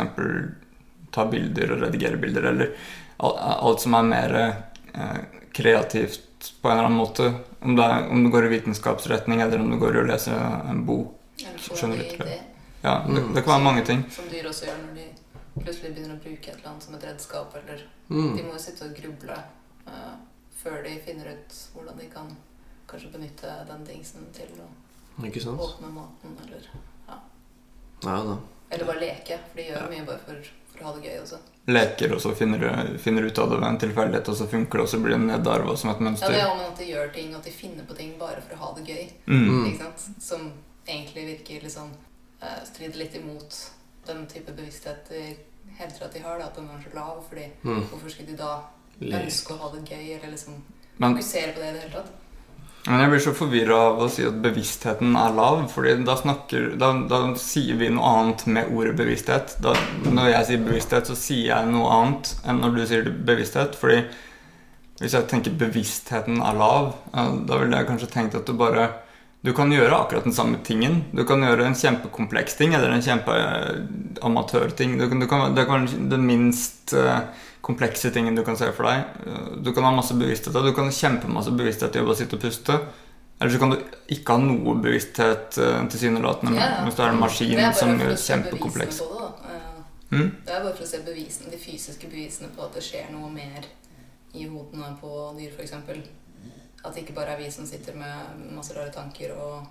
ta 1.14 1.28
bilder 1.30 1.76
og 1.76 1.84
redigere 1.86 2.22
bilder. 2.22 2.48
Eller 2.54 2.72
alt 3.20 3.84
som 3.84 4.00
er 4.00 4.08
mer 4.08 4.38
eh, 4.40 5.20
kreativt 5.54 6.54
på 6.62 6.70
en 6.70 6.78
eller 6.78 6.90
annen 6.90 7.02
måte. 7.04 7.30
Om 7.60 7.76
det, 7.78 7.84
er, 7.84 8.08
om 8.10 8.24
det 8.24 8.32
går 8.34 8.48
i 8.48 8.56
vitenskapsretning, 8.56 9.44
eller 9.44 9.62
om 9.62 9.70
det 9.72 9.84
går 9.84 10.00
i 10.00 10.02
å 10.02 10.08
lese 10.10 10.40
en 10.72 10.82
bok. 10.88 11.20
Skjønner 11.60 12.00
du 12.00 12.08
ikke 12.08 12.24
idé, 12.24 12.40
Ja, 12.84 12.98
det, 13.08 13.22
det 13.36 13.44
kan 13.44 13.54
være 13.56 13.64
mange 13.64 13.86
ting. 13.86 14.04
som 14.12 14.26
dyr 14.30 14.46
også 14.50 14.66
gjør 14.68 14.80
når 14.84 14.96
de 14.96 15.06
plutselig 15.64 15.94
begynner 15.96 16.16
å 16.18 16.24
bruke 16.24 16.50
et 16.52 16.58
eller 16.58 16.70
annet 16.74 16.84
som 16.84 16.96
et 16.96 17.04
redskap, 17.10 17.56
eller 17.56 17.84
Mm. 18.10 18.36
De 18.38 18.44
må 18.44 18.52
jo 18.54 18.60
sitte 18.60 18.84
og 18.84 18.96
gruble 18.98 19.36
uh, 19.88 20.16
før 20.62 20.84
de 20.84 20.98
finner 21.06 21.30
ut 21.32 21.54
hvordan 21.74 21.98
de 21.98 22.06
kan 22.12 22.28
kanskje 22.88 23.12
benytte 23.14 23.54
den 23.70 23.86
dingsen 23.88 24.26
til 24.36 24.50
å 24.60 24.68
Ikke 25.26 25.42
sant? 25.42 25.58
åpne 25.64 25.88
maten, 25.96 26.36
eller 26.44 26.68
Ja 28.04 28.18
da. 28.28 28.38
Eller 28.70 28.86
bare 28.86 29.00
leke, 29.00 29.38
for 29.48 29.56
de 29.58 29.64
gjør 29.70 29.80
Ja. 29.80 29.88
mye 29.90 30.06
bare 30.06 30.20
for, 30.26 30.36
for 30.74 30.84
å 30.84 30.86
ha 30.90 30.94
det 31.00 31.04
gøy 31.08 31.18
også. 31.24 31.38
Leker, 31.68 32.14
og 32.14 32.22
så 32.22 32.36
finner, 32.36 32.60
du- 32.60 32.98
finner 33.00 33.24
ut 33.24 33.40
av 33.40 33.50
det 33.50 33.60
ved 33.60 33.68
en 33.70 33.78
tilfeldighet, 33.78 34.30
og 34.30 34.36
så 34.36 34.48
funker 34.52 34.78
det, 34.78 34.82
og 34.84 34.90
så 34.90 35.00
blir 35.04 35.16
det 35.16 35.22
nedarva 35.28 35.78
som 35.78 35.90
et 35.92 36.00
Ja, 36.00 36.04
mønster. 36.10 36.28
det 36.32 36.42
er 36.42 36.52
om 36.52 36.60
at 36.60 36.78
de 36.78 36.86
gjør 36.92 37.14
ting, 37.14 37.30
og 37.34 37.40
at 37.40 37.46
de 37.46 37.52
finner 37.52 37.84
på 37.86 37.96
ting 37.96 38.18
bare 38.20 38.42
for 38.42 38.56
å 38.56 38.60
ha 38.60 38.74
det 38.76 38.86
gøy. 38.88 39.12
Mm. 39.28 39.48
Mm. 39.48 39.66
Ikke 39.72 39.84
sant? 39.84 40.22
Som 40.22 40.52
egentlig 40.88 41.26
virker 41.38 41.64
litt 41.64 41.78
eh, 41.78 41.90
strider 42.68 42.98
litt 43.04 43.16
imot 43.16 43.58
den 44.08 44.26
type 44.28 44.52
bevissthet 44.52 45.10
de 45.10 45.36
hevder 45.78 46.06
at 46.06 46.14
de 46.14 46.20
har, 46.26 46.40
da, 46.40 46.46
at 46.52 46.56
den 46.60 46.70
er 46.70 46.82
så 46.84 46.96
lav. 46.96 47.24
fordi 47.30 47.46
Mm. 47.64 47.84
hvorfor 47.90 48.10
skulle 48.10 48.32
de 48.32 48.38
da 48.38 48.60
ønske 49.02 49.54
å 49.54 49.58
ha 49.62 49.70
det 49.76 49.86
gøy, 49.90 50.18
eller 50.18 50.32
liksom 50.36 50.62
Men, 51.00 51.16
fokusere 51.16 51.54
på 51.54 51.60
det 51.60 51.70
i 51.70 51.74
det 51.74 51.82
hele 51.82 51.94
tatt? 51.94 52.12
men 52.86 53.00
jeg 53.00 53.10
blir 53.10 53.20
så 53.24 53.32
forvirra 53.34 53.76
av 53.88 54.02
å 54.04 54.10
si 54.12 54.26
at 54.28 54.42
bevisstheten 54.44 55.16
er 55.16 55.32
lav, 55.34 55.72
Fordi 55.72 56.04
da, 56.04 56.16
snakker, 56.20 56.78
da, 56.78 56.92
da 57.08 57.34
sier 57.40 57.76
vi 57.80 57.88
noe 57.90 58.04
annet 58.04 58.46
med 58.48 58.74
ordet 58.76 58.96
bevissthet. 58.98 59.56
Da, 59.62 59.72
når 60.04 60.32
jeg 60.34 60.46
sier 60.46 60.58
bevissthet, 60.66 61.08
så 61.08 61.16
sier 61.16 61.46
jeg 61.56 61.72
noe 61.72 61.88
annet 61.90 62.36
enn 62.46 62.60
når 62.60 62.76
du 62.76 62.86
sier 62.86 63.04
bevissthet. 63.10 63.76
Fordi 63.80 64.04
hvis 65.00 65.14
jeg 65.14 65.28
tenker 65.32 65.52
bevisstheten 65.58 66.42
er 66.44 66.54
lav, 66.60 66.94
eh, 67.14 67.32
da 67.48 67.58
ville 67.58 67.78
jeg 67.78 67.88
kanskje 67.88 68.12
tenkt 68.12 68.36
at 68.36 68.46
du 68.46 68.54
bare 68.54 68.90
Du 69.44 69.52
kan 69.54 69.72
gjøre 69.72 69.92
akkurat 69.98 70.24
den 70.24 70.34
samme 70.34 70.58
tingen. 70.64 71.02
Du 71.12 71.26
kan 71.28 71.42
gjøre 71.44 71.66
en 71.68 71.76
kjempekompleks 71.76 72.56
ting 72.56 72.74
eller 72.78 72.94
en 72.96 73.02
kjempeamatørting. 73.04 74.98
Du 74.98 75.08
du 75.10 75.20
det 75.20 75.28
kan 75.30 75.54
være 75.54 76.10
den 76.10 76.26
minst 76.26 76.94
eh, 76.94 77.20
komplekse 77.62 78.12
tingen 78.16 78.36
du 78.36 78.44
kan 78.44 78.56
se 78.58 78.72
for 78.72 78.84
deg. 78.88 79.04
Eh, 79.28 79.58
Du 79.64 79.74
kan 79.74 79.84
ha 79.84 79.92
masse 79.92 80.14
bevissthet. 80.16 80.54
Du 80.54 80.72
kan 80.74 80.86
ha 80.86 80.92
kjempemasse 80.92 81.52
bevissthet 81.52 81.96
i 81.96 82.00
å 82.00 82.06
bare 82.08 82.16
sitte 82.22 82.36
og 82.40 82.42
puste. 82.42 82.80
Eller 83.42 83.52
så 83.52 83.60
kan 83.60 83.70
du 83.74 83.78
ikke 84.08 84.32
ha 84.32 84.40
noe 84.40 84.76
bevissthet 84.80 85.58
tilsynelatende. 85.92 86.56
Ja, 86.56 86.70
ja. 86.78 86.84
Hvis 86.86 86.96
du 86.96 87.02
er 87.04 87.10
en 87.12 87.20
maskin 87.20 87.60
er 87.60 87.74
som 87.76 87.98
gjør 88.00 88.16
kjempekompleks. 88.16 88.98
det. 89.00 89.30
Eh, 89.50 89.60
Mm? 90.14 90.30
Det 90.46 90.54
er 90.54 90.62
bare 90.62 90.76
for 90.78 90.84
å 90.84 90.88
se 90.88 91.00
bevisene, 91.02 91.50
de 91.50 91.58
fysiske 91.58 92.06
bevisene 92.06 92.52
på 92.54 92.62
at 92.62 92.76
det 92.76 92.84
skjer 92.86 93.08
noe 93.10 93.32
mer 93.34 93.66
i 94.38 94.44
hodene 94.46 94.92
på 95.02 95.10
dyr, 95.40 95.50
f.eks. 95.58 95.74
At 96.84 96.94
det 96.94 97.04
ikke 97.04 97.16
bare 97.16 97.36
er 97.36 97.40
vi 97.40 97.52
som 97.52 97.68
sitter 97.68 97.96
med 97.96 98.46
masse 98.56 98.76
rare 98.76 98.92
tanker 98.92 99.36
og 99.36 99.66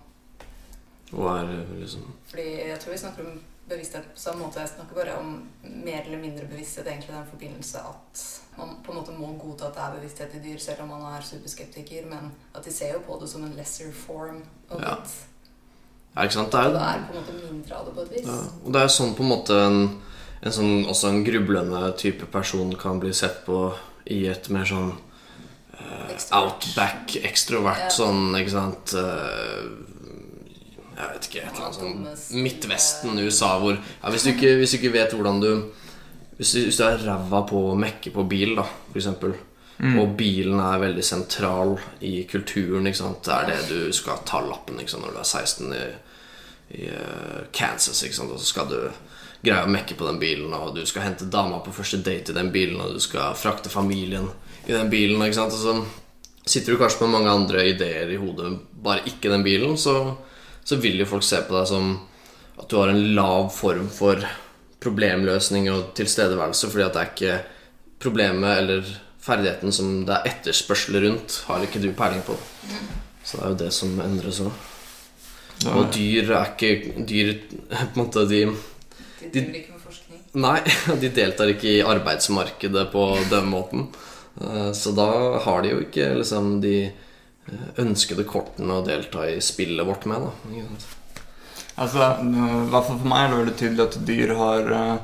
Og 1.13 1.27
er 1.29 1.51
liksom 1.77 2.07
Fordi 2.31 2.69
jeg 2.69 2.79
tror 2.81 2.93
vi 2.93 2.99
snakker 2.99 3.27
om 3.27 3.41
bevissthet 3.69 4.07
på 4.15 4.21
samme 4.21 4.45
måte. 4.45 4.61
Jeg 4.61 4.69
snakker 4.69 4.97
bare 4.97 5.19
om 5.21 5.35
mer 5.63 6.01
eller 6.07 6.19
mindre 6.19 6.47
bevissthet. 6.47 6.87
Egentlig 6.87 7.15
den 7.15 7.29
forbindelse 7.31 7.79
at 7.79 8.23
man 8.59 8.77
på 8.85 8.93
en 8.93 8.99
måte 8.99 9.13
må 9.17 9.33
godta 9.39 9.69
at 9.69 9.77
det 9.77 9.83
er 9.83 9.99
bevissthet 9.99 10.35
i 10.35 10.41
dyr, 10.47 10.59
selv 10.59 10.83
om 10.83 10.89
man 10.89 11.05
er 11.15 11.23
superskeptiker. 11.25 12.09
Men 12.11 12.33
at 12.55 12.65
de 12.65 12.73
ser 12.73 12.97
jo 12.97 13.05
på 13.07 13.19
det 13.21 13.29
som 13.31 13.45
en 13.45 13.55
lesser 13.57 13.93
form 13.93 14.43
Og 14.71 14.81
Ja. 14.81 14.97
det 14.97 15.29
Ja, 16.17 16.23
ikke 16.23 16.35
sant? 16.35 16.53
Det 16.53 16.61
er 16.61 16.73
det 16.73 16.81
er 16.81 17.05
på 17.07 17.13
en 17.15 17.23
måte 17.23 17.53
mindre 17.53 17.77
av 17.77 17.87
det 17.87 17.95
på 17.95 18.01
et 18.01 18.11
vis. 18.11 18.27
Ja, 18.27 18.41
og 18.65 18.73
det 18.73 18.83
er 18.83 18.89
sånn 18.89 19.15
på 19.17 19.23
en 19.23 19.29
måte 19.29 19.57
en, 19.67 20.03
en 20.43 20.53
sånn, 20.53 20.85
også 20.85 21.09
en 21.09 21.25
grublende 21.25 21.97
type 21.97 22.27
person 22.27 22.75
kan 22.77 23.01
bli 23.01 23.13
sett 23.17 23.45
på 23.47 23.73
i 24.11 24.27
et 24.29 24.49
mer 24.51 24.65
sånn. 24.65 24.93
Outback, 26.33 27.17
ekstrovert 27.25 27.87
Ja. 27.87 27.91
sånn, 27.91 28.35
ikke 28.39 28.51
sant 28.55 28.95
eh, 28.95 29.63
Jeg 30.97 31.09
vet 31.15 31.27
ikke, 31.29 31.43
et 31.47 31.55
eller 31.57 31.69
annet 31.69 31.79
sånn 32.21 32.43
Midtvesten, 32.45 33.19
USA, 33.25 33.55
hvor 33.63 33.79
ja, 33.79 34.11
hvis, 34.13 34.23
du 34.27 34.33
ikke, 34.35 34.57
hvis 34.61 34.75
du 34.75 34.79
ikke 34.79 34.93
vet 34.99 35.15
hvordan 35.17 35.41
du 35.43 35.49
Hvis 36.39 36.53
du, 36.55 36.61
hvis 36.67 36.77
du 36.81 36.85
er 36.87 37.01
ræva 37.07 37.43
på 37.49 37.63
å 37.73 37.79
mekke 37.79 38.13
på 38.15 38.25
bil, 38.29 38.55
da, 38.61 38.65
for 38.91 38.99
eksempel, 39.03 39.35
Mm. 39.83 39.97
og 39.99 40.13
bilen 40.17 40.61
er 40.63 40.79
veldig 40.79 41.03
sentral 41.03 41.73
i 42.07 42.23
kulturen, 42.31 42.85
ikke 42.87 42.99
sant, 43.01 43.25
det 43.25 43.33
er 43.35 43.47
det 43.49 43.63
du 43.69 43.93
skal 43.93 44.21
ta 44.29 44.39
lappen 44.45 44.79
ikke 44.79 44.93
sant, 44.93 45.03
når 45.03 45.17
du 45.17 45.19
er 45.19 45.25
16 45.27 45.73
i 45.75 45.87
i 46.73 46.87
eh, 46.87 47.41
Kansas, 47.53 48.03
ikke 48.05 48.15
sant? 48.15 48.31
og 48.31 48.39
så 48.39 48.47
skal 48.47 48.69
du 48.71 48.77
greie 49.43 49.65
å 49.65 49.73
mekke 49.73 49.97
på 49.99 50.07
den 50.07 50.21
bilen, 50.23 50.55
og 50.55 50.77
du 50.77 50.85
skal 50.87 51.03
hente 51.09 51.27
dama 51.29 51.59
på 51.65 51.73
første 51.75 51.99
date 52.05 52.31
i 52.31 52.37
den 52.37 52.53
bilen, 52.55 52.79
og 52.81 52.95
du 52.95 53.01
skal 53.03 53.35
frakte 53.35 53.69
familien 53.73 54.29
i 54.69 54.73
den 54.73 54.89
bilen, 54.93 55.21
ikke 55.27 55.35
sant? 55.41 55.53
Og 55.53 55.59
så 55.59 55.75
sitter 56.47 56.73
du 56.75 56.79
kanskje 56.81 57.05
med 57.07 57.13
mange 57.17 57.31
andre 57.31 57.67
ideer 57.71 58.11
i 58.11 58.17
hodet, 58.21 58.53
bare 58.83 59.05
ikke 59.07 59.31
den 59.31 59.45
bilen, 59.47 59.77
så, 59.79 60.17
så 60.65 60.77
vil 60.83 60.99
jo 61.03 61.07
folk 61.07 61.23
se 61.27 61.43
på 61.47 61.55
deg 61.59 61.69
som 61.71 61.93
at 62.59 62.69
du 62.69 62.77
har 62.81 62.91
en 62.93 63.03
lav 63.17 63.49
form 63.55 63.87
for 63.91 64.21
problemløsning 64.83 65.69
og 65.73 65.93
tilstedeværelse, 65.99 66.69
fordi 66.71 66.85
at 66.87 66.97
det 66.97 67.03
er 67.03 67.13
ikke 67.13 67.37
problemet 68.03 68.59
eller 68.59 68.91
ferdigheten 69.23 69.73
som 69.75 69.93
det 70.07 70.17
er 70.17 70.29
etterspørsel 70.33 70.99
rundt, 71.05 71.37
har 71.47 71.63
ikke 71.63 71.81
du 71.83 71.93
peiling 71.95 72.23
på. 72.27 72.35
Så 73.23 73.39
det 73.39 73.45
er 73.47 73.53
jo 73.53 73.59
det 73.63 73.71
som 73.77 73.93
endres 74.03 74.41
òg. 74.43 74.69
Og 75.71 75.93
dyr 75.95 76.33
er 76.35 76.49
ikke 76.57 77.05
Dyr 77.07 77.29
på 77.71 77.77
en 77.85 78.01
måte 78.01 78.25
de 78.27 78.41
De 78.51 79.29
De- 79.31 79.31
driver 79.31 79.59
ikke 79.61 79.77
med 79.77 79.85
forskning. 79.85 80.23
Nei, 80.43 80.59
de 81.05 81.11
deltar 81.15 81.53
ikke 81.53 81.71
i 81.77 81.85
arbeidsmarkedet 81.87 82.89
på 82.91 83.05
den 83.31 83.47
måten. 83.53 83.85
Eh, 84.43 84.73
Så 84.73 84.93
da 84.97 85.09
har 85.45 85.63
de 85.63 85.71
jo 85.75 85.81
ikke 85.85 86.11
liksom 86.19 86.61
de 86.65 86.75
eh, 86.89 87.69
ønskede 87.83 88.25
kortene 88.29 88.81
å 88.81 88.85
delta 88.87 89.29
i 89.31 89.39
spillet 89.45 89.87
vårt 89.87 90.05
med, 90.11 90.27
da. 90.27 90.59
Altså, 91.81 92.05
I 92.21 92.69
hvert 92.69 92.85
fall 92.87 92.99
for 93.01 93.09
meg 93.09 93.23
er 93.25 93.31
det 93.33 93.41
veldig 93.41 93.57
tydelig 93.63 93.85
at 93.87 94.01
dyr 94.07 94.35
har 94.37 94.73
eh, 94.77 94.95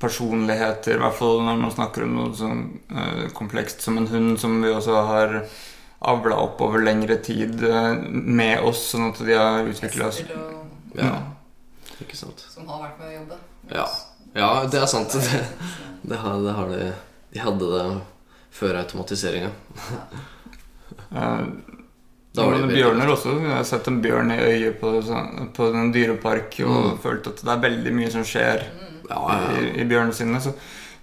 personligheter. 0.00 0.96
I 0.96 1.02
hvert 1.04 1.18
fall 1.18 1.42
når 1.44 1.60
man 1.62 1.72
snakker 1.74 2.06
om 2.06 2.14
noe 2.16 2.34
sånn 2.36 2.62
eh, 2.92 3.24
komplekst 3.36 3.84
som 3.84 3.98
en 4.00 4.08
hund, 4.12 4.36
som 4.40 4.56
vi 4.64 4.72
også 4.72 5.02
har 5.10 5.36
avla 6.06 6.36
opp 6.44 6.60
over 6.64 6.82
lengre 6.84 7.16
tid 7.24 7.62
eh, 7.64 7.92
med 8.12 8.64
oss, 8.68 8.82
sånn 8.92 9.10
at 9.10 9.20
de 9.24 9.36
har 9.36 9.68
utvikla 9.68 10.10
oss. 10.12 10.22
og, 10.24 10.62
Ja, 10.96 11.12
ikke 12.00 12.16
sant. 12.16 12.44
som 12.52 12.68
har 12.68 12.82
vært 12.86 13.00
med 13.00 13.08
å 13.10 13.16
jobbe. 13.20 13.38
Ja. 13.72 13.86
Ja, 14.36 14.50
det 14.68 14.80
er 14.82 14.88
sant. 14.90 15.12
Det, 15.16 15.40
det, 16.12 16.18
har, 16.20 16.40
det 16.44 16.52
har 16.58 16.68
de 16.72 16.92
De 17.32 17.40
hadde 17.42 17.70
det 17.72 17.86
før 18.56 18.80
automatiseringa. 18.82 19.50
Eh, 21.12 21.46
Da 22.36 22.44
var 22.44 22.58
det 22.60 22.74
bjørner 22.76 23.08
også. 23.08 23.30
Jeg 23.40 23.48
har 23.56 23.62
sett 23.64 23.86
en 23.88 24.02
bjørn 24.04 24.28
i 24.34 24.36
øyet 24.44 24.74
på, 24.76 24.90
på 25.56 25.68
en 25.72 25.92
dyrepark 25.94 26.58
og 26.66 26.74
Mm. 26.90 26.98
følt 27.00 27.26
at 27.30 27.38
det 27.40 27.48
er 27.54 27.62
veldig 27.62 27.92
mye 27.96 28.10
som 28.12 28.26
skjer 28.28 28.60
Mm. 28.66 28.98
Ja, 29.08 29.20
ja, 29.30 29.38
ja. 29.54 29.62
i, 29.62 29.70
i 29.80 29.86
bjørnene 29.88 30.12
sine. 30.18 30.40
Så 30.44 30.52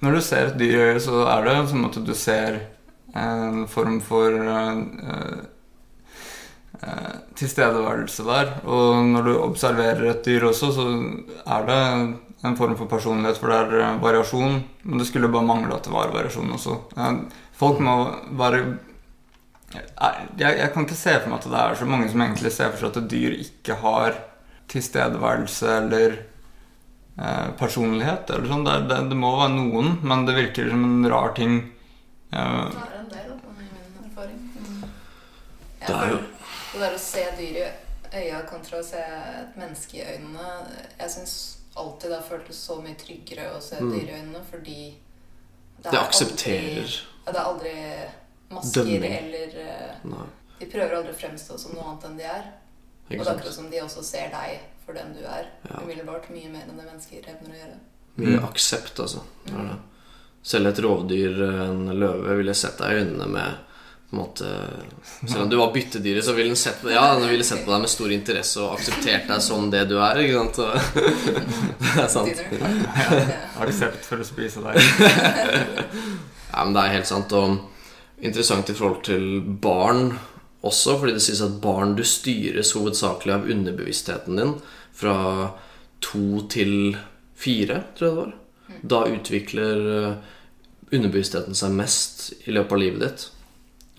når 0.03 0.13
du 0.13 0.21
ser 0.21 0.51
et 0.51 0.59
dyr 0.59 0.75
i 0.77 0.83
øyet, 0.91 1.01
så 1.01 1.23
er 1.25 1.41
det 1.47 1.55
som 1.71 1.85
at 1.87 1.97
du 2.05 2.13
ser 2.13 2.59
en 3.15 3.65
form 3.67 3.97
for 4.05 4.29
uh, 4.29 4.77
uh, 6.83 7.15
tilstedeværelse 7.39 8.25
der. 8.27 8.51
Og 8.65 9.01
når 9.15 9.23
du 9.27 9.33
observerer 9.39 10.09
et 10.11 10.25
dyr 10.25 10.45
også, 10.49 10.69
så 10.75 10.85
er 11.47 11.65
det 11.69 11.79
en 12.45 12.57
form 12.59 12.75
for 12.77 12.85
personlighet, 12.91 13.37
for 13.39 13.47
det 13.47 13.57
er 13.57 13.79
eh, 13.87 14.01
variasjon. 14.03 14.57
Men 14.83 14.99
det 14.99 15.07
skulle 15.07 15.29
bare 15.31 15.47
mangle 15.47 15.73
at 15.77 15.85
det 15.87 15.93
var 15.95 16.11
variasjon 16.11 16.51
også. 16.57 16.75
Eh, 16.97 17.13
folk 17.59 17.79
må 17.79 17.95
bare 18.39 18.63
jeg, 19.73 20.37
jeg 20.37 20.69
kan 20.73 20.85
ikke 20.85 20.97
se 20.99 21.13
for 21.19 21.29
meg 21.31 21.39
at 21.39 21.49
det 21.49 21.59
er 21.63 21.75
så 21.79 21.85
mange 21.89 22.09
som 22.11 22.21
egentlig 22.21 22.51
ser 22.53 22.69
for 22.73 22.83
seg 22.83 22.97
at 22.99 23.09
dyr 23.09 23.35
ikke 23.41 23.77
har 23.81 24.17
tilstedeværelse 24.73 25.69
eller 25.79 26.13
eh, 27.17 27.47
personlighet. 27.59 28.29
Eller 28.29 28.49
sånn. 28.51 28.65
det, 28.67 28.75
det, 28.91 28.99
det 29.11 29.17
må 29.19 29.31
være 29.39 29.55
noen, 29.55 29.95
men 30.05 30.25
det 30.27 30.35
virker 30.37 30.69
som 30.71 30.83
en 30.87 31.09
rar 31.11 31.33
ting. 31.37 31.55
Eh, 32.33 32.69
Det 32.69 32.83
er 32.83 32.99
en 32.99 33.09
del, 33.13 33.31
da, 33.33 33.55
i 33.63 33.69
min 33.69 34.05
erfaring. 34.09 34.43
Mm. 34.57 34.83
Det 35.87 35.95
er 35.97 36.13
jo- 36.13 36.21
Det 36.73 36.79
der 36.81 36.93
å 36.95 36.99
se 36.99 37.23
dyr 37.37 37.57
i 37.61 38.19
øya 38.23 38.43
kontra 38.49 38.79
å 38.79 38.85
se 38.85 38.97
et 39.01 39.57
menneske 39.57 39.97
i 39.97 40.05
øynene 40.05 40.47
Jeg 40.99 41.09
syns 41.09 41.33
alltid 41.77 42.09
det 42.09 42.17
har 42.19 42.29
føltes 42.29 42.57
så 42.67 42.77
mye 42.81 42.95
tryggere 42.97 43.49
å 43.57 43.61
se 43.61 43.75
Mm. 43.81 43.91
dyr 43.91 44.07
i 44.09 44.17
øynene 44.21 44.41
fordi 44.51 44.93
Det 45.91 45.99
aksepterer 45.99 46.79
Aldri, 46.79 46.99
ja, 47.25 47.31
det 47.31 47.39
er 47.39 47.45
aldri 47.45 47.73
masker 48.53 48.83
Dømming. 48.83 49.13
eller 49.17 49.57
eh, 49.63 49.95
Nei, 50.03 50.27
De 50.59 50.65
prøver 50.71 50.95
aldri 50.97 51.11
å 51.11 51.19
fremstå 51.21 51.57
som 51.59 51.73
noe 51.75 51.83
annet 51.89 52.05
enn 52.09 52.17
de 52.17 52.23
er. 52.23 52.45
Og 53.09 53.17
det 53.19 53.27
er 53.27 53.33
akkurat 53.35 53.53
som 53.57 53.69
de 53.69 53.81
også 53.83 54.03
ser 54.03 54.29
deg 54.31 54.59
for 54.85 54.93
den 54.97 55.13
du 55.13 55.19
er. 55.27 55.49
Ja. 55.69 55.81
Umiddelbart 55.83 56.29
mye 56.31 56.49
mer 56.51 56.63
enn 56.67 56.77
det 56.79 56.85
mennesker 56.87 57.27
evner 57.33 57.51
å 57.51 57.59
gjøre. 57.59 57.79
Mye 58.15 58.37
Mm. 58.39 58.45
aksept, 58.45 58.99
altså. 58.99 59.23
Mm. 59.49 59.79
Selv 60.43 60.67
et 60.67 60.79
rovdyr, 60.83 61.41
en 61.67 61.85
løve, 61.99 62.35
ville 62.37 62.53
sett 62.53 62.77
deg 62.77 62.91
i 62.91 62.99
øynene 63.03 63.27
med 63.27 63.55
på 64.13 64.19
en 64.19 64.21
måte, 64.21 64.45
Selv 65.27 65.41
om 65.41 65.49
du 65.49 65.55
var 65.57 65.73
byttedyret, 65.73 66.25
så 66.25 66.33
ville 66.33 66.49
den 66.49 66.55
sett 66.55 66.81
på, 66.81 66.91
ja, 66.91 67.15
den 67.17 67.29
ville 67.29 67.43
sett 67.43 67.65
på 67.65 67.71
deg 67.71 67.81
med 67.81 67.89
stor 67.89 68.11
interesse 68.13 68.61
og 68.61 68.75
akseptert 68.75 69.25
deg 69.27 69.41
som 69.41 69.71
det 69.73 69.87
du 69.89 69.95
er. 69.97 70.19
Ikke 70.21 70.43
sant? 70.43 70.59
Det 71.83 72.03
er 72.03 72.11
sant. 72.11 72.43
Dinner. 72.51 73.33
aksept 73.63 74.05
for 74.05 74.21
å 74.21 74.27
spise 74.27 74.61
deg. 74.61 74.77
Ja, 76.53 76.67
men 76.67 76.75
det 76.75 76.83
er 76.83 76.93
helt 76.99 77.09
sant. 77.09 77.33
Og 77.33 78.21
interessant 78.21 78.69
i 78.69 78.75
forhold 78.77 79.01
til 79.07 79.41
barn 79.41 80.19
også, 80.61 80.99
fordi 81.01 81.15
det 81.17 81.23
sies 81.25 81.41
at 81.41 81.57
barn 81.63 81.95
du 81.97 82.03
styres 82.05 82.75
hovedsakelig 82.77 83.33
av 83.33 83.49
underbevisstheten 83.49 84.37
din 84.37 84.53
fra 84.93 85.15
to 86.05 86.43
til 86.53 86.93
fire, 87.33 87.81
tror 87.97 88.05
jeg 88.05 88.13
det 88.13 88.19
var. 88.21 88.33
Da 88.93 89.01
utvikler 89.09 89.87
eh, 89.97 90.33
underbevisstheten 90.93 91.57
seg 91.57 91.73
mest 91.73 92.27
i 92.45 92.53
løpet 92.53 92.77
av 92.77 92.83
livet 92.85 93.07
ditt. 93.07 93.31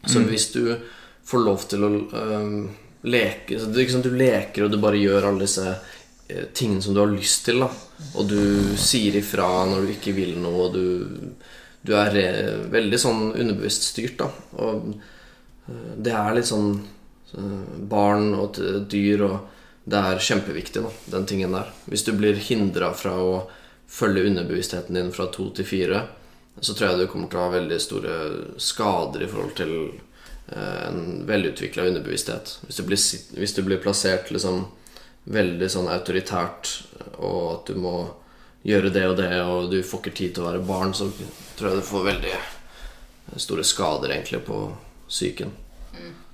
Så 0.06 0.20
Mm. 0.20 0.28
hvis 0.28 0.52
du 0.52 0.76
får 1.24 1.44
lov 1.44 1.68
til 1.68 1.84
å 1.84 1.90
eh, 2.12 2.70
leke 3.04 3.58
så 3.60 3.68
det 3.72 3.88
sånn 3.90 4.04
at 4.04 4.08
Du 4.08 4.16
leker 4.16 4.64
og 4.64 4.72
du 4.72 4.78
bare 4.80 5.00
gjør 5.00 5.28
alle 5.28 5.44
disse 5.44 5.64
uh, 5.64 6.44
tingene 6.56 6.82
som 6.82 6.94
du 6.94 7.02
har 7.02 7.12
lyst 7.12 7.44
til, 7.44 7.60
da. 7.60 7.68
Og 8.16 8.28
du 8.30 8.76
sier 8.80 9.16
ifra 9.20 9.48
når 9.68 9.84
du 9.84 9.92
ikke 9.94 10.14
vil 10.16 10.38
noe, 10.40 10.68
og 10.68 10.76
du, 10.76 10.86
du 11.84 11.92
er 12.00 12.12
re, 12.14 12.26
veldig 12.72 13.00
sånn 13.00 13.26
underbevisst 13.32 13.90
styrt, 13.90 14.16
da. 14.22 14.30
Og 14.56 14.94
uh, 14.94 15.90
det 16.00 16.14
er 16.16 16.38
litt 16.38 16.48
sånn 16.48 16.70
eh, 17.36 17.74
barn 17.88 18.32
og 18.36 18.60
dyr 18.90 19.28
og 19.30 19.50
Det 19.84 19.98
er 20.00 20.16
kjempeviktig, 20.16 20.80
da, 20.80 20.90
den 21.12 21.26
tingen 21.28 21.52
der. 21.52 21.66
Hvis 21.92 22.06
du 22.06 22.14
blir 22.16 22.38
hindra 22.40 22.94
fra 22.96 23.10
å 23.20 23.32
følge 23.84 24.22
underbevisstheten 24.30 24.96
din 24.96 25.10
fra 25.12 25.26
to 25.28 25.50
til 25.52 25.66
fire, 25.68 25.98
så 26.60 26.74
tror 26.74 26.90
jeg 26.90 26.98
du 26.98 27.10
kommer 27.10 27.30
til 27.30 27.40
å 27.40 27.46
ha 27.46 27.54
veldig 27.54 27.78
store 27.82 28.16
skader 28.62 29.24
i 29.24 29.30
forhold 29.30 29.54
til 29.58 29.72
eh, 30.54 30.82
en 30.86 31.24
velutvikla 31.26 31.88
underbevissthet. 31.90 32.58
Hvis 32.66 32.78
du 32.78 32.84
blir, 32.88 33.00
hvis 33.40 33.56
du 33.56 33.62
blir 33.66 33.82
plassert 33.82 34.30
liksom 34.30 34.66
veldig 35.24 35.70
sånn 35.72 35.90
autoritært, 35.90 36.70
og 37.16 37.40
at 37.56 37.72
du 37.72 37.80
må 37.80 37.96
gjøre 38.64 38.92
det 38.94 39.04
og 39.08 39.18
det, 39.18 39.32
og 39.42 39.70
du 39.72 39.80
får 39.84 40.04
ikke 40.04 40.18
tid 40.20 40.34
til 40.36 40.44
å 40.44 40.50
være 40.52 40.66
barn, 40.68 40.94
så 40.96 41.10
tror 41.58 41.70
jeg 41.70 41.82
du 41.82 41.88
får 41.88 42.08
veldig 42.10 42.34
store 43.40 43.64
skader 43.66 44.14
egentlig 44.14 44.44
på 44.46 44.60
psyken. 45.08 45.52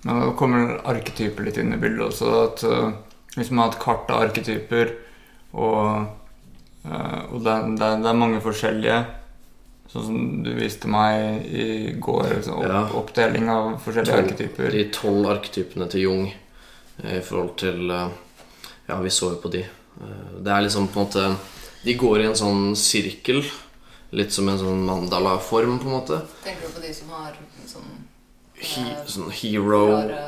Nå 0.03 0.17
da 0.17 0.33
kommer 0.37 0.79
arketyper 0.89 1.45
litt 1.45 1.59
inn 1.61 1.75
i 1.77 1.81
bildet 1.81 2.07
også. 2.07 2.29
At 2.47 2.65
eh, 2.65 2.93
Hvis 3.37 3.51
man 3.53 3.65
har 3.65 3.75
et 3.75 3.83
kart 3.83 4.11
av 4.11 4.25
arketyper, 4.27 4.95
og, 5.53 6.07
eh, 6.87 7.21
og 7.31 7.43
det, 7.45 7.57
det, 7.81 7.91
det 8.03 8.11
er 8.11 8.21
mange 8.21 8.41
forskjellige 8.45 9.01
Sånn 9.91 10.05
som 10.07 10.43
du 10.45 10.53
viste 10.55 10.87
meg 10.89 11.47
i 11.51 11.93
går, 11.99 12.37
opp, 12.53 12.63
Ja. 12.63 12.83
oppdeling 12.95 13.49
av 13.51 13.73
forskjellige 13.83 14.13
Tolv- 14.15 14.29
arketyper. 14.31 14.71
De 14.71 14.85
tolv 14.95 15.27
arketypene 15.33 15.89
til 15.91 16.01
Jung 16.05 16.27
eh, 17.05 17.17
i 17.19 17.21
forhold 17.21 17.57
til 17.59 17.91
eh, 17.91 18.09
Ja, 18.89 19.01
vi 19.01 19.09
så 19.11 19.31
jo 19.35 19.41
på 19.43 19.51
de. 19.51 19.65
Eh, 19.65 20.31
Det 20.43 20.49
er 20.53 20.63
liksom 20.63 20.89
på 20.89 21.01
en 21.01 21.07
måte 21.07 21.37
De 21.85 21.95
går 21.95 22.21
i 22.21 22.27
en 22.27 22.35
sånn 22.39 22.77
sirkel. 22.77 23.43
Litt 24.13 24.33
som 24.33 24.49
en 24.49 24.59
sånn 24.59 24.85
mandala-form, 24.85 25.79
på 25.79 25.87
en 25.87 25.95
måte. 26.01 26.21
Tenker 26.45 26.67
du 26.67 26.75
på 26.75 26.83
de 26.83 26.93
som 26.95 27.09
har 27.11 27.33
sånn 27.67 27.91
He, 28.61 28.83
sånn 29.09 29.31
hero, 29.33 29.85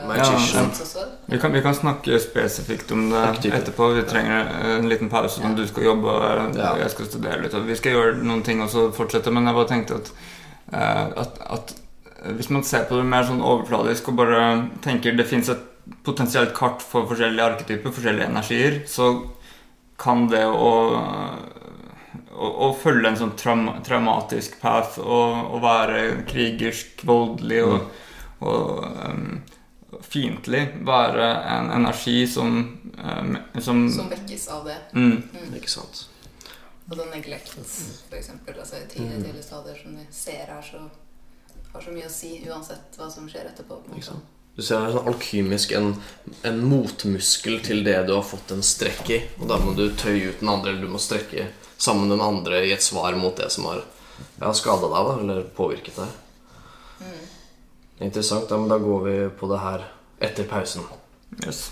magician. 0.08 0.70
Ja. 0.72 1.06
Vi 1.26 1.38
kan, 1.38 1.52
vi 1.52 1.60
kan 1.64 1.74
snakke 1.76 2.16
spesifikt 2.22 2.92
om 2.94 3.10
det 3.12 3.50
etterpå. 3.52 3.90
Vi 3.98 4.04
trenger 4.08 4.48
en 4.78 4.88
liten 4.88 5.10
pause 5.12 5.42
når 5.44 5.58
du 5.58 5.66
skal 5.68 5.90
jobbe 5.90 6.14
og 6.16 6.56
jeg 6.80 6.94
skal 6.94 7.10
studere 7.10 7.42
litt. 7.42 7.56
Og 7.58 7.68
vi 7.68 7.76
skal 7.76 7.98
gjøre 7.98 8.22
noen 8.24 8.40
ting 8.46 8.62
og 8.64 8.72
så 8.72 8.86
fortsette, 8.96 9.32
men 9.34 9.50
jeg 9.50 9.58
bare 9.58 9.70
tenkte 9.74 10.00
at, 10.00 10.12
eh, 10.72 11.04
at, 11.24 11.42
at 11.58 11.74
hvis 12.38 12.48
man 12.54 12.64
ser 12.64 12.88
på 12.88 12.96
det 12.96 13.04
mer 13.12 13.28
sånn 13.28 13.44
overfladisk 13.44 14.08
og 14.08 14.20
bare 14.22 14.42
tenker 14.84 15.18
det 15.18 15.28
fins 15.28 15.52
et 15.52 15.68
potensielt 16.06 16.54
kart 16.56 16.80
for 16.80 17.10
forskjellige 17.10 17.50
arketyper, 17.52 17.92
forskjellige 17.92 18.30
energier, 18.32 18.80
så 18.88 19.12
kan 20.00 20.24
det 20.32 20.46
å 20.48 20.72
å, 22.32 22.48
å 22.48 22.68
følge 22.80 23.10
en 23.10 23.18
sånn 23.18 23.34
traum, 23.38 23.66
traumatisk 23.86 24.56
path 24.62 24.98
og, 25.02 25.52
og 25.52 25.60
være 25.64 26.00
krigersk, 26.28 27.04
voldelig 27.08 27.60
og, 27.66 27.90
og 28.42 28.84
um, 29.08 29.42
fiendtlig 30.02 30.62
være 30.86 31.28
en 31.56 31.70
energi 31.76 32.26
som, 32.30 32.58
um, 32.98 33.36
som, 33.60 33.84
Som 33.92 34.10
vekkes 34.10 34.48
av 34.48 34.64
det. 34.66 34.78
mm, 34.92 35.22
Mm. 35.32 35.54
Ikke 35.60 35.70
sant? 35.70 36.06
Og 36.90 36.96
den 36.98 37.08
neglect, 37.14 37.54
eksempel. 38.12 38.58
Altså 38.58 38.76
i 38.82 38.86
tidligere 38.88 39.18
Mm. 39.18 39.24
tidlige 39.24 39.42
stadier 39.46 39.78
som 39.82 39.96
vi 39.96 40.06
ser 40.10 40.46
her, 40.50 40.62
så 40.62 40.80
har 41.72 41.80
så 41.80 41.90
mye 41.94 42.06
å 42.06 42.10
si 42.10 42.32
uansett 42.48 42.98
hva 42.98 43.10
som 43.10 43.28
skjer 43.28 43.46
etterpå. 43.52 43.78
Ikke 43.94 44.04
sant? 44.04 44.24
Du 44.56 44.60
ser 44.62 44.80
det 44.82 44.88
er 44.90 44.98
sånn 44.98 45.06
alkymisk 45.08 45.70
en, 45.72 45.94
en 46.44 46.58
motmuskel 46.68 47.62
til 47.64 47.84
det 47.86 48.06
du 48.06 48.12
har 48.14 48.22
fått 48.26 48.50
en 48.52 48.60
strekk 48.62 49.08
i. 49.10 49.20
Og 49.40 49.48
da 49.48 49.56
må 49.62 49.72
du 49.76 49.86
tøye 49.96 50.28
ut 50.28 50.40
den 50.40 50.48
andre, 50.52 50.70
eller 50.74 50.82
du 50.84 50.92
må 50.92 51.00
strekke 51.00 51.46
sammen 51.78 52.10
den 52.12 52.20
andre 52.20 52.60
i 52.66 52.72
et 52.74 52.82
svar 52.84 53.16
mot 53.16 53.34
det 53.36 53.48
som 53.50 53.64
har 53.70 53.80
ja, 54.40 54.52
skada 54.52 54.90
deg, 54.92 55.06
da, 55.08 55.14
eller 55.22 55.42
påvirket 55.56 55.96
deg. 55.96 56.08
Mm. 57.00 57.22
Interessant. 58.02 58.50
Ja, 58.50 58.56
men 58.56 58.68
da 58.68 58.78
går 58.78 59.00
vi 59.00 59.28
på 59.38 59.46
det 59.46 59.58
her 59.58 59.84
etter 60.18 60.44
pausen. 60.44 60.82
yes. 61.46 61.70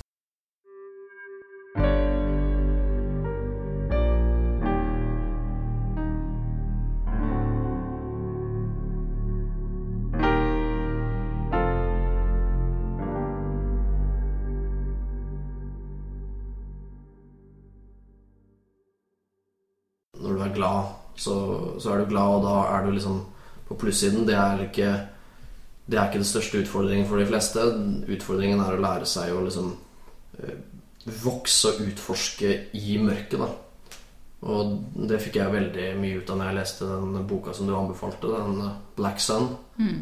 Når 20.21 20.33
du 20.33 20.41
er 20.43 20.55
glad, 20.55 20.83
så, 21.17 21.35
så 21.81 21.91
er 21.91 21.99
du 21.99 22.11
glad, 22.11 22.23
og 22.23 22.45
da 22.45 22.59
er 22.77 22.85
du 22.87 22.93
liksom 22.95 23.25
på 23.69 23.75
plussiden. 23.75 24.29
Det 24.29 24.35
er 24.35 24.69
ikke 24.71 25.10
det 25.91 25.99
er 25.99 26.07
ikke 26.07 26.21
den 26.23 26.29
største 26.29 26.61
utfordringen 26.63 27.09
for 27.09 27.19
de 27.19 27.27
fleste. 27.27 27.65
Utfordringen 28.15 28.63
er 28.63 28.77
å 28.77 28.83
lære 28.83 29.09
seg 29.09 29.35
å 29.35 29.43
liksom 29.47 29.73
eh, 30.39 30.61
vokse 31.25 31.73
og 31.73 31.83
utforske 31.89 32.53
i 32.79 32.99
mørket, 33.03 33.41
da. 33.41 33.51
Og 34.51 34.77
det 35.11 35.19
fikk 35.21 35.37
jeg 35.37 35.53
veldig 35.53 35.89
mye 36.01 36.21
ut 36.21 36.31
av 36.33 36.39
når 36.39 36.49
jeg 36.49 36.59
leste 36.61 36.89
den 36.89 37.27
boka 37.29 37.53
som 37.57 37.69
du 37.69 37.75
anbefalte, 37.77 38.31
den 38.33 38.63
eh, 38.69 38.77
Black 38.97 39.21
Sun. 39.25 39.51
Mm. 39.81 40.01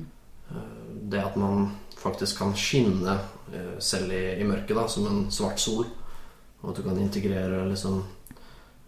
Det 1.08 1.20
at 1.20 1.36
man 1.40 1.70
faktisk 1.98 2.38
kan 2.42 2.54
skinne 2.56 3.16
eh, 3.52 3.78
selv 3.82 4.12
i, 4.12 4.40
i 4.40 4.46
mørket, 4.46 4.76
da, 4.76 4.86
som 4.90 5.08
en 5.08 5.24
svart 5.34 5.60
sol. 5.62 5.86
Og 6.60 6.70
at 6.70 6.78
du 6.78 6.84
kan 6.86 7.00
integrere 7.00 7.64
liksom 7.70 8.02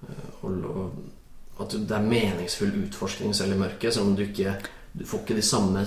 eh, 0.06 0.28
og, 0.42 0.68
og 0.70 1.64
at 1.64 1.76
det 1.76 1.96
er 1.96 2.06
meningsfull 2.08 2.72
utforskning 2.86 3.34
selv 3.36 3.56
i 3.56 3.62
mørket, 3.64 3.94
selv 3.94 4.10
om 4.10 4.14
du 4.16 4.26
ikke 4.28 4.58
Du 4.90 5.04
får 5.06 5.20
ikke 5.22 5.36
de 5.38 5.42
samme 5.46 5.84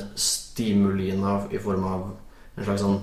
stimuliene 0.53 1.25
av, 1.27 1.49
i 1.53 1.61
form 1.61 1.87
av 1.89 2.05
en 2.53 2.67
slags 2.67 2.83
sånn 2.83 2.99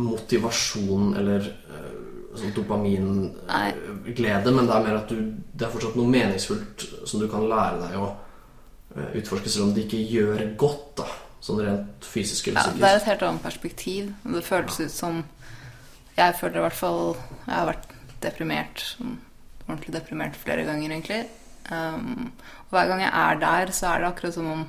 motivasjon 0.00 1.14
eller 1.18 1.46
eh, 1.46 1.94
sånn 2.38 2.54
dopaminglede, 2.54 4.52
men 4.54 4.68
det 4.68 4.74
er 4.74 4.84
mer 4.86 4.98
at 5.00 5.10
du 5.10 5.18
Det 5.50 5.66
er 5.66 5.72
fortsatt 5.72 5.96
noe 5.98 6.08
meningsfullt 6.08 6.86
som 7.08 7.20
du 7.20 7.26
kan 7.30 7.44
lære 7.50 7.80
deg 7.82 7.96
å 8.00 8.06
eh, 8.08 9.18
utforske, 9.20 9.50
selv 9.50 9.68
om 9.68 9.74
det 9.76 9.86
ikke 9.86 10.00
gjør 10.08 10.44
godt, 10.60 10.86
da. 11.02 11.08
Sånn 11.40 11.60
rent 11.64 12.04
fysisk 12.04 12.48
eller 12.48 12.60
psykisk. 12.60 12.80
Ja, 12.80 12.84
det 12.84 12.90
er 12.90 12.98
et 13.00 13.08
helt 13.08 13.26
annet 13.26 13.44
perspektiv. 13.44 14.08
Det 14.24 14.44
føles 14.44 14.80
ut 14.80 14.92
som 14.92 15.22
Jeg 16.18 16.34
føler 16.36 16.58
i 16.58 16.64
hvert 16.66 16.76
fall 16.76 17.14
Jeg 17.46 17.54
har 17.54 17.68
vært 17.70 17.92
deprimert, 18.20 18.82
sånn 18.94 19.14
ordentlig 19.66 19.94
deprimert 19.94 20.36
flere 20.36 20.66
ganger, 20.66 20.90
egentlig. 20.90 21.22
Um, 21.70 22.32
og 22.66 22.74
hver 22.74 22.90
gang 22.90 23.04
jeg 23.04 23.12
er 23.14 23.40
der, 23.40 23.72
så 23.72 23.92
er 23.92 24.02
det 24.02 24.08
akkurat 24.10 24.34
som 24.34 24.48
om 24.50 24.64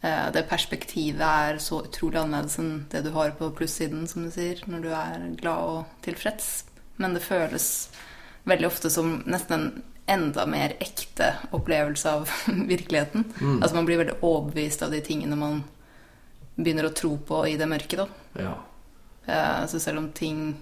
det 0.00 0.46
perspektivet 0.48 1.20
er 1.20 1.58
så 1.60 1.82
utrolig 1.84 2.16
annerledes 2.16 2.54
enn 2.58 2.86
det 2.88 3.02
du 3.04 3.10
har 3.12 3.34
på 3.36 3.50
plussiden, 3.52 4.06
som 4.08 4.24
du 4.24 4.30
sier, 4.32 4.62
når 4.64 4.84
du 4.86 4.88
er 4.96 5.26
glad 5.36 5.66
og 5.74 5.90
tilfreds. 6.06 6.46
Men 6.96 7.12
det 7.12 7.20
føles 7.24 7.66
veldig 8.48 8.68
ofte 8.70 8.90
som 8.90 9.18
nesten 9.28 9.56
en 9.58 9.82
enda 10.10 10.46
mer 10.46 10.74
ekte 10.82 11.34
opplevelse 11.54 12.10
av 12.10 12.30
virkeligheten. 12.72 13.24
Mm. 13.40 13.58
Altså 13.62 13.76
Man 13.76 13.86
blir 13.86 14.00
veldig 14.00 14.16
overbevist 14.26 14.82
av 14.82 14.90
de 14.94 15.02
tingene 15.04 15.38
man 15.38 15.62
begynner 16.56 16.88
å 16.88 16.94
tro 16.96 17.14
på 17.26 17.44
i 17.48 17.56
det 17.60 17.68
mørke. 17.70 18.00
da. 18.00 18.08
Ja. 18.40 18.54
Eh, 19.26 19.66
Så 19.66 19.80
selv 19.80 19.98
om 19.98 20.10
ting 20.12 20.56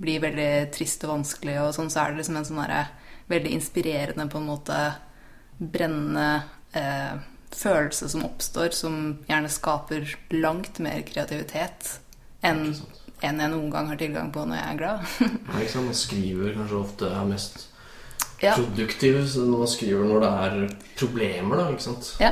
blir 0.00 0.20
veldig 0.20 0.70
trist 0.72 1.04
og 1.04 1.12
vanskelig, 1.14 1.58
og 1.60 1.74
sånn, 1.76 1.90
så 1.92 2.02
er 2.02 2.10
det 2.10 2.22
liksom 2.22 2.40
en 2.40 2.48
sånn 2.48 2.62
derre 2.62 2.86
veldig 3.30 3.52
inspirerende, 3.54 4.28
på 4.32 4.40
en 4.40 4.48
måte 4.48 4.78
brennende 5.60 6.42
eh, 6.72 7.20
følelse 7.56 8.08
som 8.12 8.24
oppstår, 8.26 8.70
som 8.76 8.96
gjerne 9.28 9.48
skaper 9.50 10.14
langt 10.32 10.78
mer 10.82 11.02
kreativitet 11.08 11.96
enn 12.46 12.74
en 13.22 13.40
jeg 13.42 13.50
noen 13.52 13.68
gang 13.70 13.88
har 13.90 13.98
tilgang 14.00 14.30
på 14.32 14.46
når 14.48 14.56
jeg 14.56 14.68
er 14.72 14.78
glad. 14.78 15.02
Ja, 15.50 15.58
ikke 15.60 15.72
sant? 15.74 15.86
Man 15.90 15.98
skriver 15.98 16.54
kanskje 16.56 16.78
ofte 16.80 17.10
er 17.12 17.26
mest 17.28 17.66
Ja. 18.40 18.54
produktiv 18.56 19.18
når 19.36 19.58
man 19.60 19.68
skriver 19.68 20.06
når 20.08 20.22
det 20.24 20.30
er 20.32 20.76
problemer, 20.96 21.56
da. 21.60 21.66
Ikke 21.74 21.84
sant? 21.90 22.14
Ja. 22.22 22.30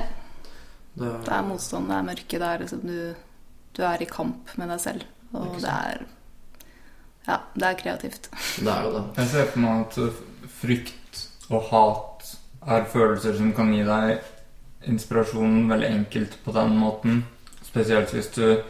Det 0.98 1.10
Det 1.26 1.32
er 1.36 1.42
motstand, 1.46 1.88
det 1.90 1.96
er 1.98 2.06
mørke, 2.08 2.38
det 2.40 2.48
er 2.48 2.58
liksom 2.62 2.80
du, 2.88 3.14
du 3.76 3.82
er 3.84 4.00
i 4.02 4.08
kamp 4.08 4.54
med 4.58 4.72
deg 4.72 4.80
selv. 4.80 5.04
Og 5.36 5.58
det 5.60 5.68
er 5.74 6.06
Ja, 7.28 7.36
det 7.54 7.68
er 7.68 7.74
kreativt. 7.82 8.30
det 8.56 8.72
er 8.72 8.82
jo 8.88 8.92
det. 8.96 9.04
Jeg 9.20 9.28
ser 9.34 9.50
for 9.52 9.60
meg 9.60 9.84
at 9.84 10.48
frykt 10.62 11.20
og 11.50 11.68
hat 11.68 12.30
er 12.68 12.84
følelser 12.88 13.36
som 13.36 13.52
kan 13.52 13.68
gi 13.76 13.84
deg 13.84 14.22
inspirasjon 14.86 15.68
veldig 15.70 15.88
enkelt 15.88 16.38
på 16.44 16.54
den 16.54 16.76
måten. 16.78 17.22
Spesielt 17.66 18.12
hvis 18.14 18.30
du 18.36 18.60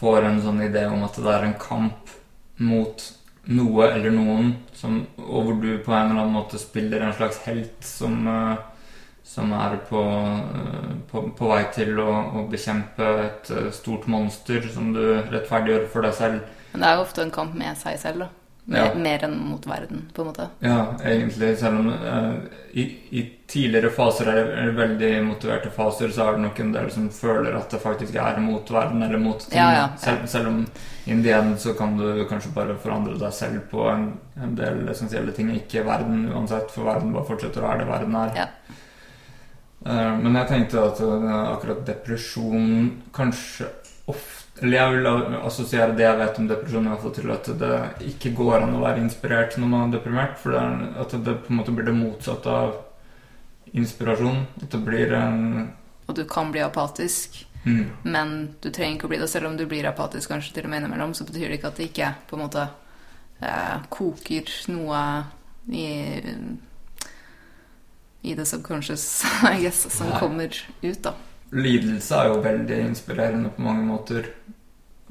får 0.00 0.24
en 0.24 0.42
sånn 0.42 0.62
idé 0.64 0.86
om 0.88 1.02
at 1.04 1.18
det 1.20 1.32
er 1.32 1.46
en 1.46 1.58
kamp 1.60 2.12
mot 2.60 3.02
noe 3.50 3.86
eller 3.90 4.12
noen, 4.14 4.52
som, 4.76 5.00
og 5.18 5.46
hvor 5.46 5.56
du 5.62 5.70
på 5.84 5.94
en 5.94 6.10
eller 6.10 6.22
annen 6.22 6.36
måte 6.36 6.60
spiller 6.60 7.02
en 7.02 7.16
slags 7.16 7.40
helt 7.46 7.86
som, 7.86 8.20
eh, 8.28 8.58
som 9.26 9.52
er 9.56 9.78
på, 9.88 10.02
eh, 10.02 10.90
på, 11.10 11.24
på 11.36 11.50
vei 11.50 11.62
til 11.74 11.98
å, 12.02 12.10
å 12.40 12.44
bekjempe 12.50 13.08
et 13.24 13.52
eh, 13.56 13.70
stort 13.74 14.06
monster 14.12 14.68
som 14.72 14.92
du 14.96 15.02
rettferdiggjør 15.32 15.88
for 15.92 16.06
deg 16.06 16.18
selv. 16.20 16.44
Men 16.72 16.84
det 16.84 16.90
er 16.90 16.98
jo 16.98 17.06
ofte 17.08 17.24
en 17.24 17.34
kamp 17.34 17.56
med 17.58 17.80
seg 17.80 17.98
selv, 18.00 18.26
da. 18.26 18.39
Mer, 18.70 18.84
Ja. 18.84 18.94
mer 18.94 19.24
enn 19.26 19.32
mot 19.42 19.64
verden, 19.66 20.04
på 20.14 20.22
en 20.22 20.28
måte. 20.28 20.44
Ja, 20.62 20.94
egentlig, 21.02 21.56
selv 21.58 21.80
om 21.80 21.88
uh, 21.90 22.34
i, 22.72 22.84
i 23.10 23.22
tidligere 23.50 23.90
faser 23.90 24.30
er 24.30 24.36
det, 24.46 24.76
veldig 24.76 25.08
motiverte 25.26 25.72
faser, 25.74 26.12
så 26.14 26.28
er 26.28 26.36
det 26.36 26.44
nok 26.44 26.60
en 26.62 26.70
del 26.76 26.90
som 26.94 27.08
føler 27.10 27.56
at 27.58 27.74
det 27.74 27.80
faktisk 27.82 28.14
er 28.14 28.38
mot 28.44 28.70
verden 28.70 29.02
eller 29.02 29.18
mot 29.18 29.42
ting. 29.42 29.58
Ja, 29.58 29.72
ja. 29.74 29.88
Selv, 29.98 30.22
selv 30.30 30.52
om 30.52 30.60
indien 31.10 31.56
så 31.58 31.74
kan 31.74 31.98
du 31.98 32.22
kanskje 32.30 32.54
bare 32.54 32.78
forandre 32.78 33.18
deg 33.18 33.34
selv 33.34 33.64
på 33.72 33.88
en, 33.90 34.12
en 34.38 34.54
del 34.54 34.84
essensielle 34.94 35.34
ting, 35.34 35.50
ikke 35.56 35.82
verden 35.90 36.28
uansett, 36.30 36.70
for 36.70 36.86
verden 36.92 37.10
bare 37.16 37.26
fortsetter 37.26 37.64
å 37.64 37.72
være 37.72 37.82
det 37.82 37.90
verden 37.90 38.20
er. 38.22 38.36
Ja. 38.38 38.48
Eh, 39.86 40.18
men 40.20 40.36
jeg 40.36 40.50
tenkte 40.52 40.86
at 40.92 41.02
uh, 41.02 41.56
akkurat 41.56 41.82
depresjon 41.88 43.00
kanskje 43.16 43.66
ofte 44.10 44.39
Eller 44.60 44.76
jeg 44.76 44.94
vil 44.94 45.08
assosiere 45.40 45.96
det 45.96 46.04
jeg 46.04 46.18
vet 46.20 46.38
om 46.38 46.48
depresjon, 46.50 46.86
i 46.86 46.92
hvert 46.92 47.04
fall 47.04 47.14
til 47.16 47.32
at 47.32 47.50
det 47.62 47.74
ikke 48.10 48.34
går 48.36 48.58
an 48.60 48.76
å 48.76 48.82
være 48.82 49.00
inspirert 49.00 49.56
når 49.56 49.70
man 49.72 49.84
er 49.86 49.94
deprimert. 49.96 50.36
For 50.40 50.54
det 50.54 50.62
er, 50.62 50.82
at 51.00 51.14
det 51.16 51.36
på 51.46 51.52
en 51.52 51.60
måte 51.60 51.74
blir 51.76 51.88
det 51.88 51.96
motsatte 51.96 52.56
av 52.62 52.74
inspirasjon. 53.72 54.42
At 54.60 54.68
det 54.74 54.82
blir 54.84 55.14
en 55.16 55.40
Og 56.10 56.16
du 56.18 56.24
kan 56.28 56.50
bli 56.52 56.60
apatisk, 56.60 57.46
mm, 57.64 57.84
men 58.02 58.36
du 58.60 58.68
trenger 58.68 58.98
ikke 58.98 59.08
å 59.08 59.12
bli 59.14 59.20
det. 59.22 59.30
Selv 59.32 59.48
om 59.48 59.56
du 59.56 59.64
blir 59.70 59.88
apatisk 59.88 60.32
kanskje 60.34 60.56
til 60.56 60.68
og 60.68 60.74
med 60.74 60.82
innimellom, 60.82 61.14
så 61.14 61.24
betyr 61.24 61.48
det 61.48 61.60
ikke 61.60 61.70
at 61.70 61.78
det 61.80 61.90
ikke 61.92 62.14
på 62.28 62.36
en 62.36 62.44
måte 62.44 62.66
eh, 63.40 63.76
koker 63.88 64.50
noe 64.74 65.04
i 65.70 65.86
i 68.22 68.34
det 68.34 68.44
subconscious, 68.44 69.24
I 69.48 69.62
guess, 69.62 69.96
som 69.96 70.10
Nei. 70.10 70.18
kommer 70.20 70.56
ut, 70.82 71.02
da. 71.02 71.14
Lidelse 71.50 72.14
er 72.16 72.30
jo 72.30 72.42
veldig 72.44 72.78
inspirerende 72.86 73.50
på 73.50 73.62
mange 73.62 73.82
måter. 73.86 74.28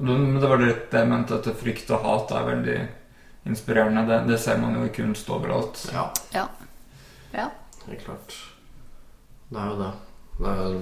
Men 0.00 0.40
det 0.40 0.48
var 0.48 0.62
litt 0.62 0.86
det 0.90 1.02
jeg 1.02 1.10
mente, 1.10 1.36
at 1.36 1.48
frykt 1.60 1.90
og 1.92 2.06
hat 2.06 2.32
er 2.32 2.46
veldig 2.48 2.78
inspirerende. 3.50 4.06
Det, 4.08 4.20
det 4.30 4.38
ser 4.40 4.60
man 4.62 4.78
jo 4.78 4.86
i 4.86 4.94
kunst 4.94 5.28
overalt. 5.30 5.82
Ja, 5.92 6.10
Ja. 6.32 6.46
Ja. 7.32 7.50
helt 7.86 8.04
klart. 8.04 8.34
Det 9.50 9.58
er 9.58 9.66
jo 9.66 9.76
det. 9.82 9.92
Det 10.38 10.48
er, 10.48 10.72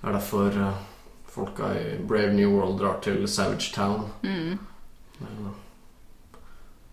det 0.00 0.08
er 0.08 0.12
derfor 0.12 0.60
eh, 0.62 0.82
folka 1.26 1.72
i 1.74 1.98
Brave 2.08 2.32
New 2.32 2.50
World 2.54 2.78
drar 2.80 3.00
til 3.02 3.28
Savage 3.28 3.72
Town. 3.74 4.12
Mm. 4.22 4.58
Det 5.18 5.26
er 5.26 5.40
det. 5.42 5.54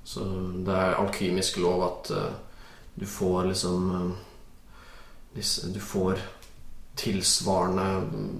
Så 0.03 0.25
det 0.65 0.73
er 0.73 0.99
alkymisk 1.01 1.57
lov 1.57 1.83
at 1.83 2.11
uh, 2.11 2.33
du 2.95 3.05
får 3.09 3.43
liksom 3.43 3.91
uh, 3.91 4.11
disse, 5.35 5.73
Du 5.73 5.79
får 5.79 6.19
tilsvarende 6.95 7.83
mm, 7.83 8.39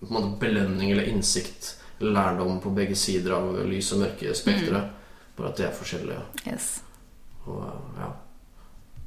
på 0.00 0.08
en 0.08 0.16
måte 0.16 0.40
belønning 0.40 0.90
eller 0.90 1.08
innsikt 1.10 1.76
lærdom 2.02 2.60
på 2.60 2.70
begge 2.74 2.96
sider 2.98 3.36
av 3.36 3.54
lys- 3.68 3.92
og 3.94 4.02
mørkespekteret. 4.02 4.98
Bare 5.36 5.52
at 5.52 5.60
de 5.60 5.66
er 5.68 5.76
forskjellige. 5.76 6.22
Yes. 6.46 6.72
Og, 7.46 7.62
ja. 7.98 8.10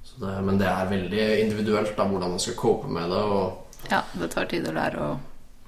Så 0.03 0.21
det, 0.21 0.35
men 0.45 0.59
det 0.61 0.69
er 0.69 0.89
veldig 0.89 1.25
individuelt 1.41 1.95
da, 1.97 2.07
hvordan 2.07 2.35
man 2.35 2.41
skal 2.41 2.57
cope 2.59 2.91
med 2.91 3.11
det. 3.11 3.21
Og, 3.21 3.61
Ja, 3.91 4.01
det 4.17 4.31
tar 4.33 4.47
tid 4.49 4.65
å 4.65 4.73
lære 4.73 5.01
å, 5.03 5.09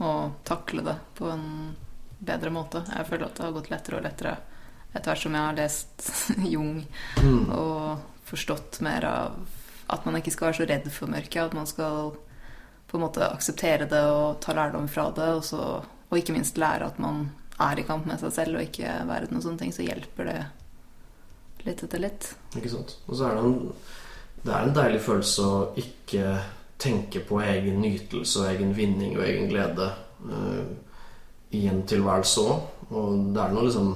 å 0.02 0.14
takle 0.48 0.86
det 0.86 0.96
på 1.20 1.28
en 1.30 1.76
bedre 2.18 2.50
måte. 2.54 2.82
Jeg 2.90 3.10
føler 3.10 3.28
at 3.28 3.38
det 3.38 3.46
har 3.46 3.58
gått 3.58 3.70
lettere 3.74 4.00
og 4.00 4.08
lettere 4.08 4.38
etter 4.96 5.12
hvert 5.12 5.22
som 5.22 5.36
jeg 5.36 5.46
har 5.46 5.58
lest 5.58 6.08
Jung 6.54 6.80
mm, 7.22 7.52
og 7.54 8.06
forstått 8.28 8.80
mer 8.86 9.06
av 9.06 9.36
at 9.94 10.08
man 10.08 10.18
ikke 10.20 10.34
skal 10.34 10.50
være 10.50 10.60
så 10.62 10.68
redd 10.72 10.88
for 10.92 11.12
mørket. 11.12 11.44
At 11.44 11.56
man 11.56 11.70
skal 11.70 12.16
på 12.88 12.98
en 12.98 13.04
måte 13.04 13.28
akseptere 13.28 13.88
det 13.90 14.04
og 14.10 14.40
ta 14.44 14.56
lærdom 14.56 14.88
fra 14.92 15.10
det. 15.16 15.28
Og, 15.38 15.44
så, 15.46 15.62
og 15.84 16.18
ikke 16.20 16.36
minst 16.36 16.60
lære 16.60 16.88
at 16.88 17.00
man 17.04 17.28
er 17.64 17.80
i 17.80 17.86
kamp 17.88 18.08
med 18.08 18.22
seg 18.22 18.34
selv 18.36 18.60
og 18.60 18.68
ikke 18.68 19.00
verden 19.10 19.40
og 19.40 19.46
sånne 19.46 19.64
ting. 19.64 19.74
Så 19.76 19.86
hjelper 19.86 20.30
det 20.30 20.38
litt 21.68 21.84
etter 21.84 22.04
litt. 22.04 22.32
Ikke 22.56 22.72
sant? 22.72 22.98
Og 23.08 23.18
så 23.18 23.28
er 23.28 23.38
det 23.38 23.46
en, 23.48 23.58
det 24.44 24.54
er 24.54 24.64
en 24.64 24.78
deilig 24.78 25.04
følelse 25.04 25.48
å 25.48 25.62
ikke 25.82 26.38
tenke 26.78 27.24
på 27.26 27.42
egen 27.42 27.82
nytelse 27.82 28.44
og 28.44 28.52
egen 28.52 28.76
vinning 28.78 29.18
og 29.18 29.26
egen 29.26 29.50
glede 29.50 29.90
uh, 30.30 30.68
i 31.58 31.66
en 31.68 31.82
tilværelse 31.90 32.44
òg. 32.46 32.68
Og 32.94 33.32
det 33.36 33.44
er 33.44 33.56
noe 33.56 33.68
liksom 33.68 33.94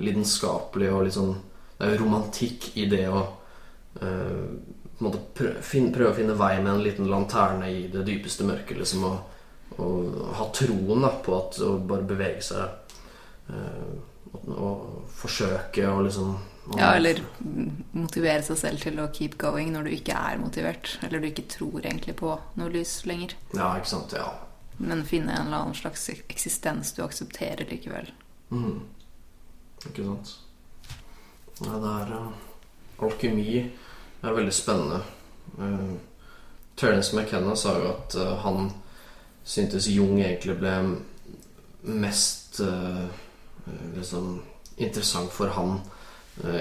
lidenskapelig 0.00 0.92
og 0.94 1.02
litt 1.04 1.16
sånn 1.18 1.34
Det 1.76 1.84
er 1.84 1.90
jo 1.92 2.04
romantikk 2.04 2.70
i 2.80 2.86
det 2.88 3.06
å 3.08 3.20
en 4.00 4.79
måte 5.04 5.20
prøve, 5.36 5.62
finne, 5.64 5.92
prøve 5.94 6.12
å 6.12 6.18
finne 6.18 6.36
vei 6.38 6.54
med 6.60 6.72
en 6.74 6.84
liten 6.84 7.08
lanterne 7.10 7.70
i 7.72 7.86
det 7.92 8.04
dypeste 8.08 8.46
mørket. 8.48 8.78
Liksom, 8.80 9.06
og, 9.08 9.78
og 9.80 10.20
ha 10.38 10.46
troen 10.56 11.06
da, 11.06 11.14
på 11.24 11.36
at 11.38 11.60
å 11.64 11.74
bare 11.88 12.06
bevege 12.08 12.44
seg 12.44 12.94
øh, 13.54 13.90
og, 14.30 14.50
og 14.54 15.10
forsøke 15.20 15.88
å 15.88 16.04
liksom 16.06 16.36
Ja, 16.76 16.92
eller 16.94 17.18
motivere 17.96 18.44
seg 18.46 18.58
selv 18.60 18.84
til 18.84 19.00
å 19.02 19.08
keep 19.14 19.34
going 19.40 19.72
når 19.74 19.88
du 19.88 19.94
ikke 19.96 20.14
er 20.14 20.38
motivert. 20.38 20.92
Eller 21.06 21.22
du 21.22 21.30
ikke 21.30 21.48
tror 21.50 21.80
egentlig 21.80 22.14
på 22.20 22.36
noe 22.60 22.70
lys 22.70 23.00
lenger. 23.08 23.34
Ja, 23.56 23.72
ikke 23.80 23.90
sant. 23.90 24.14
Ja. 24.14 24.28
Men 24.78 25.02
finne 25.08 25.34
en 25.34 25.48
eller 25.48 25.64
annen 25.64 25.76
slags 25.76 26.06
eksistens 26.12 26.94
du 26.94 27.02
aksepterer 27.04 27.66
likevel. 27.68 28.12
Mm. 28.54 28.84
Ikke 29.90 30.06
sant. 30.06 30.36
Ja, 31.60 31.74
det 31.82 31.90
er 31.90 32.14
uh, 32.16 32.30
Alkymi 33.04 33.64
er 34.22 34.36
veldig 34.36 34.54
spennende. 34.54 35.00
Uh, 35.58 35.96
Terence 36.76 37.16
McKenna 37.16 37.56
sa 37.56 37.74
jo 37.78 37.90
at 37.92 38.16
uh, 38.20 38.36
han 38.44 38.70
syntes 39.44 39.88
Jung 39.90 40.20
egentlig 40.20 40.58
ble 40.60 40.74
mest 41.80 42.60
eh, 42.60 43.06
liksom 43.96 44.34
interessant 44.76 45.32
for 45.32 45.48
han 45.56 45.78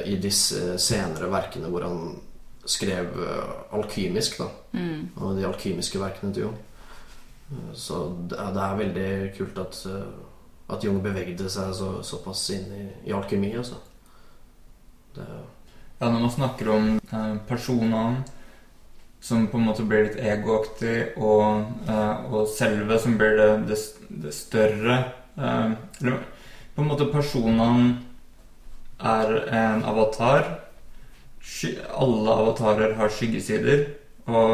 i 0.07 0.15
disse 0.17 0.77
senere 0.79 1.27
verkene 1.29 1.67
hvor 1.69 1.83
han 1.83 2.13
skrev 2.63 3.19
alkymisk, 3.75 4.39
da. 4.39 4.47
Mm. 4.79 5.09
Og 5.19 5.35
de 5.35 5.43
alkymiske 5.45 5.99
verkene 5.99 6.33
til 6.33 6.47
Jung. 6.47 6.55
Så 7.75 7.99
det 8.31 8.39
er, 8.39 8.55
det 8.55 8.63
er 8.63 8.79
veldig 8.79 9.11
kult 9.37 9.59
at, 9.59 9.83
at 10.71 10.87
Jung 10.87 11.03
bevegde 11.03 11.51
seg 11.51 11.75
så, 11.75 11.91
såpass 12.01 12.47
inn 12.55 12.71
i, 12.79 12.87
i 13.11 13.13
alkymi, 13.19 13.51
altså. 13.59 13.77
Det, 15.19 15.27
Ja, 15.99 16.07
når 16.07 16.19
man 16.19 16.31
snakker 16.31 16.69
om 16.71 16.85
eh, 17.11 17.31
personene 17.47 18.21
som 19.19 19.47
på 19.51 19.57
en 19.59 19.65
måte 19.67 19.83
blir 19.83 20.05
litt 20.05 20.19
egoaktig, 20.23 21.17
og, 21.19 21.65
eh, 21.91 22.29
og 22.31 22.45
selve 22.47 22.95
som 23.03 23.17
blir 23.19 23.33
det, 23.35 23.47
det, 23.67 23.79
det 24.23 24.31
større 24.31 24.95
eh, 25.35 25.73
Eller 25.99 26.21
på 26.75 26.85
en 26.85 26.87
måte 26.87 27.09
personene 27.11 27.97
er 28.99 29.33
en 29.59 29.83
avatar. 29.87 30.47
Sky, 31.43 31.73
alle 31.91 32.35
avatarer 32.45 32.95
har 32.95 33.11
skyggesider. 33.11 33.83
Og, 34.29 34.53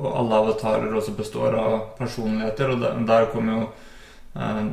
og 0.00 0.08
alle 0.10 0.40
avatarer 0.40 0.94
også 0.96 1.14
består 1.14 1.54
av 1.60 1.76
personligheter, 1.98 2.72
og 2.72 2.82
der, 2.82 2.98
der 3.06 3.28
kommer 3.30 3.60
jo 3.60 3.68
eh, 4.34 4.66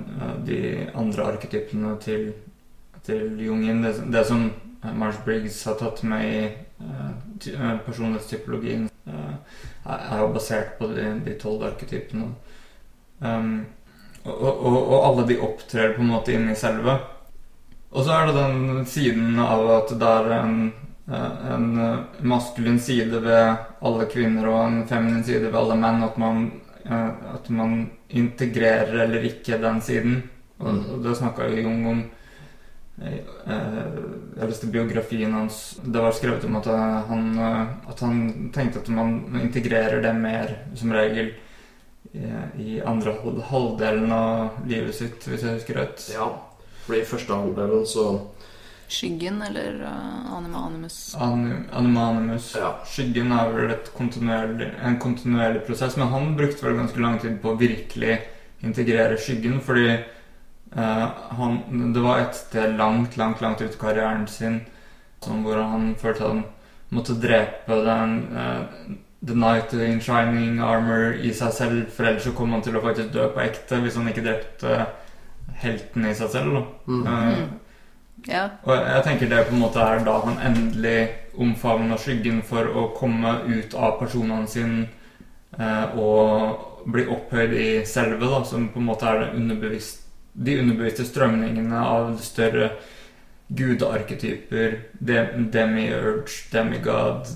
de 0.49 0.63
andre 0.97 1.29
arketypene 1.35 1.93
til, 2.01 2.31
til 3.05 3.37
Jung. 3.45 3.67
Det, 3.85 3.93
det 4.09 4.25
som 4.25 4.47
Mars 4.95 5.15
Briggs 5.25 5.65
har 5.65 5.75
tatt 5.79 6.03
med 6.07 6.25
i 6.25 6.43
eh, 6.45 7.09
eh, 7.53 7.77
personlighetstypologien, 7.85 8.89
eh, 9.07 9.33
er 9.85 10.19
jo 10.21 10.29
basert 10.33 10.77
på 10.79 10.87
de 10.95 11.33
tolv 11.41 11.65
arketypene. 11.67 12.29
Um, 13.19 13.65
og, 14.23 14.35
og, 14.43 14.77
og- 14.77 15.05
alle 15.09 15.25
de 15.27 15.39
opptrer 15.43 15.93
på 15.95 16.01
en 16.03 16.11
måte 16.13 16.31
inni 16.35 16.55
selve. 16.55 16.95
Og 17.91 18.05
så 18.05 18.13
er 18.15 18.27
det 18.29 18.35
den 18.37 18.85
siden 18.87 19.39
av 19.41 19.65
at 19.79 19.91
det 19.99 20.07
er 20.21 20.31
en, 20.37 20.57
eh, 21.09 21.53
en 21.55 21.67
eh, 21.83 21.99
maskulin 22.21 22.79
side 22.79 23.19
ved 23.25 23.57
alle 23.81 24.05
kvinner 24.11 24.47
og 24.47 24.59
en 24.67 24.83
feminin 24.87 25.23
side 25.25 25.47
ved 25.49 25.57
alle 25.59 25.75
menn. 25.75 26.03
At 26.05 26.17
man, 26.21 26.45
eh, 26.85 27.09
at 27.33 27.49
man 27.49 27.89
integrerer 28.09 29.03
eller 29.07 29.25
ikke 29.27 29.59
den 29.61 29.81
siden. 29.81 30.21
Og, 30.59 30.69
og 30.93 31.03
det 31.03 31.17
snakka 31.17 31.49
jo 31.49 31.63
Jung 31.65 31.83
om 31.87 32.03
eh, 33.01 33.19
Jeg 34.39 34.49
leste 34.49 34.71
biografien 34.71 35.33
hans. 35.33 35.77
Det 35.83 36.01
var 36.03 36.11
skrevet 36.17 36.45
om 36.47 36.57
at 36.59 36.67
eh, 36.67 36.97
han, 37.11 37.29
eh, 37.37 37.91
at 37.91 38.03
han 38.05 38.49
tenkte 38.55 38.79
at 38.83 38.89
man 38.93 39.19
integrerer 39.41 40.01
det 40.03 40.13
mer, 40.15 40.55
som 40.75 40.91
regel, 40.95 41.33
i, 42.09 42.25
i 42.57 42.79
andre 42.81 43.11
halvdelen 43.51 44.11
av 44.15 44.63
livet 44.65 44.95
sitt, 44.97 45.27
hvis 45.29 45.43
jeg 45.45 45.59
husker 45.59 45.77
rett. 45.77 46.05
ja. 46.15 46.29
For 46.87 46.97
i 46.97 47.03
første 47.05 47.35
halvdelen 47.37 47.83
så 47.85 48.05
Skyggen 48.89 49.41
eller 49.45 49.75
uh, 49.85 50.31
anima 50.33 50.63
animus. 50.65 51.15
An- 51.21 51.67
Animanimus. 51.77 52.55
Ja. 52.57 52.71
Skyggen 52.89 53.29
er 53.35 53.51
vel 53.53 53.69
et 53.75 53.91
kontinuerlig, 53.93 54.71
en 54.81 54.97
kontinuerlig 54.97 55.61
prosess, 55.67 55.93
men 56.01 56.09
han 56.09 56.31
brukte 56.39 56.65
vel 56.65 56.79
ganske 56.79 57.03
lang 57.03 57.19
tid 57.21 57.35
på 57.43 57.51
å 57.51 57.59
virkelig 57.59 58.15
integrere 58.65 59.19
skyggen, 59.21 59.59
fordi 59.61 59.99
han, 60.75 61.55
det 61.95 62.01
var 62.03 62.19
et 62.21 62.35
sted 62.37 62.75
langt, 62.77 63.17
langt, 63.17 63.41
langt 63.41 63.61
ut 63.61 63.73
i 63.73 63.81
karrieren 63.81 64.27
sin 64.29 64.59
sånn 65.23 65.43
hvor 65.43 65.59
han 65.59 65.93
følte 65.99 66.27
han 66.27 66.43
måtte 66.95 67.17
drepe 67.21 67.79
den, 67.85 68.15
eh, 68.33 68.93
The 69.25 69.35
Night 69.35 69.73
in 69.73 69.99
Shining 70.01 70.61
Armor 70.63 71.13
i 71.13 71.33
seg 71.35 71.53
selv, 71.53 71.89
for 71.91 72.07
ellers 72.07 72.23
så 72.23 72.33
kom 72.35 72.53
han 72.55 72.63
til 72.63 72.77
å 72.77 72.83
faktisk 72.83 73.11
dø 73.13 73.27
på 73.33 73.43
ekte 73.43 73.81
hvis 73.83 73.97
han 73.99 74.07
ikke 74.07 74.23
drepte 74.25 74.85
helten 75.59 76.05
i 76.07 76.13
seg 76.15 76.31
selv. 76.31 76.53
Da. 76.55 76.63
Mm. 76.87 77.07
Eh, 77.07 77.33
Mm. 77.39 77.59
Ja. 78.27 78.49
og 78.63 78.75
jeg 78.75 79.03
tenker 79.03 79.29
det 79.29 79.45
på 79.47 79.53
en 79.55 79.61
måte 79.61 79.79
er 79.79 80.01
da 80.03 80.17
han 80.25 80.41
endelig 80.43 81.07
omfavner 81.39 81.95
skyggen 81.97 82.41
for 82.43 82.67
å 82.67 82.89
komme 82.91 83.31
ut 83.47 83.73
av 83.73 83.93
personene 84.01 84.47
sine 84.47 84.89
uh, 85.55 85.95
og 85.95 86.83
bli 86.91 87.05
opphøyd 87.07 87.53
i 87.55 87.85
selve, 87.85 88.27
da, 88.27 88.43
som 88.43 88.67
på 88.73 88.79
en 88.81 88.89
måte 88.89 89.07
er 89.07 89.19
det 89.19 89.39
underbevisst, 89.39 89.98
de 90.39 90.55
underbevisste 90.61 91.05
strømningene 91.07 91.79
av 91.83 92.13
større 92.23 92.71
gudearketyper, 93.49 94.75
de, 94.99 95.17
demiurge, 95.51 96.45
demigod, 96.51 97.27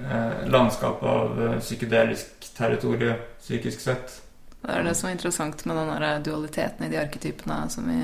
eh, 0.00 0.48
landskapet 0.50 1.08
av 1.08 1.42
eh, 1.44 1.58
psykedelisk 1.60 2.48
territorie, 2.56 3.14
psykisk 3.42 3.84
sett. 3.84 4.16
Det 4.58 4.74
er 4.74 4.82
det 4.82 4.96
som 4.98 5.10
er 5.10 5.14
interessant 5.14 5.62
med 5.68 5.78
den 5.78 6.24
dualiteten 6.26 6.86
i 6.86 6.90
de 6.90 6.98
arketypene 6.98 7.60
som 7.70 7.86
vi 7.86 8.00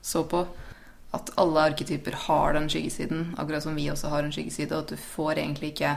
så 0.00 0.22
på. 0.24 0.46
At 1.12 1.34
alle 1.36 1.66
arketyper 1.68 2.16
har 2.24 2.56
den 2.56 2.70
skyggesiden, 2.72 3.34
akkurat 3.36 3.66
som 3.66 3.76
vi 3.76 3.90
også 3.92 4.08
har 4.08 4.24
en 4.24 4.32
skyggeside. 4.32 4.72
Og 4.72 4.86
at 4.86 4.94
du 4.94 4.96
får 4.96 5.42
egentlig 5.42 5.74
ikke 5.74 5.96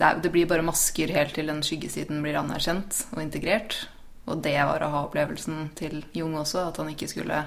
det 0.00 0.30
blir 0.32 0.46
bare 0.48 0.64
masker 0.64 1.10
helt 1.12 1.34
til 1.36 1.50
den 1.50 1.64
skyggesiden 1.66 2.22
blir 2.24 2.38
anerkjent 2.40 3.02
og 3.12 3.20
integrert. 3.20 3.88
Og 4.26 4.42
det 4.44 4.56
var 4.58 4.82
aha-opplevelsen 4.84 5.70
til 5.78 6.04
Jung 6.14 6.36
også, 6.38 6.68
at 6.68 6.78
skulle 7.08 7.46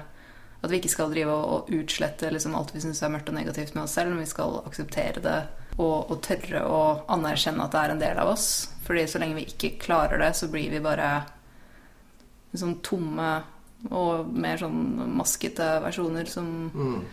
at 0.64 0.70
vi 0.72 0.78
ikke 0.80 0.88
skal 0.88 1.12
drive 1.12 1.32
og, 1.32 1.68
utslette 1.76 2.30
liksom 2.32 2.54
alt 2.56 2.72
vi 2.74 2.80
syns 2.80 3.02
er 3.04 3.12
mørkt 3.12 3.28
og 3.28 3.36
negativt 3.36 3.74
med 3.74 3.84
oss 3.84 3.96
selv, 3.98 4.10
men 4.10 4.22
vi 4.24 4.30
skal 4.30 4.62
akseptere 4.64 5.20
det 5.20 5.40
og, 5.76 6.10
og 6.10 6.22
tørre 6.24 6.62
å 6.64 6.78
anerkjenne 7.12 7.66
at 7.66 7.74
det 7.74 7.80
er 7.82 7.92
en 7.92 8.00
del 8.00 8.20
av 8.22 8.30
oss. 8.32 8.46
Fordi 8.86 9.04
så 9.10 9.20
lenge 9.20 9.36
vi 9.36 9.44
ikke 9.50 9.74
klarer 9.82 10.22
det, 10.22 10.30
så 10.38 10.48
blir 10.48 10.70
vi 10.72 10.80
bare 10.84 11.10
liksom 12.54 12.78
tomme 12.86 13.28
og 13.92 14.30
mer 14.32 14.56
sånn 14.62 14.78
maskete 15.18 15.66
versjoner 15.84 16.30
som 16.30 16.48
Mm. 16.72 17.04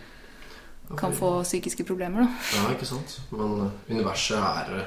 okay. 0.86 0.96
kan 0.96 1.12
få 1.12 1.42
psykiske 1.44 1.84
problemer. 1.84 2.24
Da. 2.24 2.28
Ja, 2.56 2.70
ikke 2.72 2.88
sant? 2.88 3.20
Men 3.30 3.70
universet 3.90 4.38
er 4.38 4.86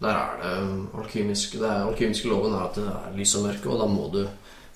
Der 0.00 0.16
er 0.16 0.36
det 0.40 0.86
alkymisk 0.96 1.52
Det 1.60 1.66
er 1.68 1.84
alkymiske 1.90 2.28
loven 2.28 2.54
er 2.56 2.62
at 2.70 2.74
det 2.80 2.86
er 2.88 3.16
lys 3.18 3.34
og 3.36 3.42
mørke, 3.44 3.68
og 3.68 3.80
da 3.82 3.86
må 3.90 4.06
du 4.14 4.22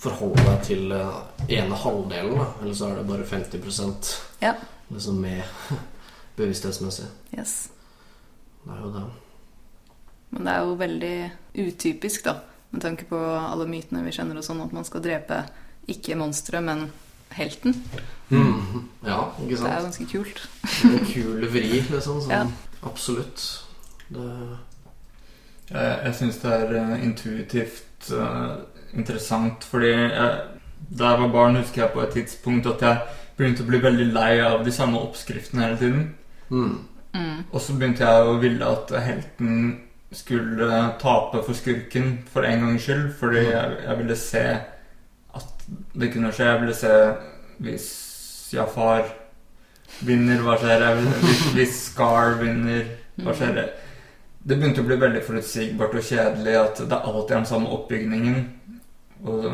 forholde 0.05 0.43
deg 0.45 0.63
til 0.67 0.93
eh, 0.93 1.21
ene 1.49 1.77
halvdelen, 1.81 2.35
da. 2.37 2.47
Eller 2.63 2.75
så 2.77 2.91
er 2.91 2.99
det 2.99 3.07
bare 3.09 3.25
50% 3.25 4.11
Ja. 4.43 4.55
liksom 4.91 5.15
med 5.23 5.43
bevissthetsmessig. 6.37 7.07
Yes. 7.39 7.71
Det 8.65 8.73
er 8.75 8.81
jo 8.83 8.91
det. 8.93 9.05
Men 10.35 10.45
det 10.49 10.53
er 10.53 10.61
jo 10.67 10.75
veldig 10.81 11.15
utypisk, 11.63 12.25
da, 12.27 12.35
med 12.75 12.83
tanke 12.83 13.05
på 13.09 13.17
alle 13.39 13.67
mytene 13.71 14.03
vi 14.05 14.13
kjenner 14.13 14.41
og 14.41 14.45
sånn, 14.45 14.61
at 14.65 14.73
man 14.75 14.85
skal 14.85 15.03
drepe 15.05 15.45
ikke 15.89 16.17
monsteret, 16.19 16.65
men 16.67 16.89
helten. 17.37 17.77
Mm. 18.31 18.85
Ja, 19.07 19.31
ikke 19.41 19.57
sant? 19.57 19.69
Det 19.69 19.73
er 19.73 19.81
jo 19.81 19.89
ganske 19.89 20.07
kult. 20.11 20.45
En 20.91 21.07
kul 21.07 21.49
vri, 21.53 21.69
liksom. 21.91 22.21
Sånn. 22.25 22.33
Ja. 22.35 22.45
Absolutt. 22.89 23.45
Det 24.09 24.29
Jeg, 25.71 25.99
jeg 26.05 26.15
syns 26.19 26.41
det 26.43 26.53
er 26.53 26.73
eh, 26.81 27.05
intuitivt 27.05 28.11
uh, 28.13 28.59
interessant, 28.95 29.65
fordi 29.65 29.93
jeg, 29.93 30.33
da 30.99 31.13
jeg 31.13 31.21
var 31.23 31.33
barn, 31.33 31.57
husker 31.57 31.83
jeg 31.83 31.95
på 31.95 32.03
et 32.05 32.17
tidspunkt 32.19 32.67
at 32.67 32.83
jeg 32.85 32.99
begynte 33.39 33.65
å 33.65 33.71
bli 33.71 33.81
veldig 33.83 34.11
lei 34.15 34.33
av 34.45 34.65
de 34.67 34.75
samme 34.75 35.01
oppskriftene 35.01 35.69
hele 35.69 35.81
tiden. 35.81 36.05
mm. 36.51 36.75
Mm. 37.15 37.45
Og 37.53 37.61
så 37.63 37.77
begynte 37.79 38.03
jeg 38.03 38.27
å 38.27 38.39
ville 38.43 38.67
at 38.67 38.91
helten 39.05 39.51
skulle 40.15 40.71
tape 40.99 41.43
for 41.47 41.55
skurken 41.55 42.17
for 42.31 42.47
en 42.47 42.65
gangs 42.65 42.83
skyld, 42.83 43.05
fordi 43.19 43.45
jeg, 43.45 43.77
jeg 43.85 43.99
ville 43.99 44.17
se 44.19 44.43
at 45.39 45.69
det 45.95 46.11
kunne 46.13 46.33
skje. 46.35 46.49
Jeg 46.49 46.61
ville 46.61 46.75
se 46.75 46.95
hvis 47.63 47.87
Jafar 48.55 49.07
vinner, 50.03 50.43
hva 50.43 50.57
skjer? 50.59 50.85
Hvis, 51.23 51.47
hvis 51.55 51.81
Scar 51.91 52.39
vinner, 52.43 52.87
hva 53.23 53.35
skjer? 53.39 53.63
Det 54.45 54.59
begynte 54.61 54.83
å 54.83 54.89
bli 54.89 54.97
veldig 55.01 55.23
forutsigbart 55.25 55.95
og 55.97 56.05
kjedelig 56.05 56.55
at 56.61 56.83
det 56.85 56.93
er 56.93 57.07
alltid 57.09 57.37
den 57.37 57.47
samme 57.49 57.71
oppbygningen. 57.73 58.43
Og, 59.25 59.47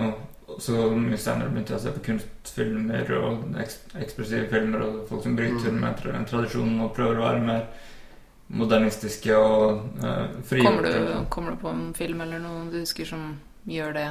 og 0.51 0.57
så 0.61 0.89
mye 0.91 1.19
senere 1.21 1.53
begynte 1.53 1.77
jeg 1.77 1.79
å 1.79 1.85
se 1.85 1.93
på 1.95 2.03
kunstfilmer 2.09 3.13
og 3.21 3.45
eks 3.63 3.77
ekspressive 4.03 4.49
filmer 4.51 4.83
og 4.83 4.97
folk 5.09 5.23
som 5.23 5.37
bryter 5.39 5.71
Mm. 5.71 5.79
med 5.85 5.95
tra- 6.01 6.25
tradisjonen 6.27 6.81
og 6.83 6.95
prøver 6.97 7.21
å 7.21 7.27
være 7.29 7.45
mer 7.47 7.63
modernistiske 8.51 9.37
og 9.37 9.85
uh. 10.03 10.27
Kommer 10.51 10.83
du, 10.83 11.25
kommer 11.31 11.55
du 11.55 11.61
på 11.63 11.71
en 11.71 11.95
film 11.95 12.21
eller 12.21 12.43
noe 12.43 12.67
du 12.73 12.81
husker 12.81 13.07
som 13.07 13.37
gjør 13.71 13.95
det 13.95 14.09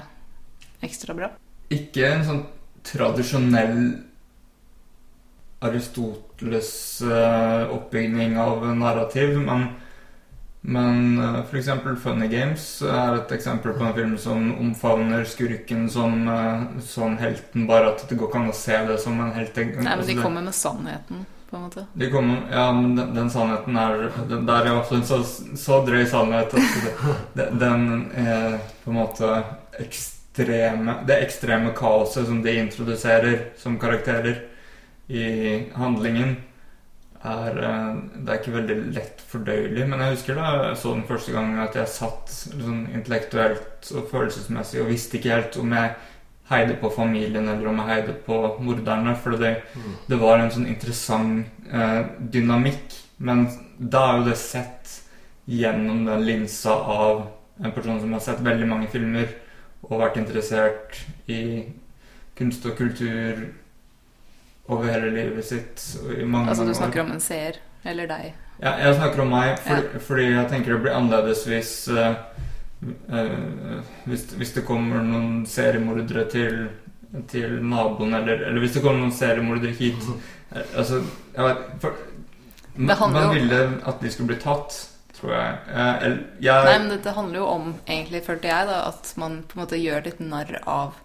ekstra 0.87 1.13
bra? 1.17 1.33
Ikke 1.75 2.07
en 2.07 2.23
sånn 2.23 2.45
tradisjonell 2.87 3.81
Aristoteles 5.59 7.01
uh, 7.03 7.67
oppbygning 7.75 8.37
av 8.39 8.63
narrativ, 8.79 9.35
men, 9.43 9.65
men 10.61 11.19
uh, 11.19 11.43
for 11.45 11.57
eksempel 11.57 11.95
Funny 11.95 12.27
Games 12.27 12.63
er 12.81 13.21
et 13.21 13.31
eksempel 13.31 13.73
på 13.77 13.85
en 13.85 13.93
film 13.95 14.15
som 14.19 14.49
omfavner 14.59 15.23
skurken 15.23 15.87
som, 15.89 16.27
uh, 16.27 16.81
som 16.83 17.15
helten, 17.17 17.67
bare 17.67 17.93
at 17.93 18.03
det 18.09 18.17
går 18.19 18.27
ikke 18.27 18.41
an 18.41 18.51
å 18.51 18.55
se 18.57 18.79
det 18.89 18.97
som 18.99 19.21
en 19.23 19.31
helt. 19.37 19.55
Nei, 19.55 19.69
men 19.77 19.91
altså, 19.93 20.09
de 20.11 20.17
kommer 20.19 20.43
med 20.49 20.57
sannheten, 20.57 21.23
på 21.49 21.55
en 21.55 21.63
måte. 21.63 21.85
De 21.93 22.11
kommer, 22.11 22.43
ja, 22.51 22.67
men 22.75 22.91
den, 22.97 23.15
den 23.15 23.31
sannheten 23.31 23.79
er 23.79 24.05
den, 24.19 24.43
Det 24.49 24.57
er 24.57 24.67
i 24.67 24.75
en 24.75 25.07
så, 25.07 25.21
så 25.63 25.79
drøy 25.87 26.03
sannhet 26.11 26.53
at 26.59 26.77
det, 27.39 27.47
den 27.63 27.87
er 28.19 28.59
på 28.83 28.91
en 28.91 28.99
måte 28.99 29.31
ekstreme 29.79 30.99
Det 31.07 31.21
ekstreme 31.23 31.71
kaoset 31.75 32.27
som 32.27 32.43
de 32.43 32.59
introduserer 32.59 33.49
som 33.59 33.79
karakterer 33.79 34.43
i 35.09 35.25
handlingen, 35.73 36.35
er 37.23 37.57
eh, 37.57 37.95
Det 38.15 38.29
er 38.33 38.39
ikke 38.39 38.53
veldig 38.55 38.77
lett 38.95 39.23
fordøyelig. 39.31 39.87
Men 39.89 39.99
jeg 39.99 40.15
husker 40.15 40.35
da 40.39 40.51
jeg 40.69 40.77
så 40.77 40.93
den 40.95 41.07
første 41.09 41.31
gangen 41.35 41.59
at 41.59 41.75
jeg 41.75 41.87
satt 41.91 42.29
sånn 42.31 42.85
intellektuelt 42.95 43.89
og 43.95 44.07
følelsesmessig 44.11 44.81
og 44.83 44.87
visste 44.93 45.17
ikke 45.19 45.33
helt 45.35 45.57
om 45.59 45.73
jeg 45.75 45.95
heide 46.49 46.77
på 46.81 46.89
familien 46.89 47.47
eller 47.47 47.67
om 47.69 47.77
jeg 47.83 47.87
heide 47.91 48.13
på 48.25 48.37
morderne. 48.63 49.15
For 49.15 49.31
det, 49.37 49.61
Mm. 49.75 49.95
det 50.07 50.19
var 50.19 50.39
en 50.39 50.49
sånn 50.51 50.67
interessant 50.67 51.45
eh, 51.71 52.03
dynamikk. 52.19 52.95
Men 53.19 53.47
da 53.79 54.05
er 54.13 54.17
jo 54.19 54.29
det 54.29 54.37
sett 54.37 54.95
gjennom 55.49 56.05
den 56.05 56.25
linsa 56.25 56.71
av 56.71 57.27
en 57.63 57.71
person 57.71 57.99
som 57.99 58.11
har 58.13 58.19
sett 58.23 58.39
veldig 58.45 58.67
mange 58.67 58.87
filmer 58.87 59.27
og 59.83 59.99
vært 59.99 60.17
interessert 60.17 60.95
i 61.27 61.65
kunst 62.37 62.65
og 62.65 62.77
kultur 62.77 63.49
over 64.69 64.85
hele 64.89 65.09
livet 65.15 65.45
sitt. 65.45 65.83
I 66.13 66.25
mange, 66.25 66.49
Altså 66.49 66.63
du 66.63 66.69
mange 66.69 66.75
år. 66.75 66.81
snakker 66.83 67.01
om 67.01 67.11
en 67.11 67.23
seer, 67.23 67.57
eller 67.83 68.09
deg. 68.09 68.33
Ja, 68.59 68.73
jeg 68.83 68.95
snakker 68.99 69.23
om 69.23 69.31
meg 69.31 69.59
fordi, 69.63 69.99
fordi 70.03 70.25
jeg 70.33 70.49
tenker 70.51 70.73
det 70.75 70.81
blir 70.83 70.95
annerledes 70.97 71.45
hvis 71.47 71.71
uh, 71.95 72.17
uh, 73.07 73.79
hvis, 74.03 74.25
hvis 74.35 74.51
det 74.57 74.65
kommer 74.67 74.99
noen 75.03 75.45
seriemordere 75.47 76.25
til, 76.31 76.57
til 77.31 77.55
naboen, 77.63 78.13
eller, 78.19 78.43
eller 78.49 78.59
hvis 78.59 78.75
det 78.75 78.83
kommer 78.83 78.99
noen 79.05 79.15
seriemordere 79.15 79.71
hit 79.79 80.03
eh, 80.51 80.75
Altså, 80.75 81.01
jeg 81.35 81.47
vet 81.47 81.65
for, 81.81 82.05
man, 82.75 83.11
man 83.15 83.33
ville 83.33 83.61
at 83.87 84.03
de 84.03 84.11
skulle 84.11 84.33
bli 84.33 84.41
tatt, 84.43 84.75
tror 85.19 85.33
jeg. 85.33 85.55
Eh, 85.71 86.05
jeg 86.43 86.67
Nei, 86.67 86.77
men 86.83 86.91
dette 86.93 87.15
handler 87.15 87.41
jo 87.41 87.47
om, 87.51 87.73
egentlig 87.87 88.25
følte 88.27 88.51
jeg, 88.51 88.67
da, 88.69 88.81
at 88.91 89.13
man 89.19 89.41
på 89.47 89.57
en 89.57 89.63
måte 89.63 89.79
gjør 89.79 90.05
litt 90.05 90.19
narr 90.23 90.59
av 90.65 90.99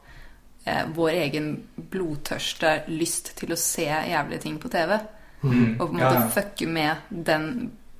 eh, 0.64 0.84
vår 0.94 1.10
egen 1.24 1.50
blodtørste 1.76 2.82
lyst 2.92 3.34
til 3.38 3.54
å 3.54 3.60
se 3.60 3.88
jævlige 3.88 4.44
ting 4.46 4.58
på 4.62 4.70
TV. 4.72 4.98
Mm, 5.44 5.76
Og 5.78 5.88
på 5.88 5.92
en 5.92 5.98
måte 6.00 6.20
ja. 6.20 6.28
fucke 6.32 6.68
med 6.68 7.10
den 7.10 7.50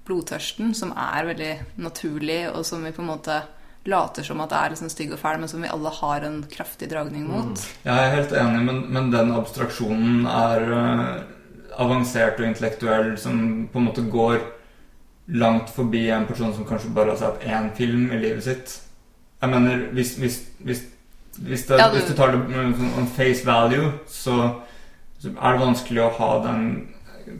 blodtørsten 0.04 0.72
som 0.76 0.92
er 0.96 1.28
veldig 1.30 1.52
naturlig, 1.80 2.40
og 2.52 2.64
som 2.66 2.84
vi 2.84 2.92
på 2.92 3.04
en 3.04 3.12
måte 3.12 3.42
later 3.88 4.24
som 4.24 4.40
at 4.40 4.52
det 4.52 4.58
er 4.58 4.72
liksom 4.72 4.90
stygg 4.92 5.12
og 5.12 5.20
fæl, 5.20 5.38
men 5.40 5.50
som 5.50 5.64
vi 5.64 5.70
alle 5.72 5.92
har 5.92 6.24
en 6.24 6.40
kraftig 6.50 6.88
dragning 6.92 7.26
mot. 7.28 7.60
Jeg 7.84 7.92
er 7.92 8.16
helt 8.16 8.32
enig, 8.40 8.62
men, 8.64 8.82
men 8.92 9.10
den 9.12 9.32
abstraksjonen 9.36 10.24
er 10.30 10.64
uh, 10.72 11.80
avansert 11.84 12.40
og 12.40 12.48
intellektuell, 12.48 13.14
som 13.20 13.68
på 13.72 13.80
en 13.80 13.88
måte 13.90 14.06
går 14.08 14.40
langt 15.26 15.72
forbi 15.72 16.06
en 16.12 16.26
person 16.28 16.52
som 16.54 16.66
kanskje 16.68 16.92
bare 16.96 17.14
har 17.14 17.20
sett 17.20 17.46
én 17.48 17.70
film 17.76 18.10
i 18.12 18.20
livet 18.20 18.44
sitt. 18.44 18.74
Jeg 19.40 19.52
mener, 19.52 19.86
hvis, 19.92 20.16
hvis, 20.20 20.40
hvis, 20.64 20.84
hvis, 21.38 21.66
det, 21.66 21.78
Ja, 21.78 21.88
du- 21.90 21.96
hvis 21.98 22.08
du 22.08 22.14
tar 22.14 22.32
det 22.32 22.38
med 22.48 22.74
sånn 22.76 22.98
on 22.98 23.06
face 23.06 23.44
value, 23.44 23.92
så, 24.06 24.60
så 25.20 25.28
er 25.34 25.52
det 25.52 25.60
vanskelig 25.66 26.02
å 26.04 26.12
ha 26.18 26.30
den 26.46 26.94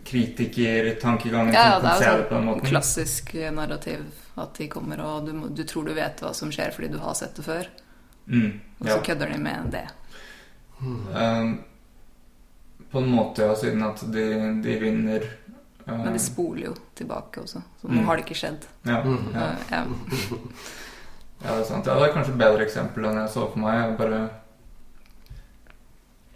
kritikertankegangen 0.05 1.53
Ja, 1.55 1.65
ja, 1.65 1.73
som 1.75 1.83
det 1.83 1.89
kan 1.91 1.99
se 1.99 2.05
er 2.05 2.12
det 2.16 2.23
jo 2.23 2.29
på 2.29 2.35
den 2.35 2.43
sånn 2.43 2.49
måten. 2.55 2.69
klassisk 2.71 3.35
narrativ 3.53 4.05
at 4.37 4.55
de 4.59 4.69
kommer 4.69 5.01
og 5.05 5.27
du, 5.27 5.33
du 5.55 5.65
tror 5.65 5.85
du 5.85 5.93
vet 5.95 6.21
hva 6.25 6.33
som 6.35 6.51
skjer 6.51 6.73
fordi 6.75 6.89
du 6.95 6.99
har 6.99 7.15
sett 7.15 7.35
det 7.37 7.45
før, 7.45 7.66
Mm, 8.27 8.55
og 8.81 8.87
så 8.89 9.03
kødder 9.05 9.29
de 9.35 9.39
med 9.39 9.66
det. 9.71 9.83
Um, 10.81 11.59
på 12.91 12.99
en 13.03 13.09
måte, 13.12 13.43
ja, 13.45 13.55
siden 13.55 13.83
at 13.85 14.01
de, 14.12 14.23
de 14.65 14.77
vinner 14.81 15.21
eh, 15.87 15.93
Men 15.93 16.12
de 16.15 16.19
spoler 16.19 16.71
jo 16.71 16.75
tilbake 16.97 17.43
også, 17.43 17.61
så 17.83 17.89
nå 17.91 18.01
Mm. 18.01 18.05
har 18.07 18.16
det 18.16 18.25
ikke 18.25 18.39
skjedd. 18.41 18.65
ja, 18.87 19.03
Mm. 19.03 19.35
ja. 19.35 19.51
Ja. 19.71 19.85
Ja, 21.45 21.53
det 21.53 21.61
er 21.61 21.69
sant. 21.69 21.89
Ja, 21.89 21.99
det 22.01 22.07
er 22.07 22.15
kanskje 22.15 22.33
et 22.33 22.41
bedre 22.41 22.65
eksempel 22.65 23.05
enn 23.05 23.19
jeg 23.21 23.33
så 23.35 23.45
for 23.53 23.61
meg. 23.61 23.77
Jeg 23.77 23.97
bare 23.99 24.21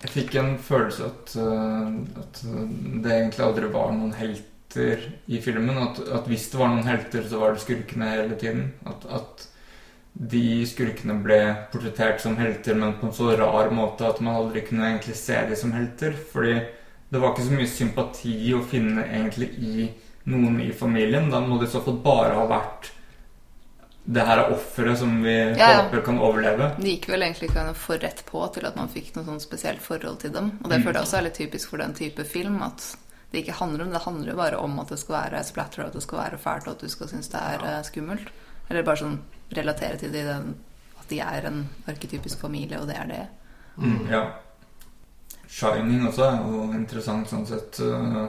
Jeg 0.02 0.10
fikk 0.14 0.35
en 0.39 0.51
følelse 0.62 1.06
at, 1.09 1.32
uh, 1.40 1.94
at 2.20 2.40
det 3.02 3.14
egentlig 3.14 3.47
aldri 3.47 3.70
var 3.72 3.89
noen 3.97 4.12
helter 4.14 5.06
i 5.26 5.40
filmen. 5.43 5.80
At, 5.80 6.02
at, 6.20 6.28
hvis 6.30 6.51
det 6.52 6.60
var 6.60 6.70
noen 6.70 6.86
helter, 6.86 7.24
så 7.26 7.40
var 7.40 7.56
det 7.56 7.64
skurkene 7.64 8.10
hele 8.12 8.36
tiden. 8.39 8.68
At, 8.86 9.09
at 9.09 9.48
de 10.12 10.44
skurkene 10.68 11.16
ble 11.24 11.40
portrettert 11.72 12.20
som 12.22 12.36
helter, 12.39 12.76
men 12.78 12.94
på 13.01 13.09
en 13.09 13.16
så 13.16 13.32
rar 13.39 13.72
måte 13.74 14.06
at 14.06 14.20
man 14.20 14.36
aldri 14.43 14.62
kunne 14.68 14.86
egentlig 14.93 15.16
se 15.18 15.40
dem 15.48 15.59
som 15.59 15.72
helter. 15.74 16.14
Fordi 16.35 16.60
det 17.09 17.22
var 17.22 17.32
ikke 17.32 17.48
så 17.48 17.56
mye 17.56 17.72
sympati 17.72 18.36
å 18.55 18.62
finne 18.68 19.09
egentlig 19.09 19.51
i 19.56 19.89
noen 20.28 20.60
i 20.62 20.68
familien. 20.76 21.32
Da 21.32 21.40
må 21.40 21.56
det 21.59 21.72
i 21.72 21.74
så 21.74 21.82
fall 21.82 21.98
bare 22.05 22.36
ha 22.36 22.47
vært 22.51 22.93
det 24.09 24.24
her 24.24 24.40
er 24.40 24.55
offeret 24.55 24.97
som 24.97 25.10
vi 25.20 25.35
ja, 25.35 25.56
ja. 25.59 25.80
håper 25.82 26.01
kan 26.06 26.18
overleve. 26.24 26.70
Det 26.78 26.94
gikk 26.94 27.10
vel 27.10 27.26
egentlig 27.26 27.51
ikke 27.51 27.64
for 27.76 28.01
rett 28.01 28.22
på 28.24 28.40
til 28.55 28.64
at 28.64 28.78
man 28.78 28.89
fikk 28.89 29.10
noe 29.14 29.26
sånn 29.26 29.43
spesielt 29.43 29.85
forhold 29.85 30.22
til 30.22 30.32
dem. 30.32 30.55
Og 30.62 30.70
det 30.70 30.78
mm. 30.78 30.86
føler 30.86 30.97
jeg 30.97 31.09
også 31.09 31.18
er 31.18 31.26
litt 31.26 31.36
typisk 31.36 31.74
for 31.74 31.82
den 31.85 31.93
type 31.98 32.24
film. 32.24 32.56
At 32.64 32.86
det 33.28 33.43
ikke 33.43 33.59
handler 33.59 33.85
om 33.85 33.93
det 33.93 34.02
handler 34.06 34.40
bare 34.40 34.62
om 34.64 34.80
at 34.80 34.94
det 34.94 34.98
skal 35.02 35.18
være 35.18 35.44
splatter, 35.44 35.85
at 35.85 35.98
det 35.98 36.06
skal 36.06 36.22
være 36.22 36.40
fælt, 36.40 36.70
og 36.70 36.78
at 36.78 36.86
du 36.86 36.89
skal 36.94 37.12
synes 37.12 37.28
det 37.35 37.44
er 37.51 37.66
ja. 37.66 37.74
Eh, 37.74 37.85
skummelt. 37.90 38.32
Eller 38.70 38.89
bare 38.89 39.02
sånn 39.02 39.20
relatere 39.60 40.01
til 40.01 40.16
det, 40.16 40.24
at 40.32 41.12
de 41.12 41.20
er 41.28 41.52
en 41.52 41.62
arketypisk 41.93 42.40
familie, 42.40 42.80
og 42.80 42.89
det 42.89 42.97
er 42.97 43.12
det. 43.12 43.22
Mm, 43.76 44.02
ja. 44.09 44.24
Shining 45.48 46.09
også 46.09 46.30
er 46.30 46.44
jo 46.48 46.66
interessant 46.80 47.28
sånn 47.28 47.44
sett 47.48 47.85
eh, 47.85 48.20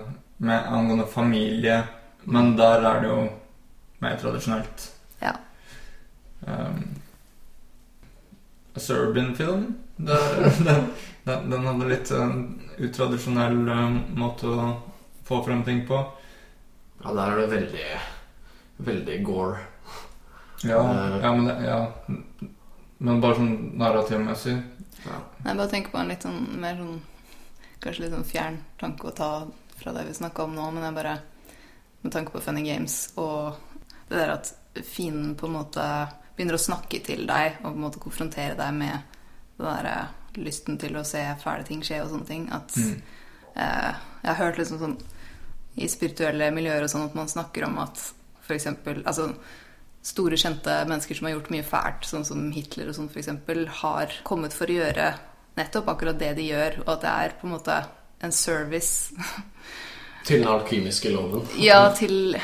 med 0.44 0.72
angående 0.76 1.08
familie, 1.08 1.86
men 2.28 2.58
der 2.60 2.84
er 2.84 3.04
det 3.04 3.14
jo 3.16 3.22
mer 4.04 4.20
tradisjonelt. 4.20 4.92
Ja. 5.24 5.38
Um, 6.48 6.96
A 8.76 8.80
Serbian-film. 8.80 9.76
Den, 10.00 10.88
den, 11.24 11.50
den, 11.50 11.66
hadde 11.68 11.88
litt 11.90 12.12
um, 12.16 12.62
utradisjonell 12.80 13.58
um, 13.68 13.98
måte 14.16 14.48
å 14.48 14.68
få 15.28 15.42
frem 15.44 15.66
ting 15.68 15.82
på. 15.88 15.98
Ja, 17.04 17.12
der 17.12 17.34
er 17.34 17.42
det 17.42 17.50
veldig 17.52 17.84
Veldig 18.88 19.18
gore. 19.28 19.60
Ja, 20.64 20.80
uh, 20.80 21.18
ja, 21.20 21.34
men, 21.36 21.50
det, 21.50 21.58
ja. 21.68 21.80
men 23.04 23.20
bare 23.20 23.42
sånn 23.42 23.52
narrativmessig. 23.82 24.56
Ja. 25.04 25.20
Jeg 25.44 25.60
bare 25.60 25.70
tenker 25.74 25.92
på 25.92 26.00
en 26.00 26.14
litt 26.14 26.24
sånn 26.24 26.40
mer 26.64 26.80
sånn 26.80 27.02
Kanskje 27.80 28.06
litt 28.06 28.16
sånn 28.16 28.28
fjern 28.28 28.58
tanke 28.80 29.08
å 29.08 29.16
ta 29.16 29.30
fra 29.80 29.94
det 29.96 30.08
vi 30.10 30.16
snakka 30.18 30.44
om 30.44 30.56
nå, 30.56 30.66
men 30.76 30.84
jeg 30.84 30.96
bare 30.98 31.14
Med 32.02 32.16
tanke 32.16 32.34
på 32.34 32.42
Funny 32.44 32.64
Games 32.68 32.98
og 33.20 33.60
det 34.10 34.18
der 34.18 34.34
at 34.34 34.52
fienden 34.88 35.36
på 35.40 35.48
en 35.48 35.56
måte 35.60 35.86
begynner 36.40 36.56
å 36.56 36.62
snakke 36.64 37.02
til 37.04 37.26
deg 37.28 37.60
og 37.60 37.68
på 37.68 37.76
en 37.76 37.84
måte 37.84 38.00
konfrontere 38.00 38.56
deg 38.56 38.76
med 38.80 39.16
den 39.60 39.68
derre 39.68 39.96
eh, 40.06 40.16
lysten 40.40 40.78
til 40.80 40.96
å 40.96 41.04
se 41.04 41.20
fæle 41.42 41.66
ting 41.68 41.82
skje 41.84 42.00
og 42.06 42.14
sånne 42.14 42.30
ting. 42.30 42.46
At 42.56 42.72
mm. 42.80 42.94
eh, 43.60 43.90
Jeg 44.24 44.30
har 44.30 44.40
hørt 44.40 44.60
liksom 44.62 44.80
sånn 44.80 45.00
i 45.80 45.88
spirituelle 45.92 46.50
miljøer 46.56 46.86
og 46.86 46.92
sånn 46.92 47.10
at 47.10 47.18
man 47.18 47.30
snakker 47.32 47.68
om 47.68 47.76
at 47.84 48.00
f.eks. 48.46 48.70
Altså 49.04 49.34
store, 50.06 50.40
kjente 50.40 50.78
mennesker 50.88 51.18
som 51.18 51.28
har 51.28 51.36
gjort 51.36 51.52
mye 51.54 51.68
fælt, 51.68 52.08
sånn 52.08 52.26
som 52.28 52.48
Hitler 52.56 52.90
og 52.90 52.96
sånn 52.98 53.12
f.eks., 53.12 53.30
har 53.82 54.16
kommet 54.28 54.56
for 54.56 54.72
å 54.72 54.80
gjøre 54.80 55.12
nettopp 55.60 55.92
akkurat 55.92 56.20
det 56.20 56.34
de 56.40 56.48
gjør, 56.50 56.80
og 56.86 56.94
at 56.96 57.04
det 57.04 57.14
er 57.26 57.36
på 57.40 57.48
en 57.48 57.56
måte 57.58 57.78
en 58.24 58.36
service 58.36 59.12
Til 60.28 60.42
den 60.42 60.50
alkymiske 60.52 61.12
loven? 61.14 61.46
Ja, 61.60 61.90
til 61.96 62.36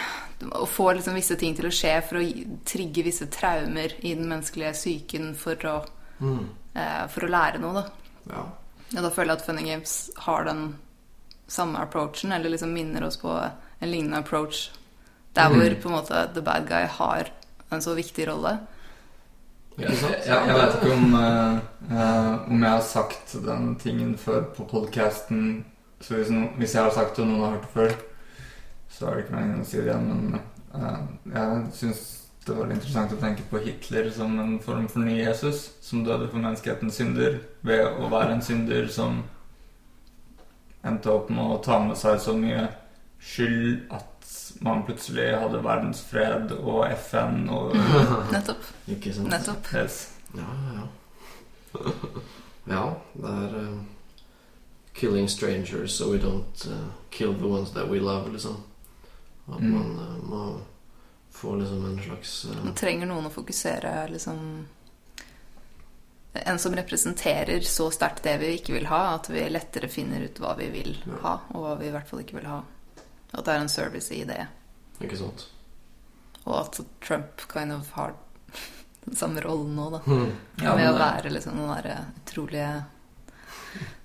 å 0.44 0.66
få 0.68 0.92
liksom 0.94 1.16
visse 1.16 1.38
ting 1.40 1.56
til 1.56 1.70
å 1.70 1.74
skje 1.74 1.94
for 2.06 2.20
å 2.20 2.26
trigge 2.68 3.06
visse 3.06 3.28
traumer 3.32 3.96
i 4.02 4.14
den 4.18 4.28
menneskelige 4.30 4.74
psyken 4.76 5.34
for 5.40 5.68
å, 5.70 5.76
mm. 6.20 6.44
eh, 6.76 7.04
for 7.14 7.28
å 7.28 7.32
lære 7.32 7.62
noe, 7.64 7.82
da. 7.82 7.86
Ja. 8.32 8.44
Og 8.96 9.02
da 9.02 9.12
føler 9.12 9.34
jeg 9.34 9.40
at 9.40 9.46
Funny 9.46 9.66
Games 9.66 9.96
har 10.28 10.46
den 10.48 10.66
samme 11.48 11.82
approachen, 11.82 12.32
eller 12.32 12.54
liksom 12.54 12.74
minner 12.74 13.06
oss 13.08 13.18
på 13.22 13.34
en 13.36 13.92
lignende 13.92 14.22
approach. 14.22 14.70
Der 15.36 15.50
hvor 15.52 15.64
mm. 15.64 15.82
på 15.82 15.90
en 15.90 15.98
måte 15.98 16.28
the 16.34 16.42
bad 16.42 16.68
guy 16.70 16.88
har 16.88 17.32
en 17.70 17.82
så 17.82 17.94
viktig 17.94 18.28
rolle. 18.30 18.58
Ja, 19.76 19.92
jeg, 19.92 20.22
jeg, 20.26 20.56
vet 20.56 20.76
ikke 20.78 20.94
om, 20.96 21.16
uh, 21.20 22.52
om 22.52 22.62
jeg 22.64 22.72
har 22.72 22.84
sagt 22.88 23.34
den 23.44 23.74
tingen 23.82 24.14
før 24.18 24.46
på 24.56 24.64
podkasten. 24.72 25.66
Så 26.00 26.16
hvis, 26.16 26.30
no, 26.32 26.48
hvis, 26.56 26.76
jeg 26.76 26.84
har 26.84 26.94
sagt 26.96 27.18
det 27.18 27.26
og 27.26 27.32
noen 27.32 27.44
har 27.44 27.58
hørt 27.58 27.66
det 27.66 27.74
før, 27.74 27.96
så 28.96 29.08
er 29.08 29.16
det 29.16 29.26
ikke 29.26 29.36
meningen 29.36 29.64
å 29.64 29.68
si 29.68 29.82
det 29.82 29.90
igjen, 29.90 30.06
men 30.08 30.40
uh, 30.76 31.02
jeg 31.36 31.66
syns 31.76 32.04
det 32.46 32.54
var 32.54 32.70
interessant 32.70 33.14
å 33.16 33.18
tenke 33.20 33.44
på 33.50 33.60
Hitler 33.64 34.10
som 34.14 34.36
en 34.40 34.58
form 34.62 34.86
for 34.92 35.02
ny 35.02 35.18
Jesus, 35.18 35.72
som 35.82 36.04
døde 36.06 36.28
for 36.30 36.38
menneskehetens 36.38 37.00
synder 37.02 37.40
ved 37.66 37.82
å 37.86 38.10
være 38.12 38.36
en 38.36 38.44
synder 38.46 38.86
som 38.94 39.24
endte 40.86 41.10
opp 41.10 41.32
med 41.34 41.42
å 41.42 41.62
ta 41.66 41.80
med 41.82 41.98
seg 41.98 42.20
så 42.22 42.36
mye 42.38 42.68
skyld 43.26 43.88
at 43.98 44.30
man 44.62 44.84
plutselig 44.86 45.32
hadde 45.42 45.64
verdensfred 45.66 46.54
og 46.60 46.86
FN 46.94 47.50
og 47.50 47.74
Nettopp. 48.36 48.70
Ikke 48.94 49.16
sant? 49.16 49.32
Nettopp. 49.34 49.72
Yes. 49.74 49.98
Ja, 50.38 50.46
ja. 50.78 50.86
ja, 52.70 52.86
det 53.24 53.34
er 53.34 53.58
uh, 53.58 53.82
'killing 54.96 55.28
strangers 55.28 55.92
so 55.92 56.12
we 56.12 56.22
don't 56.22 56.68
uh, 56.70 56.88
kill 57.12 57.34
the 57.34 57.48
ones 57.48 57.72
that 57.72 57.90
we 57.90 58.00
love', 58.00 58.32
liksom. 58.32 58.62
At 59.46 59.60
mm. 59.60 59.74
man 59.74 60.00
uh, 60.00 60.18
må 60.24 60.60
få 61.32 61.56
liksom 61.56 61.86
en 61.86 62.00
slags 62.04 62.46
uh, 62.46 62.64
Man 62.64 62.76
trenger 62.76 63.10
noen 63.10 63.28
å 63.28 63.34
fokusere 63.34 64.08
liksom 64.10 64.40
En 66.34 66.60
som 66.60 66.76
representerer 66.76 67.62
så 67.62 67.92
sterkt 67.94 68.26
det 68.26 68.38
vi 68.42 68.56
ikke 68.58 68.74
vil 68.76 68.90
ha, 68.90 69.16
at 69.16 69.30
vi 69.32 69.46
lettere 69.50 69.88
finner 69.88 70.26
ut 70.26 70.40
hva 70.44 70.56
vi 70.60 70.68
vil 70.74 70.98
ja. 71.06 71.20
ha, 71.22 71.36
og 71.54 71.62
hva 71.64 71.76
vi 71.80 71.88
i 71.88 71.94
hvert 71.94 72.10
fall 72.10 72.26
ikke 72.26 72.42
vil 72.42 72.50
ha. 72.52 72.58
At 73.32 73.46
det 73.48 73.54
er 73.54 73.62
en 73.64 73.72
service 73.72 74.12
i 74.12 74.26
det. 74.28 74.42
Ikke 75.00 75.16
sant. 75.22 75.46
Og 76.44 76.58
at 76.60 76.82
Trump 77.06 77.46
kind 77.48 77.72
of 77.72 77.94
har 77.96 78.18
den 79.06 79.16
samme 79.16 79.46
rollen 79.48 79.78
nå, 79.80 79.88
da. 79.96 80.02
Mm. 80.04 80.36
Ja, 80.60 80.76
med 80.76 80.90
å 80.90 81.00
være 81.00 81.32
liksom 81.32 81.56
den 81.62 81.72
derre 81.72 81.98
utrolige 82.20 82.70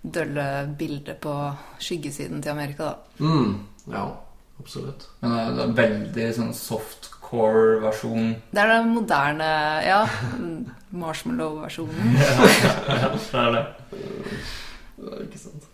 dølle 0.02 0.46
bildet 0.78 1.20
på 1.26 1.34
skyggesiden 1.82 2.42
til 2.42 2.54
Amerika, 2.54 2.92
da. 2.92 3.26
Mm. 3.26 3.56
Ja. 3.90 4.06
Absolutt. 4.60 5.08
Men 5.22 5.32
det 5.32 5.40
er, 5.40 5.56
det 5.56 5.64
er 5.64 5.74
veldig 5.80 6.28
sånn 6.36 6.54
softcore-versjon. 6.56 8.30
Det 8.52 8.62
er 8.62 8.72
den 8.76 8.94
moderne 8.94 9.50
Ja. 9.86 10.04
Marshmallow-versjonen. 10.90 12.14
ja, 12.20 12.48
ja, 13.00 13.12
det 13.14 13.44
er 13.44 13.52
det. 13.56 13.66
Det 15.00 15.12
er 15.16 15.20
ikke 15.24 15.38
sant. 15.40 15.70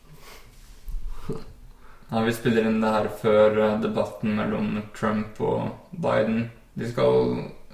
Ja, 2.09 2.21
vi 2.23 2.33
spiller 2.33 2.69
inn 2.69 2.79
det 2.79 2.91
her 2.95 3.09
før 3.21 3.57
eh, 3.59 3.79
debatten 3.83 4.37
mellom 4.39 4.77
Trump 4.95 5.41
og 5.43 5.73
Biden. 5.91 6.45
De 6.79 6.91
skal 6.93 7.33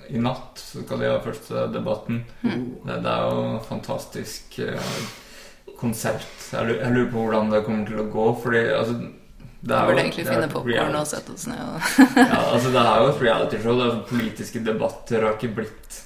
I 0.09 0.20
natt 0.22 0.62
så 0.62 0.80
skal 0.86 1.02
de 1.02 1.10
ha 1.10 1.18
første 1.20 1.66
debatten. 1.74 2.22
Mm. 2.40 2.62
Det, 2.86 2.97
det, 3.05 3.12
er 3.12 3.26
jo 3.28 3.59
fantastisk 3.66 4.56
eh, 4.64 4.94
konsept. 5.76 6.48
Jeg 6.55 6.94
lurer 6.94 7.10
på 7.12 7.26
hvordan 7.26 7.52
det 7.52 7.64
kommer 7.66 7.90
til 7.90 8.01
å 8.01 8.09
gå. 8.14 8.26
Fordi 8.40 8.64
altså 8.72 8.97
det 9.62 9.74
er 9.76 9.86
burde 9.86 10.02
egentlig 10.02 10.24
finne 10.26 10.48
popkorn 10.51 10.97
og 10.98 11.06
sette 11.06 11.34
oss 11.36 11.44
ned 11.47 11.60
og 11.62 12.16
Ja, 12.18 12.40
altså 12.51 12.72
det 12.74 12.80
er 12.82 12.97
jo 12.98 13.10
et 13.12 13.20
realityshow. 13.22 13.76
Det 13.78 13.84
er 13.86 14.01
Politiske 14.09 14.62
debatter 14.66 15.22
har 15.22 15.36
ikke 15.36 15.52
blitt 15.60 15.98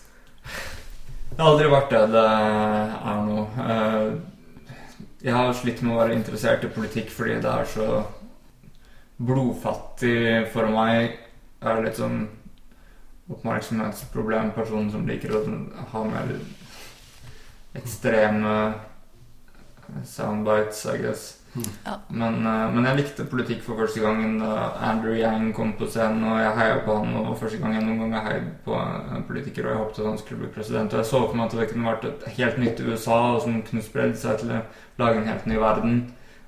Det 1.31 1.39
har 1.41 1.53
aldri 1.55 1.71
vært 1.73 1.95
det 1.95 2.03
det 2.13 2.25
er 2.27 3.23
nå. 3.31 3.47
Eh, 3.65 4.11
jeg 5.27 5.35
har 5.35 5.57
slitt 5.57 5.81
med 5.83 5.95
å 5.95 6.01
være 6.03 6.17
interessert 6.19 6.65
i 6.69 6.73
politikk 6.75 7.09
fordi 7.11 7.39
det 7.43 7.53
er 7.53 7.71
så 7.73 7.87
blodfattig 9.17 10.19
for 10.53 10.69
meg. 10.71 11.17
Jeg 11.63 11.73
er 11.73 11.87
litt 11.87 11.97
sånn 11.99 12.27
oppmerksomhetsproblem, 13.33 14.53
Personen 14.55 14.93
som 14.93 15.09
liker 15.09 15.33
å 15.35 15.41
ha 15.95 16.05
mer 16.07 16.37
ekstreme 17.77 18.53
soundbites, 20.05 20.85
I 20.93 20.99
guess. 21.01 21.25
Ja. 21.85 21.95
Men, 22.09 22.39
uh, 22.47 22.75
men, 22.75 22.85
jeg 22.85 22.99
likte 23.01 23.27
politikk 23.31 23.63
for 23.65 23.81
første 23.81 24.03
gangen 24.03 24.37
da 24.41 24.73
Andrew 24.91 25.15
Yang 25.17 25.53
kom 25.57 25.73
på 25.79 25.89
scenen, 25.91 26.25
og 26.29 26.41
jeg 26.41 26.53
heia 26.59 26.83
på 26.85 26.97
han. 26.99 27.15
Og 27.23 27.39
første 27.41 27.61
gang 27.63 27.77
jeg 27.77 27.87
noen 27.87 28.03
gang 28.05 28.27
heiet 28.27 28.51
på 28.67 28.77
en 28.77 29.25
politiker, 29.29 29.67
og 29.67 29.73
jeg 29.73 29.81
håpet 29.83 30.03
at 30.03 30.11
han 30.11 30.21
skulle 30.21 30.43
bli 30.43 30.53
president. 30.57 30.93
Og 30.93 31.03
jeg 31.03 31.11
så 31.13 31.23
for 31.23 31.39
meg 31.39 31.49
at 31.49 31.57
det 31.61 31.71
kunne 31.73 31.89
vært 31.89 32.07
et 32.11 32.29
helt 32.41 32.61
nytt 32.63 32.85
USA, 32.85 33.21
og 33.37 33.41
som 33.47 33.63
kunne 33.69 33.87
spredd 33.87 34.19
seg 34.21 34.43
til 34.43 34.53
å 34.59 34.63
lage 35.01 35.23
en 35.23 35.31
helt 35.31 35.49
ny 35.49 35.63
verden. 35.63 35.97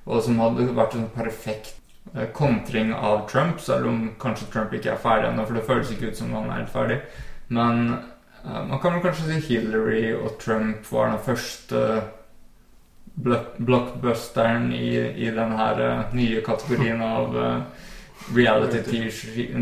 Og 0.09 0.23
som 0.25 0.39
hadde 0.43 0.69
vært 0.77 0.99
en 0.99 1.09
perfekt 1.15 1.73
uh, 2.13 2.27
kontring 2.35 2.93
av 2.93 3.25
Trump, 3.31 3.63
selv 3.63 3.89
om 3.89 4.05
kanskje 4.21 4.51
Trump 4.53 4.77
ikke 4.77 4.93
er 4.93 5.01
ferdig 5.01 5.31
ennå, 5.31 5.47
for 5.47 5.57
det 5.57 5.67
føles 5.67 5.91
ikke 5.95 6.13
ut 6.13 6.21
som 6.21 6.37
han 6.37 6.49
er 6.51 6.61
helt 6.61 6.75
ferdig. 6.75 7.01
Men 7.49 7.83
uh, 8.45 8.61
man 8.69 8.77
kan 8.77 8.93
vel 8.95 9.03
kanskje 9.07 9.31
si 9.31 9.41
Hillary 9.49 10.13
og 10.13 10.37
Trump 10.43 10.85
var 10.93 11.13
den 11.13 11.21
første 11.25 11.83
blockbusteren 13.57 14.73
i, 14.73 14.95
i 15.15 15.31
den 15.35 15.51
her 15.59 15.81
uh, 15.83 16.15
nye 16.15 16.41
kategorien 16.45 17.01
av 17.03 17.35
uh, 17.35 17.87
reality 18.35 18.81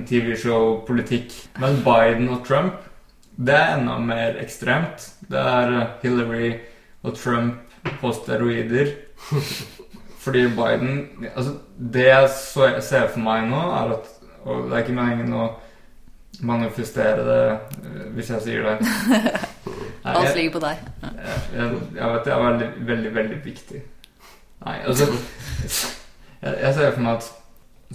TV-show-politikk. 0.07 1.33
Men 1.61 1.81
Biden 1.85 2.29
og 2.29 2.45
Trump 2.47 2.83
Det 3.37 3.53
er 3.53 3.75
enda 3.77 3.99
mer 4.01 4.39
ekstremt. 4.41 5.11
Det 5.29 5.37
er 5.37 5.73
eh, 5.77 5.89
Hillary 6.01 6.53
og 7.05 7.13
Trump 7.15 7.75
på 8.01 8.11
steroider. 8.11 8.95
Fordi 10.23 10.47
Biden 10.57 11.05
altså 11.35 11.53
Det 11.77 12.07
jeg 12.07 12.29
ser 12.81 13.07
for 13.13 13.21
meg 13.21 13.45
nå, 13.51 13.61
er 13.77 13.93
at 13.99 14.09
Og 14.43 14.69
det 14.69 14.73
er 14.73 14.83
ikke 14.85 14.97
meningen 14.97 15.37
å 15.37 15.51
manifestere 16.45 17.23
det 17.25 17.43
eh, 17.51 18.07
hvis 18.17 18.31
jeg 18.35 18.45
sier 18.45 18.67
det. 18.67 18.77
Alt 20.07 20.35
ligger 20.37 20.53
på 20.55 20.63
deg. 20.63 20.83
jeg, 21.03 21.39
jeg, 21.53 21.79
jeg 21.97 22.11
vet 22.13 22.27
det 22.27 22.33
er 22.33 22.43
veldig, 22.43 22.69
veldig, 22.87 23.13
veldig 23.15 23.39
viktig. 23.43 23.81
Nei, 24.65 24.77
altså 24.87 25.09
jeg, 26.43 26.53
jeg 26.53 26.73
ser 26.77 26.93
for 26.93 27.03
meg 27.03 27.19
at 27.19 27.33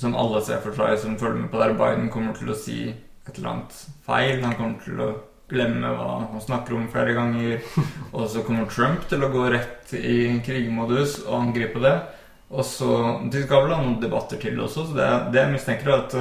som 0.02 0.14
alle 0.16 0.40
ser 0.44 0.60
for 0.64 0.76
seg 0.76 0.94
som 1.00 1.18
følger 1.20 1.42
med 1.42 1.50
på 1.52 1.60
der, 1.60 1.74
Biden 1.76 2.08
kommer 2.12 2.36
til 2.36 2.52
å 2.52 2.56
si 2.56 2.78
et 2.92 3.36
eller 3.36 3.50
annet 3.50 3.76
feil. 4.06 4.40
Han 4.44 4.56
kommer 4.56 4.84
til 4.84 5.02
å 5.04 5.10
glemme 5.52 5.90
hva 5.92 6.08
han 6.22 6.40
snakker 6.40 6.76
om 6.78 6.88
flere 6.92 7.14
ganger. 7.16 7.60
Og 8.16 8.28
så 8.32 8.44
kommer 8.46 8.70
Trump 8.72 9.04
til 9.10 9.24
å 9.24 9.30
gå 9.32 9.44
rett 9.52 9.92
i 9.98 10.38
krigmodus 10.44 11.20
og 11.26 11.36
angripe 11.42 11.82
det. 11.82 11.96
Og 12.52 12.64
så 12.68 12.88
De 13.32 13.44
skal 13.44 13.64
vel 13.64 13.74
ha 13.76 13.82
noen 13.82 14.00
debatter 14.00 14.40
til 14.40 14.58
også, 14.60 14.88
så 14.88 14.96
det, 14.96 15.10
det 15.32 15.40
jeg 15.40 15.52
mistenker, 15.54 15.88
er 15.88 16.02
at 16.04 16.16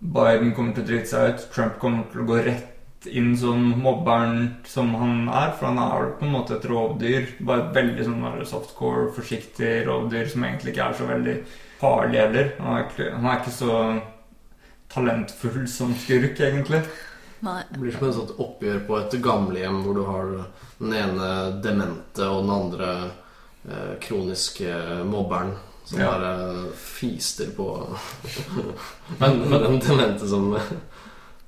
Biden 0.00 0.54
kommer 0.56 0.74
til 0.74 0.84
å 0.84 0.88
drite 0.88 1.10
seg 1.10 1.32
ut. 1.34 1.46
Trump 1.54 1.80
kommer 1.80 2.06
til 2.10 2.22
å 2.22 2.28
gå 2.28 2.38
rett 2.46 3.08
inn 3.08 3.32
som 3.36 3.62
mobberen 3.80 4.54
som 4.68 4.92
han 5.00 5.28
er, 5.28 5.52
for 5.56 5.70
han 5.70 5.80
er 5.80 6.14
på 6.18 6.26
en 6.26 6.34
måte 6.34 6.56
et 6.56 6.66
rovdyr. 6.68 7.28
Bare 7.44 7.66
et 7.66 7.76
veldig 7.76 8.06
sånn 8.08 8.24
softcore, 8.48 9.10
forsiktig 9.16 9.84
rovdyr 9.88 10.28
som 10.32 10.44
egentlig 10.48 10.74
ikke 10.74 10.88
er 10.88 10.98
så 10.98 11.08
veldig 11.08 11.36
farlig 11.80 12.20
heller. 12.20 12.50
Han 12.60 12.74
er 12.74 12.88
ikke, 12.88 13.12
han 13.14 13.28
er 13.28 13.38
ikke 13.40 13.56
så 13.56 13.76
talentfull 14.90 15.62
som 15.70 15.94
skurk, 15.94 16.40
egentlig. 16.40 16.82
Nei. 17.44 17.62
Det 17.70 17.80
blir 17.80 17.94
som 17.94 18.08
et 18.08 18.16
sånt 18.18 18.36
oppgjør 18.42 18.82
på 18.88 18.98
et 19.00 19.16
gamlehjem 19.24 19.80
hvor 19.84 19.96
du 19.96 20.04
har 20.04 20.32
den 20.80 20.96
ene 20.96 21.28
demente 21.64 22.26
og 22.28 22.42
den 22.44 22.52
andre 22.52 22.90
eh, 23.64 23.94
kroniske 24.04 24.74
mobberen 25.08 25.54
som 25.90 26.00
Ja. 26.00 26.10
bare 26.12 26.72
fister 26.76 27.50
på 27.56 27.96
Men, 29.18 29.40
men 29.50 29.62
den 29.62 29.78
demente 29.78 30.28
som 30.28 30.58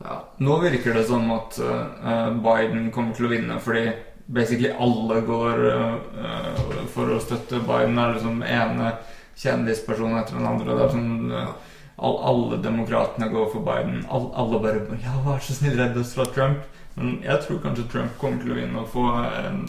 Ja. 0.02 0.24
Nå 0.36 0.58
virker 0.58 0.94
det 0.94 1.04
som 1.06 1.30
at 1.30 1.60
uh, 1.62 2.32
Biden 2.34 2.90
kommer 2.90 3.14
til 3.14 3.28
å 3.28 3.30
vinne 3.30 3.60
fordi 3.62 3.92
basically 4.26 4.70
alle 4.70 5.20
går 5.26 5.60
eh, 5.68 6.86
for 6.94 7.10
å 7.10 7.18
støtte 7.20 7.58
Biden. 7.66 7.94
Det 7.98 8.02
er 8.02 8.14
liksom 8.16 8.42
ene 8.42 8.92
kjendisperson 9.36 10.16
etter 10.16 10.38
den 10.38 10.46
andre. 10.48 10.76
Det 10.78 10.84
er 10.86 10.92
sånn 10.94 11.32
uh, 11.34 11.52
all, 11.98 12.18
Alle 12.30 12.58
demokratene 12.64 13.28
går 13.30 13.50
for 13.52 13.66
Biden. 13.66 14.02
All, 14.08 14.30
alle 14.34 14.60
bare 14.62 14.98
Ja, 15.04 15.18
vær 15.26 15.42
så 15.42 15.54
snill, 15.58 15.76
redd 15.78 15.98
oss 16.00 16.14
fra 16.16 16.26
Trump. 16.34 16.66
Men 16.96 17.18
jeg 17.22 17.44
tror 17.44 17.62
kanskje 17.62 17.86
Trump 17.92 18.18
kommer 18.18 18.42
til 18.42 18.54
å 18.54 18.58
vinne 18.58 18.82
og 18.82 18.90
få 18.94 19.06
en 19.22 19.62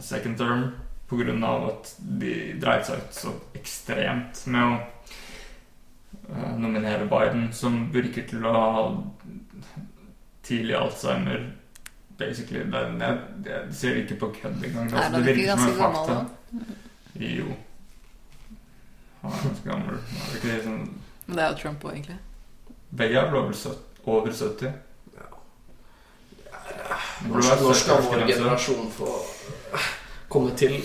second 0.00 0.38
term 0.40 0.68
pga. 1.08 1.50
at 1.68 1.94
de 1.98 2.32
dreit 2.60 2.86
seg 2.86 2.98
ut 2.98 3.14
så 3.14 3.32
ekstremt 3.54 4.40
med 4.46 4.62
å 4.62 4.78
eh, 6.34 6.56
nominere 6.58 7.06
Biden, 7.10 7.52
som 7.52 7.92
virker 7.94 8.26
til 8.28 8.46
å 8.46 8.52
ha 8.52 9.02
tidlig 10.46 10.74
Alzheimer 10.78 11.52
basically. 12.18 12.64
Det, 12.70 12.82
det, 12.98 13.10
det 13.44 13.74
ser 13.76 13.94
vi 13.94 14.02
ikke 14.06 14.18
på 14.24 14.32
kødd 14.40 14.64
engang. 14.64 14.90
Er 14.92 15.02
han 15.02 15.12
det 15.12 15.20
ikke 15.20 15.36
virker 15.36 15.56
som 15.56 15.68
en 15.68 15.78
fakta. 15.82 16.16
Jo. 17.20 17.46
Han 19.22 19.32
er 19.32 19.44
ganske 19.48 19.68
gammel. 19.68 19.94
Er 19.98 20.32
det 20.32 20.40
ikke 20.40 20.62
sånn 20.64 20.82
Men 21.26 21.36
det 21.38 21.44
er 21.44 21.50
jo 21.52 21.58
Trump 21.62 21.84
òg, 21.84 21.92
egentlig. 21.96 22.18
Begge 22.96 23.18
er 23.20 23.30
vel 23.30 23.40
over, 23.42 23.56
søt- 23.58 24.02
over 24.06 24.32
70. 24.32 24.72
Ja. 25.16 25.30
Norsk, 27.26 27.62
norsk 27.62 27.80
skal 27.82 27.96
vår 27.96 28.04
70-årsgrense. 28.04 28.32
generasjon 28.32 28.90
få 28.94 29.12
komme 30.36 30.52
til? 30.58 30.78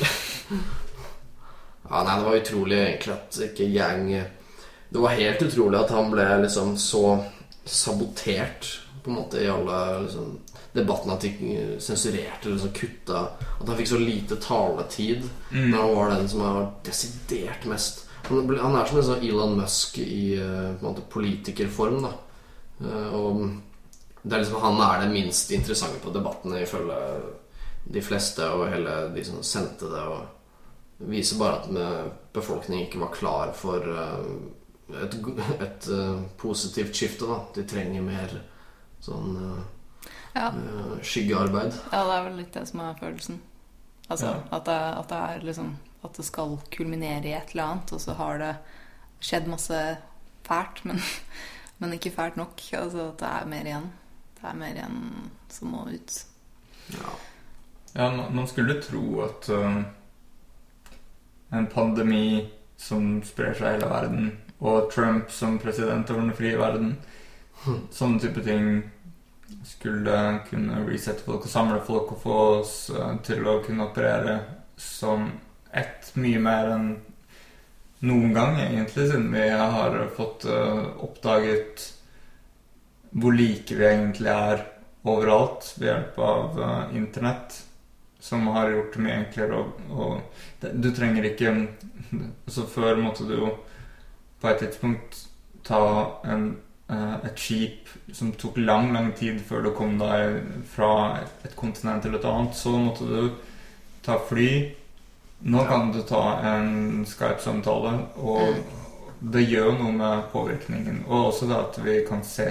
Ja, 1.91 2.03
nei, 2.07 2.15
det 2.17 2.25
var 2.27 2.37
utrolig 2.39 2.77
egentlig 2.79 3.13
at 3.17 3.39
ikke 3.49 3.67
Yang 3.67 4.11
Det 4.91 5.01
var 5.03 5.17
helt 5.17 5.43
utrolig 5.43 5.79
at 5.79 5.91
han 5.91 6.11
ble 6.11 6.27
liksom 6.45 6.77
så 6.79 7.03
sabotert 7.65 8.69
på 9.03 9.11
en 9.11 9.17
måte 9.17 9.41
i 9.41 9.49
alle 9.49 9.77
liksom, 10.05 10.31
debattene. 10.73 11.15
At 11.15 11.25
de 11.25 11.61
sensurerte 11.83 12.47
eller 12.47 12.57
liksom 12.57 12.73
kutta 12.75 13.21
At 13.59 13.67
han 13.67 13.77
fikk 13.77 13.91
så 13.91 13.99
lite 14.01 14.39
taletid. 14.41 15.27
Mm. 15.51 15.69
Når 15.69 15.77
han 15.83 15.95
var 15.95 16.15
den 16.15 16.31
som 16.31 16.43
har 16.47 16.71
desidert 16.87 17.67
mest 17.69 18.05
Han, 18.29 18.43
ble, 18.47 18.59
han 18.61 18.75
er 18.77 18.87
som 18.87 18.99
en 19.01 19.07
sånn 19.11 19.23
Elon 19.25 19.55
Musk 19.59 19.97
i 20.03 20.35
eh, 20.37 20.75
på 20.77 20.85
en 20.85 20.91
måte 20.91 21.07
politikerform. 21.11 22.03
da 22.07 22.15
Eh, 22.81 23.13
Og 23.13 23.51
det 24.23 24.35
er 24.35 24.43
liksom 24.43 24.61
Han 24.61 24.81
er 24.81 25.01
det 25.01 25.13
minst 25.13 25.51
interessante 25.51 25.99
på 26.03 26.13
debattene, 26.13 26.61
ifølge 26.61 26.97
de 27.83 28.01
fleste 28.01 28.45
og 28.53 28.67
hele 28.69 29.09
de 29.15 29.23
som 29.25 29.41
sendte 29.43 29.89
det. 29.91 30.01
Og 30.07 31.07
viser 31.11 31.39
bare 31.39 31.61
at 31.61 32.11
befolkningen 32.33 32.85
ikke 32.87 32.99
var 33.01 33.13
klar 33.15 33.53
for 33.57 33.81
eh, 33.81 35.03
et, 35.03 35.15
et 35.67 35.87
eh, 35.89 36.21
positivt 36.37 36.95
skifte. 36.95 37.25
da 37.29 37.39
De 37.55 37.63
trenger 37.67 38.01
mer 38.05 38.35
sånn 39.01 39.37
eh, 39.37 39.61
Ja. 40.35 40.51
skyggearbeid. 41.03 41.73
ja, 41.91 42.03
det 42.07 42.13
er 42.17 42.23
vel 42.29 42.37
litt 42.39 42.53
det 42.55 42.67
som 42.69 42.79
er 42.85 42.99
følelsen. 42.99 43.41
Altså 44.09 44.25
Ja. 44.27 44.37
at, 44.51 44.65
det, 44.65 44.77
at 44.99 45.07
det 45.09 45.17
er 45.17 45.43
liksom 45.47 45.77
At 46.03 46.15
det 46.17 46.25
skal 46.25 46.55
kulminere 46.73 47.27
i 47.29 47.33
et 47.37 47.51
eller 47.53 47.63
annet, 47.63 47.91
og 47.93 48.01
så 48.01 48.13
har 48.17 48.37
det 48.41 48.55
skjedd 49.21 49.45
masse 49.47 49.81
fælt, 50.47 50.79
men, 50.85 50.97
men 51.79 51.93
ikke 51.93 52.09
fælt 52.15 52.37
nok. 52.37 52.61
Altså 52.73 53.09
at 53.11 53.19
det 53.19 53.27
er 53.29 53.45
mer 53.51 53.67
igjen. 53.69 53.91
Det 54.39 54.47
er 54.49 54.55
mer 54.57 54.73
igjen 54.79 55.29
som 55.53 55.67
må 55.75 55.83
ut. 55.91 56.15
Ja. 56.95 57.11
Ja, 57.93 58.07
man 58.31 58.47
skulle 58.47 58.81
tro 58.81 59.21
at 59.25 59.49
uh, 59.49 59.81
en 61.51 61.67
pandemi 61.67 62.49
som 62.79 63.19
sprer 63.23 63.53
seg 63.57 63.67
i 63.67 63.73
hele 63.75 63.91
verden, 63.91 64.31
og 64.61 64.91
Trump 64.93 65.31
som 65.33 65.59
president 65.59 66.09
over 66.13 66.23
den 66.23 66.37
frie 66.37 66.57
verden, 66.57 66.95
sånne 67.91 68.21
type 68.23 68.43
ting 68.45 68.81
skulle 69.67 70.17
kunne 70.47 70.81
resette 70.87 71.25
folk 71.25 71.45
og 71.45 71.51
samle 71.51 71.81
folk 71.85 72.13
og 72.15 72.21
få 72.23 72.37
oss 72.61 72.75
uh, 72.95 73.15
til 73.25 73.43
å 73.47 73.59
kunne 73.65 73.89
operere 73.89 74.39
som 74.79 75.27
ett 75.71 76.13
mye 76.19 76.39
mer 76.41 76.71
enn 76.73 76.91
noen 78.01 78.31
gang, 78.33 78.55
egentlig, 78.63 79.09
siden 79.11 79.27
vi 79.33 79.49
har 79.51 79.97
fått 80.15 80.47
uh, 80.49 80.95
oppdaget 81.05 81.83
hvor 83.11 83.35
like 83.35 83.75
vi 83.75 83.85
egentlig 83.85 84.31
er 84.31 84.63
overalt 85.03 85.73
ved 85.77 85.89
hjelp 85.89 86.17
av 86.23 86.57
uh, 86.57 86.95
internett, 86.97 87.59
som 88.21 88.47
har 88.47 88.69
gjort 88.69 88.93
det 88.93 89.01
mye 89.01 89.19
enklere 89.23 89.59
Og, 89.59 89.85
og, 89.91 90.71
Du 90.83 90.91
trenger 90.93 91.25
ikke 91.25 91.53
Så 92.47 92.67
før 92.69 92.99
måtte 93.01 93.25
du 93.27 93.37
jo 93.39 93.53
på 94.41 94.49
et 94.49 94.57
tidspunkt 94.57 95.27
ta 95.61 95.79
en, 96.25 96.55
uh, 96.89 97.19
et 97.27 97.37
skip 97.37 97.91
som 98.09 98.31
tok 98.33 98.55
lang, 98.57 98.87
lang 98.89 99.11
tid 99.13 99.37
før 99.45 99.67
du 99.67 99.69
kom 99.77 99.99
deg 99.99 100.39
fra 100.65 101.19
et, 101.19 101.53
kontinent 101.53 102.01
til 102.01 102.17
et 102.17 102.25
annet. 102.25 102.57
Så 102.57 102.73
måtte 102.73 103.05
du 103.05 103.27
ta 104.01 104.17
fly. 104.17 104.47
Nå 105.45 105.61
kan 105.69 105.93
du 105.93 106.01
ta 106.09 106.23
en 106.55 107.05
Skype-samtale, 107.05 107.93
og 108.17 108.57
det 109.21 109.45
gjør 109.45 109.77
noe 109.77 109.93
med 109.93 110.25
påvirkningen. 110.33 111.03
Og 111.05 111.27
også 111.27 111.51
det 111.51 111.59
at 111.59 111.77
vi 111.85 111.99
kan 112.09 112.25
se 112.25 112.49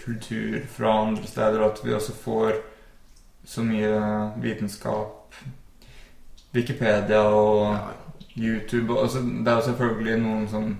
kultur 0.00 0.62
fra 0.72 1.02
andre 1.04 1.28
steder, 1.28 1.60
og 1.60 1.74
at 1.74 1.84
vi 1.84 1.92
også 2.00 2.16
får 2.24 2.64
så 3.44 3.62
mye 3.64 4.32
vitenskap. 4.42 5.34
Wikipedia 6.54 7.20
og 7.20 7.72
Ja. 7.74 7.78
YouTube 8.36 8.92
og 8.96 9.02
altså, 9.04 9.18
Det 9.20 9.48
er 9.48 9.54
jo 9.54 9.62
selvfølgelig 9.68 10.16
noen 10.22 10.48
sånn 10.50 10.78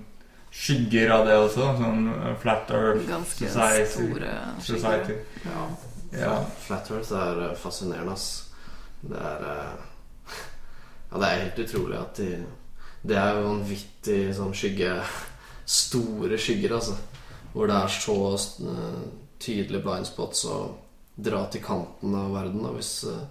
skygger 0.54 1.10
av 1.12 1.26
det 1.26 1.34
også. 1.38 1.68
Sånn 1.78 2.36
Flat 2.42 2.70
Earth 2.70 3.06
Ganske 3.08 3.48
Society. 3.48 3.90
store 3.90 4.32
skygger. 4.60 5.16
Ja. 5.44 5.66
Ja. 6.18 6.34
Flat 6.66 6.90
Earth 6.90 7.12
er 7.12 7.50
eh, 7.50 7.56
fascinerende, 7.56 8.12
ass. 8.12 8.50
Det 9.02 9.16
er 9.18 9.46
eh, 9.50 10.34
Ja, 11.12 11.18
det 11.18 11.28
er 11.28 11.42
helt 11.44 11.58
utrolig 11.68 11.98
at 12.00 12.16
de 12.16 12.44
Det 13.06 13.16
er 13.16 13.34
jo 13.36 13.48
vanvittig 13.48 14.34
sånn 14.34 14.54
skygge 14.54 14.94
Store 15.66 16.38
skygger, 16.38 16.74
altså. 16.74 16.96
Hvor 17.52 17.66
det 17.66 17.76
er 17.76 17.88
så 17.88 18.16
eh, 18.34 19.04
tydelige 19.40 19.82
blind 19.82 20.06
spots 20.06 20.44
å 20.44 20.56
dra 21.16 21.44
til 21.50 21.62
kanten 21.62 22.14
av 22.18 22.32
verden, 22.34 22.62
da, 22.62 22.72
hvis, 22.74 23.04
eh, 23.04 23.26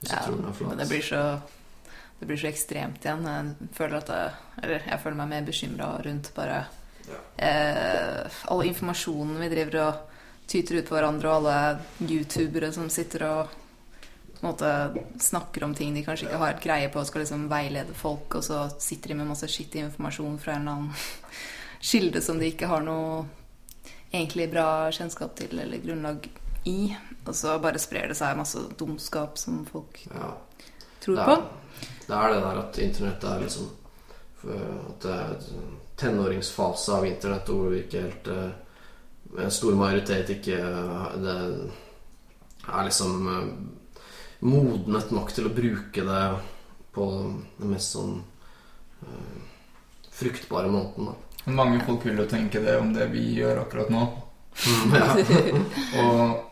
hvis 0.00 0.10
Ja, 0.12 0.22
tror 0.26 0.36
den 0.36 0.48
er 0.48 0.52
flat. 0.52 0.78
det 0.78 0.88
blir 0.88 1.02
så 1.02 1.40
det 2.20 2.26
blir 2.26 2.36
så 2.38 2.46
ekstremt 2.52 3.02
igjen. 3.04 3.24
Jeg 3.26 3.68
føler 3.74 3.96
at 3.98 4.08
jeg, 4.08 4.30
Eller 4.62 4.82
jeg 4.86 5.00
føler 5.02 5.16
meg 5.16 5.28
mer 5.28 5.42
bekymra 5.42 5.88
rundt 6.04 6.34
bare 6.34 6.66
Ja. 7.08 7.18
eh, 7.46 8.30
all 8.46 8.62
informasjonen 8.62 9.40
vi 9.40 9.48
driver 9.48 9.88
og 9.88 9.94
tyter 10.46 10.78
ut 10.78 10.88
på 10.88 10.94
hverandre, 10.94 11.28
og 11.28 11.46
alle 11.46 11.80
youtubere 12.00 12.72
som 12.72 12.88
sitter 12.88 13.24
og 13.26 13.48
måte 14.42 14.68
snakker 15.18 15.64
om 15.64 15.74
ting 15.74 15.94
de 15.94 16.02
kanskje 16.04 16.26
ikke 16.28 16.38
har 16.38 16.50
et 16.54 16.62
greie 16.62 16.88
på, 16.88 16.98
og 17.00 17.06
skal 17.06 17.22
liksom 17.22 17.48
veilede 17.48 17.94
folk, 17.94 18.34
og 18.34 18.42
så 18.42 18.80
sitter 18.80 19.08
de 19.08 19.14
med 19.14 19.26
masse 19.28 19.46
skittig 19.50 19.82
informasjon 19.84 20.38
fra 20.38 20.52
en 20.56 20.60
eller 20.60 20.72
annen 20.72 20.94
kilde 21.80 22.20
som 22.22 22.38
de 22.38 22.50
ikke 22.52 22.66
har 22.70 22.82
noe 22.82 23.24
egentlig 24.12 24.50
bra 24.52 24.90
kjennskap 24.92 25.34
til 25.38 25.58
eller 25.58 25.78
grunnlag 25.78 26.28
i. 26.66 26.94
Og 27.26 27.34
så 27.38 27.58
bare 27.62 27.78
sprer 27.78 28.08
det 28.10 28.16
seg 28.18 28.36
masse 28.36 28.58
dumskap 28.78 29.38
som 29.38 29.64
folk 29.68 30.00
Ja. 30.10 30.32
tror 31.00 31.16
Det 31.16 31.24
på. 31.24 31.32
er, 31.32 31.42
det 32.08 32.16
er 32.16 32.32
det 32.34 32.40
der 32.42 32.58
at 32.62 32.78
internett 32.78 33.24
er 33.24 33.40
liksom 33.44 33.68
At 34.44 35.00
det 35.04 35.12
er 35.12 35.36
en 35.54 35.76
tenåringsfase 35.96 36.92
av 36.96 37.06
internett 37.06 37.46
hvor 37.46 37.70
vi 37.70 37.82
ikke 37.84 38.00
helt 38.02 38.28
eh, 38.28 38.50
En 39.44 39.50
stor 39.54 39.74
majoritet 39.78 40.30
ikke 40.34 40.56
eh, 40.58 41.12
det 41.22 41.36
er 42.68 42.84
liksom 42.88 43.28
eh, 43.28 43.46
modnet 44.42 45.10
nok 45.14 45.30
til 45.32 45.46
å 45.46 45.54
bruke 45.54 46.02
det 46.02 46.24
på 46.92 47.06
den 47.60 47.70
mest 47.70 47.94
sånn 47.94 48.16
eh, 49.06 49.38
fruktbare 50.12 50.68
måten. 50.70 51.06
Da. 51.06 51.14
Mange 51.54 51.78
folk 51.86 52.04
vil 52.06 52.18
jo 52.18 52.26
tenke 52.30 52.60
det 52.62 52.74
om 52.80 52.90
det 52.94 53.06
vi 53.14 53.22
gjør 53.38 53.62
akkurat 53.64 53.90
nå. 53.94 54.02
Ja. 54.92 55.06
Og, 56.02 56.51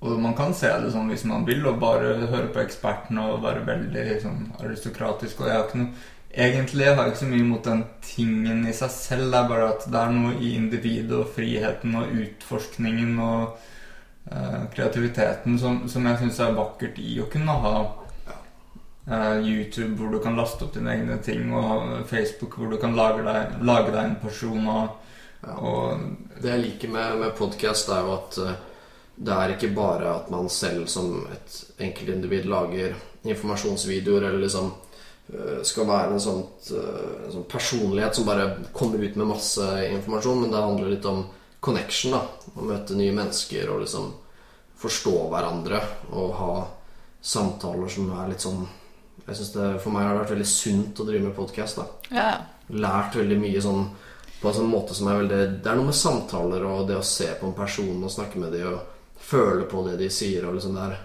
og 0.00 0.20
man 0.22 0.34
kan 0.38 0.52
se 0.54 0.68
det 0.82 0.92
sånn 0.94 1.10
hvis 1.10 1.24
man 1.26 1.46
vil, 1.46 1.64
og 1.66 1.80
bare 1.82 2.14
høre 2.30 2.52
på 2.54 2.62
ekspertene 2.62 3.24
og 3.32 3.42
være 3.42 3.64
veldig 3.66 4.04
sånn, 4.22 4.44
aristokratisk. 4.60 5.42
Og 5.42 5.50
jeg 5.50 5.58
har 5.58 5.66
ikke 5.68 5.82
noe 5.82 6.06
Egentlig 6.38 6.84
har 6.84 7.06
jeg 7.06 7.14
ikke 7.14 7.18
så 7.22 7.26
mye 7.30 7.40
imot 7.40 7.64
den 7.64 7.80
tingen 8.04 8.58
i 8.68 8.72
seg 8.76 8.90
selv. 8.92 9.30
Det 9.32 9.38
er 9.38 9.46
bare 9.48 9.68
at 9.72 9.86
det 9.88 9.96
er 9.96 10.10
noe 10.12 10.34
i 10.36 10.50
individet 10.58 11.16
og 11.16 11.30
friheten 11.34 11.96
og 11.96 12.12
utforskningen 12.20 13.14
og 13.24 13.56
eh, 14.28 14.66
kreativiteten 14.74 15.56
som, 15.58 15.80
som 15.88 16.04
jeg 16.04 16.20
syns 16.20 16.42
er 16.44 16.58
vakkert 16.58 17.00
i 17.00 17.16
å 17.24 17.30
kunne 17.32 17.56
ha 17.64 17.72
eh, 19.08 19.40
YouTube 19.40 19.96
hvor 19.96 20.12
du 20.12 20.20
kan 20.22 20.36
laste 20.38 20.68
opp 20.68 20.76
dine 20.76 20.92
egne 20.98 21.16
ting, 21.24 21.48
og 21.48 22.04
Facebook 22.12 22.60
hvor 22.60 22.70
du 22.70 22.76
kan 22.78 22.94
lage 22.94 23.24
deg, 23.24 23.58
lage 23.64 23.94
deg 23.96 24.02
en 24.04 24.18
person 24.22 24.68
Ja. 24.68 24.88
Og 25.62 26.00
Det 26.42 26.50
jeg 26.50 26.64
liker 26.64 26.90
med, 26.92 27.20
med 27.24 27.36
podkast, 27.38 27.88
er 27.94 28.04
jo 28.04 28.16
at 28.18 28.38
eh, 28.44 28.56
det 29.18 29.34
er 29.34 29.54
ikke 29.54 29.72
bare 29.74 30.10
at 30.14 30.28
man 30.30 30.46
selv 30.52 30.86
som 30.90 31.24
et 31.34 31.56
enkeltindivid 31.82 32.46
lager 32.46 32.94
informasjonsvideoer 33.26 34.28
eller 34.28 34.44
liksom 34.44 34.68
eh, 35.34 35.62
skal 35.66 35.88
være 35.88 36.14
en, 36.14 36.42
eh, 36.78 37.24
en 37.26 37.32
sånn 37.34 37.48
personlighet 37.50 38.14
som 38.14 38.28
bare 38.28 38.46
kommer 38.72 39.02
ut 39.02 39.16
med 39.18 39.30
masse 39.32 39.66
informasjon, 39.88 40.44
men 40.44 40.52
det 40.54 40.62
handler 40.62 40.92
litt 40.92 41.08
om 41.10 41.24
connection. 41.60 42.14
da 42.14 42.20
Å 42.54 42.66
møte 42.68 42.98
nye 42.98 43.14
mennesker 43.16 43.72
og 43.72 43.82
liksom 43.82 44.12
forstå 44.78 45.14
hverandre 45.32 45.80
og 46.12 46.34
ha 46.38 46.52
samtaler 47.20 47.90
som 47.90 48.12
er 48.14 48.30
litt 48.30 48.44
sånn 48.44 48.68
Jeg 49.26 49.36
synes 49.36 49.48
det 49.52 49.64
For 49.82 49.92
meg 49.92 50.06
har 50.06 50.14
det 50.14 50.20
vært 50.20 50.30
veldig 50.36 50.46
sunt 50.48 51.00
å 51.02 51.04
drive 51.04 51.26
med 51.26 51.34
podkast. 51.36 51.80
Ja. 52.14 52.28
Lært 52.70 53.18
veldig 53.18 53.40
mye 53.42 53.60
sånn 53.60 53.82
på 54.38 54.48
en 54.48 54.54
sånn 54.54 54.70
måte 54.70 54.94
som 54.94 55.10
er 55.10 55.18
veldig 55.18 55.40
Det 55.64 55.72
er 55.72 55.76
noe 55.80 55.90
med 55.90 55.98
samtaler 55.98 56.62
og 56.68 56.86
det 56.88 56.96
å 57.00 57.04
se 57.04 57.26
på 57.40 57.50
en 57.50 57.58
person 57.58 57.98
og 57.98 58.14
snakke 58.14 58.38
med 58.38 58.54
dem 58.54 58.70
og 58.70 58.94
føle 59.20 59.64
på 59.70 59.82
det 59.88 59.96
de 60.00 60.10
sier 60.10 60.46
og 60.46 60.54
liksom 60.56 60.74
der 60.78 60.96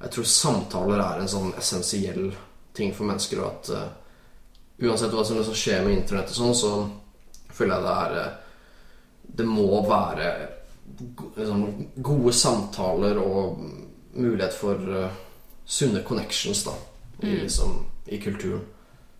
Jeg 0.00 0.10
tror 0.14 0.24
samtaler 0.30 1.00
er 1.02 1.20
en 1.20 1.28
sånn 1.28 1.48
essensiell 1.58 2.28
ting 2.72 2.92
for 2.94 3.08
mennesker, 3.08 3.40
og 3.42 3.48
at 3.50 3.70
uh, 3.74 3.88
uansett 4.86 5.10
hva 5.10 5.24
som 5.26 5.40
liksom 5.40 5.56
skjer 5.58 5.82
med 5.82 5.96
internett 5.96 6.30
og 6.30 6.36
sånn, 6.38 6.54
så 6.54 7.50
føler 7.50 7.74
jeg 7.74 7.82
det 7.82 7.94
er 8.04 8.18
eh, 8.20 8.36
Det 9.40 9.46
må 9.46 9.66
være 9.88 10.28
liksom, 11.36 11.64
gode 11.96 12.32
samtaler 12.32 13.18
og 13.18 13.58
mulighet 14.14 14.54
for 14.54 14.78
uh, 14.78 15.10
sunne 15.66 16.02
connections, 16.06 16.64
da, 16.64 16.76
i, 17.18 17.26
Mm. 17.26 17.40
liksom, 17.42 17.74
i 18.06 18.20
kulturen. 18.22 18.62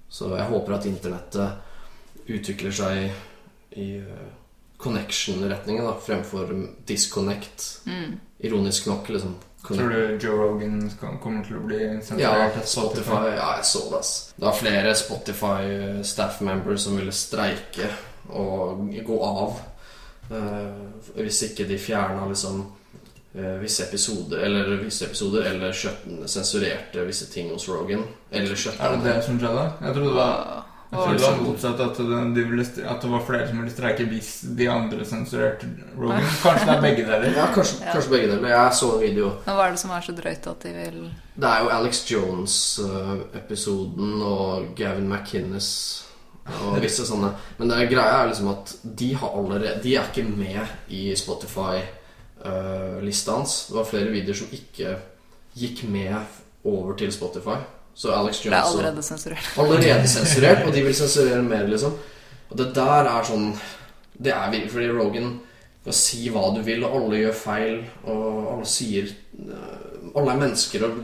Så 0.08 0.30
jeg 0.36 0.46
håper 0.48 0.72
at 0.72 0.86
internettet 0.86 2.28
utvikler 2.28 2.70
seg 2.72 3.10
i 3.76 3.96
eh, 3.98 4.28
connection-retningen 4.78 5.86
fremfor 6.06 6.66
disconnect. 6.86 7.80
Mm. 7.86 8.20
Ironisk 8.38 8.86
nok, 8.86 9.08
liksom. 9.08 9.34
tror 9.66 9.88
du 9.88 10.18
Joe 10.22 10.36
Rogan 10.36 10.90
kommer 11.22 11.44
til 11.44 11.58
å 11.58 11.64
bli 11.66 11.80
sensurert? 11.98 12.54
Ja, 12.54 12.64
Spotify. 12.64 13.24
Ja, 13.34 13.48
jeg 13.58 13.66
så 13.66 13.82
det, 13.90 13.98
ass. 13.98 14.12
Det 14.36 14.46
var 14.46 14.54
flere 14.60 14.94
Spotify 14.94 15.72
eh, 15.74 16.02
staff 16.06 16.40
members 16.46 16.86
som 16.86 16.96
ville 16.96 17.12
streike 17.12 17.90
og 18.28 18.86
gå 19.04 19.18
av. 19.24 19.58
uh, 20.30 21.22
hvis 21.24 21.42
ikke 21.48 21.64
de 21.68 21.78
fjerna 21.80 22.26
liksom 22.28 22.58
uh, 23.34 23.54
visse 23.62 23.86
episoder 23.86 24.42
Eller 24.44 24.74
visse 24.82 25.06
episoder 25.06 25.46
Eller 25.48 25.72
skjøtten, 25.72 26.18
sensurerte 26.28 27.06
visse 27.08 27.30
ting 27.32 27.48
hos 27.50 27.68
Rogan. 27.68 28.04
Eller 28.30 28.54
skjøtta 28.54 28.84
Er 28.84 28.98
det 28.98 29.06
det 29.08 29.22
som 29.24 29.40
skjedde? 29.40 29.64
Jeg 29.80 29.94
trodde 29.96 30.10
det 30.10 30.18
var, 30.20 30.67
Og- 30.90 31.12
det 31.12 31.20
var 31.20 31.36
motsatt. 31.44 31.80
At 31.80 31.96
det, 31.98 32.44
ville, 32.48 32.64
at 32.88 33.02
det 33.02 33.10
var 33.10 33.20
flere 33.26 33.48
som 33.48 33.58
ville 33.60 33.70
streike 33.70 34.04
hvis 34.08 34.40
de 34.56 34.68
andre 34.72 35.04
sensurerte 35.04 35.66
Rogan. 35.98 36.22
Kanskje 36.42 36.66
det 36.66 36.74
er 36.76 36.80
begge 36.80 37.04
deler? 37.06 37.34
Ja, 37.36 37.46
kanskje, 37.52 37.80
Ja. 37.84 37.92
kanskje 37.92 38.10
begge 38.14 38.28
deler. 38.32 38.48
Jeg 38.48 38.72
så 38.72 38.92
en 38.94 39.00
video 39.02 39.32
Men 39.46 39.54
hva 39.56 39.64
er 39.66 39.70
det 39.70 39.78
som 39.82 39.90
er 39.90 40.00
så 40.00 40.12
drøyt 40.16 40.46
at 40.46 40.60
de 40.62 40.72
vil 40.72 41.10
Det 41.38 41.48
er 41.50 41.58
jo 41.62 41.68
Alex 41.68 42.04
Jones-episoden 42.10 44.22
og 44.22 44.64
Gavin 44.76 45.08
McInnes 45.12 46.04
og 46.64 46.80
visse 46.80 47.04
sånne. 47.04 47.32
Men 47.58 47.68
det 47.68 47.76
er 47.78 47.86
greia 47.92 48.22
er 48.22 48.26
liksom 48.30 48.48
at 48.54 48.76
de 48.96 49.12
har 49.14 49.28
allerede 49.36 49.82
De 49.82 49.94
er 49.96 50.02
ikke 50.08 50.24
med 50.36 50.66
i 50.88 51.14
Spotify-lista 51.14 53.32
hans. 53.36 53.66
Det 53.68 53.76
var 53.76 53.84
flere 53.84 54.10
videoer 54.14 54.34
som 54.40 54.46
ikke 54.52 54.96
gikk 55.58 55.84
med 55.90 56.14
over 56.64 56.94
til 56.98 57.12
Spotify. 57.12 57.56
Så 57.98 58.12
Alex 58.14 58.44
Det 58.44 58.52
er 58.52 58.62
allerede 58.62 59.02
sensurert. 59.02 59.50
allerede 59.58 60.08
sensurert, 60.18 60.64
og 60.66 60.72
de 60.74 60.84
vil 60.86 60.94
sensurere 60.94 61.42
mer, 61.42 61.66
liksom. 61.66 61.96
Og 62.48 62.56
det 62.60 62.70
der 62.76 63.10
er 63.10 63.26
sånn 63.26 63.50
Det 64.18 64.32
er 64.34 64.50
virkelig 64.50 64.72
fordi 64.72 64.90
Rogan 64.94 65.32
kan 65.84 65.96
si 65.96 66.28
hva 66.32 66.48
du 66.54 66.62
vil, 66.66 66.84
og 66.84 66.94
alle 66.98 67.22
gjør 67.22 67.36
feil, 67.38 67.76
og 68.04 68.52
alle 68.54 68.68
sier 68.68 69.08
øh, 69.08 70.12
Alle 70.14 70.34
er 70.34 70.42
mennesker, 70.44 70.84
og 70.84 71.02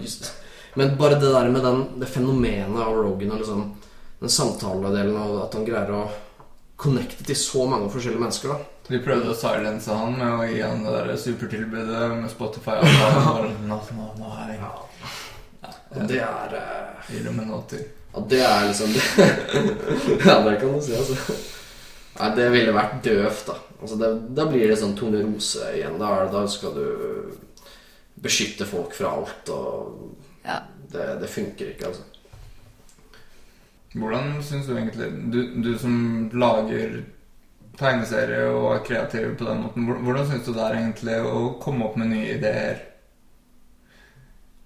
Men 0.75 0.97
bare 0.99 1.19
det 1.21 1.31
der 1.33 1.51
med 1.51 1.63
den, 1.63 1.83
det 2.01 2.09
fenomenet 2.11 2.81
av 2.83 2.95
Rogan 2.95 3.31
og 3.33 3.43
liksom 3.43 3.67
den 4.21 4.31
samtaledelen, 4.31 5.17
og 5.17 5.45
at 5.45 5.55
han 5.55 5.67
greier 5.67 5.93
å 5.95 6.05
connecte 6.77 7.23
til 7.25 7.37
så 7.39 7.67
mange 7.71 7.91
forskjellige 7.93 8.23
mennesker, 8.23 8.55
da. 8.55 8.71
De 8.89 8.99
prøvde 9.05 9.31
å 9.31 9.37
silence 9.39 9.95
han 9.95 10.17
med 10.19 10.33
å 10.35 10.49
gi 10.49 10.59
han 10.61 10.83
det 10.85 10.97
der 10.97 11.21
supertilbudet 11.21 12.09
med 12.19 12.33
Spotify. 12.33 12.81
Og 12.83 12.99
bare, 12.99 13.53
nå, 13.69 13.79
nå, 13.97 14.09
nå 14.19 14.33
er 14.43 14.57
jeg 14.57 14.61
Og 15.95 16.09
det 16.11 16.21
er 16.25 16.55
uh, 16.59 17.11
Illuminati. 17.15 17.81
Ja, 18.15 18.23
det 18.31 18.41
er 18.47 18.65
liksom 18.69 18.95
det. 18.95 19.05
Ja, 20.27 20.39
det 20.47 20.57
kan 20.61 20.73
du 20.75 20.81
si, 20.83 20.95
altså. 20.97 21.37
Nei, 22.15 22.29
det 22.39 22.49
ville 22.55 22.75
vært 22.75 23.01
døvt, 23.05 23.47
da. 23.49 23.57
Altså, 23.81 23.99
det, 24.01 24.11
da 24.39 24.47
blir 24.51 24.69
det 24.71 24.79
sånn 24.81 24.95
Tone 24.99 25.23
Rose 25.25 25.71
igjen. 25.75 25.97
Da, 26.01 26.13
da 26.31 26.45
skal 26.51 26.77
du 26.77 26.85
beskytte 28.25 28.67
folk 28.71 28.95
fra 28.97 29.11
alt, 29.19 29.51
og 29.51 30.47
Ja. 30.47 30.61
det, 30.93 31.09
det 31.23 31.31
funker 31.31 31.73
ikke, 31.75 31.91
altså. 31.91 32.07
Hvordan 33.95 34.41
syns 34.43 34.67
du 34.67 34.73
egentlig 34.75 35.07
du, 35.31 35.41
du 35.63 35.73
som 35.79 36.31
lager 36.35 36.97
tegneserie 37.79 38.49
og 38.51 38.73
er 38.73 38.83
kreativ 38.87 39.37
på 39.39 39.47
den 39.47 39.61
måten, 39.63 39.87
hvordan 40.07 40.27
syns 40.31 40.47
du 40.47 40.53
det 40.55 40.65
er 40.65 40.79
egentlig 40.81 41.19
å 41.27 41.45
komme 41.63 41.87
opp 41.87 41.99
med 41.99 42.11
nye 42.11 42.35
ideer? 42.39 42.83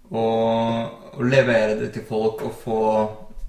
Og, 0.08 1.07
og 1.14 1.24
levere 1.28 1.78
det 1.80 1.92
til 1.94 2.04
folk 2.08 2.44
og 2.46 2.60
få 2.64 2.82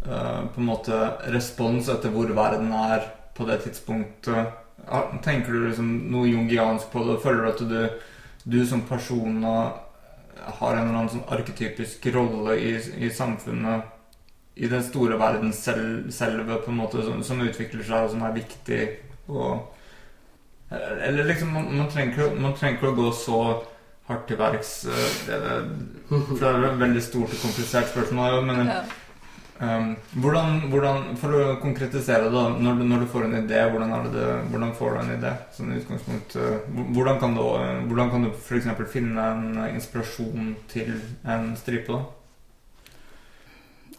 uh, 0.06 0.42
på 0.54 0.62
en 0.62 0.70
måte 0.70 1.02
respons 1.34 1.90
etter 1.92 2.14
hvor 2.14 2.32
verden 2.36 2.72
er 2.76 3.10
på 3.38 3.48
det 3.48 3.62
tidspunktet. 3.66 4.56
Tenker 5.24 5.54
du 5.54 5.68
liksom 5.68 5.92
noe 6.12 6.30
jungiansk 6.30 6.90
på 6.92 7.04
det? 7.08 7.20
Føler 7.24 7.46
du 7.46 7.50
at 7.52 7.64
du, 7.70 8.10
du 8.44 8.60
som 8.68 8.82
person 8.88 9.44
har 9.44 10.76
en 10.76 10.88
eller 10.88 10.96
annen 10.96 11.12
sånn 11.14 11.28
arketypisk 11.36 12.08
rolle 12.16 12.58
i, 12.58 12.76
i 13.06 13.10
samfunnet 13.14 13.96
i 14.60 14.68
den 14.68 14.84
store 14.84 15.20
verden 15.20 15.54
selv, 15.56 16.10
selve 16.12 16.60
på 16.64 16.72
en 16.72 16.80
måte 16.82 17.04
som, 17.06 17.22
som 17.24 17.44
utvikler 17.44 17.84
seg 17.88 18.08
og 18.08 18.16
som 18.16 18.24
er 18.28 18.40
viktig 18.40 18.82
og 19.32 19.76
Eller 20.70 21.26
liksom 21.26 21.54
man, 21.54 21.70
man, 21.74 21.88
trenger, 21.90 22.36
man 22.38 22.54
trenger 22.54 22.92
å 22.92 22.98
gå 22.98 23.12
så 23.18 23.38
hardt 24.10 24.26
til 24.30 24.40
verks 24.40 24.72
eh, 24.90 25.12
det, 25.28 25.38
det, 25.44 25.60
For 26.10 26.40
det 26.42 26.50
er 26.50 26.66
et 26.72 26.82
veldig 26.82 27.04
stort 27.06 27.36
og 27.36 27.44
komplisert 27.44 27.92
spørsmål. 27.92 28.40
Men 28.50 28.72
um, 29.62 29.90
hvordan, 30.24 30.60
hvordan 30.72 31.04
For 31.22 31.36
å 31.38 31.44
konkretisere, 31.62 32.30
da. 32.34 32.44
Når 32.58 32.82
når 32.90 33.04
du 33.06 33.10
får 33.14 33.28
en 33.28 33.38
idé, 33.44 33.60
hvordan, 33.70 33.94
det, 34.08 34.14
det- 34.18 34.50
hvordan 34.52 34.74
får 34.80 34.96
du 34.96 35.00
en 35.04 35.14
idé? 35.18 35.34
Sånn 35.58 35.74
utgangspunkt 35.78 36.36
eh, 36.40 36.60
Hvordan 36.96 37.20
kan 37.22 37.36
du, 37.38 37.44
hvordan 37.92 38.12
kan 38.16 38.26
du 38.28 38.32
f.eks. 38.34 38.70
finne 38.94 39.28
en 39.34 39.60
inspirasjon 39.76 40.56
til 40.74 40.96
en 41.30 41.52
stripe? 41.60 41.92
da? 41.94 42.06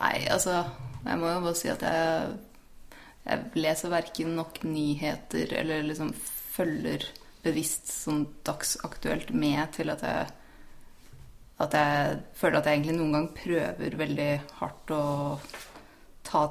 Nei, 0.00 0.16
altså 0.32 0.62
Jeg 1.04 1.18
må 1.20 1.28
jo 1.28 1.40
bare 1.44 1.56
si 1.58 1.68
at 1.72 1.82
jeg, 1.84 2.36
jeg 3.28 3.62
leser 3.62 3.92
verken 3.92 4.34
nok 4.36 4.62
nyheter 4.64 5.52
eller 5.60 5.84
liksom 5.86 6.10
følger 6.56 7.04
bevisst 7.44 7.88
sånn 7.92 8.26
dagsaktuelt 8.46 9.32
med 9.32 9.72
til 9.76 9.92
at 9.92 10.04
jeg 10.06 10.28
at 11.60 11.74
jeg 11.76 12.20
føler 12.40 12.56
at 12.56 12.68
jeg 12.68 12.78
egentlig 12.78 12.96
noen 12.96 13.14
gang 13.14 13.26
prøver 13.36 13.96
veldig 14.00 14.28
hardt 14.62 14.92
å 14.96 15.02
ta 16.24 16.46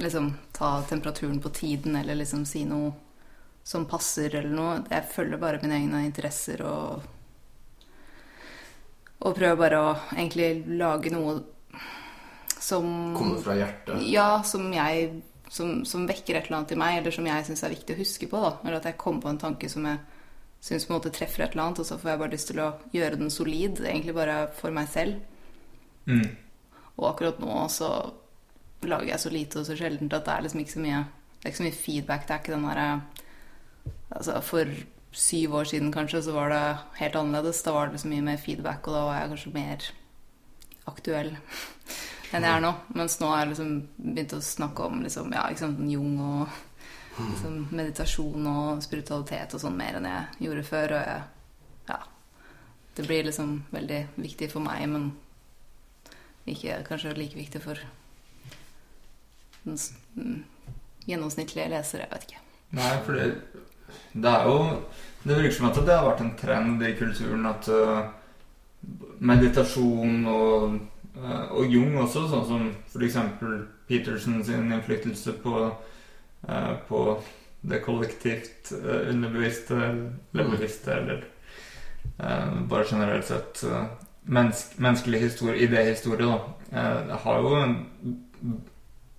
liksom 0.00 0.28
ta 0.54 0.82
temperaturen 0.86 1.40
på 1.42 1.50
tiden 1.50 1.96
eller 1.98 2.14
liksom 2.14 2.44
si 2.46 2.62
noe 2.64 2.92
som 3.66 3.88
passer 3.90 4.30
eller 4.34 4.52
noe. 4.54 4.76
Jeg 4.90 5.10
følger 5.12 5.40
bare 5.40 5.60
mine 5.62 5.80
egne 5.80 6.04
interesser 6.08 6.62
og 6.66 7.08
Og 9.20 9.34
prøver 9.36 9.56
bare 9.60 9.78
å 9.84 9.88
egentlig 10.14 10.62
lage 10.80 11.10
noe 11.12 11.34
som 12.56 12.86
Kommer 13.12 13.42
fra 13.44 13.56
hjertet. 13.58 14.00
Ja, 14.08 14.40
som 14.42 14.70
jeg 14.72 15.10
som, 15.50 15.84
som 15.84 16.06
vekker 16.06 16.36
et 16.38 16.46
eller 16.46 16.60
annet 16.60 16.72
i 16.76 16.78
meg, 16.78 16.96
eller 17.00 17.14
som 17.14 17.26
jeg 17.26 17.46
syns 17.48 17.64
er 17.66 17.74
viktig 17.74 17.96
å 17.96 18.00
huske 18.00 18.28
på. 18.30 18.40
da. 18.44 18.52
Eller 18.62 18.78
at 18.78 18.86
jeg 18.86 18.98
kommer 19.02 19.24
på 19.24 19.32
en 19.32 19.40
tanke 19.42 19.70
som 19.72 19.88
jeg 19.88 19.98
syns 20.62 20.86
på 20.86 20.92
en 20.92 20.98
måte 21.00 21.12
treffer 21.14 21.42
et 21.44 21.56
eller 21.56 21.64
annet, 21.66 21.80
og 21.82 21.88
så 21.88 21.98
får 21.98 22.12
jeg 22.12 22.20
bare 22.22 22.34
lyst 22.36 22.50
til 22.52 22.62
å 22.62 22.68
gjøre 22.94 23.18
den 23.18 23.32
solid, 23.34 23.80
egentlig 23.82 24.14
bare 24.14 24.36
for 24.60 24.76
meg 24.76 24.90
selv. 24.92 25.18
Mm. 26.06 26.28
Og 27.00 27.08
akkurat 27.10 27.40
nå 27.42 27.64
så 27.72 27.90
lager 28.86 29.10
jeg 29.10 29.22
så 29.24 29.32
lite 29.32 29.60
og 29.60 29.66
så 29.68 29.76
sjeldent 29.76 30.14
at 30.16 30.24
det 30.26 30.34
er 30.34 30.46
liksom 30.46 30.62
ikke 30.62 30.72
så 30.72 30.84
mye 30.84 31.00
Det 31.40 31.46
er 31.46 31.52
ikke 31.52 31.58
så 31.58 31.64
mye 31.66 31.80
feedback. 31.80 32.24
Det 32.26 32.34
er 32.34 32.40
ikke 32.42 32.52
den 32.54 32.68
derre 32.68 32.88
Altså, 34.10 34.40
for 34.42 34.70
syv 35.16 35.54
år 35.54 35.68
siden 35.70 35.92
kanskje 35.94 36.22
så 36.26 36.32
var 36.34 36.50
det 36.50 36.62
helt 36.98 37.16
annerledes. 37.16 37.62
Da 37.62 37.72
var 37.72 37.86
det 37.86 37.96
liksom 37.96 38.10
mye 38.10 38.26
mer 38.26 38.40
feedback, 38.42 38.86
og 38.86 38.94
da 38.94 39.04
var 39.06 39.20
jeg 39.20 39.30
kanskje 39.32 39.52
mer 39.54 39.86
aktuell 40.90 41.30
enn 42.30 42.46
jeg 42.46 42.56
er 42.56 42.64
nå. 42.64 42.72
Mens 42.98 43.18
nå 43.20 43.30
har 43.30 43.42
jeg 43.42 43.52
liksom 43.52 43.70
begynt 43.96 44.34
å 44.36 44.42
snakke 44.44 44.86
om 44.86 45.00
liksom, 45.04 45.32
ja, 45.34 45.46
liksom 45.50 45.76
Jung 45.90 46.18
og 46.22 46.58
liksom, 47.18 47.56
meditasjon 47.74 48.50
og 48.50 48.84
spiritualitet 48.84 49.56
og 49.56 49.64
sånn 49.64 49.78
mer 49.78 49.98
enn 49.98 50.08
jeg 50.10 50.46
gjorde 50.46 50.66
før. 50.68 50.96
Og 50.98 51.08
jeg, 51.08 51.24
ja, 51.90 51.98
det 52.98 53.08
blir 53.08 53.26
liksom 53.28 53.56
veldig 53.74 54.04
viktig 54.20 54.50
for 54.52 54.64
meg, 54.64 54.86
men 54.92 55.10
ikke 56.50 56.80
kanskje 56.88 57.16
like 57.18 57.38
viktig 57.38 57.62
for 57.62 57.80
den 59.64 59.76
mm, 60.16 60.38
gjennomsnittlige 61.06 61.68
leser. 61.74 62.04
Jeg 62.04 62.12
vet 62.14 62.28
ikke. 62.28 62.46
Nei, 62.78 62.94
for 63.04 63.18
det, 63.18 63.26
det 64.14 64.30
er 64.30 64.44
jo 64.46 64.58
Det 65.20 65.36
virker 65.36 65.52
som 65.52 65.66
at 65.68 65.78
det 65.84 65.92
har 65.92 66.06
vært 66.06 66.20
en 66.24 66.36
trend 66.38 66.82
i 66.86 66.94
kulturen 66.96 67.42
at 67.50 67.66
uh, 67.68 68.06
meditasjon 69.20 70.22
og, 70.32 70.78
og 71.50 71.72
Jung 71.72 71.96
også, 72.00 72.26
sånn 72.30 72.46
som 72.48 72.66
f.eks. 72.88 73.18
Peterson 73.88 74.44
sin 74.46 74.70
innflytelse 74.72 75.34
på, 75.42 75.66
uh, 76.48 76.74
på 76.88 77.00
det 77.60 77.82
kollektivt 77.84 78.72
uh, 78.72 79.10
underbevisste 79.10 79.76
eller 79.76 80.54
bevisste, 80.54 80.96
eller 80.96 81.26
bare 82.68 82.84
generelt 82.84 83.26
sett 83.28 83.62
uh, 83.68 83.84
mennesk, 84.28 84.76
menneskelig 84.80 85.20
historie, 85.24 85.64
idéhistorie, 85.66 86.28
da. 86.28 86.40
Det 87.08 87.22
har 87.24 87.40
jo 87.42 87.54
en 87.58 87.78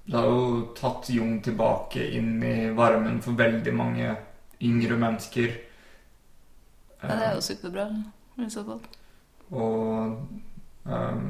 det 0.05 0.17
har 0.17 0.25
jo 0.27 0.61
tatt 0.75 1.09
Jung 1.13 1.37
tilbake 1.43 2.03
inn 2.17 2.41
i 2.43 2.71
varmen 2.75 3.21
for 3.23 3.37
veldig 3.37 3.73
mange 3.75 4.15
yngre 4.61 4.97
mennesker. 4.99 5.53
Ja, 7.01 7.13
det 7.15 7.27
er 7.27 7.37
jo 7.37 7.45
superbra 7.45 7.85
i 8.41 8.49
så 8.49 8.63
fall. 8.65 8.81
Og 9.51 10.17
um, 10.83 11.29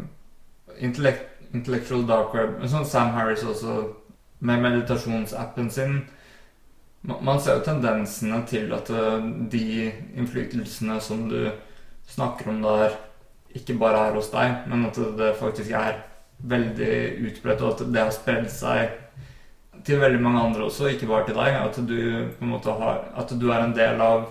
intellect, 0.79 1.27
Intellectual 1.51 2.05
Dark 2.07 2.33
Web 2.33 2.61
Sånn 2.71 2.87
Sam 2.87 3.11
Harris 3.15 3.43
også, 3.43 3.81
med 4.39 4.63
meditasjonsappen 4.63 5.69
sin 5.73 5.97
Man 7.03 7.41
ser 7.41 7.57
jo 7.57 7.65
tendensene 7.65 8.43
til 8.47 8.71
at 8.77 8.89
uh, 8.93 9.23
de 9.51 9.89
innflytelsene 9.89 10.99
som 11.01 11.25
du 11.31 11.49
snakker 12.11 12.51
om 12.51 12.59
der, 12.61 12.93
ikke 13.57 13.73
bare 13.81 14.07
er 14.07 14.17
hos 14.19 14.29
deg, 14.31 14.67
men 14.69 14.85
at 14.85 14.99
det 15.17 15.31
faktisk 15.39 15.73
er 15.73 16.03
veldig 16.41 16.91
utbredt, 17.27 17.61
og 17.61 17.73
at 17.73 17.93
det 17.93 18.03
har 18.03 18.13
spredd 18.13 18.49
seg 18.53 18.93
til 19.85 20.01
veldig 20.01 20.21
mange 20.21 20.43
andre 20.45 20.67
også, 20.67 20.91
ikke 20.91 21.09
bare 21.09 21.27
til 21.27 21.37
deg. 21.37 21.57
At 21.57 21.79
du 21.87 21.97
på 22.37 22.45
en 22.45 22.53
måte 22.53 22.77
har 22.77 23.03
At 23.17 23.33
du 23.33 23.49
er 23.49 23.63
en 23.63 23.75
del 23.75 24.01
av 24.01 24.27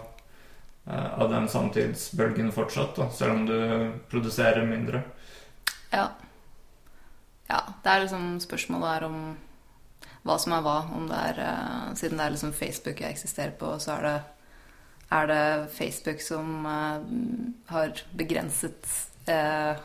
eh, 0.86 1.18
av 1.18 1.30
den 1.30 1.48
samtidsbølgen 1.48 2.52
fortsatt, 2.52 2.96
da, 2.96 3.08
selv 3.10 3.38
om 3.38 3.46
du 3.46 3.58
produserer 4.10 4.66
mindre. 4.66 5.02
Ja. 5.90 6.08
Ja. 7.50 7.60
Det 7.82 7.92
er 7.92 8.04
liksom 8.04 8.26
spørsmålet 8.42 8.90
er 8.96 9.06
om 9.08 9.20
hva 10.26 10.36
som 10.40 10.54
er 10.54 10.64
hva. 10.64 10.76
Om 10.96 11.08
det 11.10 11.20
er 11.30 11.40
uh, 11.44 11.94
Siden 11.98 12.20
det 12.20 12.26
er 12.26 12.34
liksom 12.36 12.56
Facebook 12.56 13.00
jeg 13.02 13.16
eksisterer 13.16 13.56
på, 13.60 13.74
så 13.82 13.96
er 13.98 14.06
det 14.08 14.18
er 15.10 15.26
det 15.26 15.70
Facebook 15.74 16.20
som 16.22 16.66
uh, 16.66 17.00
har 17.72 18.04
begrenset 18.14 18.86
uh, 19.26 19.80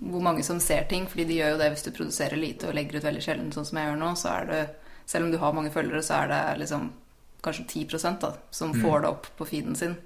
hvor 0.00 0.24
mange 0.24 0.42
som 0.42 0.60
ser 0.60 0.88
ting. 0.90 1.06
Fordi 1.10 1.26
de 1.28 1.38
gjør 1.40 1.54
jo 1.54 1.60
det 1.60 1.70
hvis 1.74 1.84
du 1.86 1.92
produserer 1.92 2.40
lite 2.40 2.70
og 2.70 2.74
legger 2.78 2.98
ut 2.98 3.08
veldig 3.10 3.24
sjelden, 3.24 3.52
sånn 3.54 3.68
som 3.68 3.78
jeg 3.78 3.90
gjør 3.90 4.00
nå. 4.00 4.10
Så 4.18 4.32
er 4.32 4.50
det, 4.50 4.62
selv 5.06 5.28
om 5.28 5.34
du 5.34 5.38
har 5.42 5.54
mange 5.56 5.74
følgere, 5.74 6.02
så 6.02 6.22
er 6.22 6.32
det 6.32 6.42
liksom 6.64 6.90
kanskje 7.44 7.66
10 7.84 8.18
da, 8.22 8.32
som 8.50 8.72
Mm. 8.72 8.80
får 8.82 9.00
det 9.00 9.08
opp 9.08 9.26
på 9.36 9.44
feeden 9.44 9.76
sin. 9.76 9.96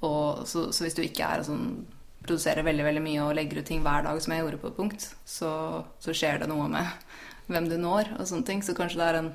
Og 0.00 0.46
så, 0.46 0.72
så 0.72 0.84
hvis 0.84 0.94
du 0.94 1.02
ikke 1.02 1.26
er 1.26 1.42
sånn 1.42 1.86
produserer 2.28 2.66
veldig 2.66 2.86
veldig 2.86 3.02
mye 3.04 3.24
og 3.24 3.34
legger 3.38 3.62
ut 3.62 3.68
ting 3.70 3.82
hver 3.84 4.04
dag, 4.06 4.20
som 4.22 4.34
jeg 4.34 4.44
gjorde 4.44 4.60
på 4.62 4.70
et 4.70 4.78
punkt, 4.78 5.08
så, 5.24 5.50
så 6.02 6.14
skjer 6.14 6.42
det 6.42 6.50
noe 6.50 6.68
med 6.70 7.08
hvem 7.48 7.68
du 7.70 7.78
når 7.80 8.12
og 8.18 8.28
sånne 8.28 8.46
ting. 8.48 8.64
Så 8.64 8.76
kanskje 8.76 9.00
det 9.00 9.08
er 9.08 9.20
en 9.22 9.30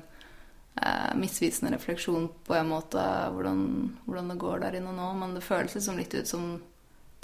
eh, 0.80 1.10
misvisende 1.18 1.74
refleksjon 1.74 2.30
på 2.46 2.56
en 2.56 2.70
måte 2.70 3.02
hvordan, 3.34 3.64
hvordan 4.06 4.32
det 4.32 4.40
går 4.44 4.64
der 4.64 4.78
inne 4.78 4.94
nå. 4.94 5.10
Men 5.18 5.36
det 5.36 5.44
føles 5.46 5.76
liksom 5.76 5.98
litt 6.00 6.14
ut 6.14 6.30
som 6.30 6.54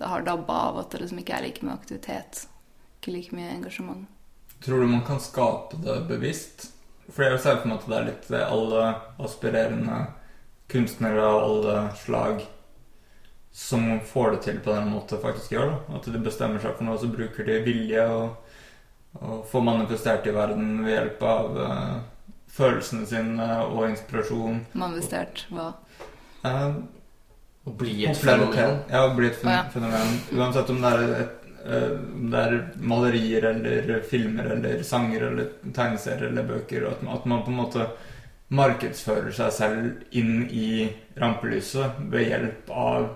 det 0.00 0.08
har 0.08 0.24
dabba 0.26 0.58
av 0.70 0.82
at 0.82 0.94
det 0.94 1.02
liksom 1.04 1.20
ikke 1.22 1.36
er 1.36 1.46
like 1.46 1.64
mye 1.66 1.76
aktivitet. 1.76 2.44
Ikke 2.98 3.14
like 3.14 3.36
mye 3.36 3.54
engasjement. 3.54 4.08
Tror 4.64 4.82
du 4.82 4.90
man 4.90 5.04
kan 5.06 5.20
skape 5.22 5.78
det 5.84 6.02
bevisst? 6.08 6.70
For 7.10 7.26
jeg 7.26 7.40
ser 7.42 7.60
for 7.60 7.70
meg 7.70 7.80
at 7.80 7.90
det 7.90 7.98
er 7.98 8.08
litt 8.08 8.32
alle 8.44 8.88
aspirerende 9.20 10.00
kunstnere 10.70 11.22
av 11.26 11.38
alle 11.42 11.76
slag 11.98 12.42
som 13.52 14.00
får 14.06 14.30
det 14.36 14.40
til 14.46 14.60
på 14.62 14.72
den 14.76 14.88
måten 14.92 15.18
faktisk 15.22 15.52
gjør. 15.56 15.72
da. 15.72 15.96
At 15.98 16.06
de 16.12 16.18
bestemmer 16.22 16.60
seg 16.62 16.76
for 16.78 16.86
noe, 16.86 16.98
så 17.02 17.08
bruker 17.10 17.44
de 17.48 17.56
vilje 17.66 18.04
og, 18.06 18.36
og 19.20 19.42
får 19.50 19.64
manifestert 19.66 20.26
i 20.30 20.34
verden 20.36 20.84
ved 20.84 20.94
hjelp 20.94 21.22
av 21.26 21.58
uh, 21.58 21.98
følelsene 22.54 23.06
sine 23.10 23.48
og 23.66 23.88
inspirasjon. 23.90 24.62
Manifestert 24.78 25.44
hva? 25.50 25.72
Uh, 26.44 26.78
Å 27.68 27.74
bli 27.76 28.06
et 28.08 28.16
fenomen. 28.16 28.78
Ja, 28.88 29.02
å 29.04 29.14
bli 29.18 29.26
et 29.28 29.36
fen 29.36 29.50
Oh, 29.50 29.56
ja. 29.58 29.64
fenomen. 29.74 30.14
Uansett 30.32 30.70
om 30.72 30.78
det 30.80 30.92
er, 30.96 31.10
et, 31.20 31.50
eh, 31.66 31.90
om 32.16 32.30
det 32.32 32.40
er 32.46 32.54
malerier 32.80 33.44
eller 33.50 33.90
filmer 34.08 34.48
eller 34.54 34.80
sanger 34.86 35.26
eller 35.28 35.50
tegneserier 35.76 36.30
eller 36.30 36.46
bøker. 36.48 36.86
At, 36.88 37.02
man- 37.04 37.18
at 37.18 37.26
man 37.28 37.42
på 37.44 37.52
en 37.52 37.58
måte 37.60 37.84
markedsfører 38.50 39.30
seg 39.36 39.52
selv 39.54 40.16
inn 40.16 40.46
i 40.50 40.88
rampelyset 41.20 42.00
ved 42.10 42.30
hjelp 42.30 42.70
av 42.72 43.10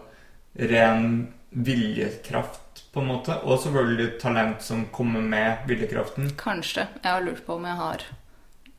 ren 0.54 1.32
viljekraft, 1.50 2.84
på 2.92 3.00
en 3.00 3.06
måte. 3.06 3.36
Og 3.42 3.60
selvfølgelig 3.62 4.18
talent 4.22 4.62
som 4.62 4.86
kommer 4.94 5.22
med 5.22 5.66
viljekraften. 5.68 6.30
Kanskje. 6.38 6.86
Jeg 7.02 7.10
har 7.10 7.24
lurt 7.24 7.44
på 7.46 7.58
om 7.58 7.66
jeg 7.66 7.78
har 7.78 8.06